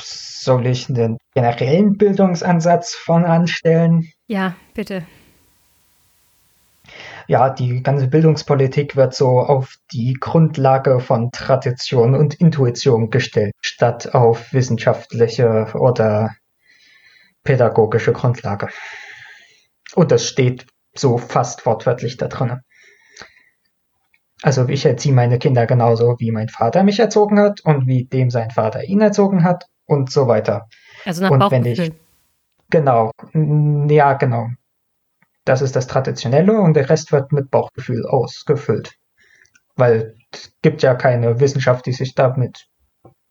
soll 0.00 0.66
ich 0.66 0.88
einen 0.88 1.18
generellen 1.34 1.98
Bildungsansatz 1.98 2.94
von 2.94 3.24
anstellen? 3.26 4.10
Ja, 4.26 4.56
bitte. 4.72 5.04
Ja, 7.28 7.50
die 7.50 7.82
ganze 7.82 8.08
Bildungspolitik 8.08 8.96
wird 8.96 9.14
so 9.14 9.40
auf 9.40 9.76
die 9.92 10.14
Grundlage 10.18 10.98
von 10.98 11.30
Tradition 11.30 12.14
und 12.14 12.34
Intuition 12.34 13.10
gestellt, 13.10 13.52
statt 13.60 14.14
auf 14.14 14.52
wissenschaftliche 14.54 15.68
oder 15.74 16.34
pädagogische 17.44 18.12
Grundlage. 18.14 18.68
Und 19.94 20.10
das 20.10 20.26
steht 20.26 20.66
so 20.94 21.18
fast 21.18 21.66
wortwörtlich 21.66 22.16
da 22.16 22.28
drin. 22.28 22.60
Also 24.42 24.66
ich 24.68 24.86
erziehe 24.86 25.14
meine 25.14 25.38
Kinder 25.38 25.66
genauso, 25.66 26.16
wie 26.18 26.30
mein 26.30 26.48
Vater 26.48 26.82
mich 26.82 26.98
erzogen 26.98 27.38
hat 27.38 27.60
und 27.62 27.86
wie 27.86 28.04
dem 28.04 28.30
sein 28.30 28.50
Vater 28.50 28.84
ihn 28.84 29.00
erzogen 29.02 29.44
hat 29.44 29.66
und 29.84 30.10
so 30.10 30.28
weiter. 30.28 30.66
Also 31.04 31.22
nach 31.22 31.30
Und 31.30 31.50
wenn 31.50 31.66
ich- 31.66 31.92
Genau, 32.70 33.10
ja, 33.32 34.12
genau. 34.14 34.48
Das 35.48 35.62
ist 35.62 35.74
das 35.74 35.86
Traditionelle 35.86 36.60
und 36.60 36.74
der 36.74 36.90
Rest 36.90 37.10
wird 37.10 37.32
mit 37.32 37.50
Bauchgefühl 37.50 38.04
ausgefüllt. 38.04 38.92
Weil 39.76 40.14
es 40.30 40.52
gibt 40.60 40.82
ja 40.82 40.94
keine 40.94 41.40
Wissenschaft, 41.40 41.86
die 41.86 41.92
sich 41.92 42.14
damit 42.14 42.66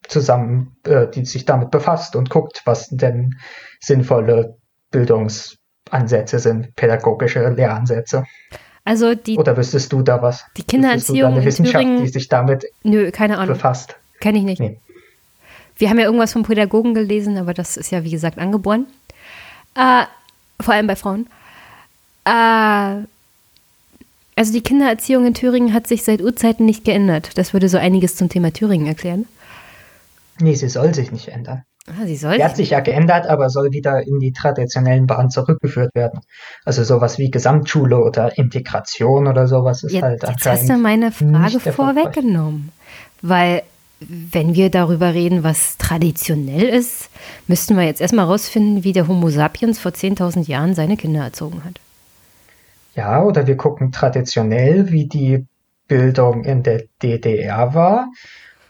zusammen, 0.07 0.75
äh, 0.83 1.07
die 1.07 1.25
sich 1.25 1.45
damit 1.45 1.69
befasst 1.69 2.15
und 2.15 2.31
guckt, 2.31 2.63
was 2.65 2.87
denn 2.89 3.35
sinnvolle 3.79 4.57
Bildungsansätze 4.89 6.39
sind, 6.39 6.75
pädagogische 6.75 7.49
Lehransätze. 7.49 8.23
Also 8.83 9.13
die, 9.13 9.37
Oder 9.37 9.55
wüsstest 9.55 9.93
du 9.93 10.01
da 10.01 10.19
was? 10.19 10.43
die 10.57 10.61
da 10.61 10.67
Kindererziehung 10.67 11.31
eine 11.33 11.39
in 11.41 11.45
Wissenschaft, 11.45 11.83
die 11.83 11.87
Thüringen, 11.87 12.07
sich 12.07 12.29
damit 12.29 12.65
nö, 12.83 13.11
keine 13.11 13.37
Ahnung, 13.37 13.53
befasst? 13.53 13.95
kenne 14.21 14.39
ich 14.39 14.43
nicht. 14.43 14.59
Nee. 14.59 14.79
Wir 15.75 15.91
haben 15.91 15.99
ja 15.99 16.05
irgendwas 16.05 16.33
vom 16.33 16.41
Pädagogen 16.41 16.95
gelesen, 16.95 17.37
aber 17.37 17.53
das 17.53 17.77
ist 17.77 17.91
ja 17.91 18.03
wie 18.03 18.09
gesagt 18.09 18.39
angeboren. 18.39 18.87
Äh, 19.75 20.05
vor 20.59 20.73
allem 20.73 20.87
bei 20.87 20.95
Frauen. 20.95 21.27
Äh, 22.27 23.05
also 24.35 24.53
die 24.53 24.61
Kindererziehung 24.61 25.25
in 25.25 25.33
Thüringen 25.33 25.73
hat 25.73 25.87
sich 25.87 26.03
seit 26.03 26.21
Urzeiten 26.21 26.65
nicht 26.65 26.83
geändert. 26.83 27.37
Das 27.37 27.53
würde 27.53 27.69
so 27.69 27.77
einiges 27.77 28.15
zum 28.15 28.29
Thema 28.29 28.51
Thüringen 28.51 28.85
erklären. 28.85 29.25
Nee, 30.39 30.53
sie 30.53 30.69
soll 30.69 30.93
sich 30.93 31.11
nicht 31.11 31.29
ändern. 31.29 31.63
Ah, 31.87 32.05
sie 32.05 32.17
soll 32.17 32.35
Sie 32.35 32.43
hat 32.43 32.57
sich 32.57 32.71
ja 32.71 32.81
geändert, 32.81 33.27
aber 33.27 33.49
soll 33.49 33.71
wieder 33.71 34.05
in 34.05 34.19
die 34.19 34.33
traditionellen 34.33 35.07
Bahnen 35.07 35.29
zurückgeführt 35.29 35.95
werden. 35.95 36.19
Also 36.65 36.83
sowas 36.83 37.17
wie 37.17 37.31
Gesamtschule 37.31 37.97
oder 37.97 38.37
Integration 38.37 39.25
oder 39.25 39.47
sowas 39.47 39.83
ist 39.83 39.93
Jetzt, 39.93 40.03
halt 40.03 40.23
jetzt 40.23 40.45
hast 40.45 40.69
du 40.69 40.77
meine 40.77 41.13
Frage 41.13 41.59
vorweggenommen. 41.59 42.73
Weil, 43.21 43.63
wenn 44.01 44.53
wir 44.53 44.69
darüber 44.69 45.13
reden, 45.13 45.43
was 45.43 45.77
traditionell 45.77 46.67
ist, 46.67 47.09
müssten 47.47 47.77
wir 47.77 47.85
jetzt 47.85 48.01
erstmal 48.01 48.25
rausfinden, 48.25 48.83
wie 48.83 48.91
der 48.91 49.07
Homo 49.07 49.29
sapiens 49.29 49.79
vor 49.79 49.93
10.000 49.93 50.47
Jahren 50.47 50.75
seine 50.75 50.97
Kinder 50.97 51.23
erzogen 51.23 51.63
hat. 51.63 51.79
Ja, 52.97 53.21
oder 53.21 53.45
wir 53.45 53.57
gucken 53.57 53.91
traditionell, 53.91 54.89
wie 54.89 55.07
die 55.07 55.45
Bildung 55.87 56.43
in 56.43 56.63
der 56.63 56.85
DDR 57.03 57.75
war 57.75 58.07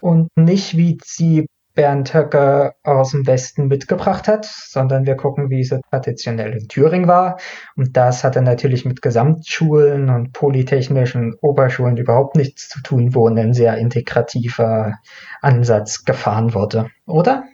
und 0.00 0.28
nicht, 0.36 0.76
wie 0.76 0.98
sie 1.02 1.46
Bernd 1.74 2.12
Höcke 2.12 2.74
aus 2.82 3.12
dem 3.12 3.26
Westen 3.26 3.68
mitgebracht 3.68 4.28
hat, 4.28 4.44
sondern 4.44 5.06
wir 5.06 5.16
gucken, 5.16 5.48
wie 5.48 5.64
sie 5.64 5.80
traditionell 5.90 6.52
in 6.52 6.68
Thüringen 6.68 7.08
war. 7.08 7.38
Und 7.74 7.96
das 7.96 8.22
hatte 8.22 8.42
natürlich 8.42 8.84
mit 8.84 9.00
Gesamtschulen 9.00 10.10
und 10.10 10.34
polytechnischen 10.34 11.34
Oberschulen 11.40 11.96
überhaupt 11.96 12.36
nichts 12.36 12.68
zu 12.68 12.82
tun, 12.82 13.14
wo 13.14 13.28
ein 13.28 13.54
sehr 13.54 13.78
integrativer 13.78 14.98
Ansatz 15.40 16.04
gefahren 16.04 16.52
wurde, 16.52 16.90
oder? 17.06 17.44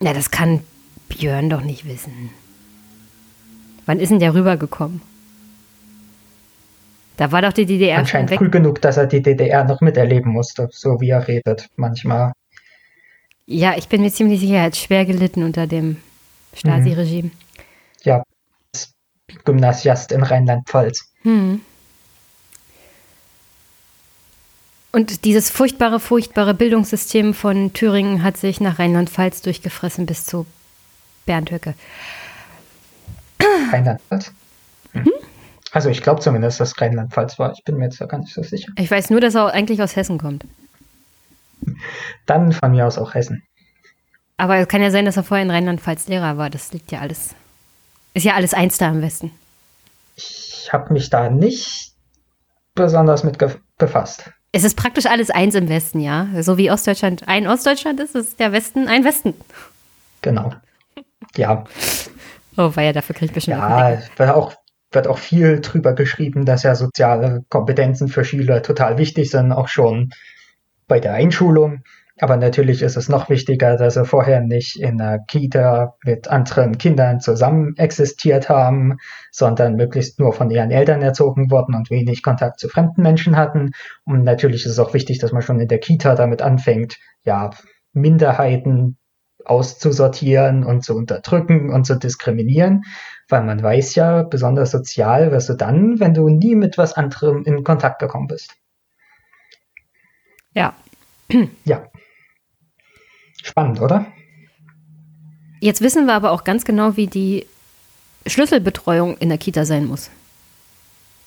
Ja, 0.00 0.12
das 0.12 0.30
kann 0.30 0.60
Björn 1.08 1.48
doch 1.48 1.62
nicht 1.62 1.88
wissen. 1.88 2.28
Wann 3.86 4.00
ist 4.00 4.10
denn 4.10 4.18
der 4.18 4.34
rübergekommen? 4.34 5.00
Da 7.16 7.30
war 7.30 7.42
doch 7.42 7.52
die 7.52 7.66
DDR 7.66 7.96
schon 7.96 8.00
Anscheinend 8.00 8.30
weg. 8.30 8.38
früh 8.38 8.50
genug, 8.50 8.80
dass 8.80 8.96
er 8.96 9.06
die 9.06 9.22
DDR 9.22 9.64
noch 9.64 9.80
miterleben 9.80 10.32
musste, 10.32 10.68
so 10.72 11.00
wie 11.00 11.10
er 11.10 11.26
redet 11.28 11.68
manchmal. 11.76 12.32
Ja, 13.46 13.76
ich 13.76 13.88
bin 13.88 14.02
mir 14.02 14.10
ziemlich 14.10 14.40
sicher, 14.40 14.56
er 14.56 14.62
hat 14.64 14.76
schwer 14.76 15.04
gelitten 15.04 15.42
unter 15.42 15.66
dem 15.66 15.98
Stasi-Regime. 16.54 17.30
Ja, 18.02 18.22
ist 18.72 18.94
Gymnasiast 19.44 20.12
in 20.12 20.22
Rheinland-Pfalz. 20.22 21.12
Hm. 21.22 21.60
Und 24.92 25.24
dieses 25.24 25.50
furchtbare, 25.50 25.98
furchtbare 26.00 26.54
Bildungssystem 26.54 27.34
von 27.34 27.72
Thüringen 27.72 28.22
hat 28.22 28.36
sich 28.36 28.60
nach 28.60 28.78
Rheinland-Pfalz 28.78 29.42
durchgefressen 29.42 30.06
bis 30.06 30.24
zu 30.24 30.46
Bernd 31.26 31.50
Höcke. 31.50 31.74
Rheinland-Pfalz. 33.72 34.32
Mhm. 34.92 35.04
Hm. 35.04 35.12
Also 35.74 35.88
ich 35.88 36.02
glaube 36.02 36.20
zumindest, 36.20 36.60
dass 36.60 36.80
Rheinland-Pfalz 36.80 37.36
war. 37.40 37.52
Ich 37.52 37.64
bin 37.64 37.76
mir 37.76 37.86
jetzt 37.86 38.00
da 38.00 38.06
gar 38.06 38.18
nicht 38.18 38.32
so 38.32 38.44
sicher. 38.44 38.72
Ich 38.78 38.88
weiß 38.88 39.10
nur, 39.10 39.20
dass 39.20 39.34
er 39.34 39.52
eigentlich 39.52 39.82
aus 39.82 39.96
Hessen 39.96 40.18
kommt. 40.18 40.44
Dann 42.26 42.52
von 42.52 42.70
mir 42.70 42.86
aus 42.86 42.96
auch 42.96 43.14
Hessen. 43.14 43.42
Aber 44.36 44.56
es 44.56 44.68
kann 44.68 44.82
ja 44.82 44.92
sein, 44.92 45.04
dass 45.04 45.16
er 45.16 45.24
vorher 45.24 45.44
in 45.44 45.50
Rheinland-Pfalz 45.50 46.06
Lehrer 46.06 46.38
war. 46.38 46.48
Das 46.48 46.72
liegt 46.72 46.92
ja 46.92 47.00
alles. 47.00 47.34
Ist 48.14 48.24
ja 48.24 48.34
alles 48.34 48.54
eins 48.54 48.78
da 48.78 48.88
im 48.88 49.02
Westen. 49.02 49.32
Ich 50.14 50.70
habe 50.72 50.92
mich 50.92 51.10
da 51.10 51.28
nicht 51.28 51.92
besonders 52.76 53.24
mit 53.24 53.36
befasst. 53.76 54.30
Es 54.52 54.62
ist 54.62 54.76
praktisch 54.76 55.06
alles 55.06 55.30
eins 55.30 55.56
im 55.56 55.68
Westen, 55.68 55.98
ja. 55.98 56.28
So 56.40 56.56
wie 56.56 56.70
Ostdeutschland 56.70 57.26
ein 57.26 57.48
Ostdeutschland 57.48 57.98
ist, 57.98 58.14
ist 58.14 58.38
der 58.38 58.52
Westen 58.52 58.86
ein 58.86 59.02
Westen. 59.02 59.34
Genau. 60.22 60.54
Ja, 61.36 61.64
Oh, 62.56 62.70
weil 62.74 62.86
ja 62.86 62.92
dafür 62.92 63.14
kriege 63.14 63.26
ich 63.26 63.32
bestimmt 63.32 63.58
ja, 63.58 63.98
auch, 64.34 64.52
wird 64.94 65.06
auch 65.06 65.18
viel 65.18 65.60
drüber 65.60 65.94
geschrieben, 65.94 66.44
dass 66.44 66.62
ja 66.62 66.74
soziale 66.74 67.44
Kompetenzen 67.48 68.08
für 68.08 68.24
Schüler 68.24 68.62
total 68.62 68.98
wichtig 68.98 69.30
sind, 69.30 69.52
auch 69.52 69.68
schon 69.68 70.10
bei 70.86 71.00
der 71.00 71.14
Einschulung. 71.14 71.82
Aber 72.20 72.36
natürlich 72.36 72.80
ist 72.82 72.96
es 72.96 73.08
noch 73.08 73.28
wichtiger, 73.28 73.76
dass 73.76 73.94
sie 73.94 74.04
vorher 74.04 74.40
nicht 74.40 74.76
in 74.76 75.00
einer 75.00 75.18
Kita 75.18 75.94
mit 76.04 76.28
anderen 76.28 76.78
Kindern 76.78 77.18
zusammen 77.18 77.74
existiert 77.76 78.48
haben, 78.48 78.98
sondern 79.32 79.74
möglichst 79.74 80.20
nur 80.20 80.32
von 80.32 80.48
ihren 80.48 80.70
Eltern 80.70 81.02
erzogen 81.02 81.50
wurden 81.50 81.74
und 81.74 81.90
wenig 81.90 82.22
Kontakt 82.22 82.60
zu 82.60 82.68
fremden 82.68 83.02
Menschen 83.02 83.36
hatten. 83.36 83.72
Und 84.04 84.22
natürlich 84.22 84.64
ist 84.64 84.72
es 84.72 84.78
auch 84.78 84.94
wichtig, 84.94 85.18
dass 85.18 85.32
man 85.32 85.42
schon 85.42 85.58
in 85.58 85.66
der 85.66 85.80
Kita 85.80 86.14
damit 86.14 86.40
anfängt, 86.40 86.98
ja, 87.24 87.50
Minderheiten 87.92 88.96
auszusortieren 89.44 90.64
und 90.64 90.84
zu 90.84 90.94
unterdrücken 90.94 91.70
und 91.70 91.84
zu 91.84 91.96
diskriminieren, 91.96 92.84
weil 93.28 93.42
man 93.44 93.62
weiß 93.62 93.94
ja, 93.94 94.22
besonders 94.22 94.70
sozial 94.70 95.32
wirst 95.32 95.48
du 95.48 95.54
dann, 95.54 96.00
wenn 96.00 96.14
du 96.14 96.28
nie 96.28 96.54
mit 96.54 96.78
was 96.78 96.94
anderem 96.94 97.44
in 97.44 97.64
Kontakt 97.64 97.98
gekommen 97.98 98.26
bist. 98.26 98.54
Ja. 100.54 100.74
Ja. 101.64 101.84
Spannend, 103.42 103.80
oder? 103.80 104.06
Jetzt 105.60 105.80
wissen 105.80 106.06
wir 106.06 106.14
aber 106.14 106.30
auch 106.32 106.44
ganz 106.44 106.64
genau, 106.64 106.96
wie 106.96 107.06
die 107.06 107.46
Schlüsselbetreuung 108.26 109.16
in 109.18 109.28
der 109.28 109.38
Kita 109.38 109.64
sein 109.64 109.86
muss. 109.86 110.10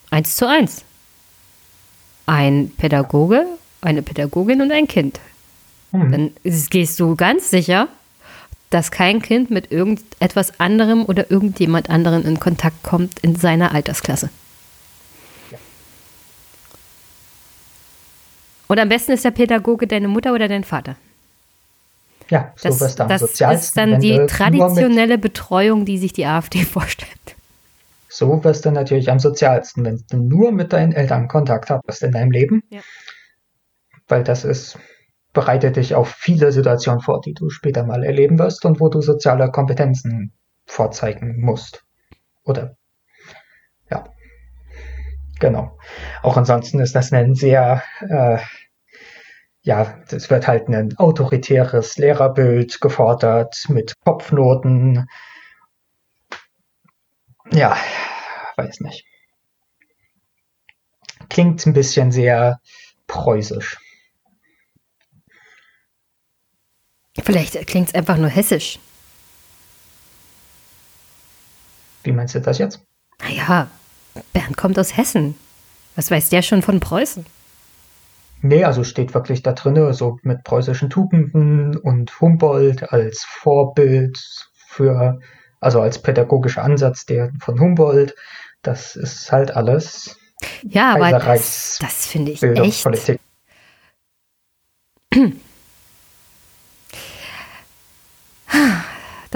Eins 0.10 0.36
zu 0.36 0.48
eins. 0.48 0.84
Ein 2.26 2.72
Pädagoge, 2.78 3.46
eine 3.82 4.02
Pädagogin 4.02 4.62
und 4.62 4.72
ein 4.72 4.88
Kind. 4.88 5.20
Hm. 5.92 6.12
Dann 6.12 6.32
gehst 6.44 7.00
du 7.00 7.16
ganz 7.16 7.50
sicher, 7.50 7.88
dass 8.70 8.92
kein 8.92 9.22
Kind 9.22 9.50
mit 9.50 9.72
irgendetwas 9.72 10.60
anderem 10.60 11.06
oder 11.06 11.32
irgendjemand 11.32 11.90
anderen 11.90 12.26
in 12.26 12.40
Kontakt 12.40 12.84
kommt 12.84 13.20
in 13.20 13.36
seiner 13.36 13.74
Altersklasse. 13.74 14.30
Und 18.68 18.80
am 18.80 18.90
besten 18.90 19.14
ist 19.14 19.24
der 19.24 19.32
Pädagoge 19.32 19.88
deine 19.88 20.08
Mutter 20.08 20.34
oder 20.34 20.48
dein 20.48 20.64
Vater. 20.64 20.98
Ja, 22.30 22.52
so 22.58 22.68
Das, 22.68 22.82
wirst 22.82 23.00
du 23.00 23.04
am 23.04 23.10
das 23.10 23.22
sozialsten. 23.22 23.64
ist 23.66 23.78
dann 23.78 24.00
die 24.02 24.20
traditionelle 24.28 25.18
Betreuung, 25.18 25.86
die 25.86 25.98
sich 25.98 26.12
die 26.12 26.26
AfD 26.26 26.64
vorstellt. 26.66 27.12
so 28.10 28.44
wirst 28.44 28.66
du 28.66 28.72
natürlich 28.72 29.10
am 29.10 29.20
sozialsten, 29.20 29.86
wenn 29.86 30.04
du 30.10 30.18
nur 30.18 30.52
mit 30.52 30.74
deinen 30.74 30.92
Eltern 30.92 31.30
Kontakt 31.30 31.70
hast 31.70 32.04
in 32.04 32.12
deinem 32.12 32.32
Leben. 32.32 32.64
Ja. 32.70 32.82
Weil 34.10 34.24
das 34.26 34.44
ist, 34.44 34.78
bereitet 35.38 35.76
dich 35.76 35.94
auf 35.94 36.10
viele 36.10 36.52
Situationen 36.52 37.00
vor, 37.00 37.22
die 37.22 37.36
du 37.36 37.52
später 37.52 37.84
mal 37.84 38.04
erleben 38.04 38.40
wirst 38.40 38.66
und 38.66 38.80
wo 38.80 38.90
du 38.90 39.02
soziale 39.02 39.52
Kompetenzen 39.52 40.34
vorzeigen 40.66 41.40
musst. 41.40 41.86
Oder, 42.44 42.76
ja. 43.92 44.04
Genau. 45.40 45.78
Auch 46.24 46.38
ansonsten 46.38 46.80
ist 46.80 46.96
das 46.96 47.14
ein 47.14 47.36
sehr, 47.36 47.84
äh, 48.10 48.40
ja, 49.62 50.00
es 50.10 50.32
wird 50.32 50.48
halt 50.48 50.70
ein 50.70 50.98
autoritäres 50.98 52.00
Lehrerbild 52.00 52.82
gefordert 52.82 53.64
mit 53.68 53.94
Kopfnoten. 54.04 55.08
Ja, 57.52 57.78
weiß 58.56 58.80
nicht. 58.80 59.06
Klingt 61.30 61.64
ein 61.68 61.74
bisschen 61.74 62.12
sehr 62.12 62.60
preußisch. 63.06 63.78
Vielleicht 67.24 67.68
klingt 67.68 67.90
es 67.90 67.96
einfach 67.96 68.18
nur 68.18 68.30
hessisch. 68.30 68.80
Wie 72.04 72.12
meinst 72.12 72.36
du 72.36 72.42
das 72.42 72.58
jetzt? 72.58 72.82
Naja, 73.22 73.70
Bernd 74.34 74.56
kommt 74.58 74.80
aus 74.80 74.96
Hessen. 74.96 75.36
Was 75.96 76.12
weiß 76.12 76.30
der 76.30 76.42
schon 76.42 76.62
von 76.62 76.80
Preußen? 76.80 77.26
Nee, 78.42 78.64
also 78.64 78.84
steht 78.84 79.14
wirklich 79.14 79.42
da 79.42 79.54
drinne, 79.54 79.94
so 79.94 80.20
mit 80.22 80.44
preußischen 80.44 80.90
Tugenden 80.90 81.76
und 81.76 82.22
Humboldt 82.22 82.94
als 82.94 83.26
Vorbild 83.28 84.18
für, 84.54 85.20
also 85.60 85.82
als 85.82 86.02
pädagogischer 86.02 86.64
Ansatz 86.64 87.06
der 87.06 87.32
von 87.40 87.60
Humboldt. 87.60 88.16
Das 88.62 88.96
ist 88.96 89.32
halt 89.32 89.52
alles 89.56 90.18
Ja, 90.62 90.94
aber 90.94 91.12
das, 91.12 91.78
das 91.82 92.06
finde 92.06 92.32
ich 92.32 92.44
echt. 92.44 92.54
Bildungspolitik. 92.54 93.20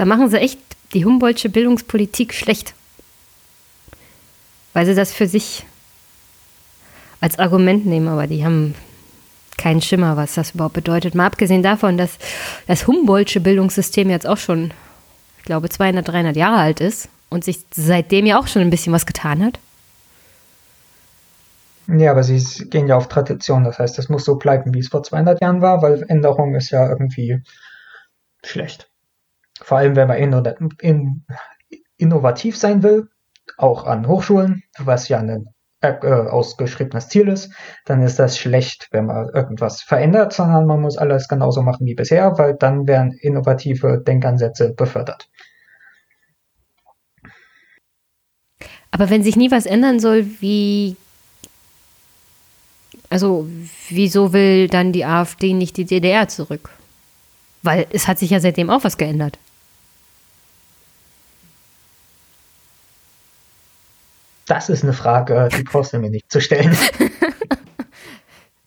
Da 0.02 0.06
machen 0.06 0.28
sie 0.28 0.40
echt 0.40 0.58
die 0.94 1.04
Humboldtsche 1.04 1.48
Bildungspolitik 1.48 2.34
schlecht. 2.34 2.74
Weil 4.72 4.84
sie 4.84 4.96
das 4.96 5.12
für 5.12 5.28
sich 5.28 5.64
als 7.20 7.38
Argument 7.38 7.86
nehmen, 7.86 8.08
aber 8.08 8.26
die 8.26 8.44
haben 8.44 8.74
keinen 9.58 9.80
Schimmer, 9.80 10.16
was 10.16 10.34
das 10.34 10.56
überhaupt 10.56 10.74
bedeutet. 10.74 11.14
Mal 11.14 11.26
abgesehen 11.26 11.62
davon, 11.62 11.98
dass 11.98 12.18
das 12.66 12.88
Humboldtsche 12.88 13.38
Bildungssystem 13.38 14.10
jetzt 14.10 14.26
auch 14.26 14.38
schon, 14.38 14.72
ich 15.38 15.44
glaube, 15.44 15.68
200, 15.68 16.08
300 16.08 16.34
Jahre 16.34 16.56
alt 16.56 16.80
ist 16.80 17.08
und 17.28 17.44
sich 17.44 17.60
seitdem 17.72 18.26
ja 18.26 18.40
auch 18.40 18.48
schon 18.48 18.62
ein 18.62 18.70
bisschen 18.70 18.92
was 18.92 19.06
getan 19.06 19.44
hat. 19.44 19.60
Ja, 21.86 22.10
aber 22.10 22.24
sie 22.24 22.68
gehen 22.70 22.88
ja 22.88 22.96
auf 22.96 23.06
Tradition. 23.06 23.62
Das 23.62 23.78
heißt, 23.78 24.00
es 24.00 24.08
muss 24.08 24.24
so 24.24 24.34
bleiben, 24.34 24.74
wie 24.74 24.80
es 24.80 24.88
vor 24.88 25.04
200 25.04 25.40
Jahren 25.40 25.60
war, 25.60 25.80
weil 25.80 26.04
Änderung 26.08 26.56
ist 26.56 26.72
ja 26.72 26.88
irgendwie 26.88 27.40
schlecht. 28.44 28.88
Vor 29.62 29.78
allem, 29.78 29.96
wenn 29.96 30.08
man 30.08 30.18
inno- 30.18 30.80
in, 30.80 31.24
innovativ 31.96 32.56
sein 32.56 32.82
will, 32.82 33.08
auch 33.56 33.86
an 33.86 34.06
Hochschulen, 34.06 34.62
was 34.78 35.08
ja 35.08 35.18
ein 35.18 35.46
äh, 35.80 36.06
ausgeschriebenes 36.06 37.08
Ziel 37.08 37.28
ist, 37.28 37.52
dann 37.84 38.02
ist 38.02 38.18
das 38.18 38.38
schlecht, 38.38 38.88
wenn 38.92 39.06
man 39.06 39.28
irgendwas 39.30 39.82
verändert, 39.82 40.32
sondern 40.32 40.66
man 40.66 40.80
muss 40.80 40.96
alles 40.96 41.28
genauso 41.28 41.62
machen 41.62 41.86
wie 41.86 41.94
bisher, 41.94 42.38
weil 42.38 42.54
dann 42.54 42.86
werden 42.86 43.12
innovative 43.20 44.02
Denkansätze 44.06 44.74
befördert. 44.74 45.28
Aber 48.92 49.10
wenn 49.10 49.24
sich 49.24 49.36
nie 49.36 49.50
was 49.50 49.66
ändern 49.66 49.98
soll, 49.98 50.26
wie. 50.40 50.96
Also, 53.10 53.46
wieso 53.88 54.32
will 54.32 54.68
dann 54.68 54.92
die 54.92 55.04
AfD 55.04 55.52
nicht 55.52 55.76
die 55.76 55.84
DDR 55.84 56.28
zurück? 56.28 56.70
Weil 57.62 57.86
es 57.90 58.06
hat 58.08 58.18
sich 58.18 58.30
ja 58.30 58.40
seitdem 58.40 58.70
auch 58.70 58.84
was 58.84 58.96
geändert. 58.96 59.38
Das 64.52 64.68
ist 64.68 64.82
eine 64.82 64.92
Frage, 64.92 65.48
die 65.56 65.62
brauchst 65.62 65.94
du 65.94 65.98
mir 65.98 66.10
nicht 66.10 66.30
zu 66.30 66.40
stellen. 66.40 66.76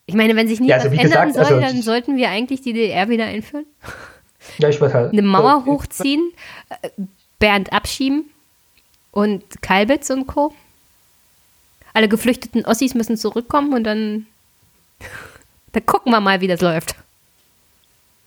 Ich 0.08 0.14
meine, 0.14 0.36
wenn 0.36 0.48
sich 0.48 0.60
nie 0.60 0.68
Ja, 0.68 0.76
also 0.76 0.92
was 0.92 1.00
ändern 1.00 1.30
gesagt, 1.30 1.34
soll, 1.34 1.58
also 1.58 1.60
dann 1.60 1.82
sollten 1.82 2.16
wir 2.16 2.30
eigentlich 2.30 2.62
die 2.62 2.74
DDR 2.74 3.10
wieder 3.10 3.26
einführen. 3.26 3.66
Ja, 4.60 4.70
ich 4.70 4.80
würde 4.80 4.94
halt. 4.94 5.14
Eine 5.14 5.24
Mauer 5.24 5.64
äh, 5.64 5.66
hochziehen, 5.66 6.32
äh, 6.70 6.90
Bernd 7.40 7.74
abschieben 7.74 8.30
und 9.10 9.44
Kalbitz 9.64 10.12
und 10.12 10.28
Co. 10.28 10.54
Alle 11.96 12.08
geflüchteten 12.08 12.66
Ossis 12.66 12.94
müssen 12.94 13.18
zurückkommen 13.18 13.74
und 13.74 13.84
dann, 13.84 14.28
dann 15.72 15.86
gucken 15.88 16.12
wir 16.12 16.20
mal, 16.20 16.40
wie 16.40 16.48
das 16.48 16.62
läuft. 16.62 16.96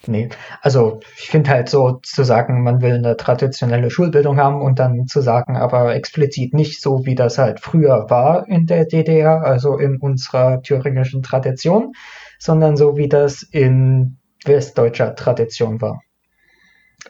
Nee, 0.06 0.28
also 0.62 1.00
ich 1.16 1.28
finde 1.28 1.50
halt 1.50 1.68
so 1.68 1.98
zu 2.02 2.22
sagen, 2.22 2.62
man 2.62 2.80
will 2.80 2.94
eine 2.94 3.16
traditionelle 3.16 3.90
Schulbildung 3.90 4.38
haben 4.38 4.62
und 4.62 4.78
dann 4.78 5.06
zu 5.06 5.20
sagen, 5.20 5.56
aber 5.56 5.94
explizit 5.94 6.54
nicht 6.54 6.80
so, 6.80 7.04
wie 7.04 7.16
das 7.16 7.36
halt 7.36 7.60
früher 7.60 8.06
war 8.08 8.46
in 8.48 8.66
der 8.66 8.84
DDR, 8.84 9.42
also 9.44 9.76
in 9.76 9.98
unserer 9.98 10.62
thüringischen 10.62 11.22
Tradition, 11.22 11.92
sondern 12.38 12.76
so, 12.76 12.96
wie 12.96 13.08
das 13.08 13.42
in 13.42 14.18
westdeutscher 14.44 15.16
Tradition 15.16 15.80
war. 15.80 16.00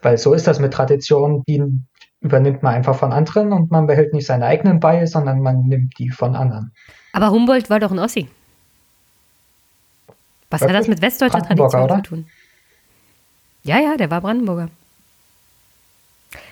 Weil 0.01 0.17
so 0.17 0.33
ist 0.33 0.47
das 0.47 0.59
mit 0.59 0.73
Tradition, 0.73 1.43
die 1.47 1.63
übernimmt 2.21 2.63
man 2.63 2.73
einfach 2.73 2.95
von 2.95 3.13
anderen 3.13 3.53
und 3.53 3.71
man 3.71 3.85
behält 3.85 4.13
nicht 4.13 4.25
seine 4.25 4.45
eigenen 4.45 4.79
bei, 4.79 5.05
sondern 5.05 5.41
man 5.41 5.61
nimmt 5.61 5.93
die 5.99 6.09
von 6.09 6.35
anderen. 6.35 6.73
Aber 7.13 7.29
Humboldt 7.29 7.69
war 7.69 7.79
doch 7.79 7.91
ein 7.91 7.99
Ossi. 7.99 8.27
Was 10.49 10.61
hat 10.61 10.69
das 10.69 10.87
Wirklich? 10.87 10.89
mit 10.89 11.01
westdeutscher 11.01 11.43
Tradition 11.43 11.89
zu 11.89 12.01
tun? 12.01 12.25
Ja, 13.69 13.77
ja, 13.79 13.97
der 13.97 14.09
war 14.09 14.21
Brandenburger. 14.21 14.67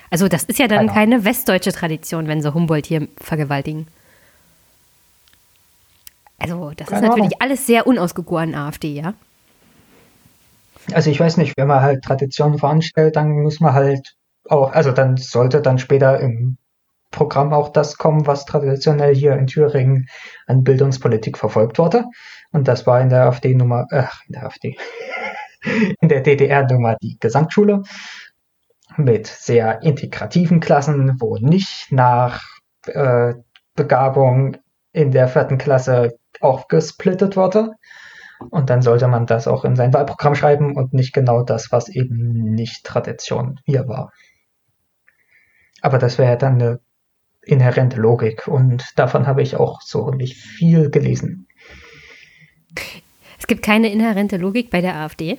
Also 0.08 0.28
das 0.28 0.44
ist 0.44 0.60
ja 0.60 0.68
dann 0.68 0.86
Keine 0.86 1.16
keine 1.16 1.24
westdeutsche 1.24 1.72
Tradition, 1.72 2.28
wenn 2.28 2.40
sie 2.42 2.54
Humboldt 2.54 2.86
hier 2.86 3.08
vergewaltigen. 3.20 3.88
Also 6.38 6.70
das 6.76 6.86
Keine 6.86 7.00
ist 7.00 7.08
natürlich 7.08 7.32
Ahnung. 7.32 7.40
alles 7.40 7.66
sehr 7.66 7.88
unausgegoren 7.88 8.54
AfD, 8.54 8.92
ja? 8.92 9.14
Also 10.92 11.10
ich 11.10 11.18
weiß 11.18 11.38
nicht, 11.38 11.54
wenn 11.56 11.66
man 11.66 11.80
halt 11.80 12.04
Traditionen 12.04 12.56
voranstellt, 12.56 13.16
dann 13.16 13.30
muss 13.30 13.58
man 13.58 13.74
halt 13.74 14.14
auch, 14.48 14.70
also 14.72 14.92
dann 14.92 15.16
sollte 15.16 15.60
dann 15.60 15.78
später 15.78 16.20
im 16.20 16.56
Programm 17.10 17.52
auch 17.52 17.70
das 17.70 17.98
kommen, 17.98 18.28
was 18.28 18.44
traditionell 18.44 19.16
hier 19.16 19.32
in 19.36 19.48
Thüringen 19.48 20.08
an 20.46 20.62
Bildungspolitik 20.62 21.36
verfolgt 21.36 21.80
wurde. 21.80 22.04
Und 22.52 22.68
das 22.68 22.86
war 22.86 23.00
in 23.00 23.08
der 23.08 23.24
AfD-Nummer, 23.24 23.86
ach, 23.90 24.20
in 24.28 24.34
der 24.34 24.46
AfD, 24.46 24.76
in 26.00 26.08
der 26.08 26.20
DDR-Nummer 26.22 26.96
die 27.02 27.18
Gesamtschule 27.18 27.82
mit 28.96 29.26
sehr 29.26 29.82
integrativen 29.82 30.60
Klassen, 30.60 31.20
wo 31.20 31.36
nicht 31.36 31.92
nach 31.92 32.42
äh, 32.86 33.34
Begabung 33.74 34.56
in 34.92 35.12
der 35.12 35.28
vierten 35.28 35.58
Klasse 35.58 36.18
aufgesplittet 36.40 37.36
wurde. 37.36 37.72
Und 38.50 38.70
dann 38.70 38.82
sollte 38.82 39.08
man 39.08 39.26
das 39.26 39.48
auch 39.48 39.64
in 39.64 39.76
sein 39.76 39.92
Wahlprogramm 39.92 40.34
schreiben 40.34 40.76
und 40.76 40.92
nicht 40.92 41.12
genau 41.12 41.42
das, 41.42 41.72
was 41.72 41.88
eben 41.88 42.54
nicht 42.54 42.84
Tradition 42.84 43.60
hier 43.64 43.88
war. 43.88 44.12
Aber 45.80 45.98
das 45.98 46.18
wäre 46.18 46.36
dann 46.36 46.54
eine 46.54 46.80
inhärente 47.42 48.00
Logik 48.00 48.46
und 48.46 48.84
davon 48.96 49.26
habe 49.26 49.42
ich 49.42 49.56
auch 49.56 49.80
so 49.80 50.10
nicht 50.10 50.36
viel 50.36 50.90
gelesen. 50.90 51.48
Es 53.38 53.46
gibt 53.46 53.62
keine 53.62 53.90
inhärente 53.90 54.36
Logik 54.36 54.70
bei 54.70 54.80
der 54.80 54.96
AfD. 54.96 55.38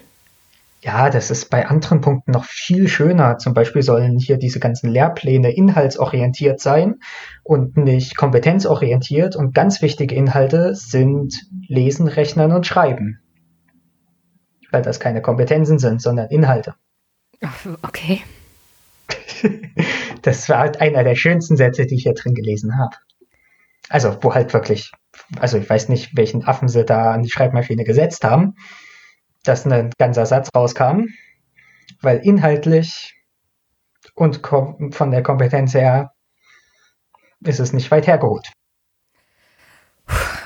Ja, 0.82 1.10
das 1.10 1.30
ist 1.30 1.50
bei 1.50 1.68
anderen 1.68 2.00
Punkten 2.00 2.32
noch 2.32 2.46
viel 2.46 2.88
schöner. 2.88 3.38
Zum 3.38 3.54
Beispiel 3.54 3.82
sollen 3.82 4.18
hier 4.18 4.38
diese 4.38 4.62
ganzen 4.62 4.90
Lehrpläne 4.90 5.52
inhaltsorientiert 5.52 6.62
sein 6.62 7.02
und 7.44 7.76
nicht 7.76 8.16
kompetenzorientiert. 8.16 9.36
Und 9.36 9.54
ganz 9.54 9.82
wichtige 9.82 10.16
Inhalte 10.16 10.74
sind 10.76 11.36
Lesen, 11.68 12.08
Rechnen 12.08 12.54
und 12.54 12.66
Schreiben. 12.66 13.20
Weil 14.72 14.82
das 14.82 15.02
keine 15.02 15.22
Kompetenzen 15.22 15.80
sind, 15.80 16.02
sondern 16.02 16.30
Inhalte. 16.30 16.76
Okay. 17.82 18.22
Das 20.22 20.50
war 20.50 20.60
halt 20.60 20.82
einer 20.82 21.06
der 21.06 21.16
schönsten 21.16 21.56
Sätze, 21.56 21.86
die 21.86 21.96
ich 21.96 22.04
hier 22.04 22.14
drin 22.14 22.34
gelesen 22.34 22.78
habe. 22.78 22.98
Also, 23.88 24.18
wo 24.22 24.36
halt 24.36 24.54
wirklich, 24.54 24.92
also 25.40 25.58
ich 25.58 25.70
weiß 25.70 25.88
nicht, 25.88 26.18
welchen 26.18 26.44
Affen 26.44 26.68
sie 26.68 26.84
da 26.84 27.14
an 27.14 27.24
die 27.24 27.30
Schreibmaschine 27.30 27.86
gesetzt 27.86 28.26
haben, 28.26 28.56
dass 29.44 29.66
ein 29.66 29.92
ganzer 29.98 30.26
Satz 30.26 30.50
rauskam, 30.56 31.06
weil 32.02 32.18
inhaltlich 32.20 33.16
und 34.16 34.42
von 34.46 35.12
der 35.12 35.24
Kompetenz 35.24 35.74
her 35.74 36.12
ist 37.42 37.60
es 37.60 37.72
nicht 37.74 37.90
weit 37.92 38.08
hergeholt. 38.08 38.52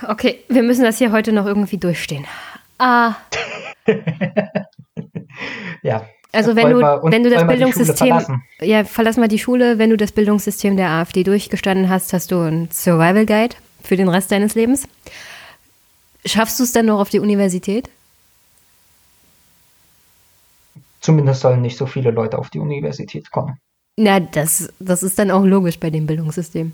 Okay, 0.08 0.44
wir 0.50 0.64
müssen 0.64 0.84
das 0.84 0.98
hier 0.98 1.12
heute 1.12 1.32
noch 1.32 1.46
irgendwie 1.46 1.78
durchstehen. 1.78 2.26
Ah, 2.78 3.16
Ja. 5.82 6.06
also 6.32 6.56
wenn 6.56 6.74
Wollen 6.74 7.02
du, 7.02 7.12
wenn 7.12 7.24
du 7.24 7.30
das 7.30 7.46
Bildungssystem, 7.48 8.08
verlassen? 8.08 8.44
ja, 8.62 8.84
verlass 8.84 9.18
mal 9.18 9.28
die 9.28 9.40
Schule, 9.40 9.78
wenn 9.80 9.90
du 9.90 9.98
das 9.98 10.12
Bildungssystem 10.12 10.78
der 10.78 10.90
AfD 10.90 11.24
durchgestanden 11.24 11.90
hast, 11.90 12.14
hast 12.14 12.32
du 12.32 12.40
einen 12.40 12.70
Survival 12.72 13.26
Guide 13.26 13.56
für 13.84 13.96
den 13.98 14.08
Rest 14.08 14.32
deines 14.32 14.56
Lebens. 14.56 14.88
Schaffst 16.26 16.60
du 16.60 16.64
es 16.64 16.72
dann 16.72 16.86
noch 16.86 17.00
auf 17.00 17.10
die 17.10 17.20
Universität? 17.20 17.90
Zumindest 21.04 21.42
sollen 21.42 21.62
nicht 21.62 21.78
so 21.78 21.86
viele 21.86 22.12
Leute 22.12 22.40
auf 22.40 22.50
die 22.50 22.60
Universität 22.60 23.30
kommen. 23.30 23.58
Na, 23.98 24.22
das, 24.22 24.72
das 24.80 25.04
ist 25.04 25.20
dann 25.20 25.32
auch 25.32 25.44
logisch 25.44 25.78
bei 25.78 25.90
dem 25.90 26.08
Bildungssystem. 26.08 26.72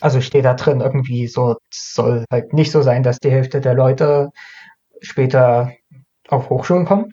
Also 0.00 0.20
steht 0.20 0.44
da 0.44 0.54
drin 0.54 0.80
irgendwie 0.80 1.26
so, 1.26 1.56
es 1.70 1.94
soll 1.94 2.24
halt 2.32 2.52
nicht 2.52 2.70
so 2.70 2.82
sein, 2.82 3.02
dass 3.02 3.18
die 3.18 3.30
Hälfte 3.30 3.60
der 3.60 3.74
Leute 3.74 4.30
später 5.00 5.72
auf 6.28 6.50
Hochschulen 6.50 6.84
kommen. 6.84 7.12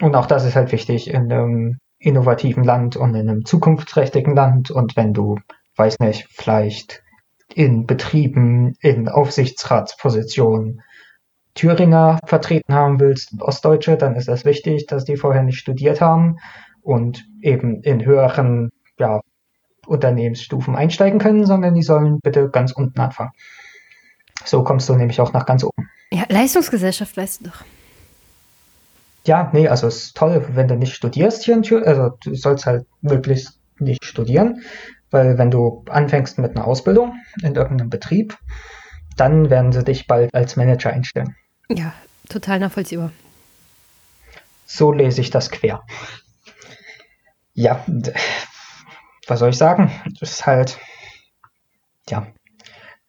Und 0.00 0.14
auch 0.14 0.26
das 0.26 0.44
ist 0.44 0.56
halt 0.56 0.72
wichtig 0.72 1.08
in 1.08 1.32
einem 1.32 1.78
innovativen 1.98 2.62
Land 2.62 2.96
und 2.96 3.14
in 3.14 3.30
einem 3.30 3.46
zukunftsträchtigen 3.46 4.36
Land. 4.36 4.70
Und 4.70 4.94
wenn 4.94 5.14
du, 5.14 5.38
weiß 5.76 6.00
nicht, 6.00 6.28
vielleicht 6.30 7.02
in 7.54 7.86
Betrieben, 7.86 8.76
in 8.80 9.08
Aufsichtsratspositionen 9.08 10.82
Thüringer 11.56 12.20
vertreten 12.24 12.74
haben 12.74 13.00
willst 13.00 13.32
und 13.32 13.42
Ostdeutsche, 13.42 13.96
dann 13.96 14.14
ist 14.14 14.28
das 14.28 14.44
wichtig, 14.44 14.86
dass 14.86 15.04
die 15.04 15.16
vorher 15.16 15.42
nicht 15.42 15.58
studiert 15.58 16.00
haben 16.00 16.38
und 16.82 17.26
eben 17.42 17.82
in 17.82 18.04
höheren 18.04 18.70
ja, 18.98 19.20
Unternehmensstufen 19.86 20.76
einsteigen 20.76 21.18
können, 21.18 21.46
sondern 21.46 21.74
die 21.74 21.82
sollen 21.82 22.20
bitte 22.20 22.50
ganz 22.50 22.72
unten 22.72 23.00
anfangen. 23.00 23.32
So 24.44 24.62
kommst 24.62 24.88
du 24.88 24.94
nämlich 24.94 25.20
auch 25.20 25.32
nach 25.32 25.46
ganz 25.46 25.64
oben. 25.64 25.88
Ja, 26.12 26.24
Leistungsgesellschaft 26.28 27.16
weißt 27.16 27.40
du 27.40 27.50
doch. 27.50 27.64
Ja, 29.24 29.50
nee, 29.52 29.66
also 29.66 29.88
es 29.88 30.04
ist 30.04 30.16
toll, 30.16 30.46
wenn 30.52 30.68
du 30.68 30.76
nicht 30.76 30.94
studierst 30.94 31.44
hier 31.44 31.54
in 31.54 31.62
Thüringen, 31.62 31.88
also 31.88 32.10
du 32.22 32.34
sollst 32.34 32.66
halt 32.66 32.86
möglichst 33.00 33.58
nicht 33.80 34.04
studieren, 34.04 34.62
weil 35.10 35.36
wenn 35.38 35.50
du 35.50 35.84
anfängst 35.88 36.38
mit 36.38 36.54
einer 36.54 36.66
Ausbildung 36.66 37.14
in 37.42 37.54
irgendeinem 37.56 37.90
Betrieb, 37.90 38.38
dann 39.16 39.50
werden 39.50 39.72
sie 39.72 39.82
dich 39.82 40.06
bald 40.06 40.32
als 40.32 40.56
Manager 40.56 40.90
einstellen. 40.90 41.34
Ja, 41.68 41.92
total 42.28 42.60
nachvollziehbar. 42.60 43.12
So 44.66 44.92
lese 44.92 45.20
ich 45.20 45.30
das 45.30 45.50
quer. 45.50 45.82
Ja, 47.54 47.84
was 49.26 49.38
soll 49.38 49.50
ich 49.50 49.56
sagen? 49.56 49.90
Das 50.20 50.30
ist 50.30 50.46
halt, 50.46 50.78
ja. 52.08 52.26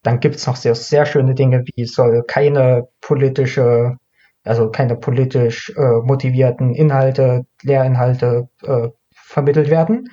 Dann 0.04 0.20
gibt 0.20 0.36
es 0.36 0.48
noch 0.48 0.56
sehr, 0.56 0.76
sehr 0.76 1.06
schöne 1.06 1.36
Dinge, 1.36 1.64
wie 1.76 1.86
soll 1.86 2.24
keine 2.26 2.88
politische, 3.02 3.98
also 4.44 4.70
keine 4.70 4.96
politisch 4.96 5.70
äh, 5.76 5.98
motivierten 6.04 6.74
Inhalte, 6.74 7.46
Lehrinhalte 7.62 8.48
äh, 8.64 8.90
vermittelt 9.12 9.70
werden. 9.70 10.10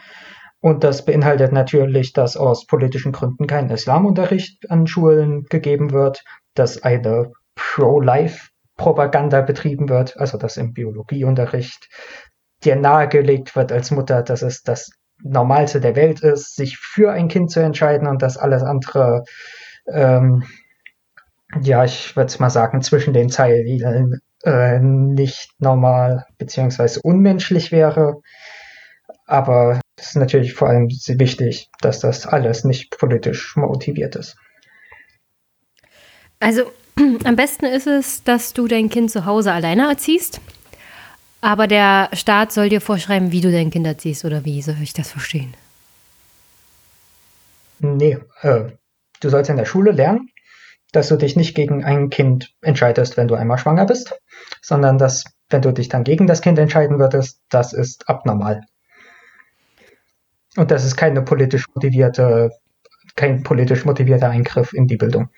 Und 0.60 0.82
das 0.82 1.04
beinhaltet 1.04 1.52
natürlich, 1.52 2.12
dass 2.12 2.36
aus 2.36 2.66
politischen 2.66 3.12
Gründen 3.12 3.46
kein 3.46 3.70
Islamunterricht 3.70 4.70
an 4.70 4.86
Schulen 4.86 5.44
gegeben 5.44 5.92
wird, 5.92 6.24
dass 6.54 6.82
eine 6.82 7.32
Pro-Life-Propaganda 7.54 9.42
betrieben 9.42 9.88
wird, 9.88 10.16
also 10.16 10.38
dass 10.38 10.56
im 10.56 10.72
Biologieunterricht 10.72 11.88
dir 12.64 12.76
nahegelegt 12.76 13.54
wird 13.56 13.72
als 13.72 13.90
Mutter, 13.90 14.22
dass 14.22 14.42
es 14.42 14.62
das 14.62 14.90
Normalste 15.22 15.80
der 15.80 15.96
Welt 15.96 16.20
ist, 16.20 16.56
sich 16.56 16.78
für 16.78 17.12
ein 17.12 17.28
Kind 17.28 17.50
zu 17.50 17.60
entscheiden 17.60 18.08
und 18.08 18.22
dass 18.22 18.36
alles 18.36 18.62
andere, 18.62 19.24
ähm, 19.86 20.44
ja, 21.60 21.84
ich 21.84 22.16
würde 22.16 22.26
es 22.26 22.38
mal 22.40 22.50
sagen, 22.50 22.82
zwischen 22.82 23.14
den 23.14 23.30
Zeilen 23.30 24.20
äh, 24.44 24.78
nicht 24.80 25.50
normal 25.58 26.26
beziehungsweise 26.38 27.00
unmenschlich 27.02 27.70
wäre. 27.70 28.20
Aber 29.26 29.80
es 29.96 30.08
ist 30.08 30.16
natürlich 30.16 30.54
vor 30.54 30.68
allem 30.68 30.88
wichtig, 30.88 31.70
dass 31.80 32.00
das 32.00 32.26
alles 32.26 32.64
nicht 32.64 32.98
politisch 32.98 33.56
motiviert 33.56 34.16
ist. 34.16 34.36
Also 36.40 36.72
am 37.24 37.36
besten 37.36 37.66
ist 37.66 37.86
es, 37.86 38.22
dass 38.22 38.52
du 38.52 38.66
dein 38.66 38.88
Kind 38.88 39.10
zu 39.10 39.26
Hause 39.26 39.52
alleine 39.52 39.88
erziehst. 39.88 40.40
Aber 41.40 41.66
der 41.66 42.08
Staat 42.14 42.52
soll 42.52 42.70
dir 42.70 42.80
vorschreiben, 42.80 43.30
wie 43.30 43.40
du 43.40 43.52
dein 43.52 43.70
Kind 43.70 43.86
erziehst 43.86 44.24
oder 44.24 44.44
wie 44.44 44.62
soll 44.62 44.76
ich 44.82 44.94
das 44.94 45.10
verstehen? 45.10 45.54
Nee, 47.80 48.18
äh, 48.40 48.64
du 49.20 49.28
sollst 49.28 49.50
in 49.50 49.58
der 49.58 49.66
Schule 49.66 49.90
lernen, 49.92 50.30
dass 50.92 51.08
du 51.08 51.16
dich 51.16 51.36
nicht 51.36 51.54
gegen 51.54 51.84
ein 51.84 52.08
Kind 52.08 52.54
entscheidest, 52.62 53.16
wenn 53.16 53.28
du 53.28 53.34
einmal 53.34 53.58
schwanger 53.58 53.84
bist, 53.84 54.14
sondern 54.62 54.96
dass, 54.96 55.24
wenn 55.50 55.60
du 55.60 55.72
dich 55.72 55.88
dann 55.88 56.04
gegen 56.04 56.26
das 56.26 56.40
Kind 56.40 56.58
entscheiden 56.58 56.98
würdest, 56.98 57.40
das 57.50 57.72
ist 57.72 58.08
abnormal. 58.08 58.62
Und 60.56 60.70
das 60.70 60.84
ist 60.84 60.96
keine 60.96 61.22
politisch 61.22 61.66
motivierte, 61.74 62.50
kein 63.16 63.42
politisch 63.42 63.84
motivierter 63.84 64.30
Eingriff 64.30 64.72
in 64.72 64.86
die 64.86 64.96
Bildung. 64.96 65.28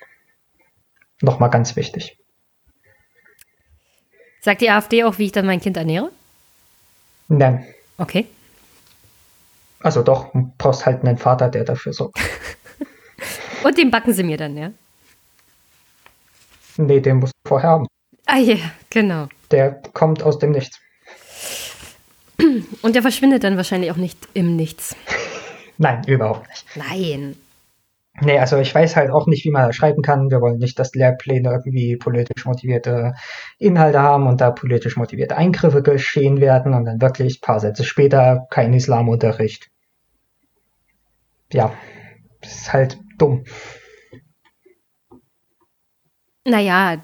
Nochmal 1.21 1.51
ganz 1.51 1.77
wichtig. 1.77 2.19
Sagt 4.41 4.61
die 4.61 4.71
AfD 4.71 5.05
auch, 5.05 5.19
wie 5.19 5.27
ich 5.27 5.33
dann 5.33 5.47
mein 5.47 5.61
Kind 5.61 5.77
ernähre? 5.77 6.11
Nein. 7.29 7.67
Okay. 7.99 8.27
Also 9.81 10.03
doch, 10.03 10.33
du 10.33 10.53
brauchst 10.59 10.87
halt 10.87 11.05
einen 11.05 11.19
Vater, 11.19 11.49
der 11.49 11.65
dafür 11.65 11.93
sorgt. 11.93 12.19
Und 13.65 13.79
den 13.79 13.91
backen 13.91 14.13
sie 14.13 14.23
mir 14.23 14.37
dann, 14.37 14.57
ja? 14.57 14.71
Nee, 16.77 17.01
den 17.01 17.17
musst 17.17 17.33
du 17.43 17.49
vorher 17.49 17.71
haben. 17.71 17.87
Ah 18.27 18.39
ja, 18.39 18.55
yeah, 18.55 18.71
genau. 18.91 19.29
Der 19.51 19.73
kommt 19.93 20.23
aus 20.23 20.39
dem 20.39 20.51
Nichts. 20.53 20.79
Und 22.83 22.95
der 22.95 23.03
verschwindet 23.03 23.45
dann 23.45 23.57
wahrscheinlich 23.57 23.91
auch 23.91 23.97
nicht 23.97 24.19
im 24.35 24.57
Nichts. 24.57 24.95
Nein, 25.79 26.05
überhaupt 26.07 26.49
nicht. 26.49 26.67
Nein. 26.77 27.37
Nee, 28.23 28.39
also 28.39 28.57
ich 28.57 28.75
weiß 28.75 28.97
halt 28.97 29.11
auch 29.11 29.27
nicht, 29.27 29.45
wie 29.45 29.51
man 29.51 29.67
das 29.67 29.77
schreiben 29.77 30.03
kann. 30.03 30.31
Wir 30.31 30.41
wollen 30.41 30.59
nicht, 30.59 30.79
dass 30.79 30.95
Lehrpläne 30.95 31.51
irgendwie 31.51 31.97
politisch 31.97 32.47
motivierte 32.47 33.15
Inhalte 33.59 34.01
haben 34.01 34.27
und 34.27 34.41
da 34.41 34.51
politisch 34.51 34.97
motivierte 34.97 35.37
Eingriffe 35.37 35.83
geschehen 35.83 36.41
werden 36.41 36.73
und 36.73 36.87
dann 36.87 37.01
wirklich 37.01 37.39
ein 37.39 37.41
paar 37.43 37.61
Sätze 37.61 37.85
später 37.85 38.47
kein 38.51 38.73
Islamunterricht. 38.73 39.71
Ja, 41.53 41.73
das 42.41 42.53
ist 42.53 42.73
halt 42.73 42.99
dumm. 43.19 43.45
Naja, 46.45 46.99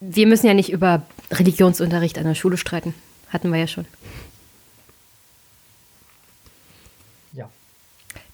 wir 0.00 0.26
müssen 0.26 0.46
ja 0.46 0.54
nicht 0.54 0.72
über 0.72 1.02
Religionsunterricht 1.30 2.18
an 2.18 2.24
der 2.24 2.34
Schule 2.34 2.56
streiten. 2.56 2.94
Hatten 3.28 3.50
wir 3.50 3.60
ja 3.60 3.66
schon. 3.66 3.86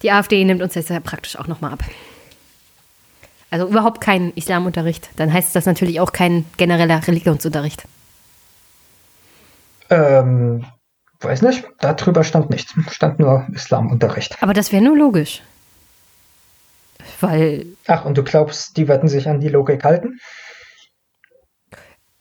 Die 0.02 0.10
AfD 0.10 0.44
nimmt 0.44 0.62
uns 0.62 0.74
jetzt 0.74 0.90
ja 0.90 1.00
praktisch 1.00 1.36
auch 1.36 1.46
nochmal 1.46 1.72
ab. 1.72 1.84
Also 3.50 3.66
überhaupt 3.66 4.00
kein 4.00 4.32
Islamunterricht. 4.34 5.10
Dann 5.16 5.32
heißt 5.32 5.54
das 5.54 5.66
natürlich 5.66 6.00
auch 6.00 6.12
kein 6.12 6.44
genereller 6.56 7.06
Religionsunterricht. 7.06 7.84
Ähm, 9.90 10.64
weiß 11.20 11.42
nicht. 11.42 11.64
Darüber 11.80 12.22
stand 12.22 12.50
nichts. 12.50 12.74
Stand 12.90 13.18
nur 13.18 13.46
Islamunterricht. 13.52 14.40
Aber 14.40 14.54
das 14.54 14.72
wäre 14.72 14.82
nur 14.82 14.96
logisch. 14.96 15.42
Weil. 17.20 17.66
Ach, 17.86 18.04
und 18.04 18.16
du 18.16 18.22
glaubst, 18.22 18.76
die 18.76 18.86
werden 18.86 19.08
sich 19.08 19.28
an 19.28 19.40
die 19.40 19.48
Logik 19.48 19.84
halten? 19.84 20.20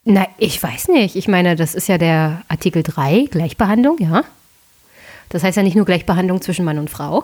Na, 0.03 0.25
ich 0.37 0.61
weiß 0.61 0.87
nicht. 0.87 1.15
Ich 1.15 1.27
meine, 1.27 1.55
das 1.55 1.75
ist 1.75 1.87
ja 1.87 1.97
der 1.97 2.41
Artikel 2.47 2.81
3, 2.81 3.27
Gleichbehandlung, 3.29 3.97
ja. 3.99 4.23
Das 5.29 5.43
heißt 5.43 5.57
ja 5.57 5.63
nicht 5.63 5.75
nur 5.75 5.85
Gleichbehandlung 5.85 6.41
zwischen 6.41 6.65
Mann 6.65 6.79
und 6.79 6.89
Frau, 6.89 7.23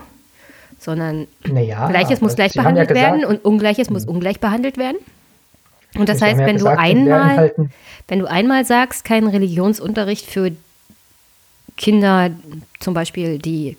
sondern 0.79 1.27
naja, 1.45 1.87
Gleiches 1.89 2.21
muss 2.21 2.35
gleich 2.35 2.53
behandelt 2.53 2.89
ja 2.89 2.95
werden 2.95 3.25
und 3.25 3.43
Ungleiches 3.43 3.89
muss 3.89 4.03
hm. 4.03 4.09
ungleich 4.09 4.39
behandelt 4.39 4.77
werden. 4.77 4.97
Und 5.97 6.09
das 6.09 6.21
heißt, 6.21 6.39
ja 6.39 6.45
wenn 6.45 6.57
gesagt, 6.57 6.77
du 6.77 6.81
einmal, 6.81 7.53
wenn 8.07 8.19
du 8.19 8.29
einmal 8.29 8.65
sagst, 8.65 9.05
kein 9.05 9.27
Religionsunterricht 9.27 10.25
für 10.25 10.51
Kinder, 11.77 12.31
zum 12.79 12.93
Beispiel, 12.93 13.39
die 13.39 13.77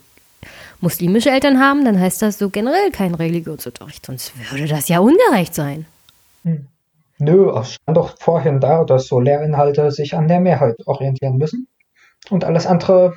muslimische 0.80 1.30
Eltern 1.30 1.60
haben, 1.60 1.84
dann 1.84 1.98
heißt 1.98 2.22
das 2.22 2.38
so 2.38 2.50
generell 2.50 2.90
kein 2.90 3.14
Religionsunterricht. 3.14 4.06
Sonst 4.06 4.32
würde 4.50 4.66
das 4.66 4.88
ja 4.88 4.98
ungerecht 5.00 5.54
sein. 5.54 5.86
Hm. 6.44 6.66
Nö, 7.18 7.50
es 7.58 7.74
stand 7.74 7.96
doch 7.96 8.14
vorhin 8.18 8.60
da, 8.60 8.84
dass 8.84 9.06
so 9.06 9.20
Lehrinhalte 9.20 9.90
sich 9.90 10.14
an 10.14 10.28
der 10.28 10.40
Mehrheit 10.40 10.76
orientieren 10.86 11.38
müssen. 11.38 11.66
Und 12.28 12.44
alles 12.44 12.66
andere 12.66 13.14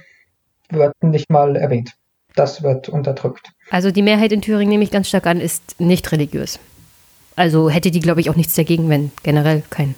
wird 0.69 0.93
nicht 1.03 1.30
mal 1.30 1.56
erwähnt. 1.56 1.93
Das 2.40 2.64
wird 2.64 2.88
unterdrückt. 2.88 3.52
Also 3.70 3.91
die 3.91 4.02
Mehrheit 4.02 4.32
in 4.32 4.41
Thüringen, 4.41 4.70
nehme 4.70 4.86
ich 4.86 4.91
ganz 4.91 5.10
stark 5.10 5.28
an, 5.28 5.41
ist 5.41 5.76
nicht 5.78 6.10
religiös. 6.14 6.57
Also 7.36 7.70
hätte 7.70 7.91
die, 7.91 7.99
glaube 7.99 8.22
ich, 8.22 8.30
auch 8.30 8.38
nichts 8.38 8.56
dagegen, 8.56 8.88
wenn 8.88 9.11
generell 9.24 9.61
kein 9.70 9.94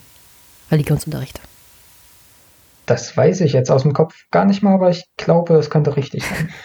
Religionsunterricht. 0.72 1.40
Das 2.88 3.16
weiß 3.16 3.42
ich 3.42 3.54
jetzt 3.54 3.70
aus 3.70 3.84
dem 3.84 3.94
Kopf 3.94 4.16
gar 4.32 4.46
nicht 4.46 4.64
mal, 4.64 4.74
aber 4.74 4.90
ich 4.90 5.06
glaube, 5.18 5.54
es 5.54 5.70
könnte 5.70 5.96
richtig 5.96 6.26
sein. 6.26 6.50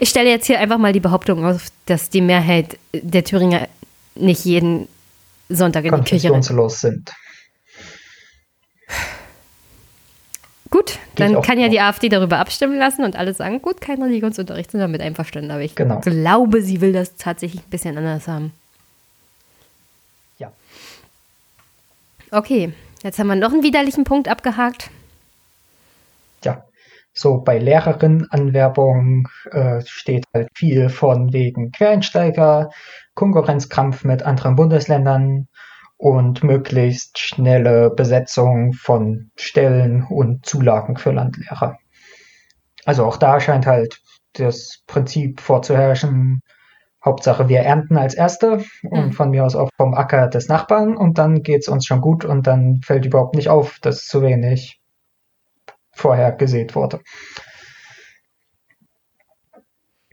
Ich 0.00 0.08
stelle 0.08 0.28
jetzt 0.28 0.46
hier 0.46 0.58
einfach 0.58 0.78
mal 0.78 0.92
die 0.92 0.98
Behauptung 0.98 1.44
auf, 1.44 1.68
dass 1.86 2.10
die 2.10 2.20
Mehrheit 2.20 2.76
der 2.92 3.22
Thüringer 3.22 3.68
nicht 4.16 4.44
jeden 4.44 4.88
Sonntag 5.48 5.84
in 5.84 5.94
die 5.94 6.02
Kirche 6.02 6.32
sind. 6.70 7.12
Gut, 10.70 11.00
dann 11.16 11.42
kann 11.42 11.58
ja 11.58 11.68
die 11.68 11.80
AfD 11.80 12.08
darüber 12.08 12.38
abstimmen 12.38 12.78
lassen 12.78 13.04
und 13.04 13.16
alle 13.16 13.34
sagen, 13.34 13.60
gut, 13.60 13.80
kein 13.80 14.00
Religionsunterricht, 14.00 14.70
sind 14.70 14.78
damit 14.78 15.00
einverstanden. 15.00 15.50
Aber 15.50 15.62
ich 15.62 15.74
genau. 15.74 15.98
glaube, 15.98 16.62
sie 16.62 16.80
will 16.80 16.92
das 16.92 17.16
tatsächlich 17.16 17.62
ein 17.62 17.70
bisschen 17.70 17.98
anders 17.98 18.28
haben. 18.28 18.52
Ja. 20.38 20.52
Okay, 22.30 22.72
jetzt 23.02 23.18
haben 23.18 23.26
wir 23.26 23.34
noch 23.34 23.52
einen 23.52 23.64
widerlichen 23.64 24.04
Punkt 24.04 24.28
abgehakt. 24.28 24.90
Ja, 26.44 26.64
so 27.12 27.38
bei 27.38 27.58
Lehrerinnenanwerbung 27.58 29.28
äh, 29.50 29.80
steht 29.84 30.24
halt 30.32 30.50
viel 30.54 30.88
von 30.88 31.32
wegen 31.32 31.72
Quereinsteiger, 31.72 32.70
Konkurrenzkampf 33.14 34.04
mit 34.04 34.22
anderen 34.22 34.54
Bundesländern, 34.54 35.48
und 36.00 36.42
möglichst 36.42 37.18
schnelle 37.18 37.90
Besetzung 37.90 38.72
von 38.72 39.30
Stellen 39.36 40.06
und 40.08 40.46
Zulagen 40.46 40.96
für 40.96 41.12
Landlehrer. 41.12 41.76
Also 42.86 43.04
auch 43.04 43.18
da 43.18 43.38
scheint 43.38 43.66
halt 43.66 44.00
das 44.32 44.82
Prinzip 44.86 45.42
vorzuherrschen, 45.42 46.40
Hauptsache 47.04 47.50
wir 47.50 47.60
ernten 47.60 47.98
als 47.98 48.14
Erste 48.14 48.64
und 48.82 49.06
mhm. 49.06 49.12
von 49.12 49.30
mir 49.30 49.44
aus 49.44 49.54
auch 49.54 49.68
vom 49.76 49.92
Acker 49.92 50.28
des 50.28 50.48
Nachbarn 50.48 50.96
und 50.96 51.18
dann 51.18 51.42
geht's 51.42 51.68
uns 51.68 51.84
schon 51.84 52.00
gut 52.00 52.24
und 52.24 52.46
dann 52.46 52.80
fällt 52.82 53.04
überhaupt 53.04 53.34
nicht 53.34 53.50
auf, 53.50 53.78
dass 53.80 54.06
zu 54.06 54.22
wenig 54.22 54.80
vorher 55.92 56.32
gesät 56.32 56.74
wurde. 56.74 57.00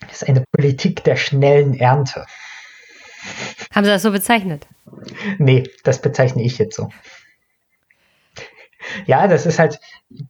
Das 0.01 0.21
ist 0.21 0.27
eine 0.27 0.43
Politik 0.51 1.05
der 1.05 1.15
schnellen 1.15 1.73
Ernte. 1.75 2.25
Haben 3.73 3.85
Sie 3.85 3.91
das 3.91 4.01
so 4.01 4.11
bezeichnet? 4.11 4.67
Nee, 5.37 5.69
das 5.83 6.01
bezeichne 6.01 6.43
ich 6.43 6.57
jetzt 6.57 6.75
so. 6.75 6.89
Ja, 9.05 9.27
das 9.27 9.45
ist 9.45 9.59
halt, 9.59 9.79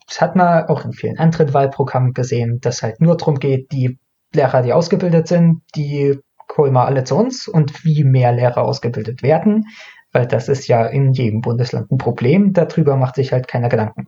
das 0.08 0.22
hat 0.22 0.36
man 0.36 0.66
auch 0.66 0.86
in 0.86 0.94
vielen 0.94 1.18
anderen 1.20 1.54
Wahlprogrammen 1.54 2.14
gesehen, 2.14 2.60
dass 2.60 2.82
halt 2.82 3.02
nur 3.02 3.18
darum 3.18 3.40
geht, 3.40 3.72
die 3.72 4.00
Lehrer, 4.34 4.62
die 4.62 4.74
ausgebildet 4.74 5.28
sind, 5.28 5.62
die 5.76 6.20
holen 6.58 6.74
wir 6.74 6.86
alle 6.86 7.04
zu 7.04 7.16
uns 7.16 7.48
und 7.48 7.84
wie 7.84 8.04
mehr 8.04 8.32
Lehrer 8.32 8.64
ausgebildet 8.64 9.22
werden, 9.22 9.66
weil 10.12 10.26
das 10.26 10.50
ist 10.50 10.68
ja 10.68 10.86
in 10.86 11.14
jedem 11.14 11.42
Bundesland 11.42 11.92
ein 11.92 11.98
Problem, 11.98 12.54
darüber 12.54 12.96
macht 12.96 13.16
sich 13.16 13.32
halt 13.32 13.48
keiner 13.48 13.70
Gedanken. 13.70 14.08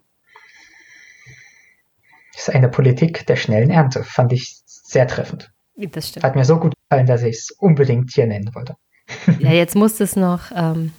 Das 2.33 2.47
ist 2.47 2.55
eine 2.55 2.69
Politik 2.69 3.25
der 3.27 3.35
schnellen 3.35 3.69
Ernte, 3.69 4.03
fand 4.03 4.31
ich 4.31 4.61
sehr 4.65 5.07
treffend. 5.07 5.51
Das 5.75 6.09
stimmt. 6.09 6.23
Hat 6.23 6.35
mir 6.35 6.45
so 6.45 6.59
gut 6.59 6.73
gefallen, 6.75 7.05
dass 7.05 7.23
ich 7.23 7.35
es 7.35 7.51
unbedingt 7.51 8.11
hier 8.13 8.27
nennen 8.27 8.53
wollte. 8.55 8.75
ja, 9.39 9.51
jetzt 9.51 9.75
muss 9.75 9.99
es 9.99 10.15
noch. 10.15 10.51
Ähm, 10.53 10.93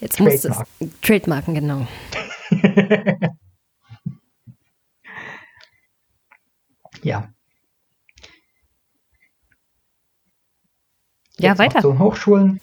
jetzt 0.00 0.20
muss 0.20 0.44
es. 0.44 0.56
Trademarken, 1.02 1.54
genau. 1.54 1.86
ja. 7.02 7.28
Jetzt 11.36 11.42
ja, 11.44 11.58
weiter. 11.58 11.80
Zu 11.80 11.98
Hochschulen. 11.98 12.60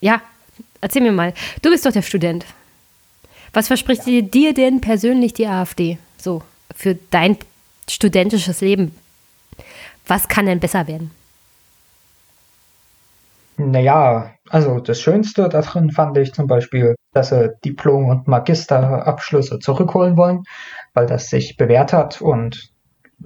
Ja, 0.00 0.22
erzähl 0.80 1.02
mir 1.02 1.12
mal. 1.12 1.34
Du 1.60 1.70
bist 1.70 1.84
doch 1.84 1.92
der 1.92 2.02
Student. 2.02 2.46
Was 3.52 3.66
verspricht 3.66 4.06
ja. 4.06 4.22
dir 4.22 4.54
denn 4.54 4.80
persönlich 4.80 5.34
die 5.34 5.46
AfD? 5.46 5.98
So, 6.16 6.42
für 6.74 6.96
dein 7.10 7.36
studentisches 7.88 8.60
Leben. 8.60 8.94
Was 10.06 10.28
kann 10.28 10.46
denn 10.46 10.60
besser 10.60 10.86
werden? 10.86 11.10
Naja, 13.62 14.36
also 14.48 14.80
das 14.80 15.02
Schönste 15.02 15.50
darin 15.50 15.90
fand 15.90 16.16
ich 16.16 16.32
zum 16.32 16.46
Beispiel, 16.46 16.94
dass 17.12 17.28
sie 17.28 17.50
Diplom- 17.62 18.08
und 18.08 18.26
Magisterabschlüsse 18.26 19.58
zurückholen 19.58 20.16
wollen, 20.16 20.44
weil 20.94 21.04
das 21.04 21.28
sich 21.28 21.58
bewährt 21.58 21.92
hat 21.92 22.22
und 22.22 22.72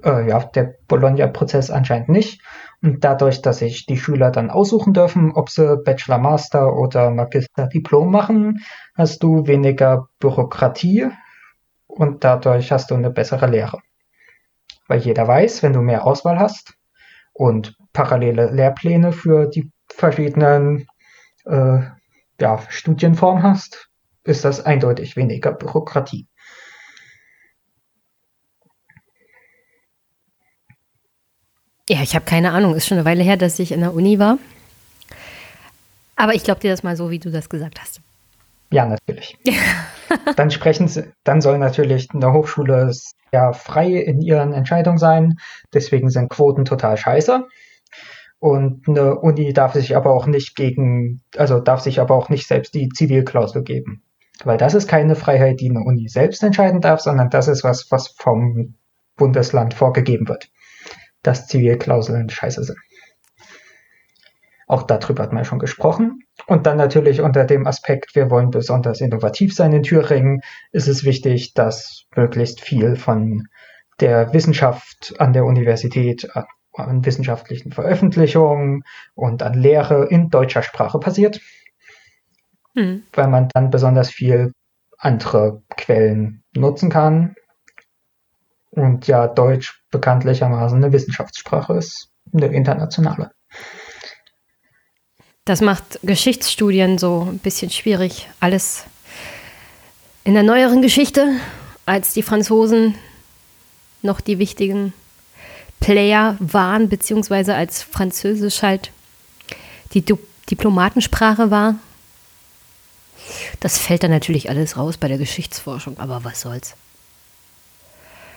äh, 0.03 0.27
ja, 0.27 0.39
der 0.39 0.75
Bologna-Prozess 0.89 1.71
anscheinend 1.71 2.09
nicht. 2.09 2.41
Und 2.83 3.05
dadurch, 3.05 3.41
dass 3.41 3.59
sich 3.59 3.85
die 3.85 3.95
Schüler 3.95 4.29
dann 4.29 4.49
aussuchen 4.49 4.93
dürfen, 4.93 5.31
ob 5.31 5.49
sie 5.49 5.77
Bachelor, 5.77 6.17
Master 6.17 6.75
oder 6.75 7.11
Magister 7.11 7.67
Diplom 7.67 8.11
machen, 8.11 8.59
hast 8.93 9.23
du 9.23 9.47
weniger 9.47 10.09
Bürokratie 10.19 11.07
und 11.87 12.25
dadurch 12.25 12.73
hast 12.73 12.91
du 12.91 12.95
eine 12.95 13.09
bessere 13.09 13.47
Lehre. 13.47 13.79
Weil 14.89 14.99
jeder 14.99 15.29
weiß, 15.29 15.63
wenn 15.63 15.71
du 15.71 15.79
mehr 15.79 16.05
Auswahl 16.05 16.39
hast 16.39 16.73
und 17.31 17.77
parallele 17.93 18.51
Lehrpläne 18.51 19.13
für 19.13 19.47
die 19.47 19.71
verschiedenen 19.89 20.87
äh, 21.45 21.79
ja, 22.39 22.63
Studienformen 22.69 23.43
hast, 23.43 23.89
ist 24.23 24.43
das 24.43 24.65
eindeutig 24.65 25.15
weniger 25.15 25.51
Bürokratie. 25.51 26.27
Ja, 31.87 32.01
ich 32.01 32.15
habe 32.15 32.25
keine 32.25 32.51
Ahnung. 32.51 32.75
Ist 32.75 32.87
schon 32.87 32.97
eine 32.97 33.05
Weile 33.05 33.23
her, 33.23 33.37
dass 33.37 33.59
ich 33.59 33.71
in 33.71 33.81
der 33.81 33.93
Uni 33.93 34.17
war. 34.17 34.39
Aber 36.15 36.33
ich 36.33 36.43
glaube 36.43 36.61
dir 36.61 36.71
das 36.71 36.81
mal 36.81 36.95
so, 36.95 37.11
wie 37.11 37.19
du 37.19 37.29
das 37.29 37.49
gesagt 37.49 37.79
hast. 37.79 38.01
Ja, 38.71 38.85
natürlich. 38.85 39.37
dann 40.35 40.49
sprechen 40.49 40.87
sie, 40.87 41.11
dann 41.23 41.41
soll 41.41 41.59
natürlich 41.59 42.09
eine 42.11 42.33
Hochschule 42.33 42.91
ja 43.31 43.53
frei 43.53 43.91
in 43.91 44.21
ihren 44.21 44.53
Entscheidungen 44.53 44.97
sein. 44.97 45.37
Deswegen 45.73 46.09
sind 46.09 46.29
Quoten 46.29 46.65
total 46.65 46.97
scheiße. 46.97 47.47
Und 48.45 48.87
eine 48.87 49.17
Uni 49.17 49.53
darf 49.53 49.73
sich 49.73 49.95
aber 49.95 50.13
auch 50.13 50.27
nicht 50.27 50.55
gegen, 50.55 51.23
also 51.35 51.59
darf 51.59 51.79
sich 51.79 51.99
aber 51.99 52.13
auch 52.13 52.29
nicht 52.29 52.47
selbst 52.47 52.75
die 52.75 52.89
Zivilklausel 52.89 53.63
geben. 53.63 54.03
Weil 54.43 54.59
das 54.59 54.75
ist 54.75 54.87
keine 54.87 55.15
Freiheit, 55.15 55.61
die 55.61 55.71
eine 55.71 55.79
Uni 55.79 56.07
selbst 56.09 56.43
entscheiden 56.43 56.79
darf, 56.79 56.99
sondern 56.99 57.31
das 57.31 57.47
ist 57.47 57.63
was, 57.63 57.87
was 57.89 58.09
vom 58.09 58.75
Bundesland 59.17 59.73
vorgegeben 59.73 60.27
wird. 60.27 60.51
Dass 61.23 61.47
Zivilklauseln 61.47 62.29
scheiße 62.29 62.63
sind. 62.65 62.77
Auch 64.67 64.83
darüber 64.83 65.23
hat 65.23 65.33
man 65.33 65.43
schon 65.43 65.57
gesprochen. 65.57 66.19
Und 66.45 66.67
dann 66.67 66.77
natürlich 66.77 67.21
unter 67.21 67.45
dem 67.45 67.65
Aspekt, 67.65 68.13
wir 68.13 68.29
wollen 68.29 68.51
besonders 68.51 69.01
innovativ 69.01 69.55
sein 69.55 69.73
in 69.73 69.81
Thüringen, 69.81 70.41
ist 70.71 70.87
es 70.87 71.03
wichtig, 71.03 71.55
dass 71.55 72.03
möglichst 72.15 72.61
viel 72.61 72.95
von 72.95 73.47
der 73.99 74.33
Wissenschaft 74.33 75.15
an 75.17 75.33
der 75.33 75.45
Universität, 75.45 76.29
an 76.35 76.45
wissenschaftlichen 76.77 77.71
Veröffentlichungen 77.71 78.83
und 79.13 79.43
an 79.43 79.53
Lehre 79.53 80.07
in 80.07 80.29
deutscher 80.29 80.63
Sprache 80.63 80.99
passiert, 80.99 81.39
Hm. 82.75 83.03
weil 83.13 83.27
man 83.27 83.49
dann 83.53 83.69
besonders 83.69 84.09
viel 84.09 84.51
andere 84.97 85.63
Quellen 85.77 86.43
nutzen 86.53 86.89
kann. 86.89 87.35
Und 88.71 89.07
ja, 89.07 89.27
Deutsch 89.27 89.81
bekanntlichermaßen 89.91 90.83
eine 90.83 90.91
Wissenschaftssprache 90.91 91.73
ist, 91.73 92.09
eine 92.33 92.47
internationale. 92.47 93.31
Das 95.45 95.61
macht 95.61 95.99
Geschichtsstudien 96.03 96.97
so 96.97 97.27
ein 97.31 97.37
bisschen 97.37 97.69
schwierig. 97.69 98.27
Alles 98.41 98.85
in 100.25 100.33
der 100.33 100.43
neueren 100.43 100.81
Geschichte, 100.81 101.35
als 101.85 102.13
die 102.13 102.23
Franzosen 102.23 102.95
noch 104.01 104.19
die 104.19 104.39
wichtigen 104.39 104.93
Player 105.85 106.35
waren, 106.39 106.89
beziehungsweise 106.89 107.53
als 107.53 107.83
Französisch 107.83 108.63
halt 108.63 108.89
die 109.93 110.01
Di 110.01 110.15
Diplomatensprache 110.49 111.51
war. 111.51 111.75
Das 113.59 113.77
fällt 113.77 114.01
dann 114.03 114.09
natürlich 114.09 114.49
alles 114.49 114.77
raus 114.77 114.97
bei 114.97 115.07
der 115.07 115.19
Geschichtsforschung, 115.19 115.99
aber 115.99 116.23
was 116.23 116.41
soll's. 116.41 116.75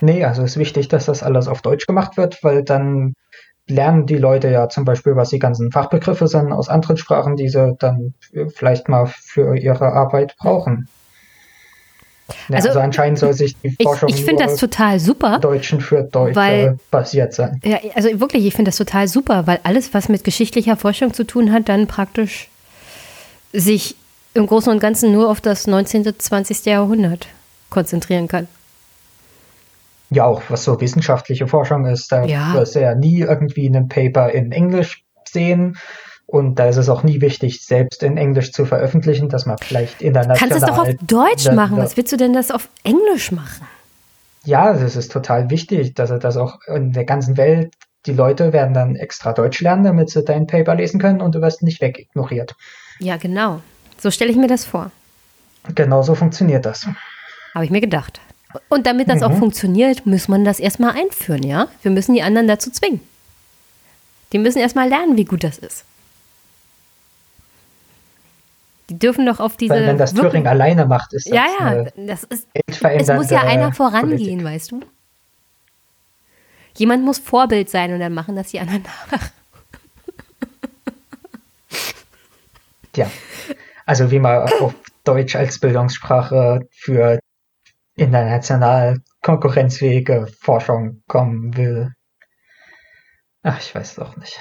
Nee, 0.01 0.23
also 0.23 0.43
ist 0.43 0.57
wichtig, 0.57 0.89
dass 0.89 1.05
das 1.05 1.23
alles 1.23 1.47
auf 1.47 1.61
Deutsch 1.63 1.87
gemacht 1.87 2.17
wird, 2.17 2.43
weil 2.43 2.63
dann 2.63 3.13
lernen 3.67 4.05
die 4.05 4.17
Leute 4.17 4.49
ja 4.49 4.69
zum 4.69 4.85
Beispiel, 4.85 5.15
was 5.15 5.29
die 5.29 5.39
ganzen 5.39 5.71
Fachbegriffe 5.71 6.27
sind 6.27 6.51
aus 6.51 6.69
anderen 6.69 6.97
Sprachen, 6.97 7.35
die 7.35 7.49
sie 7.49 7.75
dann 7.79 8.13
vielleicht 8.55 8.89
mal 8.89 9.07
für 9.07 9.55
ihre 9.55 9.93
Arbeit 9.93 10.35
brauchen. 10.37 10.87
Ja, 12.49 12.55
Also, 12.57 12.69
also, 12.69 12.79
anscheinend 12.79 13.19
soll 13.19 13.33
sich 13.33 13.55
die 13.61 13.75
Ich, 13.77 13.83
Forschung 13.83 14.09
ich 14.09 14.25
nur 14.25 14.37
das 14.37 14.55
total 14.57 14.99
super. 14.99 15.39
Deutschen 15.39 15.81
für 15.81 16.03
Deutsche 16.03 16.35
weil- 16.35 16.77
basiert 16.91 17.33
sein. 17.33 17.59
Ja, 17.63 17.79
also 17.95 18.19
wirklich, 18.19 18.45
ich 18.45 18.53
finde 18.53 18.69
das 18.69 18.77
total 18.77 19.07
super, 19.07 19.47
weil 19.47 19.59
alles, 19.63 19.93
was 19.93 20.09
mit 20.09 20.23
geschichtlicher 20.23 20.77
Forschung 20.77 21.13
zu 21.13 21.23
tun 21.25 21.51
hat, 21.51 21.69
dann 21.69 21.87
praktisch 21.87 22.49
sich 23.53 23.95
im 24.33 24.45
Großen 24.45 24.71
und 24.71 24.79
Ganzen 24.79 25.11
nur 25.11 25.29
auf 25.29 25.41
das 25.41 25.65
19., 25.67 26.19
20. 26.19 26.65
Jahrhundert 26.65 27.27
konzentrieren 27.69 28.27
kann. 28.27 28.47
Ja, 30.11 30.25
auch 30.25 30.41
was 30.49 30.63
so 30.63 30.79
wissenschaftliche 30.81 31.47
Forschung 31.47 31.85
ist, 31.85 32.11
da 32.11 32.23
Ja. 32.25 32.53
wirst 32.53 32.75
du 32.75 32.81
ja 32.81 32.95
nie 32.95 33.19
irgendwie 33.21 33.67
einen 33.67 33.87
Paper 33.87 34.31
in 34.31 34.51
Englisch 34.51 35.03
sehen. 35.27 35.77
Und 36.31 36.59
da 36.59 36.67
ist 36.67 36.77
es 36.77 36.89
auch 36.89 37.01
nie 37.01 37.21
wichtig, 37.21 37.65
selbst 37.65 38.03
in 38.03 38.15
Englisch 38.17 38.51
zu 38.51 38.65
veröffentlichen, 38.65 39.29
dass 39.29 39.47
man 39.47 39.57
vielleicht 39.57 39.99
international... 40.03 40.37
Kannst 40.37 40.63
es 40.63 40.69
doch 40.69 40.77
auf 40.77 40.87
Deutsch 41.01 41.45
da- 41.45 41.53
machen. 41.53 41.77
da- 41.77 41.83
Was 41.83 41.97
willst 41.97 42.11
du 42.13 42.17
denn 42.17 42.33
das 42.33 42.51
auf 42.51 42.69
Englisch 42.83 43.31
machen? 43.31 43.65
Ja, 44.45 44.71
das 44.73 44.95
ist 44.95 45.11
total 45.11 45.49
wichtig, 45.49 45.95
dass 45.95 46.11
er 46.11 46.19
das 46.19 46.37
auch 46.37 46.59
in 46.67 46.93
der 46.93 47.03
ganzen 47.05 47.35
Welt, 47.35 47.73
die 48.05 48.13
Leute 48.13 48.53
werden 48.53 48.75
dann 48.75 48.95
extra 48.95 49.33
Deutsch 49.33 49.59
lernen, 49.61 49.83
damit 49.83 50.11
sie 50.11 50.23
dein 50.23 50.45
Paper 50.45 50.75
lesen 50.75 50.99
können 50.99 51.19
und 51.19 51.33
du 51.33 51.41
wirst 51.41 51.63
nicht 51.63 51.81
wegignoriert. 51.81 52.55
Ja, 52.99 53.17
genau. 53.17 53.61
So 53.97 54.11
stelle 54.11 54.29
ich 54.29 54.37
mir 54.37 54.47
das 54.47 54.65
vor. 54.65 54.91
Genauso 55.73 56.13
funktioniert 56.13 56.63
das. 56.65 56.85
Habe 57.55 57.65
ich 57.65 57.71
mir 57.71 57.81
gedacht. 57.81 58.21
Und 58.69 58.85
damit 58.85 59.09
das 59.09 59.23
auch 59.23 59.33
funktioniert, 59.37 60.05
muss 60.05 60.27
man 60.27 60.45
das 60.45 60.59
erstmal 60.59 60.91
einführen, 60.95 61.43
ja? 61.43 61.67
Wir 61.81 61.91
müssen 61.91 62.13
die 62.13 62.21
anderen 62.21 62.47
dazu 62.47 62.71
zwingen. 62.71 63.01
Die 64.31 64.37
müssen 64.37 64.59
erstmal 64.59 64.87
lernen, 64.87 65.17
wie 65.17 65.25
gut 65.25 65.43
das 65.43 65.57
ist. 65.57 65.85
Die 68.89 68.97
dürfen 68.97 69.25
doch 69.25 69.39
auf 69.39 69.55
diese. 69.57 69.73
Weil 69.73 69.87
wenn 69.87 69.97
das 69.97 70.13
Thüringen 70.13 70.47
alleine 70.47 70.85
macht, 70.85 71.13
ist 71.13 71.27
das 71.27 71.35
Ja, 71.35 71.45
ja, 71.59 71.83
das 71.95 72.23
ist. 72.23 72.47
Es 72.53 73.07
muss 73.09 73.29
ja 73.29 73.41
einer 73.41 73.71
vorangehen, 73.73 74.17
Politik. 74.17 74.43
weißt 74.43 74.71
du? 74.71 74.81
Jemand 76.75 77.03
muss 77.03 77.19
Vorbild 77.19 77.69
sein 77.69 77.93
und 77.93 77.99
dann 77.99 78.13
machen 78.13 78.35
das 78.35 78.49
die 78.51 78.59
anderen 78.59 78.83
nach. 78.83 79.29
Ja, 82.95 83.09
also 83.85 84.09
wie 84.11 84.19
man 84.19 84.49
auf 84.59 84.73
Deutsch 85.03 85.35
als 85.35 85.59
Bildungssprache 85.59 86.67
für 86.71 87.19
international 87.95 89.01
konkurrenzfähige 89.21 90.27
Forschung 90.39 91.03
kommen 91.07 91.55
will. 91.55 91.93
Ach, 93.43 93.59
ich 93.59 93.73
weiß 93.73 93.95
doch 93.95 94.17
nicht. 94.17 94.37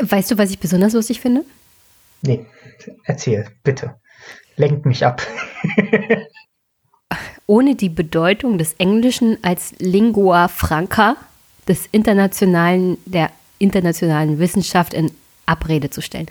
Weißt 0.00 0.30
du, 0.30 0.38
was 0.38 0.50
ich 0.50 0.58
besonders 0.58 0.92
lustig 0.92 1.20
finde? 1.20 1.44
Nee, 2.22 2.46
erzähl, 3.04 3.48
bitte. 3.64 3.96
Lenkt 4.56 4.86
mich 4.86 5.04
ab. 5.04 5.22
Ohne 7.46 7.74
die 7.74 7.88
Bedeutung 7.88 8.58
des 8.58 8.74
Englischen 8.74 9.38
als 9.42 9.74
Lingua 9.78 10.48
Franca 10.48 11.16
des 11.68 11.86
internationalen, 11.90 12.96
der 13.04 13.30
internationalen 13.58 14.38
Wissenschaft 14.38 14.94
in 14.94 15.10
Abrede 15.46 15.90
zu 15.90 16.00
stellen. 16.00 16.26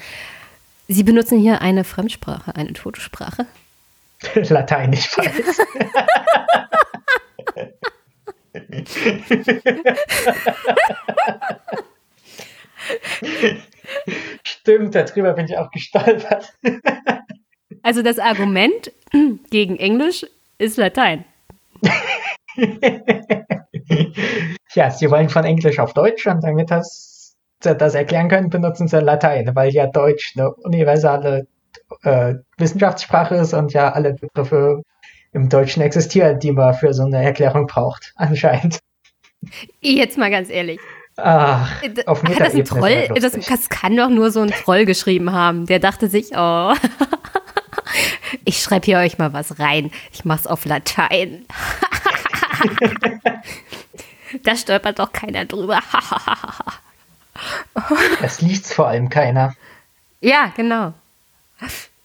Sie 0.88 1.04
benutzen 1.04 1.40
hier 1.40 1.62
eine 1.62 1.84
Fremdsprache, 1.84 2.56
eine 2.56 2.74
Totesprache. 2.74 3.46
Latein, 4.36 4.94
ich 4.94 5.10
weiß. 5.18 5.62
Stimmt, 14.44 14.96
darüber 14.96 15.34
bin 15.34 15.46
ich 15.46 15.58
auch 15.58 15.70
gestolpert. 15.72 16.54
Also 17.84 18.02
das 18.02 18.20
Argument 18.20 18.92
gegen 19.50 19.78
Englisch 19.78 20.26
ist 20.58 20.78
Latein. 20.78 21.26
Ja, 24.74 24.90
sie 24.90 25.12
wollen 25.12 25.30
von 25.30 25.44
Englisch 25.44 25.80
auf 25.80 25.94
Deutsch 25.94 26.26
und 26.28 26.44
damit 26.44 26.72
das, 26.72 27.36
sie 27.62 27.76
das 27.76 27.94
erklären 27.94 28.30
können, 28.30 28.50
benutzen 28.50 28.88
sie 28.88 29.00
Latein, 29.00 29.54
weil 29.54 29.72
ja 29.72 29.88
Deutsch 29.88 30.34
eine 30.38 30.54
universale 30.54 31.48
äh, 32.04 32.36
Wissenschaftssprache 32.58 33.36
ist 33.36 33.54
und 33.54 33.74
ja 33.74 33.92
alle 33.92 34.14
Begriffe 34.14 34.82
im 35.34 35.50
Deutschen 35.50 35.82
existieren, 35.82 36.40
die 36.40 36.52
man 36.52 36.74
für 36.74 36.94
so 36.94 37.04
eine 37.04 37.24
Erklärung 37.24 37.68
braucht, 37.68 38.14
anscheinend. 38.16 38.80
Jetzt 39.82 40.18
mal 40.18 40.32
ganz 40.32 40.50
ehrlich. 40.50 40.80
Ach, 41.24 41.72
auf 42.06 42.24
Hat 42.24 42.40
das 42.40 42.56
ein 42.56 42.66
Troll? 42.66 43.08
Das, 43.16 43.34
das 43.34 43.70
kann 43.70 43.96
doch 43.96 44.10
nur 44.10 44.32
so 44.32 44.42
ein 44.42 44.52
Troll 44.52 44.86
geschrieben 44.86 45.32
haben. 45.32 45.66
Der 45.66 45.80
dachte 45.80 46.10
sich, 46.10 46.32
oh, 46.36 46.74
ich 48.46 48.62
schreibe 48.62 48.86
hier 48.86 48.98
euch 48.98 49.18
mal 49.18 49.34
was 49.34 49.60
rein. 49.60 49.92
Ich 50.12 50.26
mach's 50.26 50.48
auf 50.48 50.66
Latein. 50.66 51.46
da 54.44 54.56
stolpert 54.56 55.00
doch 55.00 55.12
keiner 55.12 55.46
drüber. 55.46 55.80
Das 58.22 58.42
liest 58.42 58.72
vor 58.72 58.88
allem 58.90 59.10
keiner. 59.10 59.56
ja, 60.20 60.52
genau. 60.56 60.94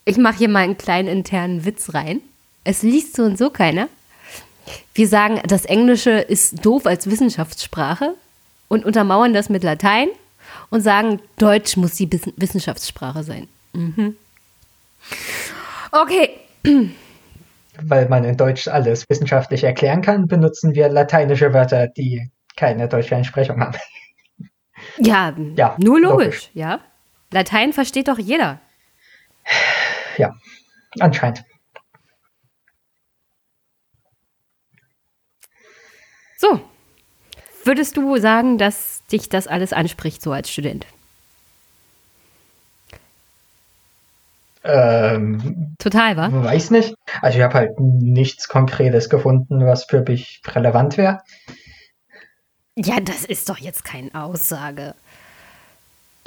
Ich 0.06 0.16
mache 0.16 0.38
hier 0.38 0.48
mal 0.48 0.62
einen 0.62 0.78
kleinen 0.78 1.08
internen 1.08 1.66
Witz 1.66 1.92
rein. 1.92 2.22
Es 2.64 2.82
liest 2.82 3.16
so 3.16 3.24
und 3.24 3.36
so 3.36 3.50
keiner. 3.50 3.88
Wir 4.94 5.08
sagen, 5.08 5.42
das 5.46 5.66
Englische 5.66 6.12
ist 6.12 6.64
doof 6.64 6.86
als 6.86 7.10
Wissenschaftssprache 7.10 8.14
und 8.68 8.84
untermauern 8.84 9.32
das 9.32 9.48
mit 9.48 9.62
Latein 9.62 10.08
und 10.70 10.80
sagen, 10.80 11.20
Deutsch 11.38 11.76
muss 11.76 11.94
die 11.94 12.10
Wiss- 12.12 12.32
Wissenschaftssprache 12.36 13.22
sein. 13.22 13.48
Mhm. 13.72 14.16
Okay, 15.92 16.30
Weil 17.80 18.08
man 18.08 18.24
in 18.24 18.36
Deutsch 18.36 18.66
alles 18.68 19.08
wissenschaftlich 19.08 19.62
erklären 19.64 20.02
kann, 20.02 20.26
benutzen 20.26 20.74
wir 20.74 20.88
lateinische 20.88 21.52
Wörter, 21.52 21.86
die 21.88 22.30
keine 22.56 22.88
deutsche 22.88 23.14
Entsprechung 23.14 23.60
haben. 23.60 23.76
ja, 24.98 25.34
Ja, 25.56 25.76
nur 25.78 26.00
logisch, 26.00 26.24
logisch. 26.24 26.50
ja. 26.54 26.80
Latein 27.32 27.72
versteht 27.72 28.08
doch 28.08 28.18
jeder. 28.18 28.60
Ja, 30.16 30.34
anscheinend. 31.00 31.44
So, 36.38 36.60
würdest 37.66 37.96
du 37.96 38.16
sagen, 38.18 38.58
dass 38.58 39.04
dich 39.06 39.28
das 39.28 39.46
alles 39.46 39.72
anspricht, 39.72 40.22
so 40.22 40.32
als 40.32 40.50
Student? 40.50 40.86
Ähm, 44.64 45.76
Total, 45.78 46.16
wa? 46.16 46.28
weiß 46.32 46.72
nicht. 46.72 46.94
Also 47.22 47.38
ich 47.38 47.44
habe 47.44 47.54
halt 47.54 47.78
nichts 47.78 48.48
Konkretes 48.48 49.08
gefunden, 49.08 49.64
was 49.64 49.84
für 49.84 50.02
mich 50.02 50.42
relevant 50.46 50.96
wäre. 50.96 51.20
Ja, 52.74 53.00
das 53.00 53.24
ist 53.24 53.48
doch 53.48 53.58
jetzt 53.58 53.84
keine 53.84 54.12
Aussage. 54.14 54.94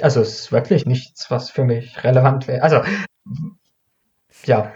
Also 0.00 0.22
es 0.22 0.40
ist 0.40 0.52
wirklich 0.52 0.86
nichts, 0.86 1.30
was 1.30 1.50
für 1.50 1.64
mich 1.64 2.02
relevant 2.02 2.48
wäre. 2.48 2.62
Also, 2.62 2.82
ja. 4.46 4.72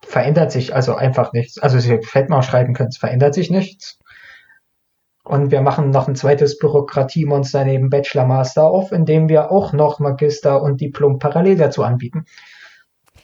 Verändert 0.00 0.50
sich 0.50 0.74
also 0.74 0.94
einfach 0.94 1.32
nichts. 1.34 1.58
Also 1.58 1.78
Sie 1.78 1.90
hätten 1.90 2.30
mal 2.30 2.42
schreiben 2.42 2.74
können, 2.74 2.88
es 2.88 2.98
verändert 2.98 3.34
sich 3.34 3.50
nichts. 3.50 3.98
Und 5.24 5.52
wir 5.52 5.60
machen 5.60 5.90
noch 5.90 6.08
ein 6.08 6.16
zweites 6.16 6.58
Bürokratiemonster 6.58 7.64
neben 7.64 7.90
Bachelor 7.90 8.26
Master 8.26 8.64
auf, 8.64 8.90
indem 8.90 9.28
wir 9.28 9.52
auch 9.52 9.72
noch 9.72 10.00
Magister 10.00 10.62
und 10.62 10.80
Diplom 10.80 11.18
parallel 11.20 11.56
dazu 11.56 11.84
anbieten. 11.84 12.24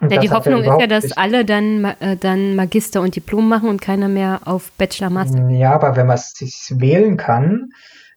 Ja, 0.01 0.19
die 0.21 0.31
Hoffnung 0.31 0.61
ist 0.63 0.81
ja, 0.81 0.87
dass 0.87 1.05
nicht- 1.05 1.19
alle 1.19 1.45
dann, 1.45 1.85
äh, 1.99 2.17
dann 2.17 2.55
Magister 2.55 3.01
und 3.01 3.17
Diplom 3.17 3.49
machen 3.49 3.69
und 3.69 3.81
keiner 3.81 4.09
mehr 4.09 4.43
auf 4.45 4.71
Bachelor 4.79 5.11
Master. 5.11 5.49
Ja, 5.49 5.73
aber 5.73 5.97
wenn 5.97 6.07
man 6.07 6.15
es 6.15 6.31
sich 6.35 6.73
wählen 6.77 7.17
kann, 7.17 7.71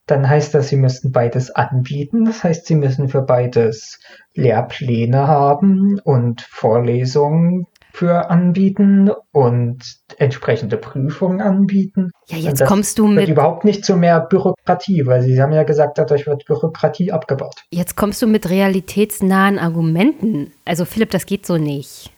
dann 0.06 0.30
heißt 0.30 0.54
das, 0.54 0.70
sie 0.70 0.76
müssten 0.76 1.12
beides 1.12 1.50
anbieten. 1.50 2.26
Das 2.26 2.44
heißt, 2.44 2.68
sie 2.68 2.76
müssen 2.76 3.10
für 3.10 3.24
beides 3.24 4.00
Lehrpläne 4.36 5.28
haben 5.28 6.00
und 6.04 6.42
Vorlesungen 6.42 7.66
für 7.94 8.30
anbieten 8.30 9.10
und 9.32 10.01
entsprechende 10.22 10.78
Prüfungen 10.78 11.42
anbieten. 11.42 12.12
Ja, 12.28 12.38
jetzt 12.38 12.64
kommst 12.66 13.00
du 13.00 13.08
mit, 13.08 13.28
überhaupt 13.28 13.66
nicht 13.66 13.84
zu 13.84 13.96
mehr 13.98 14.20
Bürokratie, 14.20 15.06
weil 15.08 15.22
Sie 15.24 15.42
haben 15.42 15.52
ja 15.52 15.64
gesagt, 15.64 15.98
dadurch 15.98 16.28
wird 16.28 16.46
Bürokratie 16.46 17.12
abgebaut. 17.12 17.56
jetzt 17.72 17.96
kommst 17.96 18.22
du 18.22 18.28
mit 18.28 18.50
realitätsnahen 18.50 19.58
Argumenten. 19.60 20.54
Also 20.64 20.86
Philipp, 20.86 21.10
das 21.10 21.26
geht 21.26 21.46
so 21.46 21.58
nicht. 21.58 22.12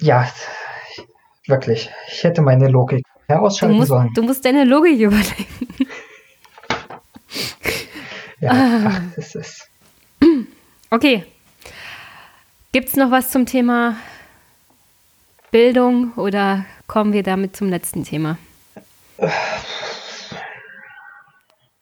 Ja, 0.00 0.28
wirklich. 1.46 1.90
Ich 2.08 2.24
hätte 2.24 2.42
meine 2.42 2.68
Logik 2.68 3.02
Du 3.28 3.34
herausschalten 3.34 3.76
musst, 3.78 3.88
sollen. 3.88 4.10
du 4.14 4.22
musst 4.22 4.44
deine 4.44 4.64
Logik 4.64 5.00
überlegen. 5.00 5.46
Ja, 8.40 8.50
Ah. 8.52 8.82
ach, 8.88 9.00
das 9.16 9.34
ist. 9.34 9.68
Okay. 10.90 11.24
Gibt 12.72 12.88
es 12.88 12.96
noch 12.96 13.10
was 13.10 13.30
zum 13.30 13.46
Thema 13.46 13.96
Bildung 15.50 16.12
oder 16.16 16.66
kommen 16.86 17.12
wir 17.12 17.22
damit 17.22 17.56
zum 17.56 17.68
letzten 17.68 18.04
Thema? 18.04 18.38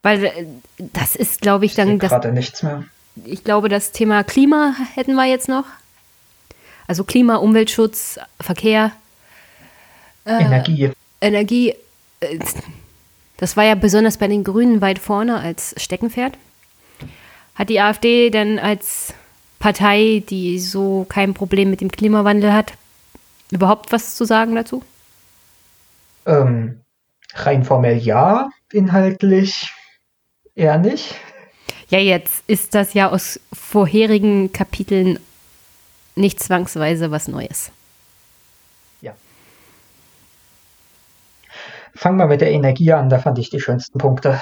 Weil 0.02 0.24
äh, 0.24 0.46
das 0.78 1.16
ist, 1.16 1.40
glaube 1.40 1.64
ich, 1.64 1.72
Ich 1.72 1.76
dann 1.76 1.98
das 1.98 2.10
gerade 2.10 2.32
nichts 2.32 2.62
mehr. 2.62 2.84
ich 3.24 3.44
glaube, 3.44 3.68
das 3.68 3.92
Thema 3.92 4.22
Klima 4.24 4.74
hätten 4.94 5.14
wir 5.14 5.24
jetzt 5.26 5.48
noch. 5.48 5.64
Also 6.86 7.04
Klima, 7.04 7.36
Umweltschutz, 7.36 8.18
Verkehr, 8.40 8.92
Energie. 10.26 10.90
Energie. 11.20 11.74
äh, 12.20 12.38
Das 13.38 13.56
war 13.56 13.64
ja 13.64 13.74
besonders 13.74 14.16
bei 14.18 14.28
den 14.28 14.44
Grünen 14.44 14.80
weit 14.80 14.98
vorne 14.98 15.38
als 15.38 15.74
Steckenpferd. 15.78 16.34
Hat 17.54 17.68
die 17.68 17.80
AfD 17.80 18.30
denn 18.30 18.58
als 18.58 19.14
Partei, 19.58 20.22
die 20.28 20.58
so 20.58 21.06
kein 21.08 21.34
Problem 21.34 21.70
mit 21.70 21.80
dem 21.80 21.90
Klimawandel 21.90 22.52
hat, 22.52 22.72
überhaupt 23.50 23.92
was 23.92 24.14
zu 24.14 24.24
sagen 24.24 24.54
dazu? 24.54 24.82
Ähm, 26.26 26.80
rein 27.34 27.64
formell 27.64 27.98
ja, 27.98 28.50
inhaltlich 28.72 29.72
eher 30.54 30.78
nicht. 30.78 31.14
Ja, 31.88 31.98
jetzt 31.98 32.44
ist 32.46 32.74
das 32.74 32.94
ja 32.94 33.10
aus 33.10 33.40
vorherigen 33.52 34.52
Kapiteln 34.52 35.18
nicht 36.16 36.40
zwangsweise 36.40 37.10
was 37.10 37.28
Neues. 37.28 37.70
Ja. 39.00 39.14
Fangen 41.94 42.18
wir 42.18 42.26
mit 42.26 42.40
der 42.40 42.50
Energie 42.50 42.92
an, 42.92 43.08
da 43.08 43.18
fand 43.18 43.38
ich 43.38 43.50
die 43.50 43.60
schönsten 43.60 43.98
Punkte. 43.98 44.40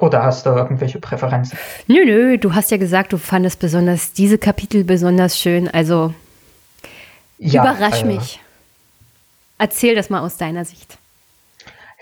Oder 0.00 0.24
hast 0.24 0.44
du 0.44 0.50
irgendwelche 0.50 0.98
Präferenzen? 0.98 1.56
Nö, 1.86 2.04
nö, 2.04 2.36
du 2.36 2.54
hast 2.54 2.70
ja 2.70 2.78
gesagt, 2.78 3.12
du 3.12 3.18
fandest 3.18 3.60
besonders 3.60 4.12
diese 4.12 4.38
Kapitel 4.38 4.82
besonders 4.82 5.38
schön. 5.38 5.68
Also 5.68 6.12
Ja, 7.38 7.62
überrasch 7.62 8.02
äh, 8.02 8.06
mich. 8.06 8.40
Erzähl 9.64 9.94
das 9.94 10.10
mal 10.10 10.20
aus 10.20 10.36
deiner 10.36 10.66
Sicht. 10.66 10.98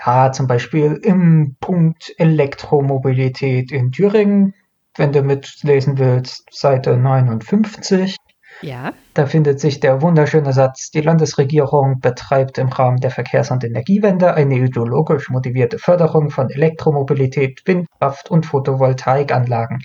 Ja, 0.04 0.32
zum 0.32 0.48
Beispiel 0.48 0.98
im 1.04 1.54
Punkt 1.60 2.12
Elektromobilität 2.18 3.70
in 3.70 3.92
Thüringen, 3.92 4.52
wenn 4.96 5.12
du 5.12 5.22
mitlesen 5.22 5.96
willst, 5.96 6.44
Seite 6.50 6.96
59. 6.96 8.16
Ja. 8.62 8.92
Da 9.14 9.26
findet 9.26 9.60
sich 9.60 9.78
der 9.78 10.02
wunderschöne 10.02 10.52
Satz, 10.52 10.90
die 10.90 11.02
Landesregierung 11.02 12.00
betreibt 12.00 12.58
im 12.58 12.66
Rahmen 12.66 12.96
der 12.96 13.12
Verkehrs- 13.12 13.52
und 13.52 13.62
Energiewende 13.62 14.34
eine 14.34 14.56
ideologisch 14.56 15.30
motivierte 15.30 15.78
Förderung 15.78 16.30
von 16.30 16.50
Elektromobilität, 16.50 17.62
Windkraft 17.64 18.28
und 18.28 18.44
Photovoltaikanlagen. 18.44 19.84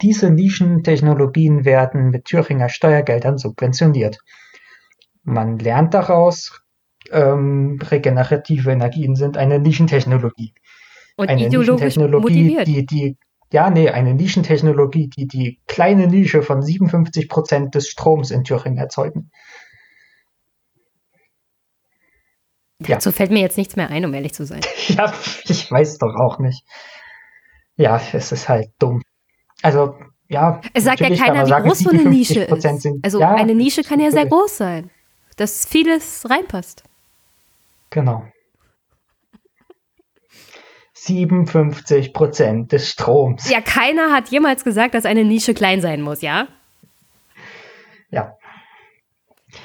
Diese 0.00 0.30
Nischentechnologien 0.30 1.64
werden 1.64 2.10
mit 2.10 2.26
Thüringer 2.26 2.68
Steuergeldern 2.68 3.36
subventioniert. 3.36 4.20
Man 5.24 5.58
lernt 5.58 5.92
daraus, 5.92 6.62
ähm, 7.12 7.78
regenerative 7.82 8.70
Energien 8.70 9.16
sind 9.16 9.36
eine 9.36 9.58
Nischentechnologie 9.58 10.54
Und 11.16 11.28
eine 11.28 11.46
ideologisch 11.46 11.96
Nischentechnologie, 11.96 12.56
motiviert. 12.56 12.66
die, 12.66 12.86
die, 12.86 13.16
ja, 13.52 13.70
nee, 13.70 13.88
eine 13.90 14.14
Nischentechnologie, 14.14 15.08
die 15.08 15.26
die 15.26 15.60
kleine 15.66 16.06
Nische 16.08 16.42
von 16.42 16.62
57 16.62 17.28
Prozent 17.28 17.74
des 17.74 17.88
Stroms 17.88 18.30
in 18.30 18.44
Thüringen 18.44 18.78
erzeugen. 18.78 19.30
ja. 22.80 22.96
Dazu 22.96 23.12
fällt 23.12 23.30
mir 23.30 23.40
jetzt 23.40 23.56
nichts 23.56 23.76
mehr 23.76 23.88
ein, 23.90 24.04
um 24.04 24.12
ehrlich 24.14 24.34
zu 24.34 24.44
sein. 24.44 24.60
Ja, 24.88 25.12
ich 25.44 25.70
weiß 25.70 25.98
doch 25.98 26.14
auch 26.14 26.38
nicht. 26.38 26.64
Ja, 27.76 28.00
es 28.12 28.32
ist 28.32 28.48
halt 28.48 28.70
dumm. 28.78 29.02
Also, 29.62 29.96
ja. 30.28 30.60
Es 30.74 30.84
sagt 30.84 31.00
ja 31.00 31.08
keiner, 31.14 31.44
wie 31.44 31.48
sagen, 31.50 31.68
groß 31.68 31.78
so 31.80 31.90
eine 31.90 32.04
Nische 32.04 32.46
57% 32.46 32.74
ist. 32.76 32.82
Sind, 32.82 33.04
Also 33.04 33.20
ja, 33.20 33.34
eine 33.34 33.54
Nische 33.54 33.82
kann 33.82 34.00
ja 34.00 34.10
sehr 34.10 34.26
groß 34.26 34.56
sein, 34.56 34.90
dass 35.36 35.66
vieles 35.66 36.28
reinpasst. 36.28 36.84
Genau. 37.96 38.26
57 40.92 42.12
Prozent 42.12 42.70
des 42.70 42.90
Stroms. 42.90 43.48
Ja, 43.48 43.62
keiner 43.62 44.12
hat 44.12 44.28
jemals 44.28 44.64
gesagt, 44.64 44.92
dass 44.92 45.06
eine 45.06 45.24
Nische 45.24 45.54
klein 45.54 45.80
sein 45.80 46.02
muss, 46.02 46.20
ja? 46.20 46.46
Ja. 48.10 48.36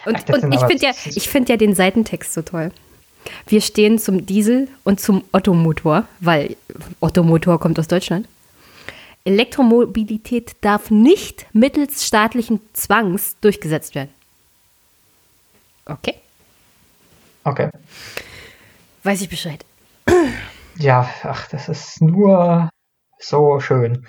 Und, 0.06 0.16
Ach, 0.16 0.44
und 0.44 0.54
ich 0.54 0.62
finde 0.62 0.86
ja, 0.86 0.92
ich 1.04 1.28
find 1.28 1.50
ja 1.50 1.58
den 1.58 1.76
Seitentext 1.76 2.32
so 2.32 2.42
toll. 2.42 2.72
Wir 3.48 3.60
stehen 3.60 4.00
zum 4.00 4.26
Diesel 4.26 4.70
und 4.86 5.02
zum 5.02 5.26
Ottomotor, 5.34 6.06
weil 6.22 6.56
Ottomotor 7.02 7.60
kommt 7.60 7.78
aus 7.80 7.90
Deutschland. 7.90 8.30
Elektromobilität 9.26 10.56
darf 10.62 10.90
nicht 10.90 11.48
mittels 11.52 12.08
staatlichen 12.08 12.62
Zwangs 12.72 13.36
durchgesetzt 13.42 13.94
werden. 13.94 14.12
Okay, 15.86 16.16
Okay. 17.44 17.70
weiß 19.04 19.22
ich 19.22 19.30
Bescheid. 19.30 19.66
Ja, 20.78 21.10
ach, 21.24 21.48
das 21.50 21.70
ist 21.70 22.02
nur 22.02 22.70
so 23.20 23.60
schön. 23.60 24.06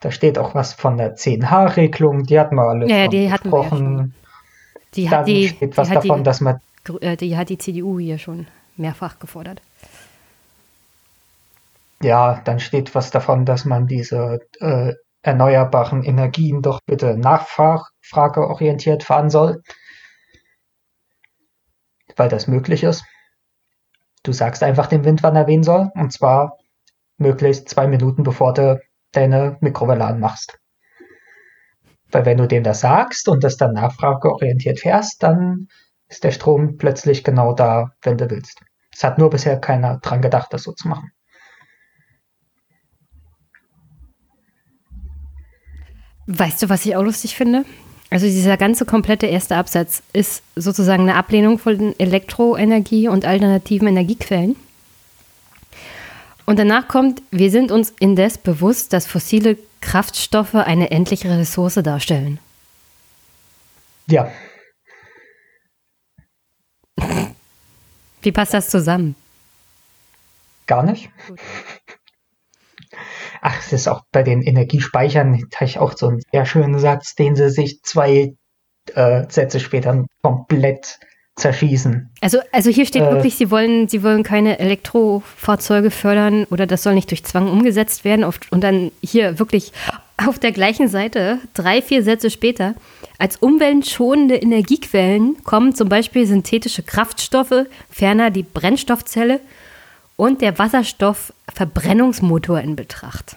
Da 0.00 0.10
steht 0.10 0.38
auch 0.38 0.54
was 0.54 0.72
von 0.74 0.96
der 0.96 1.16
10H-Regelung, 1.16 2.24
die 2.24 2.38
hatten 2.38 2.56
wir 2.56 2.62
alle 2.62 2.88
Ja, 2.88 3.08
die 3.08 3.30
hatten 3.30 3.50
wir 3.50 3.58
ja 3.58 3.68
besprochen. 3.68 4.14
Die 4.94 5.04
Dann 5.04 5.20
hat 5.20 5.28
die, 5.28 5.48
steht 5.48 5.72
die, 5.72 5.76
was 5.76 5.90
hat 5.90 5.96
davon, 5.96 6.18
die, 6.18 6.24
dass 6.24 6.40
man 6.40 6.60
äh, 7.00 7.16
die 7.16 7.36
hat 7.36 7.48
die 7.48 7.58
CDU 7.58 7.98
hier 7.98 8.18
schon 8.18 8.46
mehrfach 8.76 9.18
gefordert. 9.18 9.62
Ja, 12.02 12.40
dann 12.44 12.60
steht 12.60 12.94
was 12.94 13.10
davon, 13.10 13.44
dass 13.46 13.64
man 13.64 13.86
diese 13.86 14.40
äh, 14.60 14.92
erneuerbaren 15.22 16.02
Energien 16.02 16.62
doch 16.62 16.80
bitte 16.86 17.16
nachfrageorientiert 17.18 19.02
fahren 19.02 19.30
soll, 19.30 19.62
weil 22.16 22.28
das 22.28 22.48
möglich 22.48 22.82
ist. 22.82 23.04
Du 24.22 24.32
sagst 24.32 24.62
einfach 24.62 24.86
dem 24.88 25.04
Wind, 25.04 25.22
wann 25.22 25.36
er 25.36 25.46
wehen 25.46 25.62
soll, 25.62 25.90
und 25.94 26.12
zwar 26.12 26.58
möglichst 27.18 27.68
zwei 27.68 27.86
Minuten 27.86 28.22
bevor 28.22 28.52
du 28.52 28.80
deine 29.12 29.56
Mikrowelle 29.60 30.04
anmachst. 30.04 30.58
Weil 32.10 32.24
wenn 32.24 32.38
du 32.38 32.46
dem 32.46 32.62
das 32.62 32.80
sagst 32.80 33.28
und 33.28 33.44
das 33.44 33.56
dann 33.56 33.72
nachfrageorientiert 33.74 34.80
fährst, 34.80 35.22
dann 35.22 35.68
ist 36.08 36.24
der 36.24 36.30
Strom 36.30 36.76
plötzlich 36.76 37.24
genau 37.24 37.52
da, 37.52 37.92
wenn 38.02 38.18
du 38.18 38.30
willst. 38.30 38.62
Es 38.92 39.04
hat 39.04 39.18
nur 39.18 39.30
bisher 39.30 39.58
keiner 39.60 39.98
dran 39.98 40.22
gedacht, 40.22 40.52
das 40.52 40.62
so 40.62 40.72
zu 40.72 40.88
machen. 40.88 41.10
Weißt 46.26 46.62
du, 46.62 46.68
was 46.68 46.84
ich 46.84 46.96
auch 46.96 47.02
lustig 47.02 47.36
finde? 47.36 47.64
Also 48.10 48.26
dieser 48.26 48.56
ganze 48.56 48.84
komplette 48.84 49.26
erste 49.26 49.56
Absatz 49.56 50.02
ist 50.12 50.42
sozusagen 50.54 51.02
eine 51.02 51.16
Ablehnung 51.16 51.58
von 51.58 51.94
Elektroenergie 51.98 53.08
und 53.08 53.24
alternativen 53.24 53.88
Energiequellen. 53.88 54.56
Und 56.44 56.58
danach 56.58 56.86
kommt, 56.86 57.22
wir 57.32 57.50
sind 57.50 57.72
uns 57.72 57.92
indes 57.98 58.38
bewusst, 58.38 58.92
dass 58.92 59.06
fossile 59.06 59.58
Kraftstoffe 59.80 60.54
eine 60.54 60.92
endliche 60.92 61.28
Ressource 61.28 61.74
darstellen. 61.74 62.38
Ja, 64.06 64.30
Wie 68.26 68.32
passt 68.32 68.54
das 68.54 68.68
zusammen? 68.70 69.14
Gar 70.66 70.82
nicht. 70.82 71.10
Ach, 73.48 73.60
es 73.60 73.72
ist 73.72 73.86
auch 73.86 74.02
bei 74.10 74.24
den 74.24 74.42
Energiespeichern, 74.42 75.46
da 75.50 75.56
habe 75.58 75.66
ich 75.66 75.78
auch 75.78 75.96
so 75.96 76.08
einen 76.08 76.20
sehr 76.32 76.46
schönen 76.46 76.80
Satz, 76.80 77.14
den 77.14 77.36
sie 77.36 77.48
sich 77.48 77.80
zwei 77.82 78.34
äh, 78.92 79.22
Sätze 79.28 79.60
später 79.60 80.04
komplett 80.20 80.98
zerschießen. 81.36 82.10
Also, 82.20 82.40
also 82.50 82.70
hier 82.70 82.86
steht 82.86 83.02
Äh. 83.02 83.12
wirklich, 83.12 83.36
sie 83.36 83.52
wollen, 83.52 83.86
sie 83.86 84.02
wollen 84.02 84.24
keine 84.24 84.58
Elektrofahrzeuge 84.58 85.92
fördern 85.92 86.46
oder 86.50 86.66
das 86.66 86.82
soll 86.82 86.94
nicht 86.94 87.08
durch 87.12 87.22
Zwang 87.22 87.48
umgesetzt 87.48 88.04
werden. 88.04 88.24
Auf, 88.24 88.40
und 88.50 88.64
dann 88.64 88.90
hier 89.00 89.38
wirklich 89.38 89.72
auf 90.16 90.40
der 90.40 90.50
gleichen 90.50 90.88
Seite, 90.88 91.38
drei, 91.54 91.82
vier 91.82 92.02
Sätze 92.02 92.30
später, 92.30 92.74
als 93.18 93.36
umweltschonende 93.36 94.34
Energiequellen 94.34 95.36
kommen 95.44 95.72
zum 95.72 95.88
Beispiel 95.88 96.26
synthetische 96.26 96.82
Kraftstoffe, 96.82 97.66
ferner 97.90 98.30
die 98.30 98.42
Brennstoffzelle 98.42 99.38
und 100.16 100.42
der 100.42 100.58
Wasserstoffverbrennungsmotor 100.58 102.60
in 102.60 102.76
Betracht. 102.76 103.36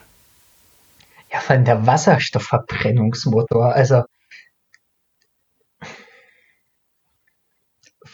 Ja, 1.32 1.40
vor 1.40 1.56
allem 1.56 1.66
der 1.66 1.86
Wasserstoffverbrennungsmotor, 1.86 3.74
also 3.74 4.04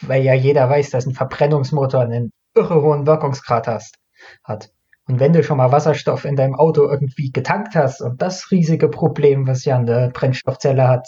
weil 0.01 0.23
ja 0.23 0.33
jeder 0.33 0.69
weiß, 0.69 0.89
dass 0.89 1.05
ein 1.05 1.13
Verbrennungsmotor 1.13 2.01
einen 2.01 2.31
irre 2.53 2.81
hohen 2.81 3.07
Wirkungsgrad 3.07 3.67
hat. 3.67 4.71
Und 5.07 5.19
wenn 5.19 5.33
du 5.33 5.43
schon 5.43 5.57
mal 5.57 5.71
Wasserstoff 5.71 6.25
in 6.25 6.35
deinem 6.35 6.55
Auto 6.55 6.89
irgendwie 6.89 7.31
getankt 7.31 7.75
hast 7.75 8.01
und 8.01 8.21
das 8.21 8.51
riesige 8.51 8.89
Problem, 8.89 9.47
was 9.47 9.63
ja 9.63 9.77
eine 9.77 10.09
Brennstoffzelle 10.11 10.87
hat, 10.87 11.07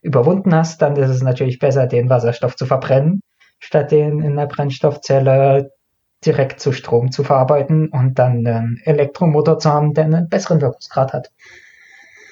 überwunden 0.00 0.54
hast, 0.54 0.80
dann 0.80 0.96
ist 0.96 1.10
es 1.10 1.22
natürlich 1.22 1.58
besser, 1.58 1.86
den 1.86 2.08
Wasserstoff 2.08 2.56
zu 2.56 2.66
verbrennen, 2.66 3.20
statt 3.58 3.90
den 3.90 4.20
in 4.20 4.36
der 4.36 4.46
Brennstoffzelle 4.46 5.70
direkt 6.24 6.60
zu 6.60 6.72
Strom 6.72 7.10
zu 7.12 7.24
verarbeiten 7.24 7.88
und 7.88 8.18
dann 8.18 8.46
einen 8.46 8.80
Elektromotor 8.84 9.58
zu 9.58 9.70
haben, 9.70 9.94
der 9.94 10.04
einen 10.04 10.28
besseren 10.28 10.60
Wirkungsgrad 10.60 11.12
hat. 11.12 11.30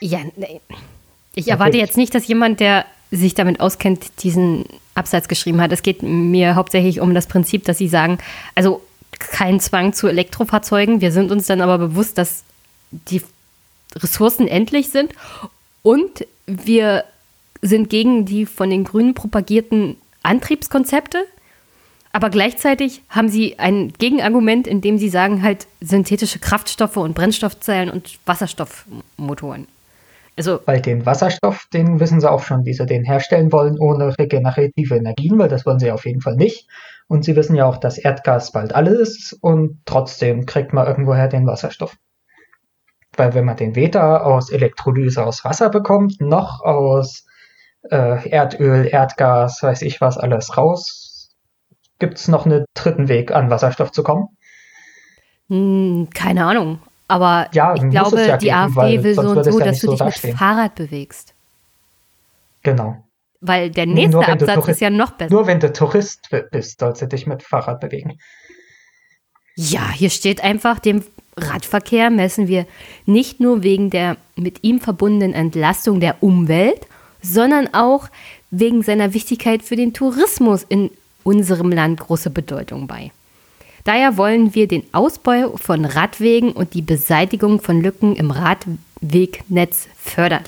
Ja, 0.01 0.21
nee. 0.37 0.61
Ich 1.35 1.49
erwarte 1.49 1.71
Natürlich. 1.71 1.89
jetzt 1.89 1.97
nicht, 1.97 2.15
dass 2.15 2.27
jemand, 2.27 2.61
der 2.61 2.85
sich 3.11 3.35
damit 3.35 3.61
auskennt, 3.61 4.23
diesen 4.23 4.65
Absatz 4.95 5.29
geschrieben 5.29 5.61
hat. 5.61 5.73
Es 5.73 5.83
geht 5.83 6.03
mir 6.03 6.55
hauptsächlich 6.55 7.01
um 7.01 7.15
das 7.15 7.27
Prinzip, 7.27 7.65
dass 7.65 7.79
sie 7.79 7.89
sagen, 7.89 8.19
also 8.55 8.83
kein 9.19 9.61
Zwang 9.61 9.93
zu 9.93 10.09
Elektrofahrzeugen. 10.09 11.01
Wir 11.01 11.13
sind 11.13 11.31
uns 11.31 11.47
dann 11.47 11.61
aber 11.61 11.79
bewusst, 11.79 12.19
dass 12.19 12.45
die 12.91 13.23
Ressourcen 13.97 14.47
endlich 14.49 14.91
sind 14.91 15.13
und 15.83 16.27
wir 16.47 17.05
sind 17.63 17.91
gegen 17.91 18.25
die 18.25 18.47
von 18.47 18.71
den 18.71 18.85
Grünen 18.85 19.15
propagierten 19.15 19.97
Antriebskonzepte. 20.23 21.25
Aber 22.13 22.31
gleichzeitig 22.31 23.03
haben 23.09 23.29
sie 23.29 23.59
ein 23.59 23.93
Gegenargument, 23.99 24.67
in 24.67 24.81
dem 24.81 24.99
sie 24.99 25.09
sagen 25.09 25.43
halt 25.43 25.69
synthetische 25.81 26.41
Kraftstoffe 26.41 26.97
und 26.97 27.15
Brennstoffzellen 27.15 27.91
und 27.91 28.19
Wasserstoffmotoren. 28.27 29.69
Also 30.37 30.61
Weil 30.65 30.81
den 30.81 31.07
Wasserstoff, 31.07 31.67
den 31.73 32.01
wissen 32.01 32.21
sie 32.21 32.31
auch 32.31 32.43
schon, 32.43 32.65
wie 32.65 32.73
sie 32.73 32.87
den 32.87 33.05
herstellen 33.05 33.53
wollen, 33.53 33.79
ohne 33.79 34.19
regenerative 34.19 34.97
Energien, 34.97 35.39
weil 35.39 35.49
das 35.49 35.67
wollen 35.67 35.79
sie 35.79 35.93
auf 35.93 36.05
jeden 36.05 36.21
Fall 36.21 36.37
nicht. 36.37 36.67
Und 37.09 37.25
sie 37.25 37.37
wissen 37.37 37.57
ja 37.57 37.67
auch, 37.67 37.77
dass 37.77 37.99
Erdgas 37.99 38.53
bald 38.53 38.75
alles 38.75 38.99
ist 38.99 39.33
und 39.41 39.81
trotzdem 39.85 40.47
kriegt 40.47 40.73
man 40.73 40.87
irgendwoher 40.87 41.29
den 41.29 41.47
Wasserstoff. 41.47 41.97
Weil 43.17 43.35
wenn 43.35 43.45
man 43.45 43.57
den 43.57 43.75
weder 43.75 44.25
aus 44.25 44.51
Elektrolyse 44.51 45.25
aus 45.25 45.45
Wasser 45.45 45.71
bekommt, 45.71 46.21
noch 46.21 46.63
aus 46.63 47.27
äh, 47.91 48.29
Erdöl, 48.29 48.87
Erdgas, 48.87 49.63
weiß 49.63 49.83
ich 49.83 50.01
was 50.01 50.19
alles 50.19 50.57
raus, 50.57 51.10
gibt's 52.01 52.27
noch 52.29 52.45
einen 52.47 52.65
dritten 52.75 53.07
Weg 53.09 53.31
an 53.31 53.49
Wasserstoff 53.51 53.93
zu 53.93 54.03
kommen. 54.03 54.29
Hm, 55.49 56.09
keine 56.13 56.45
Ahnung. 56.47 56.81
Aber 57.09 57.49
Ja, 57.53 57.75
ich 57.75 57.89
glaube, 57.91 58.21
es 58.21 58.27
ja 58.27 58.37
die 58.37 58.47
geben, 58.47 58.57
AfD 58.79 59.03
will 59.03 59.15
so 59.15 59.21
und 59.23 59.37
es 59.39 59.47
so, 59.47 59.59
ja 59.59 59.65
dass 59.67 59.81
du 59.81 59.97
so 59.97 60.05
dich 60.05 60.23
mit. 60.25 60.37
Fahrrad 60.37 60.75
bewegst. 60.77 61.35
Genau. 62.63 63.05
Weil 63.41 63.71
der 63.71 63.87
Nur 63.87 63.95
nächste 63.95 64.11
du 64.19 64.21
Absatz 64.21 64.55
Tourist- 64.55 64.69
ist 64.69 64.81
ja 64.81 64.91
noch 64.91 65.13
besser. 65.13 65.33
Nur 65.35 65.47
wenn 65.47 65.61
du 65.61 65.73
Tourist 65.73 66.29
bist, 66.53 66.81
sollst 66.81 67.03
du 67.03 67.07
dich 67.09 67.27
mit 67.27 67.43
Fahrrad 67.43 67.81
bewegen. 67.81 68.19
Ja, 69.57 69.91
hier 69.91 70.11
steht 70.11 70.43
einfach, 70.45 70.79
dem 70.79 71.03
Radverkehr 71.37 72.11
messen 72.11 72.49
wir 72.49 72.67
nicht 73.07 73.41
nur 73.41 73.63
wegen 73.63 73.91
der 73.91 74.17
mit 74.37 74.63
ihm 74.63 74.79
verbundenen 74.81 75.33
Entlastung 75.33 76.01
der 76.01 76.23
Umwelt, 76.23 76.87
sondern 77.23 77.73
auch 77.75 78.09
wegen 78.51 78.83
seiner 78.83 79.15
Wichtigkeit 79.15 79.63
für 79.63 79.77
den 79.77 79.93
Tourismus 79.95 80.65
in 80.69 80.91
unserem 81.31 81.71
Land 81.71 82.01
große 82.01 82.31
Bedeutung 82.31 82.89
bei. 82.89 83.13
Daher 83.85 84.17
wollen 84.17 84.55
wir 84.55 84.67
den 84.67 84.83
Ausbau 84.93 85.57
von 85.57 85.85
Radwegen 85.85 86.51
und 86.53 86.75
die 86.75 86.83
Beseitigung 86.83 87.61
von 87.61 87.81
Lücken 87.81 88.17
im 88.17 88.33
Radwegnetz 88.33 89.87
fördern. 89.97 90.45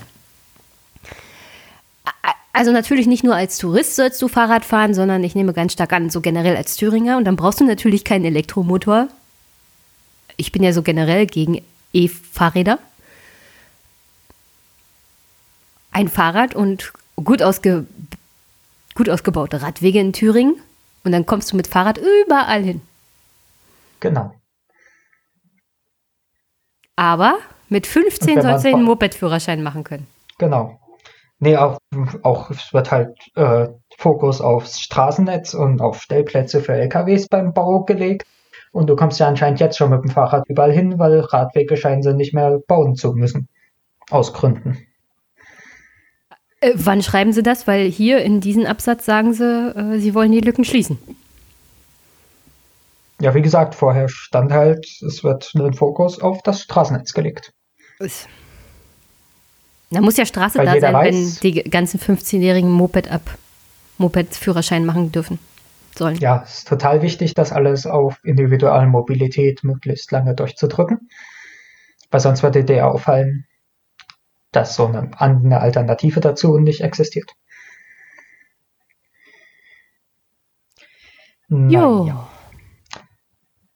Also 2.51 2.71
natürlich 2.71 3.07
nicht 3.07 3.23
nur 3.23 3.33
als 3.35 3.57
Tourist 3.57 3.95
sollst 3.95 4.21
du 4.21 4.27
Fahrrad 4.27 4.65
fahren, 4.65 4.93
sondern 4.93 5.23
ich 5.23 5.35
nehme 5.35 5.53
ganz 5.53 5.73
stark 5.73 5.93
an, 5.93 6.09
so 6.09 6.21
generell 6.21 6.55
als 6.55 6.75
Thüringer. 6.75 7.17
Und 7.17 7.23
dann 7.23 7.37
brauchst 7.37 7.61
du 7.61 7.65
natürlich 7.65 8.03
keinen 8.03 8.25
Elektromotor. 8.25 9.07
Ich 10.37 10.51
bin 10.51 10.61
ja 10.61 10.73
so 10.73 10.83
generell 10.83 11.25
gegen 11.25 11.63
E-Fahrräder. 11.93 12.77
Ein 15.91 16.09
Fahrrad 16.09 16.53
und 16.53 16.91
gut, 17.15 17.41
ausge 17.41 17.87
gut 18.95 19.09
ausgebaute 19.09 19.61
Radwege 19.61 19.99
in 19.99 20.13
Thüringen. 20.13 20.55
Und 21.03 21.11
dann 21.11 21.25
kommst 21.25 21.51
du 21.51 21.57
mit 21.57 21.67
Fahrrad 21.67 21.97
überall 21.97 22.63
hin. 22.63 22.81
Genau. 23.99 24.33
Aber 26.95 27.37
mit 27.69 27.87
15 27.87 28.21
Und 28.21 28.27
wenn 28.27 28.35
man 28.35 28.51
sollst 28.53 28.65
du 28.65 28.77
den 28.77 28.83
Moped-Führerschein 28.83 29.63
machen 29.63 29.83
können. 29.83 30.07
Genau. 30.37 30.79
Nee, 31.39 31.57
auch, 31.57 31.77
auch 32.21 32.51
es 32.51 32.73
wird 32.73 32.91
halt 32.91 33.17
äh, 33.35 33.67
Fokus 33.97 34.39
aufs 34.39 34.79
Straßennetz 34.79 35.53
und 35.53 35.81
auf 35.81 36.01
Stellplätze 36.01 36.61
für 36.61 36.73
LKWs 36.73 37.27
beim 37.27 37.53
Bau 37.53 37.83
gelegt. 37.83 38.25
Und 38.71 38.89
du 38.89 38.95
kommst 38.95 39.19
ja 39.19 39.27
anscheinend 39.27 39.59
jetzt 39.59 39.77
schon 39.77 39.89
mit 39.89 40.03
dem 40.03 40.09
Fahrrad 40.09 40.45
überall 40.47 40.71
hin, 40.71 40.99
weil 40.99 41.19
Radwege 41.19 41.77
scheinen 41.77 42.01
sie 42.01 42.13
nicht 42.13 42.33
mehr 42.33 42.59
bauen 42.67 42.95
zu 42.95 43.13
müssen. 43.13 43.49
Aus 44.09 44.33
Gründen. 44.33 44.87
Äh, 46.63 46.73
wann 46.75 47.01
schreiben 47.03 47.33
sie 47.33 47.43
das? 47.43 47.67
Weil 47.67 47.89
hier 47.89 48.21
in 48.23 48.39
diesem 48.41 48.65
Absatz 48.65 49.05
sagen 49.05 49.33
sie, 49.33 49.43
äh, 49.45 49.99
sie 49.99 50.13
wollen 50.13 50.31
die 50.31 50.39
Lücken 50.39 50.63
schließen. 50.65 50.97
Ja, 53.19 53.33
wie 53.35 53.41
gesagt, 53.41 53.75
vorher 53.75 54.09
stand 54.09 54.51
halt, 54.51 54.85
es 55.07 55.23
wird 55.23 55.51
ein 55.55 55.73
Fokus 55.73 56.19
auf 56.21 56.41
das 56.43 56.61
Straßennetz 56.61 57.13
gelegt. 57.13 57.53
Da 59.91 60.01
muss 60.01 60.17
ja 60.17 60.25
Straße 60.25 60.57
Weil 60.57 60.65
da 60.65 60.79
sein, 60.79 60.93
wenn 60.95 61.15
weiß- 61.15 61.39
die 61.41 61.53
ganzen 61.69 61.99
15-jährigen 61.99 62.69
Moped 62.71 63.09
ab 63.11 63.21
Moped-Führerschein 63.97 64.85
machen 64.85 65.11
dürfen. 65.11 65.39
sollen. 65.95 66.17
Ja, 66.17 66.41
es 66.43 66.57
ist 66.59 66.67
total 66.67 67.03
wichtig, 67.03 67.35
das 67.35 67.51
alles 67.51 67.85
auf 67.85 68.19
Individualmobilität 68.23 69.63
möglichst 69.63 70.11
lange 70.11 70.33
durchzudrücken. 70.33 71.07
Weil 72.09 72.19
sonst 72.19 72.41
würde 72.41 72.63
dir 72.63 72.87
auffallen, 72.87 73.45
dass 74.55 74.75
so 74.75 74.87
eine, 74.87 75.09
eine 75.19 75.59
Alternative 75.59 76.19
dazu 76.21 76.57
nicht 76.57 76.81
existiert. 76.81 77.31
Jo. 81.49 82.05
Naja. 82.05 82.27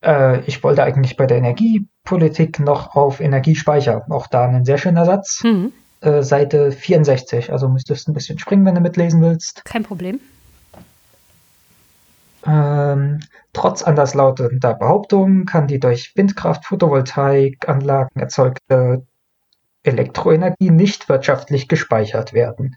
Äh, 0.03 0.41
ich 0.45 0.63
wollte 0.63 0.83
eigentlich 0.83 1.17
bei 1.17 1.25
der 1.25 1.37
Energiepolitik 1.37 2.59
noch 2.59 2.95
auf 2.95 3.19
Energiespeicher. 3.19 4.05
Auch 4.09 4.27
da 4.27 4.45
ein 4.47 4.65
sehr 4.65 4.77
schöner 4.77 5.05
Satz. 5.05 5.39
Hm, 5.43 5.73
Äh, 6.01 6.21
Seite 6.21 6.71
64. 6.71 7.51
Also 7.51 7.69
müsstest 7.69 8.07
ein 8.07 8.13
bisschen 8.13 8.37
springen, 8.39 8.65
wenn 8.65 8.75
du 8.75 8.81
mitlesen 8.81 9.21
willst. 9.21 9.65
kein 9.65 9.83
Problem. 9.83 10.19
Ähm, 12.45 13.19
trotz 13.51 13.81
anderslautender 13.83 14.73
Behauptungen 14.75 15.45
kann 15.45 15.67
die 15.67 15.79
durch 15.79 16.13
Windkraft, 16.15 16.65
Photovoltaikanlagen 16.65 18.21
erzeugte 18.21 19.05
Elektroenergie 19.83 20.71
nicht 20.71 21.09
wirtschaftlich 21.09 21.67
gespeichert 21.67 22.33
werden. 22.33 22.75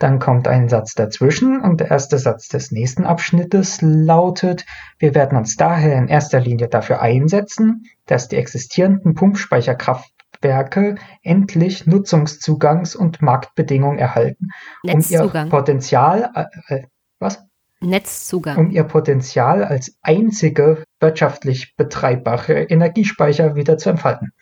Dann 0.00 0.18
kommt 0.18 0.48
ein 0.48 0.70
Satz 0.70 0.94
dazwischen 0.94 1.60
und 1.60 1.80
der 1.80 1.90
erste 1.90 2.18
Satz 2.18 2.48
des 2.48 2.70
nächsten 2.70 3.04
Abschnittes 3.04 3.80
lautet, 3.82 4.64
wir 4.98 5.14
werden 5.14 5.36
uns 5.36 5.56
daher 5.56 5.96
in 5.96 6.08
erster 6.08 6.40
Linie 6.40 6.68
dafür 6.68 7.02
einsetzen, 7.02 7.84
dass 8.06 8.28
die 8.28 8.36
existierenden 8.36 9.14
Pumpspeicherkraftwerke 9.14 10.94
endlich 11.22 11.84
Nutzungszugangs- 11.84 12.96
und 12.96 13.20
Marktbedingungen 13.20 13.98
erhalten, 13.98 14.48
um 14.84 15.04
ihr. 15.06 15.28
Potenzial, 15.50 16.30
äh, 16.34 16.74
äh, 16.74 16.82
was? 17.18 17.44
Netzzugang. 17.82 18.56
um 18.58 18.70
ihr 18.70 18.84
Potenzial 18.84 19.64
als 19.64 19.96
einzige 20.02 20.84
wirtschaftlich 20.98 21.76
betreibbare 21.76 22.62
Energiespeicher 22.64 23.54
wieder 23.54 23.76
zu 23.78 23.90
entfalten. 23.90 24.32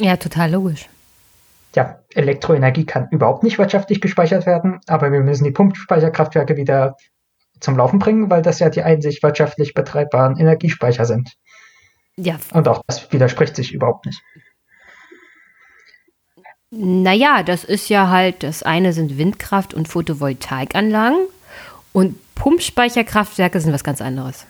Ja, 0.00 0.16
total 0.16 0.52
logisch. 0.52 0.88
Ja, 1.74 2.00
Elektroenergie 2.14 2.86
kann 2.86 3.08
überhaupt 3.10 3.42
nicht 3.42 3.58
wirtschaftlich 3.58 4.00
gespeichert 4.00 4.46
werden, 4.46 4.80
aber 4.86 5.12
wir 5.12 5.20
müssen 5.20 5.44
die 5.44 5.50
Pumpspeicherkraftwerke 5.50 6.56
wieder 6.56 6.96
zum 7.60 7.76
Laufen 7.76 7.98
bringen, 7.98 8.30
weil 8.30 8.42
das 8.42 8.58
ja 8.58 8.70
die 8.70 8.82
einzig 8.82 9.22
wirtschaftlich 9.22 9.74
betreibbaren 9.74 10.38
Energiespeicher 10.38 11.04
sind. 11.04 11.32
Ja, 12.16 12.38
Und 12.52 12.66
auch 12.68 12.82
das 12.86 13.12
widerspricht 13.12 13.56
sich 13.56 13.72
überhaupt 13.72 14.06
nicht. 14.06 14.22
naja, 16.70 17.42
das 17.42 17.64
ist 17.64 17.88
ja 17.88 18.08
halt, 18.08 18.42
das 18.42 18.62
eine 18.62 18.92
sind 18.92 19.18
Windkraft- 19.18 19.74
und 19.74 19.88
Photovoltaikanlagen 19.88 21.18
und 21.92 22.18
Pumpspeicherkraftwerke 22.34 23.60
sind 23.60 23.72
was 23.72 23.84
ganz 23.84 24.00
anderes. 24.00 24.46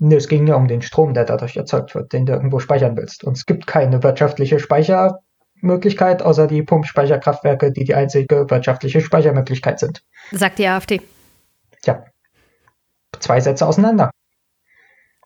Es 0.00 0.28
ging 0.28 0.46
ja 0.46 0.54
um 0.54 0.68
den 0.68 0.82
Strom, 0.82 1.14
der 1.14 1.24
dadurch 1.24 1.56
erzeugt 1.56 1.94
wird, 1.94 2.12
den 2.12 2.26
du 2.26 2.32
irgendwo 2.32 2.60
speichern 2.60 2.96
willst. 2.96 3.24
Und 3.24 3.36
es 3.36 3.46
gibt 3.46 3.66
keine 3.66 4.02
wirtschaftliche 4.02 4.60
Speichermöglichkeit, 4.60 6.22
außer 6.22 6.46
die 6.46 6.62
Pumpspeicherkraftwerke, 6.62 7.72
die 7.72 7.84
die 7.84 7.94
einzige 7.94 8.48
wirtschaftliche 8.48 9.00
Speichermöglichkeit 9.00 9.80
sind. 9.80 10.04
Sagt 10.30 10.58
die 10.58 10.68
AfD. 10.68 11.00
Ja. 11.84 12.04
Zwei 13.18 13.40
Sätze 13.40 13.66
auseinander. 13.66 14.10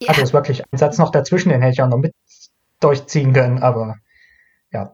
Ja, 0.01 0.09
Also 0.11 0.23
ist 0.23 0.32
wirklich 0.32 0.62
ein 0.73 0.78
Satz 0.78 0.99
noch 0.99 1.11
dazwischen, 1.11 1.51
den 1.51 1.61
hätte 1.61 1.74
ich 1.74 1.82
auch 1.82 1.89
noch 1.89 1.99
mit 1.99 2.12
durchziehen 2.81 3.32
können, 3.32 3.62
aber 3.62 3.97
ja, 4.73 4.93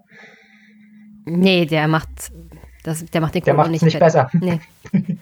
nee, 1.24 1.64
der 1.64 1.88
macht, 1.88 2.08
das, 2.84 3.04
der 3.06 3.20
macht 3.20 3.34
den 3.34 3.44
der 3.44 3.54
Kuchen 3.54 3.66
macht 3.70 3.76
es 3.76 3.82
nicht 3.82 3.92
fett. 3.92 4.00
besser. 4.00 4.30
Nee. 4.32 4.60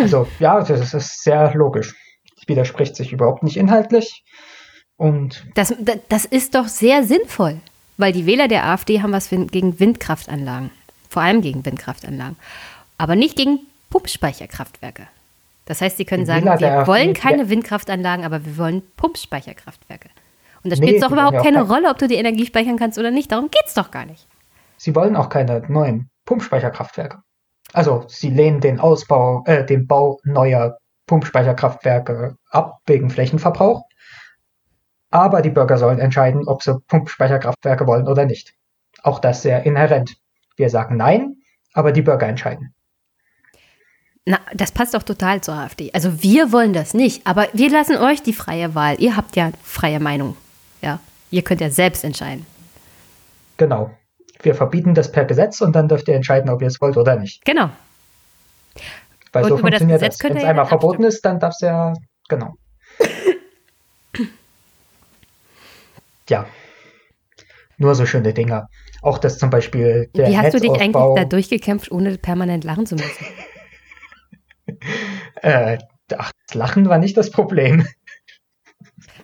Also 0.00 0.26
ja, 0.40 0.60
das 0.60 0.92
ist 0.92 1.22
sehr 1.22 1.54
logisch. 1.54 1.94
Widerspricht 2.48 2.96
sich 2.96 3.12
überhaupt 3.12 3.42
nicht 3.42 3.56
inhaltlich. 3.56 4.24
Und 4.96 5.46
Das, 5.54 5.74
das, 6.08 6.24
ist 6.24 6.54
doch 6.54 6.66
sehr 6.68 7.04
sinnvoll, 7.04 7.58
weil 7.98 8.12
die 8.12 8.26
Wähler 8.26 8.48
der 8.48 8.66
AfD 8.66 9.00
haben 9.02 9.12
was 9.12 9.28
gegen 9.30 9.78
Windkraftanlagen. 9.78 10.70
Vor 11.08 11.22
allem 11.22 11.40
gegen 11.40 11.64
Windkraftanlagen. 11.64 12.36
Aber 12.98 13.14
nicht 13.16 13.36
gegen 13.36 13.60
Pumpspeicherkraftwerke. 13.90 15.06
Das 15.66 15.80
heißt, 15.80 15.98
sie 15.98 16.04
können 16.04 16.22
Die 16.22 16.26
sagen, 16.26 16.44
Wähler 16.46 16.60
wir 16.60 16.72
AfD 16.78 16.88
wollen 16.90 17.14
keine 17.14 17.42
ja. 17.44 17.48
Windkraftanlagen, 17.50 18.24
aber 18.24 18.44
wir 18.44 18.56
wollen 18.58 18.82
Pumpspeicherkraftwerke. 18.96 20.08
Und 20.64 20.70
da 20.72 20.76
spielt 20.76 20.96
es 20.96 21.02
doch 21.02 21.12
überhaupt 21.12 21.38
keine 21.38 21.58
kein- 21.58 21.66
Rolle, 21.66 21.90
ob 21.90 21.98
du 21.98 22.08
die 22.08 22.16
Energie 22.16 22.46
speichern 22.46 22.78
kannst 22.78 22.98
oder 22.98 23.10
nicht. 23.10 23.30
Darum 23.30 23.50
geht 23.50 23.62
es 23.66 23.74
doch 23.74 23.90
gar 23.90 24.04
nicht. 24.06 24.26
sie 24.76 24.94
wollen 24.94 25.14
auch 25.16 25.28
keine 25.28 25.62
neuen 25.68 26.08
Pumpspeicherkraftwerke. 26.24 27.18
Also 27.72 28.04
sie 28.08 28.30
lehnen 28.30 28.60
den 28.60 28.80
Ausbau, 28.80 29.42
äh, 29.46 29.64
den 29.64 29.86
Bau 29.86 30.18
neuer 30.24 30.78
Pumpspeicherkraftwerke 31.08 32.36
ab 32.50 32.78
wegen 32.86 33.10
Flächenverbrauch. 33.10 33.82
Aber 35.10 35.42
die 35.42 35.50
Bürger 35.50 35.78
sollen 35.78 35.98
entscheiden, 35.98 36.46
ob 36.46 36.62
sie 36.62 36.78
Pumpspeicherkraftwerke 36.86 37.86
wollen 37.88 38.06
oder 38.06 38.26
nicht. 38.26 38.54
Auch 39.02 39.18
das 39.18 39.42
sehr 39.42 39.64
inhärent. 39.64 40.16
Wir 40.56 40.70
sagen 40.70 40.96
nein, 40.96 41.36
aber 41.72 41.90
die 41.90 42.02
Bürger 42.02 42.28
entscheiden. 42.28 42.74
Na, 44.26 44.38
das 44.54 44.72
passt 44.72 44.92
doch 44.92 45.02
total 45.02 45.40
zur 45.40 45.54
AfD. 45.54 45.90
Also 45.94 46.22
wir 46.22 46.52
wollen 46.52 46.74
das 46.74 46.92
nicht, 46.92 47.26
aber 47.26 47.48
wir 47.54 47.70
lassen 47.70 47.96
euch 47.96 48.22
die 48.22 48.34
freie 48.34 48.74
Wahl. 48.74 48.96
Ihr 49.00 49.16
habt 49.16 49.36
ja 49.36 49.50
freie 49.62 50.00
Meinung. 50.00 50.36
Ja, 50.82 51.00
ihr 51.30 51.42
könnt 51.42 51.62
ja 51.62 51.70
selbst 51.70 52.04
entscheiden. 52.04 52.44
Genau. 53.56 53.90
Wir 54.42 54.54
verbieten 54.54 54.94
das 54.94 55.10
per 55.10 55.24
Gesetz 55.24 55.62
und 55.62 55.74
dann 55.74 55.88
dürft 55.88 56.08
ihr 56.08 56.14
entscheiden, 56.14 56.50
ob 56.50 56.60
ihr 56.60 56.68
es 56.68 56.80
wollt 56.80 56.96
oder 56.98 57.16
nicht. 57.16 57.44
Genau. 57.44 57.70
Weil 59.32 59.44
Und 59.44 59.48
so 59.50 59.58
über 59.58 59.70
das 59.70 59.80
funktioniert 59.80 60.00
Gesetz 60.00 60.24
Wenn 60.24 60.36
es 60.36 60.42
ja 60.42 60.48
einmal 60.50 60.64
dann 60.64 60.68
verboten 60.68 61.04
ist, 61.04 61.24
dann 61.24 61.38
darf 61.40 61.54
es 61.54 61.60
ja, 61.60 61.94
genau. 62.28 62.54
ja. 66.28 66.46
Nur 67.76 67.94
so 67.94 68.06
schöne 68.06 68.32
Dinger. 68.32 68.68
Auch 69.02 69.18
das 69.18 69.38
zum 69.38 69.50
Beispiel 69.50 70.10
der 70.14 70.28
Wie 70.28 70.38
hast 70.38 70.54
du 70.54 70.60
dich 70.60 70.72
eigentlich 70.72 70.92
da 70.92 71.24
durchgekämpft, 71.24 71.92
ohne 71.92 72.18
permanent 72.18 72.64
lachen 72.64 72.86
zu 72.86 72.96
müssen? 72.96 73.26
äh, 75.42 75.78
ach, 76.16 76.32
das 76.46 76.54
Lachen 76.54 76.88
war 76.88 76.98
nicht 76.98 77.16
das 77.16 77.30
Problem. 77.30 77.86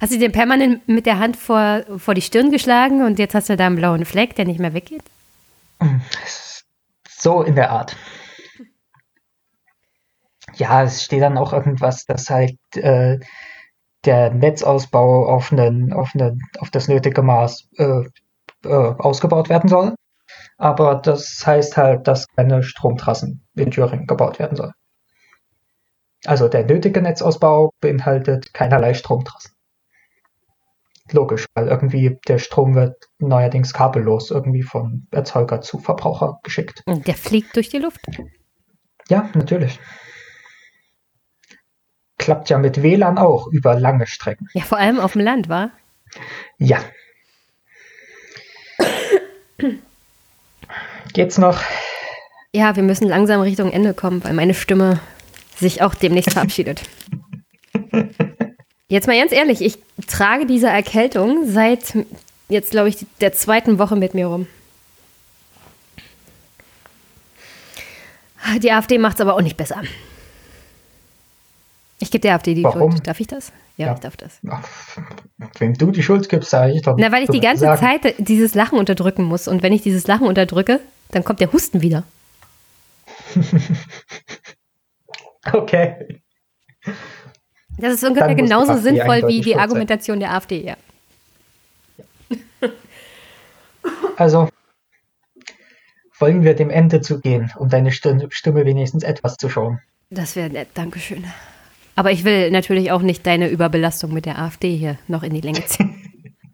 Hast 0.01 0.13
du 0.13 0.19
dir 0.19 0.31
permanent 0.31 0.87
mit 0.89 1.07
der 1.07 1.19
Hand 1.19 1.37
vor, 1.37 1.83
vor 1.99 2.15
die 2.15 2.21
Stirn 2.21 2.51
geschlagen 2.51 3.05
und 3.07 3.19
jetzt 3.19 3.35
hast 3.35 3.49
du 3.49 3.57
da 3.57 3.67
einen 3.67 3.77
blauen 3.77 4.05
Fleck, 4.05 4.35
der 4.35 4.45
nicht 4.45 4.59
mehr 4.59 4.75
weggeht? 4.75 5.03
So 7.09 7.43
in 7.43 7.55
der 7.55 7.71
Art. 7.71 7.97
Ja, 10.53 10.83
es 10.83 11.05
steht 11.05 11.23
dann 11.23 11.39
auch 11.39 11.53
irgendwas, 11.53 12.05
dass 12.05 12.31
halt 12.31 12.59
äh, 12.77 13.19
der 14.05 14.31
Netzausbau 14.31 15.27
auf, 15.27 15.53
einen, 15.53 15.93
auf, 15.93 16.15
einen, 16.15 16.41
auf 16.59 16.71
das 16.71 16.89
nötige 16.89 17.23
Maß 17.23 17.69
äh, 17.79 18.03
äh, 18.65 18.69
ausgebaut 18.69 19.49
werden 19.49 19.69
soll. 19.69 19.95
Aber 20.57 20.97
das 20.97 21.43
heißt 21.45 21.77
halt, 21.77 22.07
dass 22.07 22.27
keine 22.29 22.63
Stromtrassen 22.63 23.47
in 23.57 23.71
Thüringen 23.71 24.07
gebaut 24.07 24.39
werden 24.39 24.57
sollen. 24.57 24.73
Also 26.25 26.49
der 26.49 26.65
nötige 26.65 27.03
Netzausbau 27.03 27.71
beinhaltet 27.81 28.55
keinerlei 28.55 28.95
Stromtrassen. 28.95 29.53
Logisch, 31.13 31.45
weil 31.55 31.69
irgendwie 31.69 32.19
der 32.29 32.39
Strom 32.39 32.75
wird 32.75 32.97
neuerdings 33.19 33.75
kabellos 33.75 34.31
irgendwie 34.31 34.63
von 34.63 35.07
Erzeuger 35.11 35.61
zu 35.61 35.79
Verbraucher 35.79 36.39
geschickt. 36.43 36.83
Und 36.87 37.07
der 37.07 37.15
fliegt 37.15 37.55
durch 37.57 37.69
die 37.69 37.79
Luft. 37.79 38.01
Ja, 39.11 39.29
natürlich. 39.35 39.79
Klappt 42.19 42.51
ja 42.51 42.59
mit 42.59 42.83
WLAN 42.83 43.19
auch 43.19 43.49
über 43.49 43.79
lange 43.79 44.07
Strecken. 44.07 44.49
Ja, 44.55 44.63
vor 44.63 44.79
allem 44.79 45.01
auf 45.01 45.13
dem 45.13 45.23
Land, 45.23 45.49
war? 45.49 45.71
Ja. 46.59 46.81
Geht's 51.13 51.39
noch? 51.39 51.61
Ja, 52.53 52.77
wir 52.77 52.83
müssen 52.83 53.09
langsam 53.09 53.41
Richtung 53.41 53.73
Ende 53.73 53.95
kommen, 53.95 54.23
weil 54.23 54.33
meine 54.33 54.55
Stimme 54.55 55.01
sich 55.57 55.83
auch 55.83 55.95
demnächst 55.95 56.33
verabschiedet. 56.33 56.83
Jetzt 58.89 59.07
mal 59.07 59.19
ganz 59.19 59.33
ehrlich, 59.33 59.61
ich 59.61 59.79
trage 60.07 60.47
diese 60.47 60.69
Erkältung 60.69 61.51
seit 61.51 61.97
jetzt, 62.49 62.71
glaube 62.71 62.89
ich, 62.91 63.07
der 63.21 63.33
zweiten 63.33 63.79
Woche 63.79 63.97
mit 63.97 64.15
mir 64.15 64.27
rum. 64.27 64.47
Die 68.63 68.71
AfD 68.71 68.99
macht 68.99 69.17
es 69.17 69.21
aber 69.21 69.35
auch 69.35 69.41
nicht 69.41 69.57
besser. 69.57 69.83
Ich 72.05 72.11
gebe 72.11 72.21
der 72.21 72.35
AfD 72.35 72.53
die 72.55 72.63
Warum? 72.65 72.93
Schuld. 72.93 73.07
Darf 73.07 73.19
ich 73.19 73.27
das? 73.29 73.51
Ja, 73.79 73.87
Ja. 73.87 73.95
ich 73.95 74.01
darf 74.01 74.15
das. 74.19 74.39
Wenn 75.59 75.73
du 75.73 75.91
die 75.91 76.03
Schuld 76.03 76.29
gibst, 76.29 76.51
sage 76.51 76.75
ich 76.75 76.83
doch 76.83 76.97
Na, 76.99 77.11
weil 77.11 77.23
ich 77.23 77.31
die 77.31 77.41
ganze 77.41 77.65
sagen. 77.65 77.81
Zeit 77.81 78.15
dieses 78.19 78.55
Lachen 78.55 78.79
unterdrücken 78.79 79.25
muss. 79.25 79.49
Und 79.49 79.63
wenn 79.63 79.73
ich 79.73 79.81
dieses 79.81 80.07
Lachen 80.07 80.27
unterdrücke, 80.27 80.81
dann 81.13 81.25
kommt 81.25 81.41
der 81.41 81.51
Husten 81.53 81.81
wieder. 81.81 82.05
Okay. 85.53 86.23
Das 87.77 87.93
ist 87.93 88.03
ungefähr 88.05 88.29
die 88.29 88.37
genauso 88.43 88.79
sinnvoll 88.79 89.29
wie 89.29 89.41
die 89.41 89.43
schuld 89.43 89.55
sein. 89.57 89.61
Argumentation 89.61 90.19
der 90.21 90.33
AfD, 90.33 90.63
ja. 90.63 90.77
Also 94.17 94.49
wollen 96.19 96.45
wir 96.45 96.55
dem 96.55 96.71
Ende 96.71 97.03
zugehen, 97.03 97.53
um 97.57 97.69
deine 97.69 97.93
Stimme, 97.93 98.31
wenigstens 98.65 99.03
etwas 99.03 99.37
zu 99.37 99.51
schonen. 99.51 99.81
Das 100.09 100.35
wäre 100.35 100.49
nett, 100.49 100.69
Dankeschön. 100.73 101.25
Aber 101.97 102.11
ich 102.11 102.25
will 102.25 102.51
natürlich 102.51 102.91
auch 102.91 103.03
nicht 103.03 103.27
deine 103.27 103.49
Überbelastung 103.49 104.13
mit 104.13 104.27
der 104.27 104.39
AfD 104.39 104.77
hier 104.77 104.99
noch 105.09 105.23
in 105.23 105.33
die 105.33 105.41
Länge 105.41 105.65
ziehen. 105.67 105.95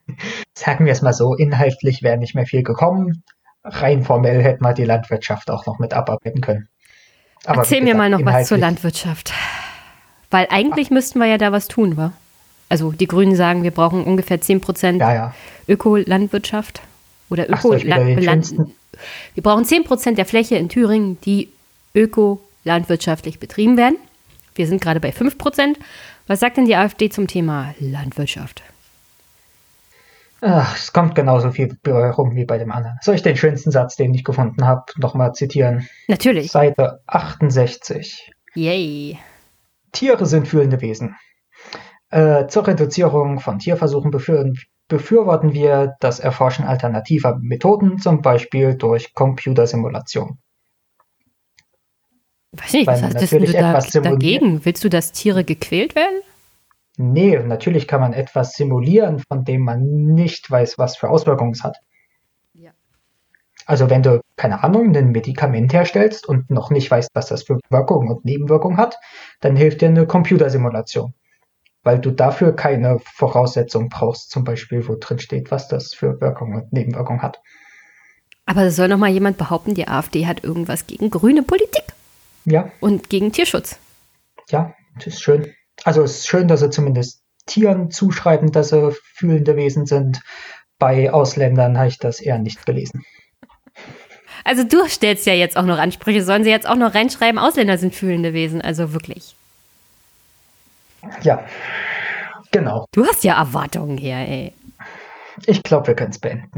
Sagen 0.55 0.85
wir 0.85 0.93
es 0.93 1.03
mal 1.03 1.13
so, 1.15 1.35
inhaltlich 1.35 2.03
wäre 2.03 2.19
nicht 2.19 2.35
mehr 2.35 2.47
viel 2.47 2.63
gekommen. 2.63 3.23
Rein 3.65 4.03
formell 4.05 4.43
hätten 4.43 4.63
wir 4.65 4.75
die 4.75 4.85
Landwirtschaft 4.85 5.51
auch 5.51 5.67
noch 5.67 5.79
mit 5.79 5.95
abarbeiten 5.95 6.41
können. 6.41 6.69
Aber 7.45 7.59
Erzähl 7.63 7.81
wie 7.81 7.85
mir 7.85 7.95
mal 7.95 8.11
noch 8.11 8.19
gesagt, 8.19 8.37
was 8.41 8.49
zur 8.49 8.59
Landwirtschaft. 8.59 9.33
Weil 10.31 10.47
eigentlich 10.51 10.91
müssten 10.91 11.19
wir 11.19 11.27
ja 11.27 11.39
da 11.39 11.53
was 11.53 11.69
tun, 11.69 11.97
wa? 11.97 12.13
Also 12.69 12.93
die 12.93 13.07
Grünen 13.07 13.35
sagen, 13.35 13.63
wir 13.63 13.71
brauchen 13.71 14.05
ungefähr 14.05 14.41
10% 14.41 14.99
Ja, 14.99 15.15
ja. 15.15 15.35
Ökolandwirtschaft. 15.67 16.83
Oder 17.31 17.47
Ach, 17.51 17.63
soll 17.63 17.77
ich 17.77 17.85
wieder 17.85 17.97
den 17.99 18.19
Ökoland. 18.19 18.47
schönsten- 18.47 18.75
Wir 19.35 19.43
brauchen 19.43 19.65
10% 19.65 20.17
der 20.19 20.27
Fläche 20.27 20.57
in 20.57 20.69
Thüringen, 20.69 21.19
die 21.25 21.49
ökolandwirtschaftlich 21.95 23.39
betrieben 23.41 23.77
werden. 23.77 23.97
Wir 24.61 24.67
sind 24.67 24.83
gerade 24.83 25.01
bei 25.01 25.09
5%. 25.09 25.79
Was 26.27 26.41
sagt 26.41 26.59
denn 26.59 26.67
die 26.67 26.77
AfD 26.77 27.09
zum 27.09 27.27
Thema 27.27 27.75
Landwirtschaft? 27.79 28.63
Ach, 30.43 30.77
es 30.77 30.93
kommt 30.93 31.15
genauso 31.15 31.51
viel 31.51 31.79
rum 31.89 32.37
wie 32.37 32.45
bei 32.45 32.59
dem 32.59 32.71
anderen. 32.71 32.99
Soll 33.01 33.15
ich 33.15 33.23
den 33.23 33.39
schönsten 33.39 33.71
Satz, 33.71 33.97
den 33.97 34.13
ich 34.13 34.23
gefunden 34.23 34.67
habe, 34.67 34.85
nochmal 34.99 35.33
zitieren? 35.33 35.89
Natürlich. 36.09 36.53
Seite 36.53 37.01
68. 37.07 38.35
Yay. 38.55 39.19
Tiere 39.93 40.27
sind 40.27 40.47
fühlende 40.47 40.83
Wesen. 40.83 41.17
Äh, 42.11 42.47
zur 42.49 42.67
Reduzierung 42.67 43.41
von 43.41 43.61
Tierversuchen 43.61 44.11
befür 44.11 44.53
befürworten 44.89 45.55
wir 45.55 45.95
das 46.01 46.21
Erforschen 46.21 46.67
alternativer 46.67 47.39
Methoden, 47.41 47.97
zum 47.97 48.21
Beispiel 48.21 48.75
durch 48.75 49.15
Computersimulation. 49.15 50.37
Weiß 52.53 52.73
nicht, 52.73 52.87
was 52.87 53.03
hast 53.03 53.95
du 53.95 54.01
da, 54.01 54.11
dagegen? 54.11 54.65
Willst 54.65 54.83
du, 54.83 54.89
dass 54.89 55.13
Tiere 55.13 55.45
gequält 55.45 55.95
werden? 55.95 56.21
Nee, 56.97 57.39
natürlich 57.39 57.87
kann 57.87 58.01
man 58.01 58.13
etwas 58.13 58.55
simulieren, 58.55 59.23
von 59.27 59.45
dem 59.45 59.63
man 59.63 59.83
nicht 60.15 60.51
weiß, 60.51 60.77
was 60.77 60.97
für 60.97 61.09
Auswirkungen 61.09 61.53
es 61.53 61.63
hat. 61.63 61.79
Ja. 62.53 62.73
Also 63.67 63.89
wenn 63.89 64.03
du, 64.03 64.21
keine 64.37 64.65
Ahnung, 64.65 64.95
ein 64.95 65.13
Medikament 65.13 65.73
herstellst 65.73 66.29
und 66.29 66.51
noch 66.51 66.71
nicht 66.71 66.91
weißt, 66.91 67.11
was 67.15 67.29
das 67.29 67.45
für 67.45 67.61
Wirkungen 67.71 68.11
und 68.11 68.25
Nebenwirkungen 68.25 68.77
hat, 68.77 68.97
dann 69.41 69.55
hilft 69.57 69.81
dir 69.81 69.89
eine 69.89 70.07
Computersimulation. 70.07 71.15
Weil 71.85 72.01
du 72.01 72.11
dafür 72.11 72.55
keine 72.55 72.99
Voraussetzung 72.99 73.89
brauchst, 73.89 74.31
zum 74.31 74.45
Beispiel, 74.45 74.87
wo 74.87 74.97
drin 74.99 75.21
steht, 75.21 75.51
was 75.51 75.69
das 75.69 75.95
für 75.95 76.21
Wirkungen 76.21 76.61
und 76.61 76.73
Nebenwirkungen 76.73 77.23
hat. 77.23 77.41
Aber 78.45 78.71
soll 78.73 78.89
noch 78.89 78.99
mal 78.99 79.09
jemand 79.09 79.39
behaupten, 79.39 79.75
die 79.75 79.87
AfD 79.89 80.27
hat 80.27 80.45
irgendwas 80.45 80.87
gegen 80.87 81.09
grüne 81.09 81.43
Politik 81.43 81.85
Ja, 82.45 82.71
und 82.81 83.11
gegen 83.11 83.33
Tierschutz. 83.33 83.79
ja, 84.51 84.75
das 84.97 85.09
ist 85.09 85.23
schön. 85.23 85.53
Also 85.85 86.03
es 86.03 86.19
ist 86.19 86.29
schön, 86.29 86.49
dass 86.49 86.61
sie 86.61 86.71
zumindest 86.71 87.23
Tieren 87.47 87.91
zuschreiben, 87.91 88.53
dass 88.53 88.69
sie 88.71 88.93
fühlende 89.15 89.57
Wesen 89.57 89.87
sind. 89.87 90.21
Bei 90.79 91.13
Ausländern 91.13 91.77
habe 91.79 91.89
ich 91.89 91.99
das 91.99 92.21
eher 92.21 92.39
nicht 92.39 92.65
gelesen. 92.67 93.05
Also 94.45 94.65
du 94.65 94.87
stellst 94.89 95.27
ja 95.27 95.35
jetzt 95.35 95.57
auch 95.57 95.65
noch 95.65 95.79
Ansprüche. 95.79 96.23
Sollen 96.25 96.45
sie 96.45 96.51
jetzt 96.51 96.67
auch 96.67 96.77
noch 96.77 96.95
reinschreiben, 96.95 97.39
Ausländer 97.39 97.77
sind 97.79 97.95
fühlende 97.95 98.33
Wesen? 98.33 98.61
Also 98.63 98.93
wirklich. 98.93 99.35
Ja, 101.23 101.45
genau. 102.51 102.87
Du 102.93 103.07
hast 103.07 103.25
ja 103.25 103.39
Erwartungen 103.39 103.97
hier, 103.99 104.17
ey. 104.17 104.53
Ich 105.47 105.63
glaube, 105.63 105.89
wir 105.89 105.95
können 105.95 106.11
es 106.11 106.19
beenden. 106.21 106.51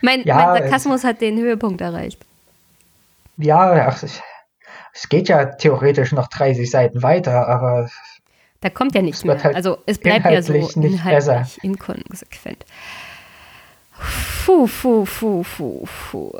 Mein, 0.00 0.22
Ja, 0.24 0.36
mein 0.46 0.62
Sarkasmus 0.62 1.04
hat 1.04 1.20
den 1.20 1.38
Höhepunkt 1.38 1.80
erreicht. 1.80 2.24
Ja, 3.36 3.86
ach, 3.88 4.02
es, 4.02 5.08
geht 5.08 5.28
ja 5.28 5.44
theoretisch 5.46 6.12
noch 6.12 6.28
30 6.28 6.70
Seiten 6.70 7.02
weiter, 7.02 7.48
aber 7.48 7.88
Da 8.60 8.70
kommt 8.70 8.94
ja 8.94 9.02
nichts 9.02 9.24
mehr. 9.24 9.42
halt 9.42 9.56
also 9.56 9.78
es 9.86 9.98
bleibt 9.98 10.24
ja 10.26 10.40
so 10.42 10.52
nicht 10.52 10.76
inhaltlich 10.76 11.14
besser. 11.26 11.46
inkonsequent. 11.62 12.64
Puh, 14.44 14.66
puh, 14.66 15.04
puh, 15.04 15.42
puh, 15.56 15.86
puh. 16.10 16.32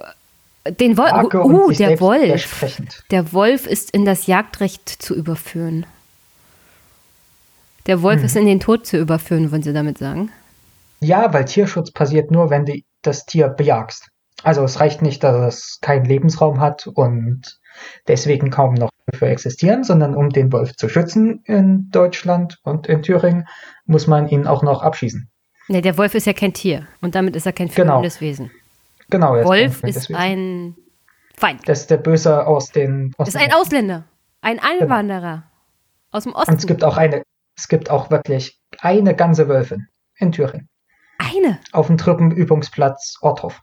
Den 0.80 0.96
Wolf, 0.96 1.12
vage 1.12 1.40
und 1.42 1.54
uh, 1.54 1.70
der 1.72 2.00
Wolf. 2.00 2.66
Der 3.10 3.32
Wolf 3.32 3.66
ist 3.66 3.90
in 3.90 4.04
das 4.04 4.26
Jagdrecht 4.26 4.88
zu 4.88 5.14
überführen. 5.14 5.84
Der 7.86 8.00
Wolf 8.00 8.20
Hm. 8.20 8.24
ist 8.26 8.36
in 8.36 8.46
den 8.46 8.60
Tod 8.60 8.86
zu 8.86 8.96
überführen, 8.96 9.52
wollen 9.52 9.62
Sie 9.62 9.74
damit 9.74 9.98
sagen? 9.98 10.32
Ja, 11.00 11.32
weil 11.34 11.44
Tierschutz 11.44 11.90
passiert 11.90 12.30
nur, 12.30 12.48
wenn 12.48 12.64
du 12.64 12.80
das 13.02 13.26
Tier 13.26 13.48
bejagst. 13.48 14.08
Also 14.44 14.62
es 14.62 14.78
reicht 14.80 15.02
nicht, 15.02 15.22
dass 15.24 15.36
es 15.54 15.78
keinen 15.80 16.04
Lebensraum 16.04 16.60
hat 16.60 16.86
und 16.86 17.58
deswegen 18.06 18.50
kaum 18.50 18.74
noch 18.74 18.90
dafür 19.06 19.28
existieren, 19.28 19.84
sondern 19.84 20.14
um 20.14 20.30
den 20.30 20.52
Wolf 20.52 20.76
zu 20.76 20.88
schützen 20.88 21.42
in 21.44 21.88
Deutschland 21.90 22.58
und 22.62 22.86
in 22.86 23.02
Thüringen, 23.02 23.46
muss 23.86 24.06
man 24.06 24.28
ihn 24.28 24.46
auch 24.46 24.62
noch 24.62 24.82
abschießen. 24.82 25.30
Ne, 25.68 25.80
der 25.80 25.96
Wolf 25.96 26.14
ist 26.14 26.26
ja 26.26 26.34
kein 26.34 26.52
Tier 26.52 26.86
und 27.00 27.14
damit 27.14 27.34
ist 27.36 27.46
er 27.46 27.52
kein 27.52 27.68
Genau. 27.68 27.94
fühlendes 27.94 28.20
Wesen. 28.20 28.50
Genau, 29.10 29.34
er 29.34 29.42
ist 29.42 29.46
Wolf 29.48 29.82
ist 29.82 29.96
Deswegen. 29.96 30.18
ein 30.18 30.76
Feind. 31.36 31.66
Das 31.68 31.80
ist 31.80 31.90
der 31.90 31.96
Böse 31.96 32.46
aus 32.46 32.70
den 32.70 33.12
Das 33.18 33.28
ist 33.28 33.36
ein 33.36 33.52
Ausländer. 33.52 34.04
Ein 34.40 34.58
Einwanderer. 34.60 35.44
Aus 36.10 36.24
dem 36.24 36.32
Osten. 36.34 36.52
Und 36.52 36.58
es 36.58 36.66
gibt 36.66 36.84
auch 36.84 36.96
eine, 36.96 37.22
es 37.56 37.68
gibt 37.68 37.90
auch 37.90 38.10
wirklich 38.10 38.60
eine 38.78 39.14
ganze 39.16 39.48
Wölfin 39.48 39.88
in 40.16 40.32
Thüringen. 40.32 40.68
eine. 41.18 41.58
Auf 41.72 41.86
dem 41.88 41.96
Truppenübungsplatz 41.96 43.16
Orthof. 43.22 43.60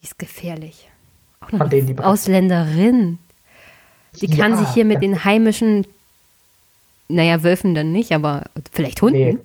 Die 0.00 0.04
ist 0.04 0.18
gefährlich. 0.18 0.88
Auch 1.40 1.52
noch 1.52 1.68
denen 1.68 1.86
die 1.86 1.98
Ausländerin. 1.98 3.18
Die 4.20 4.28
kann 4.28 4.52
Ja, 4.52 4.58
sich 4.58 4.68
hier 4.70 4.84
mit 4.84 5.02
den 5.02 5.24
heimischen, 5.24 5.86
naja, 7.08 7.42
Wölfen 7.42 7.74
dann 7.74 7.92
nicht, 7.92 8.12
aber 8.12 8.44
vielleicht 8.72 9.00
Hunden. 9.02 9.18
Nee. 9.18 9.38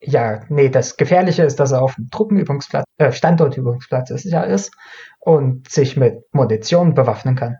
Ja, 0.00 0.42
nee, 0.48 0.68
das 0.68 0.96
Gefährliche 0.96 1.42
ist, 1.42 1.56
dass 1.58 1.72
er 1.72 1.82
auf 1.82 1.96
dem 1.96 2.10
Truppenübungsplatz, 2.10 2.84
äh, 2.98 3.12
Standortübungsplatz 3.12 4.10
ist, 4.10 4.24
ja 4.24 4.42
ist 4.42 4.72
und 5.20 5.68
sich 5.70 5.96
mit 5.96 6.22
Munition 6.32 6.94
bewaffnen 6.94 7.34
kann. 7.34 7.56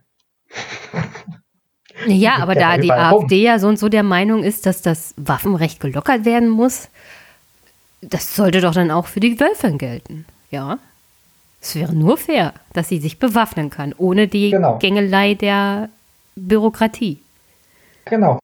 Ja, 2.06 2.36
aber 2.40 2.54
da 2.54 2.78
die 2.78 2.88
überall 2.88 3.04
rum. 3.04 3.24
AfD 3.24 3.42
ja 3.42 3.58
so 3.58 3.68
und 3.68 3.78
so 3.78 3.88
der 3.88 4.02
Meinung 4.02 4.42
ist, 4.44 4.66
dass 4.66 4.82
das 4.82 5.14
Waffenrecht 5.16 5.80
gelockert 5.80 6.24
werden 6.24 6.48
muss, 6.48 6.88
das 8.00 8.36
sollte 8.36 8.60
doch 8.60 8.74
dann 8.74 8.90
auch 8.90 9.06
für 9.06 9.20
die 9.20 9.38
Wölfin 9.40 9.78
gelten. 9.78 10.24
Ja. 10.50 10.78
Es 11.66 11.74
wäre 11.74 11.96
nur 11.96 12.16
fair, 12.16 12.54
dass 12.74 12.88
sie 12.88 12.98
sich 13.00 13.18
bewaffnen 13.18 13.70
kann, 13.70 13.92
ohne 13.98 14.28
die 14.28 14.50
Genau. 14.52 14.78
Gängelei 14.78 15.34
der 15.34 15.88
Bürokratie. 16.36 17.20
Genau. 18.04 18.38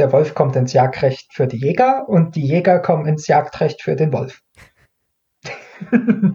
Der 0.00 0.10
Wolf 0.12 0.34
kommt 0.34 0.56
ins 0.56 0.72
Jagdrecht 0.72 1.32
für 1.32 1.46
die 1.46 1.58
Jäger 1.58 2.08
und 2.08 2.34
die 2.34 2.44
Jäger 2.44 2.80
kommen 2.80 3.06
ins 3.06 3.28
Jagdrecht 3.28 3.82
für 3.82 3.94
den 3.94 4.12
Wolf. 4.12 4.40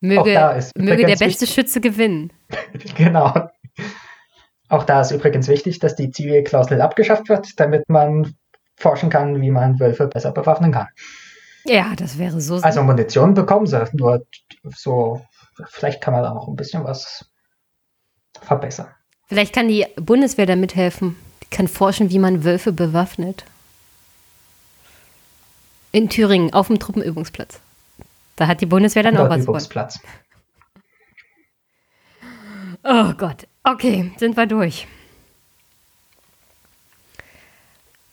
Möge, 0.00 0.60
möge 0.76 1.04
der 1.04 1.16
beste 1.16 1.26
wichtig- 1.26 1.50
Schütze 1.52 1.80
gewinnen. 1.80 2.32
genau. 2.96 3.48
Auch 4.68 4.84
da 4.84 5.00
ist 5.00 5.10
übrigens 5.10 5.48
wichtig, 5.48 5.80
dass 5.80 5.96
die 5.96 6.12
Zivilklausel 6.12 6.80
abgeschafft 6.80 7.28
wird, 7.28 7.58
damit 7.58 7.88
man 7.88 8.34
forschen 8.76 9.10
kann, 9.10 9.40
wie 9.40 9.50
man 9.50 9.80
Wölfe 9.80 10.06
besser 10.06 10.30
bewaffnen 10.30 10.70
kann. 10.70 10.86
Ja, 11.66 11.94
das 11.96 12.18
wäre 12.18 12.40
so. 12.40 12.56
Also 12.56 12.82
Munition 12.82 13.32
bekommen 13.34 13.66
sie, 13.66 13.82
nur 13.94 14.26
so, 14.64 15.24
vielleicht 15.68 16.00
kann 16.00 16.14
man 16.14 16.22
da 16.22 16.32
noch 16.34 16.48
ein 16.48 16.56
bisschen 16.56 16.84
was 16.84 17.24
verbessern. 18.40 18.88
Vielleicht 19.26 19.54
kann 19.54 19.68
die 19.68 19.86
Bundeswehr 19.96 20.46
da 20.46 20.56
mithelfen. 20.56 21.16
Die 21.42 21.46
kann 21.50 21.68
forschen, 21.68 22.10
wie 22.10 22.18
man 22.18 22.44
Wölfe 22.44 22.72
bewaffnet. 22.72 23.44
In 25.92 26.08
Thüringen, 26.08 26.52
auf 26.52 26.66
dem 26.66 26.78
Truppenübungsplatz. 26.78 27.60
Da 28.36 28.46
hat 28.48 28.60
die 28.60 28.66
Bundeswehr 28.66 29.02
dann 29.04 29.16
auch 29.16 29.28
was 29.28 29.44
von. 29.44 29.54
Übungsplatz. 29.54 30.00
Oh 32.82 33.12
Gott. 33.16 33.46
Okay, 33.62 34.12
sind 34.18 34.36
wir 34.36 34.46
durch. 34.46 34.86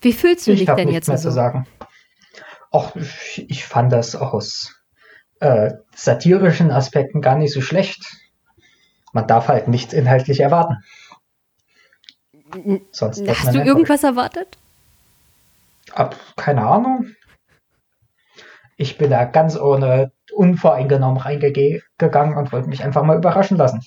Wie 0.00 0.12
fühlst 0.12 0.46
du 0.46 0.52
Ich 0.52 0.60
dich 0.60 0.68
habe 0.68 0.80
denn 0.80 0.88
nichts 0.88 1.06
jetzt 1.06 1.08
mehr 1.08 1.18
so? 1.18 1.28
zu 1.28 1.34
sagen. 1.34 1.66
Och, 2.72 2.92
ich 3.36 3.64
fand 3.66 3.92
das 3.92 4.16
aus 4.16 4.81
äh, 5.42 5.74
satirischen 5.94 6.70
Aspekten 6.70 7.20
gar 7.20 7.36
nicht 7.36 7.52
so 7.52 7.60
schlecht. 7.60 8.16
Man 9.12 9.26
darf 9.26 9.48
halt 9.48 9.66
nichts 9.66 9.92
inhaltlich 9.92 10.40
erwarten. 10.40 10.76
Sonst 12.92 13.26
Hast 13.26 13.54
du 13.54 13.62
irgendwas 13.62 14.04
erwartet? 14.04 14.56
Ab, 15.92 16.16
keine 16.36 16.64
Ahnung. 16.66 17.06
Ich 18.76 18.98
bin 18.98 19.10
da 19.10 19.24
ganz 19.24 19.56
ohne 19.56 20.12
unvoreingenommen 20.32 21.20
reingegangen 21.20 22.36
und 22.36 22.52
wollte 22.52 22.68
mich 22.68 22.84
einfach 22.84 23.02
mal 23.02 23.16
überraschen 23.16 23.56
lassen. 23.56 23.84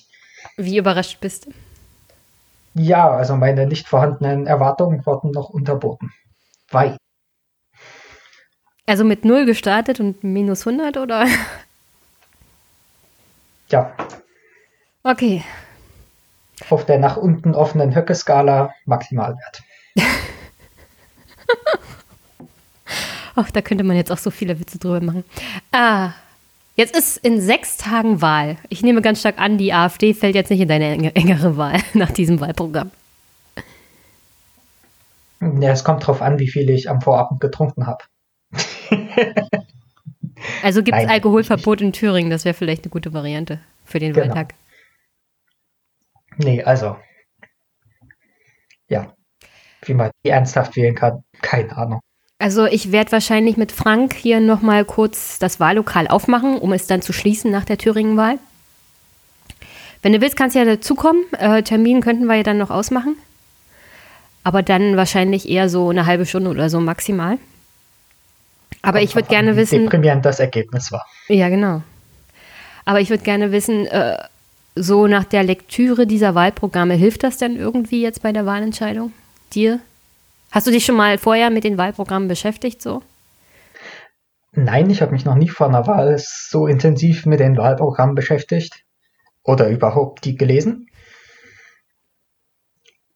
Wie 0.56 0.76
überrascht 0.76 1.20
bist 1.20 1.46
du? 1.46 1.52
Ja, 2.74 3.10
also 3.10 3.34
meine 3.36 3.66
nicht 3.66 3.88
vorhandenen 3.88 4.46
Erwartungen 4.46 5.04
wurden 5.06 5.30
noch 5.30 5.48
unterboten. 5.48 6.12
Weit. 6.70 6.98
Also 8.86 9.04
mit 9.04 9.24
null 9.24 9.44
gestartet 9.46 9.98
und 10.00 10.22
minus 10.24 10.66
100 10.66 10.96
oder? 10.96 11.26
Ja, 13.68 13.92
Okay. 15.02 15.42
auf 16.70 16.86
der 16.86 16.98
nach 17.00 17.16
unten 17.16 17.52
offenen 17.56 17.96
Höcke-Skala 17.96 18.72
Maximalwert. 18.84 19.60
Ach, 23.34 23.50
da 23.50 23.60
könnte 23.62 23.82
man 23.84 23.96
jetzt 23.96 24.12
auch 24.12 24.18
so 24.18 24.30
viele 24.30 24.58
Witze 24.60 24.78
drüber 24.78 25.00
machen. 25.00 25.24
Ah, 25.72 26.12
jetzt 26.76 26.96
ist 26.96 27.16
in 27.18 27.40
sechs 27.40 27.76
Tagen 27.76 28.22
Wahl. 28.22 28.56
Ich 28.68 28.82
nehme 28.84 29.02
ganz 29.02 29.18
stark 29.20 29.38
an, 29.40 29.58
die 29.58 29.72
AfD 29.72 30.14
fällt 30.14 30.36
jetzt 30.36 30.50
nicht 30.50 30.60
in 30.60 30.68
deine 30.68 30.94
enge- 30.96 31.14
engere 31.16 31.56
Wahl 31.56 31.80
nach 31.94 32.12
diesem 32.12 32.40
Wahlprogramm. 32.40 32.92
Ja, 35.40 35.70
es 35.72 35.82
kommt 35.84 36.06
drauf 36.06 36.22
an, 36.22 36.38
wie 36.38 36.48
viel 36.48 36.70
ich 36.70 36.88
am 36.88 37.00
Vorabend 37.02 37.40
getrunken 37.40 37.86
habe. 37.88 38.04
Also 40.62 40.82
gibt 40.82 40.98
es 40.98 41.08
Alkoholverbot 41.08 41.80
in 41.80 41.92
Thüringen. 41.92 42.30
Das 42.30 42.44
wäre 42.44 42.54
vielleicht 42.54 42.84
eine 42.84 42.90
gute 42.90 43.12
Variante 43.12 43.60
für 43.84 43.98
den 43.98 44.12
Genau. 44.12 44.26
Wahltag. 44.28 44.54
Nee, 46.38 46.62
also. 46.62 46.96
Ja. 48.88 49.14
Wie 49.82 49.94
man 49.94 50.10
die 50.24 50.30
ernsthaft 50.30 50.76
wählen 50.76 50.94
kann, 50.94 51.22
keine 51.40 51.76
Ahnung. 51.76 52.00
Also 52.38 52.66
ich 52.66 52.92
werde 52.92 53.12
wahrscheinlich 53.12 53.56
mit 53.56 53.72
Frank 53.72 54.12
hier 54.14 54.40
nochmal 54.40 54.84
kurz 54.84 55.38
das 55.38 55.58
Wahllokal 55.58 56.06
aufmachen, 56.06 56.58
um 56.58 56.72
es 56.72 56.86
dann 56.86 57.00
zu 57.00 57.12
schließen 57.12 57.50
nach 57.50 57.64
der 57.64 57.78
Thüringen-Wahl. 57.78 58.38
Wenn 60.02 60.12
du 60.12 60.20
willst, 60.20 60.36
kannst 60.36 60.54
du 60.54 60.58
ja 60.60 60.66
dazukommen. 60.66 61.22
Äh, 61.32 61.62
Termin 61.62 62.02
könnten 62.02 62.26
wir 62.26 62.34
ja 62.34 62.42
dann 62.42 62.58
noch 62.58 62.70
ausmachen. 62.70 63.16
Aber 64.44 64.62
dann 64.62 64.96
wahrscheinlich 64.96 65.48
eher 65.48 65.68
so 65.68 65.88
eine 65.88 66.06
halbe 66.06 66.26
Stunde 66.26 66.50
oder 66.50 66.68
so 66.68 66.78
maximal. 66.78 67.38
Aber 68.82 69.02
ich 69.02 69.14
würde 69.14 69.28
gerne 69.28 69.52
wie 69.52 69.58
wissen, 69.58 69.84
deprimierend 69.84 70.24
das 70.24 70.40
Ergebnis 70.40 70.92
war. 70.92 71.04
ja 71.28 71.48
genau. 71.48 71.82
Aber 72.84 73.00
ich 73.00 73.10
würde 73.10 73.24
gerne 73.24 73.50
wissen, 73.50 73.86
äh, 73.86 74.16
so 74.76 75.06
nach 75.06 75.24
der 75.24 75.42
Lektüre 75.42 76.06
dieser 76.06 76.34
Wahlprogramme, 76.34 76.94
hilft 76.94 77.24
das 77.24 77.38
denn 77.38 77.56
irgendwie 77.56 78.02
jetzt 78.02 78.22
bei 78.22 78.32
der 78.32 78.46
Wahlentscheidung? 78.46 79.12
Dir? 79.52 79.80
Hast 80.52 80.66
du 80.66 80.70
dich 80.70 80.84
schon 80.84 80.96
mal 80.96 81.18
vorher 81.18 81.50
mit 81.50 81.64
den 81.64 81.78
Wahlprogrammen 81.78 82.28
beschäftigt 82.28 82.80
so? 82.80 83.02
Nein, 84.52 84.88
ich 84.88 85.02
habe 85.02 85.12
mich 85.12 85.24
noch 85.24 85.34
nie 85.34 85.48
vor 85.48 85.66
einer 85.66 85.86
Wahl 85.86 86.16
so 86.18 86.66
intensiv 86.66 87.26
mit 87.26 87.40
den 87.40 87.56
Wahlprogrammen 87.56 88.14
beschäftigt. 88.14 88.84
Oder 89.42 89.68
überhaupt 89.68 90.24
die 90.24 90.36
gelesen. 90.36 90.88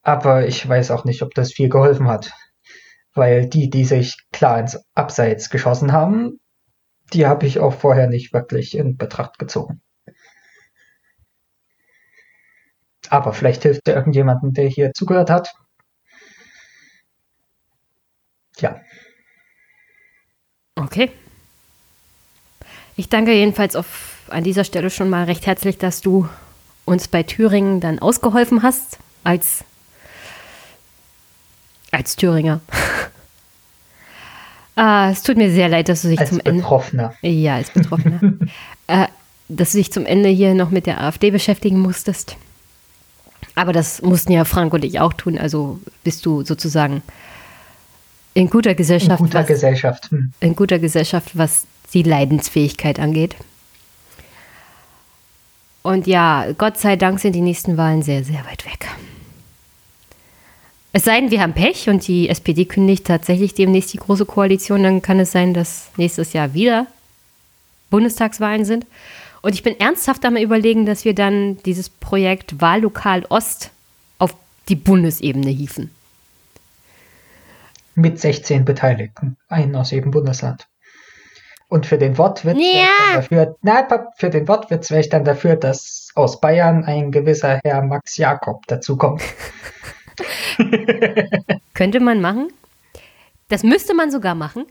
Aber 0.03 0.47
ich 0.47 0.67
weiß 0.69 0.91
auch 0.91 1.05
nicht, 1.05 1.23
ob 1.23 1.35
das 1.35 1.53
viel 1.53 1.69
geholfen 1.69 2.09
hat. 2.09 2.33
Weil 3.21 3.47
die, 3.47 3.69
die 3.69 3.85
sich 3.85 4.17
klar 4.33 4.59
ins 4.59 4.83
Abseits 4.95 5.51
geschossen 5.51 5.93
haben, 5.93 6.41
die 7.13 7.27
habe 7.27 7.47
ich 7.47 7.61
auch 7.61 7.75
vorher 7.75 8.09
nicht 8.09 8.33
wirklich 8.33 8.77
in 8.77 8.97
Betracht 8.97 9.39
gezogen. 9.39 9.83
Aber 13.09 13.33
vielleicht 13.33 13.63
hilft 13.63 13.87
ja 13.89 13.95
irgendjemandem, 13.95 14.53
der 14.55 14.69
hier 14.69 14.93
zugehört 14.95 15.31
hat. 15.31 15.53
Ja, 18.59 18.81
Okay. 20.81 21.11
Ich 22.97 23.09
danke 23.09 23.33
jedenfalls 23.33 23.77
auf, 23.77 24.19
an 24.29 24.45
dieser 24.45 24.65
Stelle 24.65 24.91
schon 24.91 25.11
mal 25.11 25.25
recht 25.25 25.47
herzlich, 25.47 25.79
dass 25.79 26.01
du 26.01 26.29
uns 26.85 27.09
bei 27.09 27.23
Thüringen 27.23 27.81
dann 27.81 27.99
ausgeholfen 27.99 28.63
hast 28.63 28.99
als, 29.23 29.65
als 31.91 32.17
Thüringer. 32.17 32.61
ah, 34.77 35.11
es 35.11 35.23
tut 35.23 35.37
mir 35.37 35.51
sehr 35.51 35.69
leid, 35.69 35.89
dass 35.89 36.03
du 36.03 36.09
dich 36.09 36.21
als 36.21 36.31
zum 36.31 36.41
Ende. 36.41 36.61
Betroffener. 36.63 37.15
Ja, 37.23 37.57
als 37.57 37.71
Betroffener. 37.71 38.21
äh, 38.87 39.07
dass 39.49 39.73
du 39.73 39.79
dich 39.79 39.93
zum 39.93 40.07
Ende 40.07 40.29
hier 40.29 40.55
noch 40.55 40.71
mit 40.71 40.87
der 40.87 41.01
AfD 41.03 41.31
beschäftigen 41.31 41.81
musstest. 41.81 42.37
Aber 43.57 43.73
das 43.73 44.01
mussten 44.03 44.33
ja 44.33 44.45
Frank 44.45 44.73
und 44.73 44.85
ich 44.85 45.01
auch 45.01 45.13
tun. 45.13 45.37
Also 45.39 45.81
bist 46.05 46.25
du 46.25 46.45
sozusagen 46.45 47.03
in 48.35 48.49
guter 48.49 48.71
In 48.71 48.77
Gesellschaft. 48.77 49.19
guter 49.19 49.41
was- 49.41 49.47
Gesellschaft. 49.49 50.11
Hm. 50.11 50.33
in 50.41 50.55
guter 50.55 50.79
Gesellschaft, 50.79 51.37
was 51.37 51.67
die 51.93 52.05
Leidensfähigkeit 52.05 53.01
angeht. 53.01 53.35
Und 55.83 56.07
ja, 56.07 56.53
Gott 56.57 56.79
sei 56.79 56.95
Dank 56.97 57.19
sind 57.21 57.33
die 57.33 57.41
nächsten 57.41 57.77
Wahlen 57.77 58.03
sehr, 58.03 58.23
sehr 58.23 58.45
weit 58.47 58.65
weg. 58.67 58.87
Es 60.93 61.05
sei 61.05 61.21
denn, 61.21 61.31
wir 61.31 61.41
haben 61.41 61.53
Pech 61.53 61.89
und 61.89 62.07
die 62.09 62.29
SPD 62.29 62.65
kündigt 62.65 63.07
tatsächlich 63.07 63.55
demnächst 63.55 63.93
die 63.93 63.99
große 63.99 64.27
Koalition, 64.27 64.83
dann 64.83 65.03
kann 65.03 65.21
es 65.21 65.31
sein, 65.31 65.55
dass 65.55 65.91
nächstes 65.97 66.33
Jahr 66.33 66.53
wieder 66.53 66.87
Bundestagswahlen 67.91 68.65
sind. 68.65 68.87
Und 69.43 69.55
ich 69.55 69.63
bin 69.63 69.79
ernsthaft 69.79 70.25
am 70.25 70.37
überlegen, 70.37 70.87
dass 70.87 71.05
wir 71.05 71.15
dann 71.15 71.59
dieses 71.65 71.89
Projekt 71.89 72.61
Wahllokal 72.61 73.25
Ost 73.29 73.71
auf 74.19 74.35
die 74.69 74.75
Bundesebene 74.77 75.51
hieven. 75.51 75.91
Mit 77.95 78.21
16 78.21 78.65
Beteiligten. 78.65 79.37
Einen 79.49 79.77
aus 79.77 79.91
jedem 79.93 80.11
Bundesland. 80.11 80.67
Und 81.69 81.87
für 81.87 81.99
den 81.99 82.19
Wortwitz 82.19 82.57
wäre 82.57 82.69
ich 82.69 82.75
Ja. 82.75 82.89
dann 83.07 83.15
dafür, 83.23 83.57
na, 83.63 83.83
Pap, 83.83 84.09
für 84.17 84.29
den 84.31 84.49
Wortwitz 84.49 84.91
wäre 84.91 85.01
ich 85.01 85.09
dann 85.09 85.25
dafür, 85.25 85.55
dass 85.57 86.09
aus 86.17 86.41
Bayern 86.41 86.85
ein 86.85 87.13
gewisser 87.13 87.61
Herr 87.65 87.83
Max 87.83 88.17
Jakob 88.17 88.67
dazukommt. 88.67 89.23
Könnte 91.75 92.01
man 92.01 92.21
machen. 92.21 92.49
Das 93.49 93.63
müsste 93.63 93.95
man 93.95 94.11
sogar 94.11 94.35
machen, 94.35 94.65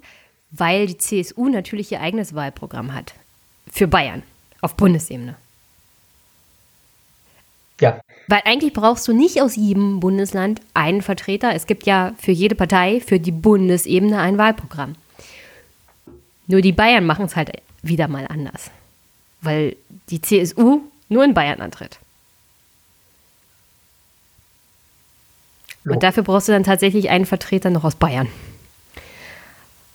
weil 0.52 0.88
die 0.88 0.98
CSU 0.98 1.50
natürlich 1.50 1.92
ihr 1.92 2.02
eigenes 2.02 2.34
Wahlprogramm 2.34 2.94
hat. 2.94 3.14
Für 3.70 3.88
Bayern. 3.88 4.24
Auf 4.62 4.76
Bundesebene. 4.76 5.36
Ja, 7.80 8.02
Weil 8.28 8.42
eigentlich 8.44 8.74
brauchst 8.74 9.08
du 9.08 9.14
nicht 9.14 9.42
aus 9.42 9.56
jedem 9.56 10.02
Bundesland 10.02 10.60
einen 10.74 11.02
Vertreter. 11.02 11.56
Es 11.56 11.66
gibt 11.66 11.86
ja 11.86 12.14
für 12.18 12.32
jede 12.32 12.56
Partei, 12.56 13.00
für 13.00 13.20
die 13.20 13.32
Bundesebene 13.32 14.20
ein 14.20 14.38
Wahlprogramm. 14.38 14.96
Nur 16.48 16.62
die 16.62 16.74
Bayern 16.74 17.06
machen 17.06 17.26
es 17.26 17.36
halt 17.36 17.52
wieder 17.82 18.08
mal 18.08 18.28
anders. 18.28 18.70
Weil 19.42 19.78
die 20.10 20.22
CSU 20.22 20.82
nur 21.08 21.24
in 21.24 21.34
Bayern 21.34 21.62
antritt. 21.62 22.00
Und 25.90 26.04
dafür 26.04 26.24
brauchst 26.24 26.48
du 26.48 26.52
dann 26.52 26.64
tatsächlich 26.64 27.10
einen 27.10 27.26
Vertreter 27.26 27.70
noch 27.70 27.84
aus 27.84 27.96
Bayern. 27.96 28.28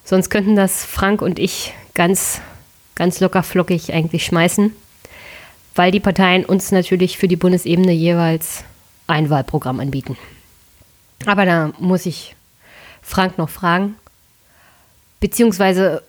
Sonst 0.05 0.29
könnten 0.29 0.57
das 0.57 0.85
Frank 0.85 1.23
und 1.23 1.39
ich 1.39 1.73
ganz, 1.95 2.41
ganz 2.95 3.21
locker 3.21 3.43
flockig 3.43 3.93
eigentlich 3.93 4.27
schmeißen, 4.27 4.75
weil 5.75 5.93
die 5.93 6.01
Parteien 6.01 6.45
uns 6.45 6.73
natürlich 6.73 7.17
für 7.17 7.29
die 7.29 7.37
Bundesebene 7.37 7.93
jeweils 7.93 8.65
ein 9.07 9.31
Wahlprogramm 9.31 9.81
anbieten. 9.81 10.17
Aber 11.27 11.47
da 11.47 11.73
muss 11.79 12.07
ich 12.07 12.37
Frank 13.03 13.39
noch 13.39 13.49
fragen. 13.49 13.97
Beziehungsweise 15.21 16.03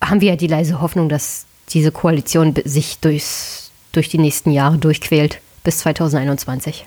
haben 0.00 0.20
wir 0.20 0.30
ja 0.30 0.36
die 0.36 0.46
leise 0.46 0.80
Hoffnung, 0.80 1.08
dass 1.08 1.46
diese 1.70 1.92
Koalition 1.92 2.54
sich 2.64 2.98
durchs, 2.98 3.70
durch 3.92 4.08
die 4.08 4.18
nächsten 4.18 4.50
Jahre 4.50 4.78
durchquält 4.78 5.40
bis 5.64 5.78
2021. 5.78 6.86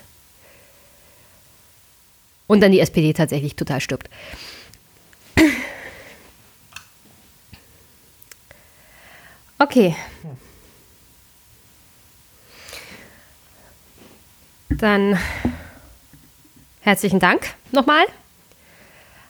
Und 2.46 2.60
dann 2.60 2.72
die 2.72 2.80
SPD 2.80 3.12
tatsächlich 3.12 3.56
total 3.56 3.80
stirbt. 3.80 4.08
Okay. 9.58 9.96
Dann 14.68 15.18
herzlichen 16.80 17.20
Dank 17.20 17.54
nochmal. 17.72 18.04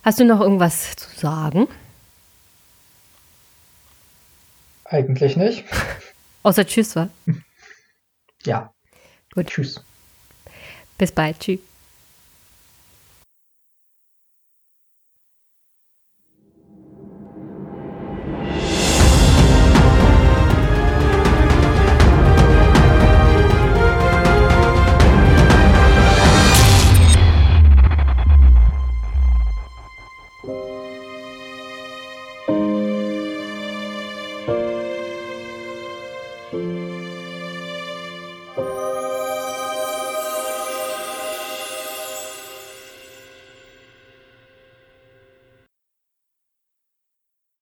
Hast 0.03 0.19
du 0.19 0.25
noch 0.25 0.41
irgendwas 0.41 0.97
zu 0.97 1.09
sagen? 1.17 1.69
eigentlich 4.91 5.37
nicht. 5.37 5.65
Außer 6.43 6.67
Tschüss, 6.67 6.97
wa? 6.97 7.09
Ja. 8.45 8.73
Gut. 9.35 9.49
Tschüss. 9.49 9.85
Bis 10.99 11.13
bald. 11.13 11.41
Tschüss. 11.41 11.61